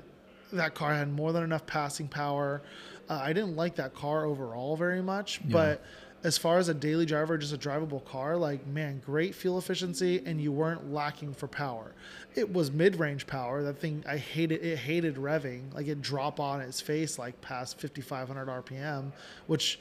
that 0.52 0.74
car 0.74 0.94
had 0.94 1.10
more 1.12 1.32
than 1.32 1.42
enough 1.42 1.66
passing 1.66 2.08
power. 2.08 2.60
Uh, 3.08 3.20
I 3.22 3.32
didn't 3.32 3.56
like 3.56 3.76
that 3.76 3.94
car 3.94 4.26
overall 4.26 4.76
very 4.76 5.00
much, 5.02 5.40
but 5.48 5.82
as 6.26 6.36
far 6.36 6.58
as 6.58 6.68
a 6.68 6.74
daily 6.74 7.06
driver, 7.06 7.38
just 7.38 7.54
a 7.54 7.56
drivable 7.56 8.04
car, 8.04 8.36
like 8.36 8.66
man, 8.66 9.00
great 9.06 9.32
fuel 9.32 9.58
efficiency, 9.58 10.20
and 10.26 10.40
you 10.40 10.50
weren't 10.50 10.92
lacking 10.92 11.32
for 11.32 11.46
power. 11.46 11.92
It 12.34 12.52
was 12.52 12.72
mid-range 12.72 13.28
power. 13.28 13.62
That 13.62 13.78
thing 13.78 14.02
I 14.08 14.16
hated. 14.16 14.60
It 14.64 14.76
hated 14.78 15.14
revving. 15.14 15.72
Like 15.72 15.86
it 15.86 16.02
drop 16.02 16.40
on 16.40 16.60
its 16.60 16.80
face 16.80 17.16
like 17.16 17.40
past 17.40 17.80
5,500 17.80 18.48
RPM, 18.48 19.12
which 19.46 19.78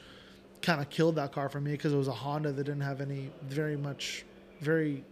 kind 0.62 0.80
of 0.80 0.88
killed 0.88 1.16
that 1.16 1.32
car 1.32 1.48
for 1.48 1.60
me 1.60 1.72
because 1.72 1.92
it 1.92 1.96
was 1.96 2.06
a 2.08 2.12
Honda 2.12 2.52
that 2.52 2.62
didn't 2.64 2.80
have 2.82 3.00
any 3.00 3.28
very 3.42 3.76
much 3.76 4.24
very 4.60 5.02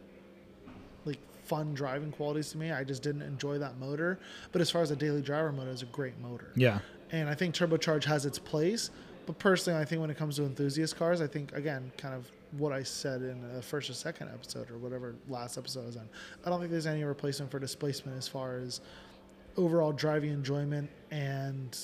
like 1.04 1.18
fun 1.42 1.74
driving 1.74 2.12
qualities 2.12 2.52
to 2.52 2.58
me. 2.58 2.70
I 2.70 2.84
just 2.84 3.02
didn't 3.02 3.22
enjoy 3.22 3.58
that 3.58 3.76
motor. 3.78 4.20
But 4.52 4.60
as 4.62 4.70
far 4.70 4.82
as 4.82 4.92
a 4.92 4.96
daily 4.96 5.20
driver 5.20 5.50
motor, 5.50 5.70
it's 5.72 5.82
a 5.82 5.86
great 5.86 6.16
motor 6.20 6.52
Yeah. 6.54 6.78
and 7.10 7.28
I 7.28 7.34
think 7.34 7.56
turbocharge 7.56 8.04
has 8.04 8.24
its 8.24 8.38
place. 8.38 8.90
But 9.26 9.38
personally, 9.38 9.80
I 9.80 9.84
think 9.84 10.00
when 10.00 10.10
it 10.10 10.16
comes 10.16 10.36
to 10.36 10.42
enthusiast 10.44 10.96
cars, 10.96 11.20
I 11.20 11.26
think 11.26 11.52
again, 11.52 11.92
kind 11.96 12.14
of 12.14 12.30
what 12.58 12.72
I 12.72 12.82
said 12.82 13.22
in 13.22 13.54
the 13.54 13.62
first 13.62 13.90
or 13.90 13.94
second 13.94 14.28
episode 14.28 14.70
or 14.70 14.78
whatever 14.78 15.14
last 15.28 15.58
episode 15.58 15.82
I 15.82 15.86
was 15.86 15.96
on. 15.96 16.08
I 16.44 16.50
don't 16.50 16.60
think 16.60 16.70
there's 16.70 16.86
any 16.86 17.04
replacement 17.04 17.50
for 17.50 17.58
displacement 17.58 18.16
as 18.16 18.28
far 18.28 18.58
as 18.58 18.80
overall 19.56 19.92
driving 19.92 20.30
enjoyment 20.30 20.90
and 21.10 21.76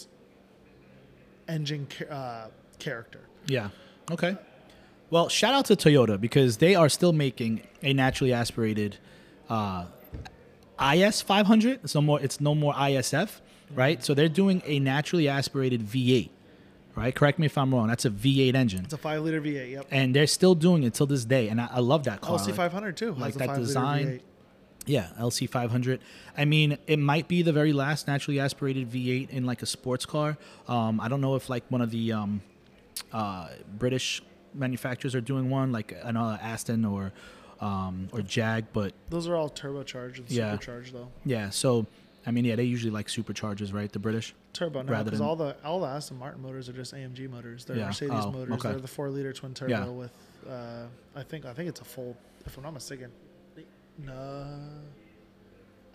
engine 1.48 1.88
uh, 2.10 2.48
character. 2.78 3.20
Yeah. 3.46 3.70
Okay. 4.10 4.36
Well, 5.10 5.28
shout 5.28 5.54
out 5.54 5.64
to 5.66 5.76
Toyota 5.76 6.20
because 6.20 6.58
they 6.58 6.74
are 6.76 6.88
still 6.88 7.12
making 7.12 7.62
a 7.82 7.92
naturally 7.92 8.32
aspirated 8.32 8.98
uh, 9.48 9.86
IS 10.80 11.20
500. 11.20 11.80
It's 11.82 11.94
no 11.94 12.00
more. 12.00 12.20
It's 12.20 12.40
no 12.40 12.54
more 12.54 12.72
ISF, 12.74 13.40
right? 13.74 14.02
So 14.04 14.14
they're 14.14 14.28
doing 14.28 14.62
a 14.64 14.78
naturally 14.78 15.28
aspirated 15.28 15.82
V8, 15.82 16.30
right? 16.94 17.14
Correct 17.14 17.38
me 17.38 17.46
if 17.46 17.56
I'm 17.58 17.74
wrong. 17.74 17.88
That's 17.88 18.04
a 18.04 18.10
V8 18.10 18.54
engine, 18.54 18.84
It's 18.84 18.92
a 18.94 18.98
five 18.98 19.22
liter 19.22 19.40
V8. 19.40 19.70
Yep. 19.72 19.86
and 19.90 20.14
they're 20.14 20.26
still 20.26 20.54
doing 20.54 20.82
it 20.82 20.94
till 20.94 21.06
this 21.06 21.24
day. 21.24 21.48
And 21.48 21.60
I, 21.60 21.68
I 21.72 21.80
love 21.80 22.04
that 22.04 22.20
car. 22.20 22.38
LC 22.38 22.46
Like- 22.48 22.54
500 22.56 22.96
too. 22.96 23.12
like 23.14 23.34
that 23.34 23.48
5 23.48 23.58
design. 23.58 24.06
V8. 24.06 24.20
Yeah, 24.86 25.08
LC 25.20 25.48
500. 25.48 26.00
I 26.36 26.44
mean, 26.46 26.78
it 26.86 26.98
might 26.98 27.28
be 27.28 27.42
the 27.42 27.52
very 27.52 27.72
last 27.72 28.08
naturally 28.08 28.40
aspirated 28.40 28.90
V8 28.90 29.28
in 29.30 29.44
like 29.44 29.62
a 29.62 29.66
sports 29.66 30.06
car. 30.06 30.38
Um, 30.68 31.00
I 31.00 31.08
don't 31.08 31.20
know 31.20 31.34
if 31.36 31.48
like 31.50 31.64
one 31.70 31.82
of 31.82 31.90
the 31.90 32.12
um, 32.12 32.40
uh, 33.12 33.48
British 33.78 34.22
manufacturers 34.54 35.14
are 35.14 35.20
doing 35.20 35.50
one, 35.50 35.70
like 35.70 35.94
an 36.02 36.16
uh, 36.16 36.38
Aston 36.40 36.84
or 36.86 37.12
um, 37.60 38.08
or 38.12 38.22
Jag. 38.22 38.72
But 38.72 38.94
Those 39.10 39.28
are 39.28 39.36
all 39.36 39.50
turbocharged 39.50 40.18
and 40.18 40.30
Yeah. 40.30 40.52
supercharged 40.52 40.94
though. 40.94 41.08
yeah, 41.26 41.50
so 41.50 41.86
I 42.26 42.30
mean, 42.32 42.44
yeah, 42.44 42.54
they 42.56 42.64
usually 42.64 42.90
like 42.90 43.06
superchargers, 43.06 43.72
right? 43.72 43.90
The 43.90 43.98
British. 43.98 44.34
Turbo 44.52 44.82
no, 44.82 44.92
Rather 44.92 45.04
because 45.04 45.20
all 45.20 45.36
the 45.36 45.56
all 45.64 45.80
the 45.80 45.86
Aston 45.86 46.18
Martin 46.18 46.42
motors 46.42 46.68
are 46.68 46.72
just 46.74 46.92
AMG 46.94 47.30
motors. 47.30 47.64
They're 47.64 47.76
Yeah. 47.76 47.86
Mercedes 47.86 48.12
Oh, 48.14 48.30
motors. 48.32 48.52
okay. 48.54 48.70
They're 48.70 48.80
the 48.80 48.88
four 48.88 49.08
liter 49.10 49.32
twin 49.32 49.54
turbo 49.54 49.70
Yeah. 49.72 49.84
with 49.86 50.12
uh, 50.48 50.86
I 51.16 51.22
think 51.22 51.44
I 51.46 51.52
think 51.54 51.68
it's 51.68 51.80
a 51.80 51.84
full 51.84 52.16
if 52.46 52.56
I'm 52.56 52.62
not 52.64 52.74
mistaken. 52.74 53.10
No. 53.98 54.58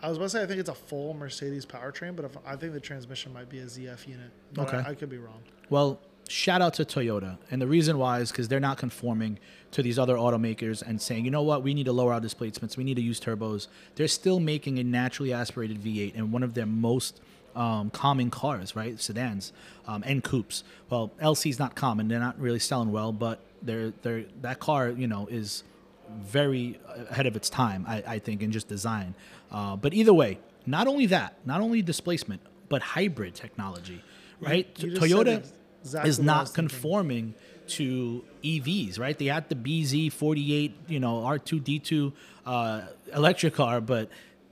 I 0.02 0.10
was 0.10 0.18
about 0.18 0.26
to 0.26 0.30
say 0.32 0.44
I 0.44 0.46
think 0.46 0.60
it's 0.60 0.70
a 0.70 0.74
full 0.76 1.14
Mercedes 1.14 1.66
powertrain, 1.66 2.16
but 2.16 2.26
if, 2.26 2.38
I 2.46 2.56
think 2.56 2.74
the 2.74 2.80
transmission 2.80 3.34
might 3.34 3.50
be 3.50 3.60
a 3.60 3.66
ZF 3.66 4.08
unit. 4.08 4.30
But 4.54 4.68
Okay. 4.68 4.78
I, 4.78 4.92
I 4.92 4.96
could 4.96 5.10
be 5.10 5.18
wrong. 5.18 5.42
Well, 5.70 6.00
shout 6.28 6.62
out 6.62 6.74
to 6.76 6.86
Toyota. 6.86 7.38
And 7.52 7.62
the 7.62 7.68
reason 7.68 7.98
why 7.98 8.20
is 8.20 8.32
because 8.32 8.48
they're 8.48 8.60
not 8.60 8.78
conforming 8.78 9.40
to 9.72 9.84
these 9.84 10.00
other 10.00 10.16
automakers 10.16 10.82
and 10.82 11.02
saying, 11.02 11.26
you 11.26 11.32
know 11.32 11.42
what, 11.42 11.64
we 11.64 11.74
need 11.74 11.86
to 11.86 11.92
lower 11.92 12.14
our 12.14 12.22
displacements, 12.22 12.78
we 12.78 12.84
need 12.84 12.96
to 12.96 13.02
use 13.02 13.20
turbos. 13.20 13.68
They're 13.96 14.08
still 14.08 14.40
making 14.40 14.80
a 14.80 14.84
naturally 14.84 15.34
aspirated 15.34 15.82
V8 15.82 16.14
and 16.16 16.32
one 16.32 16.44
of 16.44 16.54
their 16.54 16.66
most 16.66 17.20
um, 17.56 17.90
common 17.90 18.30
cars, 18.30 18.76
right? 18.76 19.00
Sedans 19.00 19.52
um, 19.88 20.04
and 20.06 20.24
coupes. 20.24 20.64
Well, 20.90 21.12
LC's 21.22 21.58
not 21.58 21.76
common; 21.76 22.08
they're 22.08 22.20
not 22.20 22.40
really 22.40 22.60
selling 22.60 22.92
well, 22.92 23.12
but 23.12 23.40
they're 23.62 23.94
they're 24.02 24.26
that 24.42 24.60
car, 24.60 24.90
you 24.90 25.08
know, 25.08 25.28
is 25.32 25.64
very 26.10 26.80
ahead 27.10 27.26
of 27.26 27.36
its 27.36 27.50
time, 27.50 27.86
I, 27.88 28.04
I 28.06 28.20
think, 28.20 28.42
in 28.42 28.52
just 28.52 28.68
design. 28.68 29.16
Uh, 29.52 29.76
but 29.76 29.94
either 29.94 30.14
way, 30.14 30.40
not 30.66 30.88
only 30.88 31.06
that, 31.08 31.38
not 31.46 31.62
only 31.62 31.82
displacement, 31.82 32.42
but 32.70 32.82
hybrid 32.82 33.36
technology, 33.36 34.04
right? 34.40 34.74
Toyota. 34.76 35.46
Exactly 35.86 36.10
is 36.10 36.20
not 36.20 36.54
conforming 36.54 37.36
to 37.68 38.24
EVs, 38.44 39.00
right? 39.00 39.18
They 39.18 39.26
had 39.26 39.50
the 39.50 39.56
bZ4X, 39.56 40.72
you 40.88 41.00
know, 41.00 41.22
R2D2 41.22 42.12
uh, 42.46 42.82
electric 43.14 43.54
car, 43.54 43.82
but 43.82 44.10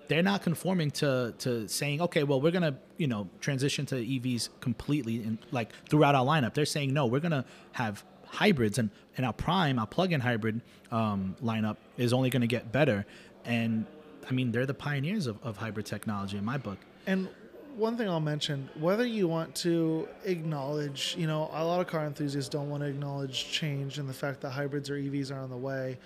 they're 0.07 0.21
not 0.21 0.43
conforming 0.43 0.91
to 0.91 1.33
to 1.39 1.67
saying, 1.67 2.01
okay, 2.01 2.23
well, 2.23 2.39
we're 2.39 2.51
gonna, 2.51 2.77
you 2.97 3.07
know, 3.07 3.27
transition 3.39 3.85
to 3.87 3.95
EVs 3.95 4.49
completely 4.59 5.23
and 5.23 5.39
like 5.51 5.69
throughout 5.89 6.13
our 6.13 6.25
lineup. 6.25 6.53
They're 6.53 6.65
saying, 6.65 6.93
no, 6.93 7.07
we're 7.07 7.19
gonna 7.19 7.45
have 7.71 8.03
hybrids, 8.27 8.77
and 8.77 8.91
and 9.17 9.25
our 9.25 9.33
prime, 9.33 9.79
our 9.79 9.87
plug-in 9.87 10.21
hybrid 10.21 10.61
um, 10.91 11.35
lineup 11.43 11.77
is 11.97 12.13
only 12.13 12.29
gonna 12.29 12.47
get 12.47 12.71
better. 12.71 13.05
And 13.45 13.85
I 14.29 14.33
mean, 14.33 14.51
they're 14.51 14.65
the 14.65 14.73
pioneers 14.73 15.27
of, 15.27 15.37
of 15.43 15.57
hybrid 15.57 15.85
technology 15.85 16.37
in 16.37 16.45
my 16.45 16.57
book. 16.57 16.77
And 17.07 17.27
one 17.75 17.97
thing 17.97 18.07
I'll 18.07 18.19
mention, 18.19 18.69
whether 18.79 19.05
you 19.05 19.27
want 19.27 19.55
to 19.57 20.07
acknowledge, 20.25 21.15
you 21.17 21.27
know, 21.27 21.49
a 21.53 21.63
lot 21.65 21.81
of 21.81 21.87
car 21.87 22.05
enthusiasts 22.05 22.49
don't 22.49 22.69
want 22.69 22.83
to 22.83 22.89
acknowledge 22.89 23.51
change 23.51 23.97
and 23.97 24.07
the 24.07 24.13
fact 24.13 24.41
that 24.41 24.51
hybrids 24.51 24.89
or 24.89 24.95
EVs 24.95 25.31
are 25.31 25.39
on 25.39 25.49
the 25.49 25.57
way. 25.57 25.97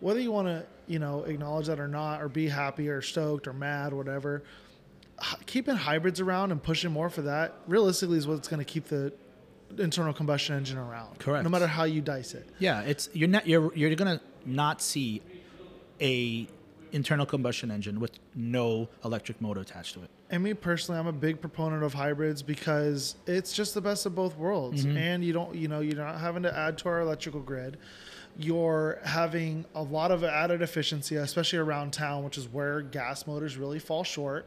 Whether 0.00 0.20
you 0.20 0.30
want 0.30 0.48
to, 0.48 0.64
you 0.86 0.98
know, 0.98 1.24
acknowledge 1.24 1.66
that 1.66 1.80
or 1.80 1.88
not, 1.88 2.22
or 2.22 2.28
be 2.28 2.48
happy 2.48 2.88
or 2.88 3.02
stoked 3.02 3.48
or 3.48 3.52
mad, 3.52 3.92
whatever, 3.92 4.44
keeping 5.46 5.74
hybrids 5.74 6.20
around 6.20 6.52
and 6.52 6.62
pushing 6.62 6.92
more 6.92 7.10
for 7.10 7.22
that, 7.22 7.54
realistically, 7.66 8.18
is 8.18 8.26
what's 8.26 8.48
going 8.48 8.64
to 8.64 8.70
keep 8.70 8.86
the 8.86 9.12
internal 9.76 10.12
combustion 10.12 10.56
engine 10.56 10.78
around. 10.78 11.18
Correct. 11.18 11.44
No 11.44 11.50
matter 11.50 11.66
how 11.66 11.84
you 11.84 12.00
dice 12.00 12.34
it. 12.34 12.48
Yeah, 12.58 12.82
it's 12.82 13.08
you're 13.12 13.28
not 13.28 13.46
you're 13.46 13.74
you're 13.74 13.94
gonna 13.96 14.20
not 14.46 14.80
see 14.80 15.20
a 16.00 16.46
internal 16.92 17.26
combustion 17.26 17.70
engine 17.70 18.00
with 18.00 18.18
no 18.34 18.88
electric 19.04 19.40
motor 19.40 19.60
attached 19.60 19.94
to 19.94 20.02
it. 20.02 20.10
And 20.30 20.42
me 20.42 20.54
personally, 20.54 21.00
I'm 21.00 21.06
a 21.06 21.12
big 21.12 21.40
proponent 21.40 21.82
of 21.82 21.94
hybrids 21.94 22.42
because 22.42 23.16
it's 23.26 23.52
just 23.52 23.74
the 23.74 23.80
best 23.80 24.04
of 24.06 24.14
both 24.14 24.36
worlds. 24.36 24.84
Mm-hmm. 24.84 24.96
And 24.96 25.24
you 25.24 25.32
don't, 25.32 25.54
you 25.54 25.68
know, 25.68 25.80
you're 25.80 25.96
not 25.96 26.20
having 26.20 26.42
to 26.42 26.56
add 26.56 26.78
to 26.78 26.88
our 26.88 27.00
electrical 27.00 27.40
grid. 27.40 27.78
You're 28.36 29.00
having 29.04 29.64
a 29.74 29.82
lot 29.82 30.10
of 30.10 30.22
added 30.22 30.62
efficiency, 30.62 31.16
especially 31.16 31.58
around 31.58 31.92
town, 31.92 32.24
which 32.24 32.38
is 32.38 32.48
where 32.48 32.82
gas 32.82 33.26
motors 33.26 33.56
really 33.56 33.78
fall 33.78 34.04
short. 34.04 34.46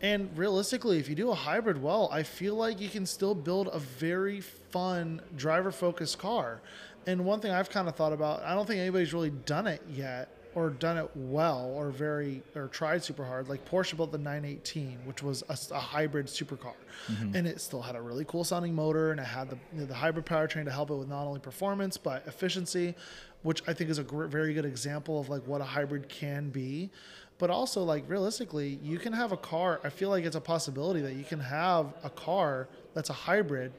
And 0.00 0.36
realistically, 0.36 0.98
if 0.98 1.08
you 1.08 1.14
do 1.14 1.30
a 1.30 1.34
hybrid 1.34 1.80
well, 1.80 2.08
I 2.10 2.22
feel 2.22 2.54
like 2.54 2.80
you 2.80 2.88
can 2.88 3.04
still 3.04 3.34
build 3.34 3.68
a 3.70 3.78
very 3.78 4.40
fun 4.40 5.20
driver 5.36 5.70
focused 5.70 6.18
car. 6.18 6.62
And 7.06 7.24
one 7.24 7.40
thing 7.40 7.52
I've 7.52 7.70
kind 7.70 7.88
of 7.88 7.94
thought 7.94 8.14
about, 8.14 8.42
I 8.42 8.54
don't 8.54 8.66
think 8.66 8.80
anybody's 8.80 9.12
really 9.12 9.30
done 9.30 9.66
it 9.66 9.82
yet 9.90 10.39
or 10.54 10.70
done 10.70 10.96
it 10.98 11.08
well 11.14 11.72
or 11.74 11.90
very 11.90 12.42
or 12.54 12.68
tried 12.68 13.02
super 13.02 13.24
hard. 13.24 13.48
Like 13.48 13.68
Porsche 13.68 13.96
built 13.96 14.12
the 14.12 14.18
918, 14.18 14.98
which 15.04 15.22
was 15.22 15.42
a, 15.48 15.56
a 15.74 15.78
hybrid 15.78 16.26
supercar, 16.26 16.74
mm-hmm. 17.08 17.34
and 17.34 17.46
it 17.46 17.60
still 17.60 17.82
had 17.82 17.96
a 17.96 18.00
really 18.00 18.24
cool 18.26 18.44
sounding 18.44 18.74
motor 18.74 19.10
and 19.10 19.20
it 19.20 19.26
had 19.26 19.50
the 19.50 19.58
you 19.72 19.80
know, 19.80 19.86
the 19.86 19.94
hybrid 19.94 20.26
powertrain 20.26 20.64
to 20.64 20.72
help 20.72 20.90
it 20.90 20.94
with 20.94 21.08
not 21.08 21.26
only 21.26 21.40
performance 21.40 21.96
but 21.96 22.26
efficiency, 22.26 22.94
which 23.42 23.62
I 23.68 23.72
think 23.72 23.90
is 23.90 23.98
a 23.98 24.04
gr- 24.04 24.26
very 24.26 24.54
good 24.54 24.64
example 24.64 25.20
of 25.20 25.28
like 25.28 25.46
what 25.46 25.60
a 25.60 25.64
hybrid 25.64 26.08
can 26.08 26.50
be. 26.50 26.90
But 27.38 27.48
also, 27.48 27.82
like 27.82 28.04
realistically, 28.06 28.78
you 28.82 28.98
can 28.98 29.14
have 29.14 29.32
a 29.32 29.36
car. 29.36 29.80
I 29.82 29.88
feel 29.88 30.10
like 30.10 30.26
it's 30.26 30.36
a 30.36 30.42
possibility 30.42 31.00
that 31.00 31.14
you 31.14 31.24
can 31.24 31.40
have 31.40 31.94
a 32.04 32.10
car 32.10 32.68
that's 32.92 33.08
a 33.08 33.14
hybrid 33.14 33.72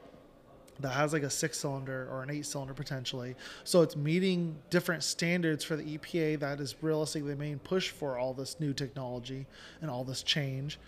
that 0.81 0.89
has 0.89 1.13
like 1.13 1.23
a 1.23 1.29
six 1.29 1.59
cylinder 1.59 2.07
or 2.11 2.23
an 2.23 2.29
eight 2.29 2.45
cylinder 2.45 2.73
potentially. 2.73 3.35
So 3.63 3.81
it's 3.81 3.95
meeting 3.95 4.55
different 4.69 5.03
standards 5.03 5.63
for 5.63 5.75
the 5.75 5.97
EPA 5.97 6.39
that 6.39 6.59
is 6.59 6.75
realistically 6.81 7.31
the 7.31 7.37
main 7.37 7.59
push 7.59 7.89
for 7.89 8.17
all 8.17 8.33
this 8.33 8.59
new 8.59 8.73
technology 8.73 9.45
and 9.81 9.89
all 9.89 10.03
this 10.03 10.23
change. 10.23 10.79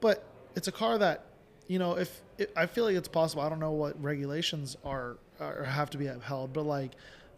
But 0.00 0.24
it's 0.54 0.68
a 0.68 0.72
car 0.72 0.98
that, 0.98 1.24
you 1.66 1.78
know, 1.78 1.96
if 1.96 2.22
it, 2.38 2.52
I 2.56 2.66
feel 2.66 2.84
like 2.84 2.96
it's 2.96 3.08
possible, 3.08 3.42
I 3.42 3.48
don't 3.48 3.60
know 3.60 3.72
what 3.72 4.00
regulations 4.02 4.76
are 4.84 5.16
or 5.40 5.64
have 5.64 5.90
to 5.90 5.98
be 5.98 6.06
upheld, 6.06 6.52
but 6.52 6.64
like 6.64 6.92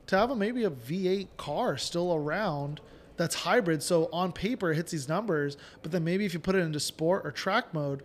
to 0.06 0.16
have 0.16 0.30
a, 0.30 0.36
maybe 0.36 0.64
a 0.64 0.70
V8 0.70 1.28
car 1.36 1.76
still 1.76 2.14
around 2.14 2.80
that's 3.18 3.34
hybrid. 3.34 3.82
So 3.82 4.08
on 4.12 4.32
paper 4.32 4.70
it 4.72 4.76
hits 4.76 4.92
these 4.92 5.08
numbers, 5.08 5.58
but 5.82 5.92
then 5.92 6.04
maybe 6.04 6.24
if 6.24 6.32
you 6.32 6.40
put 6.40 6.54
it 6.54 6.60
into 6.60 6.80
sport 6.80 7.26
or 7.26 7.30
track 7.30 7.74
mode, 7.74 8.02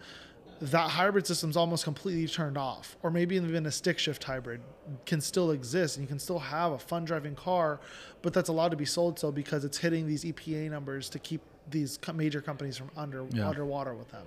that 0.72 0.90
hybrid 0.90 1.28
system's 1.28 1.58
almost 1.58 1.84
completely 1.84 2.26
turned 2.26 2.58
off 2.58 2.96
or 3.04 3.12
maybe 3.12 3.36
even 3.36 3.66
a 3.66 3.72
stick 3.72 4.00
shift 4.00 4.24
hybrid 4.24 4.62
can 5.06 5.20
still 5.20 5.52
exist 5.52 5.98
and 5.98 6.04
you 6.06 6.08
can 6.08 6.18
still 6.20 6.40
have 6.40 6.72
a 6.72 6.80
fun 6.80 7.04
driving 7.04 7.36
car 7.36 7.82
but 8.22 8.34
that's 8.34 8.48
allowed 8.48 8.70
to 8.72 8.78
be 8.78 8.86
sold 8.86 9.20
so 9.20 9.30
because 9.30 9.66
it's 9.66 9.78
hitting 9.78 10.08
these 10.08 10.24
epa 10.24 10.70
numbers 10.72 11.10
to 11.10 11.20
keep 11.20 11.42
these 11.70 12.00
major 12.14 12.40
companies 12.42 12.78
from 12.78 12.90
under 12.96 13.26
Yeah. 13.32 13.50
underwater 13.50 13.94
with 13.94 14.10
them 14.12 14.26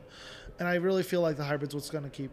and 0.59 0.69
i 0.69 0.75
really 0.75 1.03
feel 1.03 1.23
like 1.23 1.37
the 1.39 1.45
hybrid's 1.45 1.75
what's 1.75 1.89
going 1.89 2.05
to 2.05 2.11
keep 2.11 2.31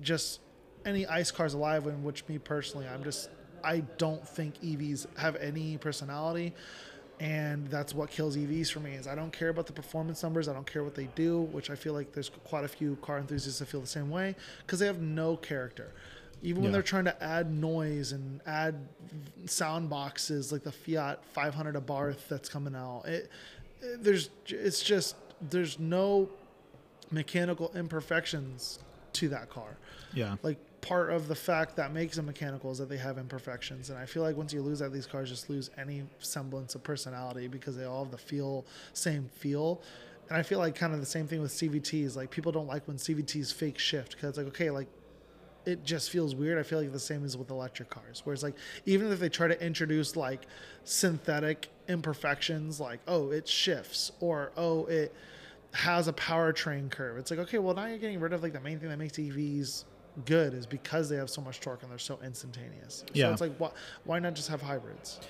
just 0.00 0.40
any 0.84 1.06
ice 1.06 1.30
cars 1.30 1.54
alive 1.54 1.86
in 1.86 2.02
which 2.02 2.26
me 2.26 2.38
personally 2.38 2.88
i'm 2.88 3.04
just 3.04 3.30
i 3.62 3.78
don't 3.98 4.26
think 4.26 4.60
evs 4.62 5.06
have 5.16 5.36
any 5.36 5.78
personality 5.78 6.52
and 7.22 7.68
that's 7.68 7.94
what 7.94 8.10
kills 8.10 8.36
EVs 8.36 8.72
for 8.72 8.80
me 8.80 8.94
is 8.94 9.06
I 9.06 9.14
don't 9.14 9.32
care 9.32 9.48
about 9.50 9.66
the 9.66 9.72
performance 9.72 10.24
numbers. 10.24 10.48
I 10.48 10.52
don't 10.52 10.66
care 10.66 10.82
what 10.82 10.96
they 10.96 11.08
do, 11.14 11.42
which 11.52 11.70
I 11.70 11.76
feel 11.76 11.92
like 11.92 12.12
there's 12.12 12.30
quite 12.44 12.64
a 12.64 12.68
few 12.68 12.96
car 12.96 13.18
enthusiasts 13.18 13.60
that 13.60 13.66
feel 13.66 13.80
the 13.80 13.86
same 13.86 14.10
way 14.10 14.34
because 14.66 14.80
they 14.80 14.86
have 14.86 15.00
no 15.00 15.36
character. 15.36 15.92
Even 16.42 16.62
when 16.62 16.70
Yeah. 16.70 16.78
they're 16.78 16.82
trying 16.82 17.04
to 17.04 17.22
add 17.22 17.48
noise 17.52 18.10
and 18.10 18.40
add 18.44 18.74
sound 19.46 19.88
boxes 19.88 20.50
like 20.50 20.64
the 20.64 20.72
Fiat 20.72 21.24
500 21.26 21.76
Abarth 21.76 22.26
that's 22.28 22.48
coming 22.48 22.74
out, 22.74 23.04
it, 23.06 23.30
it 23.80 24.02
there's 24.02 24.30
it's 24.48 24.82
just 24.82 25.14
there's 25.40 25.78
no 25.78 26.28
mechanical 27.12 27.70
imperfections 27.76 28.80
to 29.12 29.28
that 29.28 29.48
car 29.48 29.76
Yeah. 30.14 30.36
like 30.42 30.56
part 30.82 31.10
of 31.10 31.28
the 31.28 31.34
fact 31.34 31.76
that 31.76 31.92
makes 31.92 32.16
them 32.16 32.26
mechanical 32.26 32.70
is 32.70 32.78
that 32.78 32.88
they 32.88 32.96
have 32.98 33.16
imperfections 33.16 33.88
and 33.88 33.98
i 33.98 34.04
feel 34.04 34.22
like 34.22 34.36
once 34.36 34.52
you 34.52 34.60
lose 34.60 34.80
that 34.80 34.92
these 34.92 35.06
cars 35.06 35.28
just 35.30 35.48
lose 35.48 35.70
any 35.78 36.02
semblance 36.18 36.74
of 36.74 36.82
personality 36.82 37.48
because 37.48 37.76
they 37.76 37.84
all 37.84 38.02
have 38.02 38.10
the 38.10 38.18
feel 38.18 38.66
same 38.92 39.28
feel 39.36 39.80
and 40.28 40.36
i 40.36 40.42
feel 40.42 40.58
like 40.58 40.74
kind 40.74 40.92
of 40.92 41.00
the 41.00 41.06
same 41.06 41.26
thing 41.26 41.40
with 41.40 41.52
cvts 41.52 42.16
like 42.16 42.30
people 42.30 42.52
don't 42.52 42.66
like 42.66 42.86
when 42.88 42.96
cvts 42.96 43.54
fake 43.54 43.78
shift 43.78 44.16
because 44.16 44.36
like 44.36 44.46
okay 44.46 44.70
like 44.70 44.88
it 45.64 45.84
just 45.84 46.10
feels 46.10 46.34
weird. 46.34 46.58
I 46.58 46.64
feel 46.64 46.80
like 46.80 46.92
the 46.92 46.98
same 46.98 47.24
is 47.24 47.36
with 47.36 47.50
electric 47.50 47.88
cars, 47.88 48.22
where 48.24 48.34
it's 48.34 48.42
like 48.42 48.56
even 48.86 49.12
if 49.12 49.20
they 49.20 49.28
try 49.28 49.48
to 49.48 49.64
introduce 49.64 50.16
like 50.16 50.42
synthetic 50.84 51.68
imperfections, 51.88 52.80
like 52.80 53.00
oh 53.06 53.30
it 53.30 53.46
shifts 53.46 54.10
or 54.20 54.52
oh 54.56 54.86
it 54.86 55.14
has 55.72 56.08
a 56.08 56.12
powertrain 56.12 56.90
curve. 56.90 57.16
It's 57.18 57.30
like 57.30 57.40
okay, 57.40 57.58
well 57.58 57.74
now 57.74 57.86
you're 57.86 57.98
getting 57.98 58.20
rid 58.20 58.32
of 58.32 58.42
like 58.42 58.52
the 58.52 58.60
main 58.60 58.78
thing 58.78 58.88
that 58.88 58.98
makes 58.98 59.16
EVs 59.18 59.84
good 60.24 60.54
is 60.54 60.66
because 60.66 61.08
they 61.08 61.16
have 61.16 61.30
so 61.30 61.40
much 61.40 61.60
torque 61.60 61.82
and 61.82 61.90
they're 61.90 61.98
so 61.98 62.18
instantaneous. 62.24 63.04
So 63.06 63.12
Yeah. 63.14 63.32
it's 63.32 63.40
like 63.40 63.52
why 63.58 63.70
why 64.04 64.18
not 64.18 64.34
just 64.34 64.48
have 64.48 64.62
hybrids? 64.62 65.20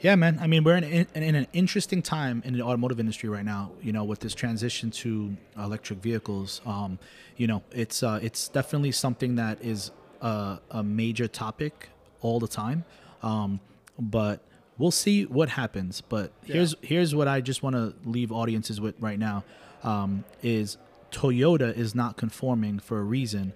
Yeah, 0.00 0.14
man. 0.14 0.38
I 0.42 0.46
mean, 0.46 0.62
we're 0.62 0.76
in, 0.76 0.84
in, 0.84 1.06
in 1.14 1.34
an 1.34 1.46
interesting 1.54 2.02
time 2.02 2.42
in 2.44 2.52
the 2.52 2.60
automotive 2.62 3.00
industry 3.00 3.30
right 3.30 3.44
now. 3.44 3.72
You 3.80 3.92
know, 3.92 4.04
with 4.04 4.20
this 4.20 4.34
transition 4.34 4.90
to 4.90 5.34
electric 5.56 6.00
vehicles. 6.00 6.60
Um, 6.66 6.98
you 7.38 7.46
know, 7.46 7.62
it's 7.72 8.02
uh, 8.02 8.18
it's 8.22 8.48
definitely 8.48 8.92
something 8.92 9.36
that 9.36 9.62
is 9.62 9.90
a, 10.20 10.58
a 10.70 10.82
major 10.82 11.28
topic 11.28 11.88
all 12.20 12.38
the 12.40 12.48
time. 12.48 12.84
Um, 13.22 13.60
but 13.98 14.42
we'll 14.76 14.90
see 14.90 15.24
what 15.24 15.48
happens. 15.48 16.02
But 16.02 16.30
here's 16.44 16.74
here's 16.82 17.14
what 17.14 17.26
I 17.26 17.40
just 17.40 17.62
want 17.62 17.76
to 17.76 17.94
leave 18.04 18.30
audiences 18.30 18.78
with 18.82 18.96
right 19.00 19.18
now: 19.18 19.44
um, 19.82 20.24
is 20.42 20.76
Toyota 21.10 21.74
is 21.74 21.94
not 21.94 22.18
conforming 22.18 22.78
for 22.80 22.98
a 22.98 23.02
reason, 23.02 23.54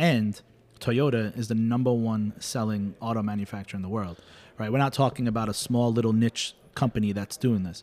and 0.00 0.40
Toyota 0.80 1.36
is 1.38 1.48
the 1.48 1.54
number 1.54 1.92
one 1.92 2.32
selling 2.40 2.94
auto 3.00 3.22
manufacturer 3.22 3.76
in 3.76 3.82
the 3.82 3.88
world. 3.88 4.18
Right? 4.58 4.72
We're 4.72 4.78
not 4.78 4.92
talking 4.94 5.28
about 5.28 5.48
a 5.48 5.54
small 5.54 5.92
little 5.92 6.12
niche 6.12 6.54
company 6.74 7.12
that's 7.12 7.36
doing 7.36 7.62
this. 7.62 7.82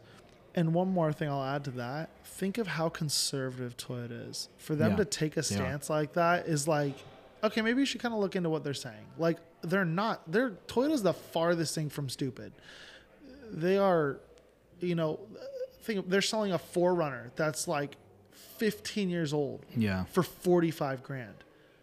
And 0.56 0.74
one 0.74 0.90
more 0.90 1.14
thing 1.14 1.30
I'll 1.30 1.44
add 1.44 1.64
to 1.66 1.72
that: 1.72 2.10
think 2.26 2.58
of 2.58 2.68
how 2.68 2.90
conservative 2.90 3.78
Toyota 3.78 4.30
is. 4.30 4.50
For 4.58 4.76
them 4.76 4.92
Yeah, 4.92 4.98
to 4.98 5.06
take 5.06 5.38
a 5.38 5.44
stance 5.44 5.90
like 5.90 6.14
that 6.14 6.48
is 6.48 6.68
like, 6.68 6.96
okay, 7.44 7.62
maybe 7.62 7.80
you 7.80 7.86
should 7.86 8.02
kind 8.02 8.14
of 8.14 8.20
look 8.20 8.36
into 8.36 8.50
what 8.50 8.64
they're 8.64 8.74
saying. 8.74 9.06
Like 9.20 9.38
they're 9.62 9.86
not. 9.86 10.32
They're 10.32 10.52
Toyota's 10.68 11.04
the 11.04 11.14
farthest 11.14 11.76
thing 11.76 11.90
from 11.90 12.10
stupid. 12.10 12.52
They 13.52 13.78
are, 13.78 14.18
you 14.80 14.96
know, 14.96 15.20
think 15.84 16.10
they're 16.10 16.22
selling 16.22 16.52
a 16.52 16.60
4Runner 16.60 17.32
that's 17.36 17.68
like 17.68 17.96
15 18.58 19.10
years 19.10 19.34
old 19.34 19.66
Yeah. 19.76 20.04
for 20.06 20.24
45 20.24 21.02
grand, 21.04 21.36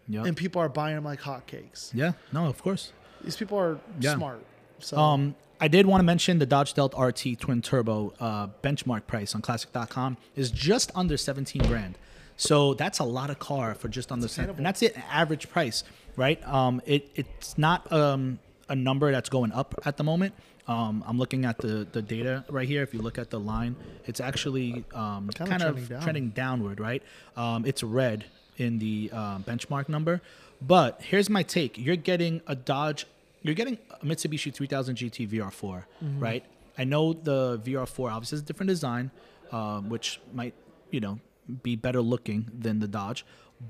Yeah. 0.07 0.23
and 0.25 0.35
people 0.37 0.61
are 0.61 0.69
buying 0.69 0.95
them 0.95 1.03
like 1.05 1.21
hotcakes. 1.21 1.91
yeah. 1.93 2.13
No, 2.31 2.45
of 2.45 2.61
course. 2.61 2.91
These 3.23 3.37
people 3.37 3.57
are 3.57 3.79
Yeah. 3.99 4.15
smart. 4.15 4.43
So 4.79 4.97
Um, 4.97 5.35
I 5.59 5.67
did 5.67 5.85
want 5.85 5.99
to 5.99 6.03
mention 6.05 6.37
the 6.39 6.45
Dodge 6.45 6.69
Stealth 6.71 6.93
RT 6.97 7.35
twin 7.39 7.61
turbo 7.61 8.13
uh, 8.19 8.47
benchmark 8.63 9.07
price 9.07 9.33
on 9.33 9.41
Classic.com 9.41 10.17
is 10.35 10.51
just 10.51 10.91
under 10.95 11.17
17 11.17 11.63
grand. 11.63 11.97
So 12.37 12.73
that's 12.73 12.99
a 12.99 13.03
lot 13.05 13.29
of 13.29 13.39
car 13.39 13.73
for 13.73 13.87
just 13.87 14.11
under 14.11 14.27
seven, 14.27 14.43
attainable. 14.51 14.57
and 14.57 14.65
that's 14.65 14.81
it 14.81 14.97
average 15.09 15.49
price, 15.49 15.83
right? 16.17 16.45
Um, 16.45 16.81
it 16.85 17.09
it's 17.15 17.57
not 17.57 17.89
um, 17.93 18.39
a 18.67 18.75
number 18.75 19.11
that's 19.11 19.29
going 19.29 19.53
up 19.53 19.73
at 19.85 19.95
the 19.97 20.03
moment. 20.03 20.33
Um, 20.67 21.03
I'm 21.07 21.17
looking 21.17 21.45
at 21.45 21.59
the, 21.59 21.87
the 21.91 22.01
data 22.01 22.43
right 22.49 22.67
here. 22.67 22.81
If 22.83 22.93
you 22.93 23.01
look 23.01 23.17
at 23.17 23.29
the 23.29 23.39
line, 23.39 23.75
it's 24.05 24.19
actually 24.19 24.83
um, 24.93 25.29
kind 25.29 25.61
of 25.63 25.75
trending 25.75 25.85
down. 25.85 26.01
trending 26.01 26.29
downward, 26.31 26.79
right? 26.79 27.01
Um, 27.37 27.65
it's 27.65 27.81
red 27.83 28.25
in 28.57 28.79
the 28.79 29.09
uh, 29.13 29.39
benchmark 29.39 29.89
number. 29.89 30.21
But 30.61 31.01
here's 31.01 31.29
my 31.29 31.43
take: 31.43 31.77
you're 31.77 31.95
getting 31.95 32.41
a 32.47 32.55
Dodge, 32.55 33.05
you're 33.41 33.55
getting 33.55 33.77
a 34.01 34.05
Mitsubishi 34.05 34.53
3000 34.53 34.95
GT 34.97 35.27
VR4, 35.29 35.83
right? 36.19 36.43
I 36.77 36.83
know 36.83 37.13
the 37.13 37.59
VR4 37.59 38.11
obviously 38.11 38.37
has 38.37 38.41
a 38.41 38.45
different 38.45 38.69
design, 38.69 39.11
um, 39.51 39.89
which 39.89 40.19
might 40.33 40.53
you 40.91 40.99
know 40.99 41.19
be 41.63 41.75
better 41.75 42.01
looking 42.01 42.49
than 42.57 42.79
the 42.79 42.87
Dodge, 42.87 43.25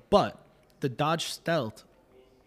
but 0.10 0.40
the 0.80 0.90
Dodge 0.90 1.26
Stealth 1.26 1.84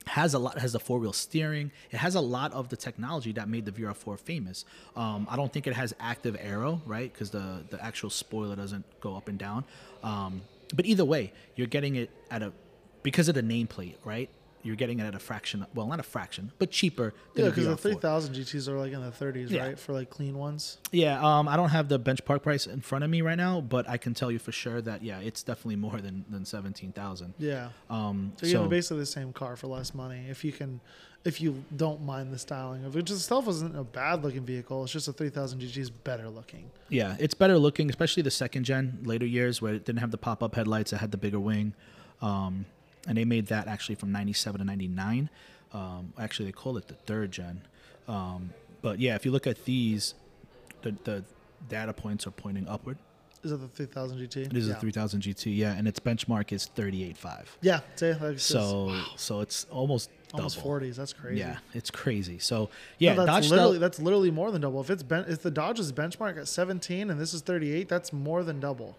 has 0.07 0.33
a 0.35 0.39
lot 0.39 0.59
has 0.59 0.73
the 0.73 0.81
four 0.81 0.99
wheel 0.99 1.13
steering. 1.13 1.71
It 1.91 1.99
has 1.99 2.15
a 2.15 2.21
lot 2.21 2.53
of 2.53 2.71
the 2.71 2.77
technology 2.77 3.33
that 3.33 3.49
made 3.49 3.67
the 3.67 3.73
vr4 3.73 4.19
famous. 4.19 4.65
Um, 4.97 5.27
i 5.31 5.37
don't 5.37 5.53
think 5.53 5.67
it 5.67 5.75
has 5.75 5.95
active 6.01 6.37
aero 6.41 6.81
right? 6.87 7.13
Because 7.13 7.31
the 7.31 7.65
the 7.69 7.83
actual 7.85 8.11
spoiler 8.11 8.57
doesn't 8.57 8.85
go 9.01 9.17
up 9.17 9.29
and 9.29 9.39
down. 9.39 9.65
Um, 10.03 10.43
but 10.75 10.87
either 10.87 11.05
way 11.05 11.33
you're 11.57 11.67
getting 11.67 11.97
it 11.97 12.11
at 12.31 12.43
a 12.43 12.53
because 13.03 13.29
of 13.29 13.35
the 13.35 13.43
nameplate 13.43 13.95
right 14.05 14.31
you're 14.69 14.77
getting 14.77 15.01
it 15.01 15.05
at 15.05 15.15
a 15.15 15.19
fraction 15.19 15.67
well 15.75 15.87
not 15.87 15.99
a 15.99 16.03
fraction 16.05 16.53
but 16.59 16.71
cheaper 16.71 17.13
than 17.35 17.45
Yeah, 17.47 17.51
because 17.51 17.67
the 17.67 17.77
3000 17.77 18.35
GTs 18.35 18.69
are 18.69 18.79
like 18.79 18.93
in 18.93 19.01
the 19.03 19.11
30s, 19.11 19.51
Yeah. 19.51 19.67
right? 19.67 19.79
For 19.79 19.93
like 19.93 20.11
clean 20.11 20.37
ones. 20.39 20.79
yeah 20.93 21.19
um, 21.29 21.49
i 21.49 21.57
don't 21.57 21.71
have 21.71 21.89
the 21.89 21.99
benchmark 21.99 22.43
price 22.43 22.67
in 22.67 22.81
front 22.83 23.03
of 23.05 23.11
me 23.11 23.21
right 23.23 23.37
now 23.37 23.61
but 23.61 23.89
i 23.89 23.97
can 23.97 24.13
tell 24.15 24.31
you 24.31 24.39
for 24.39 24.53
sure 24.53 24.81
that 24.83 25.03
yeah 25.03 25.19
it's 25.29 25.43
definitely 25.43 25.77
more 25.77 25.99
than 26.01 26.25
than 26.31 26.45
17000 26.45 27.35
Yeah. 27.39 27.71
um, 27.91 28.33
So 28.37 28.47
you 28.47 28.57
have 28.59 28.71
basically 28.71 28.99
the 29.01 29.07
same 29.07 29.33
car 29.33 29.57
for 29.57 29.67
less 29.67 29.95
money 29.95 30.27
if 30.29 30.45
you 30.45 30.53
can, 30.53 30.81
if 31.25 31.41
you 31.41 31.65
don't 31.77 32.03
mind 32.03 32.33
the 32.33 32.39
styling 32.39 32.85
of 32.85 32.95
it. 32.95 32.99
Which 32.99 33.11
itself 33.11 33.49
isn't 33.49 33.75
a 33.77 33.83
bad 33.85 34.23
looking 34.23 34.45
vehicle. 34.45 34.85
It's 34.85 34.93
just 34.93 35.09
a 35.09 35.13
3000 35.13 35.61
GT 35.61 35.77
is 35.79 35.91
better 35.91 36.29
looking. 36.29 36.71
Yeah, 36.91 37.17
it's 37.19 37.35
better 37.35 37.59
looking, 37.59 37.91
especially 37.91 38.23
the 38.23 38.31
second 38.31 38.65
gen 38.65 38.99
later 39.05 39.27
years 39.27 39.61
where 39.61 39.75
it 39.75 39.85
didn't 39.85 39.99
have 39.99 40.11
the 40.13 40.19
pop 40.19 40.43
up 40.43 40.55
headlights. 40.55 40.93
It 40.93 40.99
had 40.99 41.11
the 41.11 41.17
bigger 41.19 41.41
wing, 41.41 41.75
um, 42.23 42.67
and 43.07 43.17
they 43.17 43.25
made 43.25 43.47
that 43.47 43.69
actually 43.69 43.95
from 43.95 44.13
'97 44.13 44.59
to 44.59 44.65
'99. 44.65 45.31
Um, 45.73 46.13
actually, 46.19 46.47
they 46.47 46.53
call 46.53 46.77
it 46.77 46.89
the 46.89 46.95
third 46.95 47.31
gen. 47.31 47.63
Um, 48.07 48.51
but 48.81 48.99
yeah, 48.99 49.15
if 49.15 49.25
you 49.25 49.31
look 49.31 49.47
at 49.47 49.65
these, 49.65 50.15
the, 50.83 50.95
the 51.05 51.25
data 51.69 51.93
points 51.93 52.27
are 52.27 52.31
pointing 52.31 52.67
upward. 52.69 52.97
Is 53.45 53.53
it 53.53 53.61
the 53.61 53.69
3000 53.69 54.19
GT? 54.19 54.51
This 54.51 54.65
is 54.65 54.69
yeah. 54.71 54.77
a 54.77 54.81
3000 54.81 55.21
GT, 55.23 55.57
yeah, 55.57 55.73
and 55.75 55.87
its 55.87 56.01
benchmark 56.01 56.53
is 56.53 56.69
38.5. 56.75 57.45
Yeah. 57.61 57.81
Like 58.01 58.21
it's 58.35 58.43
So, 58.43 58.99
so 59.17 59.41
it's 59.41 59.65
almost 59.71 60.11
double. 60.29 60.45
almost 60.45 60.61
40s. 60.61 60.97
That's 60.97 61.13
crazy. 61.13 61.39
Yeah, 61.41 61.59
it's 61.73 61.91
crazy. 61.91 62.39
So 62.41 62.69
yeah, 62.99 63.15
No, 63.15 63.25
that's 63.27 63.47
Dodge 63.47 63.51
literally 63.51 63.71
Stealth- 63.75 63.81
that's 63.81 64.01
literally 64.01 64.31
more 64.33 64.51
than 64.51 64.63
double. 64.63 64.81
If 64.81 64.91
it's 64.91 65.05
ben, 65.05 65.25
if 65.29 65.43
the 65.43 65.53
Dodge's 65.53 65.93
benchmark 65.93 66.37
at 66.37 66.49
17 66.49 67.11
and 67.11 67.21
this 67.21 67.33
is 67.33 67.41
38, 67.43 67.89
that's 67.89 68.13
more 68.13 68.43
than 68.43 68.59
double. 68.59 68.97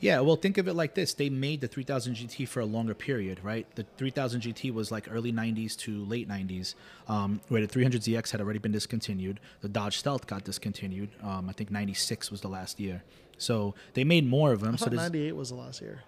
Yeah, 0.00 0.20
well, 0.20 0.36
think 0.36 0.58
of 0.58 0.68
it 0.68 0.74
like 0.74 0.94
this: 0.94 1.14
they 1.14 1.30
made 1.30 1.60
the 1.62 1.68
3000 1.68 2.14
GT 2.16 2.46
for 2.46 2.60
a 2.60 2.66
longer 2.66 2.94
period, 2.94 3.40
right? 3.42 3.66
The 3.76 3.86
3000 3.96 4.42
GT 4.42 4.72
was 4.72 4.90
like 4.90 5.08
early 5.10 5.32
90s 5.32 5.74
to 5.78 6.04
late 6.04 6.28
90s, 6.28 6.74
um, 7.08 7.40
where 7.48 7.64
the 7.64 7.68
300ZX 7.68 8.30
had 8.30 8.40
already 8.42 8.58
been 8.58 8.72
discontinued. 8.72 9.40
The 9.62 9.68
Dodge 9.68 9.96
Stealth 9.98 10.26
got 10.26 10.44
discontinued. 10.44 11.08
Um, 11.22 11.48
I 11.48 11.52
think 11.52 11.70
96 11.70 12.30
was 12.30 12.42
the 12.42 12.48
last 12.48 12.78
year. 12.78 13.02
So 13.38 13.74
they 13.94 14.04
made 14.04 14.26
more 14.26 14.52
of 14.52 14.60
them. 14.60 14.74
I 14.74 14.76
So 14.76 14.90
98 14.90 15.32
was 15.34 15.48
the 15.48 15.56
last 15.56 15.80
year. 15.80 16.02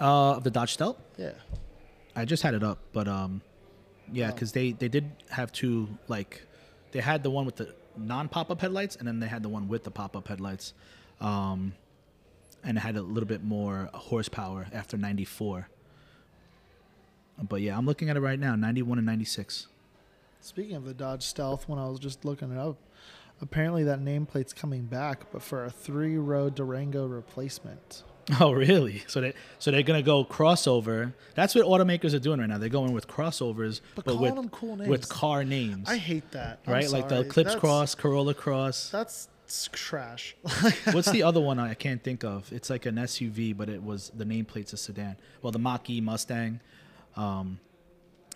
uh, 0.00 0.32
of 0.36 0.44
the 0.44 0.50
Dodge 0.50 0.72
Stealth. 0.72 0.96
Yeah. 1.16 1.32
I 2.16 2.24
just 2.24 2.42
had 2.42 2.54
it 2.54 2.64
up, 2.64 2.78
but 2.92 3.06
um, 3.06 3.42
yeah, 4.12 4.30
Oh. 4.30 4.32
because 4.32 4.50
they 4.52 4.72
they 4.72 4.88
did 4.88 5.08
have 5.30 5.52
two 5.52 5.88
like 6.08 6.42
they 6.90 7.00
had 7.00 7.22
the 7.22 7.30
one 7.30 7.46
with 7.46 7.56
the 7.56 7.72
non 7.96 8.28
pop 8.28 8.50
up 8.50 8.60
headlights, 8.60 8.96
and 8.96 9.06
then 9.06 9.20
they 9.20 9.28
had 9.28 9.44
the 9.44 9.48
one 9.48 9.68
with 9.68 9.84
the 9.84 9.90
pop 9.92 10.16
up 10.16 10.26
headlights, 10.26 10.74
um, 11.20 11.74
and 12.64 12.76
it 12.76 12.80
had 12.80 12.96
a 12.96 13.02
little 13.02 13.28
bit 13.28 13.42
more 13.42 13.88
horsepower 13.94 14.66
after 14.72 14.96
ninety 14.96 15.24
four. 15.24 15.68
But 17.42 17.62
yeah, 17.62 17.76
I'm 17.76 17.86
looking 17.86 18.10
at 18.10 18.16
it 18.16 18.20
right 18.20 18.38
now, 18.38 18.54
ninety 18.56 18.82
one 18.82 18.98
and 18.98 19.06
ninety 19.06 19.24
six. 19.24 19.66
Speaking 20.40 20.76
of 20.76 20.84
the 20.84 20.94
Dodge 20.94 21.22
Stealth, 21.22 21.68
when 21.68 21.78
I 21.78 21.86
was 21.88 21.98
just 21.98 22.24
looking 22.24 22.50
it 22.52 22.58
up, 22.58 22.76
apparently 23.42 23.84
that 23.84 24.00
nameplate's 24.00 24.52
coming 24.52 24.84
back, 24.84 25.30
but 25.32 25.42
for 25.42 25.64
a 25.66 25.70
three-row 25.70 26.50
Durango 26.50 27.06
replacement. 27.06 28.02
Oh 28.38 28.52
really? 28.52 29.02
So 29.08 29.20
they 29.22 29.34
so 29.58 29.72
they're 29.72 29.82
gonna 29.82 30.02
go 30.02 30.24
crossover. 30.24 31.14
That's 31.34 31.52
what 31.56 31.64
automakers 31.64 32.14
are 32.14 32.20
doing 32.20 32.38
right 32.38 32.48
now. 32.48 32.58
They're 32.58 32.68
going 32.68 32.92
with 32.92 33.08
crossovers, 33.08 33.80
But 33.96 34.04
but, 34.04 34.20
with 34.20 34.52
cool 34.52 34.76
names. 34.76 34.88
with 34.88 35.08
car 35.08 35.42
names, 35.42 35.88
I 35.90 35.96
hate 35.96 36.30
that. 36.30 36.60
I'm 36.64 36.72
right? 36.74 36.88
Like 36.90 37.08
the. 37.08 37.20
Eclipse 37.20 37.34
That's- 37.54 37.56
Cross, 37.60 37.94
Corolla 37.96 38.34
Cross. 38.34 38.90
That's 38.90 39.28
s- 39.50 39.68
trash. 39.72 40.36
What's 40.92 41.10
the 41.10 41.22
other 41.22 41.40
one 41.40 41.58
I 41.58 41.74
can't 41.74 42.02
think 42.02 42.24
of? 42.24 42.50
It's 42.52 42.70
like 42.70 42.86
an 42.86 42.96
SUV, 42.96 43.56
but 43.56 43.68
it 43.68 43.82
was 43.82 44.10
the 44.16 44.24
nameplate's 44.24 44.72
a 44.72 44.76
sedan. 44.76 45.16
Well, 45.42 45.52
the 45.52 45.58
Mach-E 45.58 46.00
Mustang. 46.00 46.60
Um, 47.16 47.58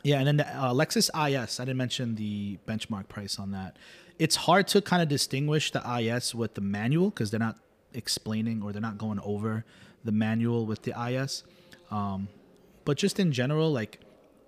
yeah, 0.03 0.19
and 0.19 0.27
then 0.27 0.37
the 0.37 0.47
uh, 0.57 0.73
Lexus 0.75 1.09
IS. 1.09 1.59
I 1.61 1.65
didn't 1.65 1.79
mention 1.79 2.15
the 2.17 2.59
benchmark 2.69 3.09
price 3.09 3.39
on 3.39 3.53
that. 3.53 3.77
It's 4.19 4.37
hard 4.37 4.69
to 4.69 4.81
kind 4.83 5.03
of 5.03 5.09
distinguish 5.09 5.71
the 5.73 5.83
IS 5.99 6.35
with 6.35 6.55
the 6.55 6.61
manual 6.61 7.11
because 7.11 7.31
they're 7.31 7.41
not 7.41 7.57
explaining 7.95 8.63
or 8.63 8.73
they're 8.73 8.83
not 8.83 8.99
going 8.99 9.21
over 9.25 9.65
the 10.05 10.13
manual 10.13 10.67
with 10.67 10.83
the 10.83 10.93
IS. 11.09 11.43
Um, 11.91 12.29
but 12.85 12.97
just 12.99 13.19
in 13.19 13.33
general, 13.33 13.73
like 13.73 14.01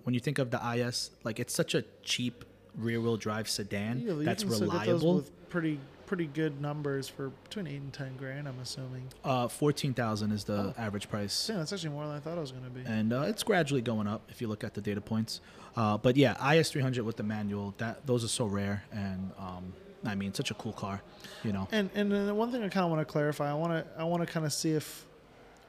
when 0.05 0.15
you 0.15 0.21
think 0.21 0.39
of 0.39 0.51
the 0.51 0.61
IS, 0.75 1.11
like 1.25 1.41
it's 1.41 1.55
such 1.55 1.75
a 1.75 1.83
cheap 2.03 2.45
rear-wheel 2.77 3.17
drive 3.17 3.49
sedan 3.49 4.01
Yeah, 4.07 4.13
that's 4.19 4.43
can 4.43 4.53
still 4.53 4.69
get 4.71 4.85
those 4.87 5.03
reliable. 5.03 5.25
pretty 5.49 5.81
pretty 6.07 6.27
good 6.27 6.61
numbers 6.61 7.09
for 7.09 7.31
between 7.45 7.67
eight 7.67 7.81
and 7.81 7.93
ten 7.93 8.17
grand. 8.17 8.47
I'm 8.49 8.59
assuming. 8.61 9.05
Uh, 9.25 9.49
fourteen 9.49 9.93
thousand 9.95 10.33
is 10.33 10.45
the 10.45 10.57
Oh. 10.57 10.75
average 10.79 11.09
price. 11.09 11.49
Yeah, 11.49 11.57
that's 11.59 11.73
actually 11.73 11.91
more 11.91 12.07
than 12.07 12.17
I 12.17 12.21
thought 12.21 12.39
it 12.39 12.41
was 12.41 12.53
going 12.53 12.65
to 12.65 12.71
be. 12.71 12.83
and 12.87 13.13
uh, 13.13 13.23
it's 13.23 13.43
gradually 13.43 13.83
going 13.83 14.07
up 14.07 14.23
if 14.31 14.41
you 14.41 14.49
look 14.49 14.65
at 14.65 14.75
the 14.75 14.81
data 14.81 15.01
points. 15.01 15.41
Uh, 15.77 15.99
but 15.99 16.17
yeah, 16.17 16.35
IS300 16.37 17.03
with 17.03 17.17
the 17.17 17.23
manual, 17.23 17.75
that 17.79 18.07
those 18.07 18.25
are 18.25 18.29
so 18.29 18.47
rare, 18.47 18.85
and 18.93 19.31
um, 19.39 19.73
I 20.05 20.15
mean, 20.15 20.33
such 20.33 20.51
a 20.51 20.55
cool 20.55 20.73
car, 20.73 21.03
you 21.45 21.53
know. 21.53 21.69
And 21.73 21.91
and 21.95 22.11
then 22.11 22.35
one 22.37 22.51
thing 22.53 22.63
I 22.63 22.69
kind 22.69 22.85
of 22.85 22.91
want 22.91 23.07
to 23.07 23.11
clarify, 23.13 23.51
I 23.51 23.55
want 23.55 23.73
to 23.73 24.01
I 24.01 24.05
want 24.05 24.23
to 24.23 24.27
kind 24.27 24.47
of 24.47 24.53
see 24.53 24.71
if 24.73 25.05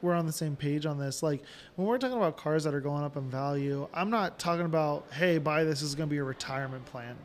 we're 0.01 0.13
on 0.13 0.27
the 0.27 0.31
same 0.31 0.55
page 0.55 0.85
on 0.85 0.99
this. 0.99 1.23
Like 1.23 1.41
when 1.75 1.87
we're 1.87 1.97
talking 1.97 2.15
about 2.17 2.37
cars 2.37 2.63
that 2.65 2.73
are 2.75 2.79
going 2.79 3.03
up 3.03 3.17
in 3.17 3.29
value, 3.29 3.87
I'm 3.93 4.09
not 4.11 4.37
talking 4.39 4.65
about 4.65 5.05
hey, 5.11 5.39
buy 5.39 5.63
this, 5.63 5.79
this 5.81 5.89
is 5.89 5.95
going 5.95 6.07
to 6.07 6.13
be 6.13 6.19
a 6.19 6.23
retirement 6.23 6.85
plan. 6.85 7.15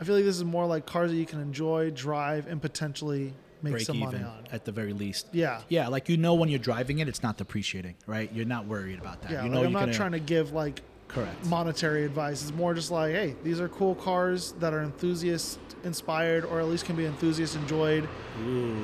I 0.00 0.04
feel 0.04 0.14
like 0.14 0.24
this 0.24 0.36
is 0.36 0.44
more 0.44 0.66
like 0.66 0.86
cars 0.86 1.10
that 1.10 1.16
you 1.16 1.26
can 1.26 1.40
enjoy, 1.40 1.90
drive, 1.90 2.46
and 2.46 2.60
potentially 2.60 3.34
make 3.62 3.72
Break 3.72 3.84
some 3.84 3.98
money 3.98 4.18
on. 4.18 4.46
at 4.50 4.64
the 4.64 4.72
very 4.72 4.94
least. 4.94 5.26
Yeah. 5.32 5.60
Yeah, 5.68 5.88
like 5.88 6.08
you 6.08 6.16
know 6.16 6.34
when 6.34 6.48
you're 6.48 6.58
driving 6.58 7.00
it, 7.00 7.08
it's 7.08 7.22
not 7.22 7.36
depreciating, 7.36 7.96
right? 8.06 8.32
You're 8.32 8.46
not 8.46 8.66
worried 8.66 8.98
about 8.98 9.20
that. 9.22 9.30
Yeah, 9.30 9.44
you 9.44 9.50
like 9.50 9.52
know 9.52 9.58
I'm 9.58 9.62
you're 9.64 9.72
not 9.72 9.80
gonna, 9.80 9.92
trying 9.94 10.12
to 10.12 10.18
give 10.20 10.52
like 10.52 10.80
correct. 11.08 11.44
monetary 11.46 12.04
advice. 12.04 12.42
It's 12.42 12.52
more 12.52 12.72
just 12.72 12.90
like, 12.90 13.12
hey, 13.12 13.36
these 13.44 13.60
are 13.60 13.68
cool 13.68 13.94
cars 13.94 14.52
that 14.60 14.72
are 14.72 14.82
enthusiast 14.82 15.58
inspired, 15.84 16.44
or 16.46 16.60
at 16.60 16.66
least 16.66 16.86
can 16.86 16.96
be 16.96 17.04
enthusiast 17.04 17.54
enjoyed. 17.56 18.08
Ooh, 18.42 18.74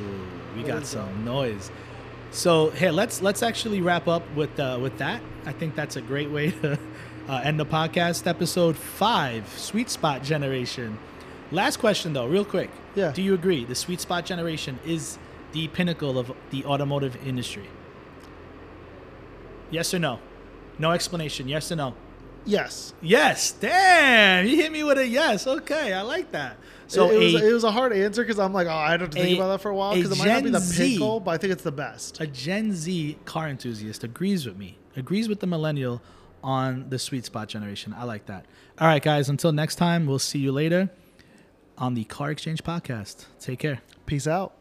we 0.55 0.63
What 0.63 0.67
got 0.67 0.87
some 0.87 1.25
noise. 1.25 1.71
So 2.31 2.71
hey, 2.71 2.91
let's 2.91 3.23
let's 3.23 3.43
actually 3.43 3.81
wrap 3.81 4.09
up 4.09 4.23
with 4.35 4.59
uh, 4.61 4.79
with 4.83 4.99
that. 4.99 5.23
I 5.47 5.53
think 5.53 5.75
that's 5.75 5.97
a 5.97 6.03
great 6.03 6.31
way 6.31 6.51
to 6.63 6.79
uh, 7.29 7.41
end 7.43 7.59
the 7.61 7.67
podcast. 7.67 8.27
Episode 8.27 8.77
five, 8.77 9.49
sweet 9.59 9.91
spot 9.91 10.23
generation. 10.23 10.99
Last 11.53 11.79
question 11.79 12.13
though, 12.13 12.27
real 12.27 12.45
quick. 12.45 12.71
Yeah. 12.95 13.13
Do 13.13 13.23
you 13.23 13.35
agree 13.35 13.65
the 13.65 13.75
sweet 13.75 14.01
spot 14.01 14.25
generation 14.27 14.79
is 14.85 15.19
the 15.53 15.69
pinnacle 15.69 16.19
of 16.19 16.33
the 16.51 16.65
automotive 16.65 17.17
industry? 17.27 17.69
Yes 19.71 19.93
or 19.95 19.99
no? 19.99 20.19
No 20.79 20.93
explanation. 20.93 21.49
Yes 21.49 21.71
or 21.73 21.77
no? 21.77 21.95
Yes. 22.45 22.95
Yes. 23.03 23.53
Damn, 23.53 24.47
you 24.47 24.57
hit 24.57 24.71
me 24.71 24.85
with 24.85 24.99
a 24.99 25.07
yes. 25.07 25.47
Okay, 25.47 25.93
I 25.93 26.03
like 26.03 26.31
that. 26.33 26.59
So 26.87 27.11
it, 27.11 27.15
it 27.15 27.19
was, 27.19 27.35
a- 27.43 27.49
it 27.49 27.53
was 27.53 27.65
a 27.65 27.71
hard 27.73 27.93
answer 27.93 28.23
because 28.23 28.39
I'm 28.39 28.53
like, 28.53 28.69
oh, 28.69 28.71
I 28.71 28.93
had 28.93 29.01
to 29.01 29.09
think 29.09 29.31
a- 29.31 29.41
about 29.43 29.49
that 29.49 29.61
for 29.61 29.71
a 29.71 29.75
while 29.75 29.95
because 29.95 30.13
it 30.13 30.19
might 30.19 30.29
not 30.29 30.45
be 30.45 30.51
the 30.51 30.75
pinnacle, 30.77 31.19
but 31.21 31.33
I 31.33 31.39
think 31.39 31.53
it's 31.53 31.65
the 31.65 31.73
best. 31.73 32.21
a 32.21 32.27
Gen 32.29 32.73
Z 32.73 33.19
car 33.25 33.49
enthusiast 33.49 34.05
agrees 34.05 34.47
with 34.47 34.57
me, 34.57 34.79
agrees 34.97 35.29
with 35.29 35.41
the 35.41 35.49
millennial 35.49 36.01
on 36.47 36.89
the 36.91 36.99
sweet 36.99 37.25
spot 37.25 37.49
generation. 37.49 37.93
I 37.99 38.05
like 38.05 38.27
that. 38.27 38.47
All 38.79 38.87
right, 38.87 39.03
guys, 39.03 39.29
until 39.29 39.51
next 39.51 39.75
time, 39.75 40.07
we'll 40.07 40.21
see 40.21 40.39
you 40.39 40.53
later 40.53 40.91
on 41.77 41.95
the 41.95 42.05
Car 42.05 42.31
Exchange 42.31 42.63
podcast. 42.63 43.27
Take 43.41 43.59
care. 43.59 43.81
Peace 44.07 44.29
out. 44.29 44.55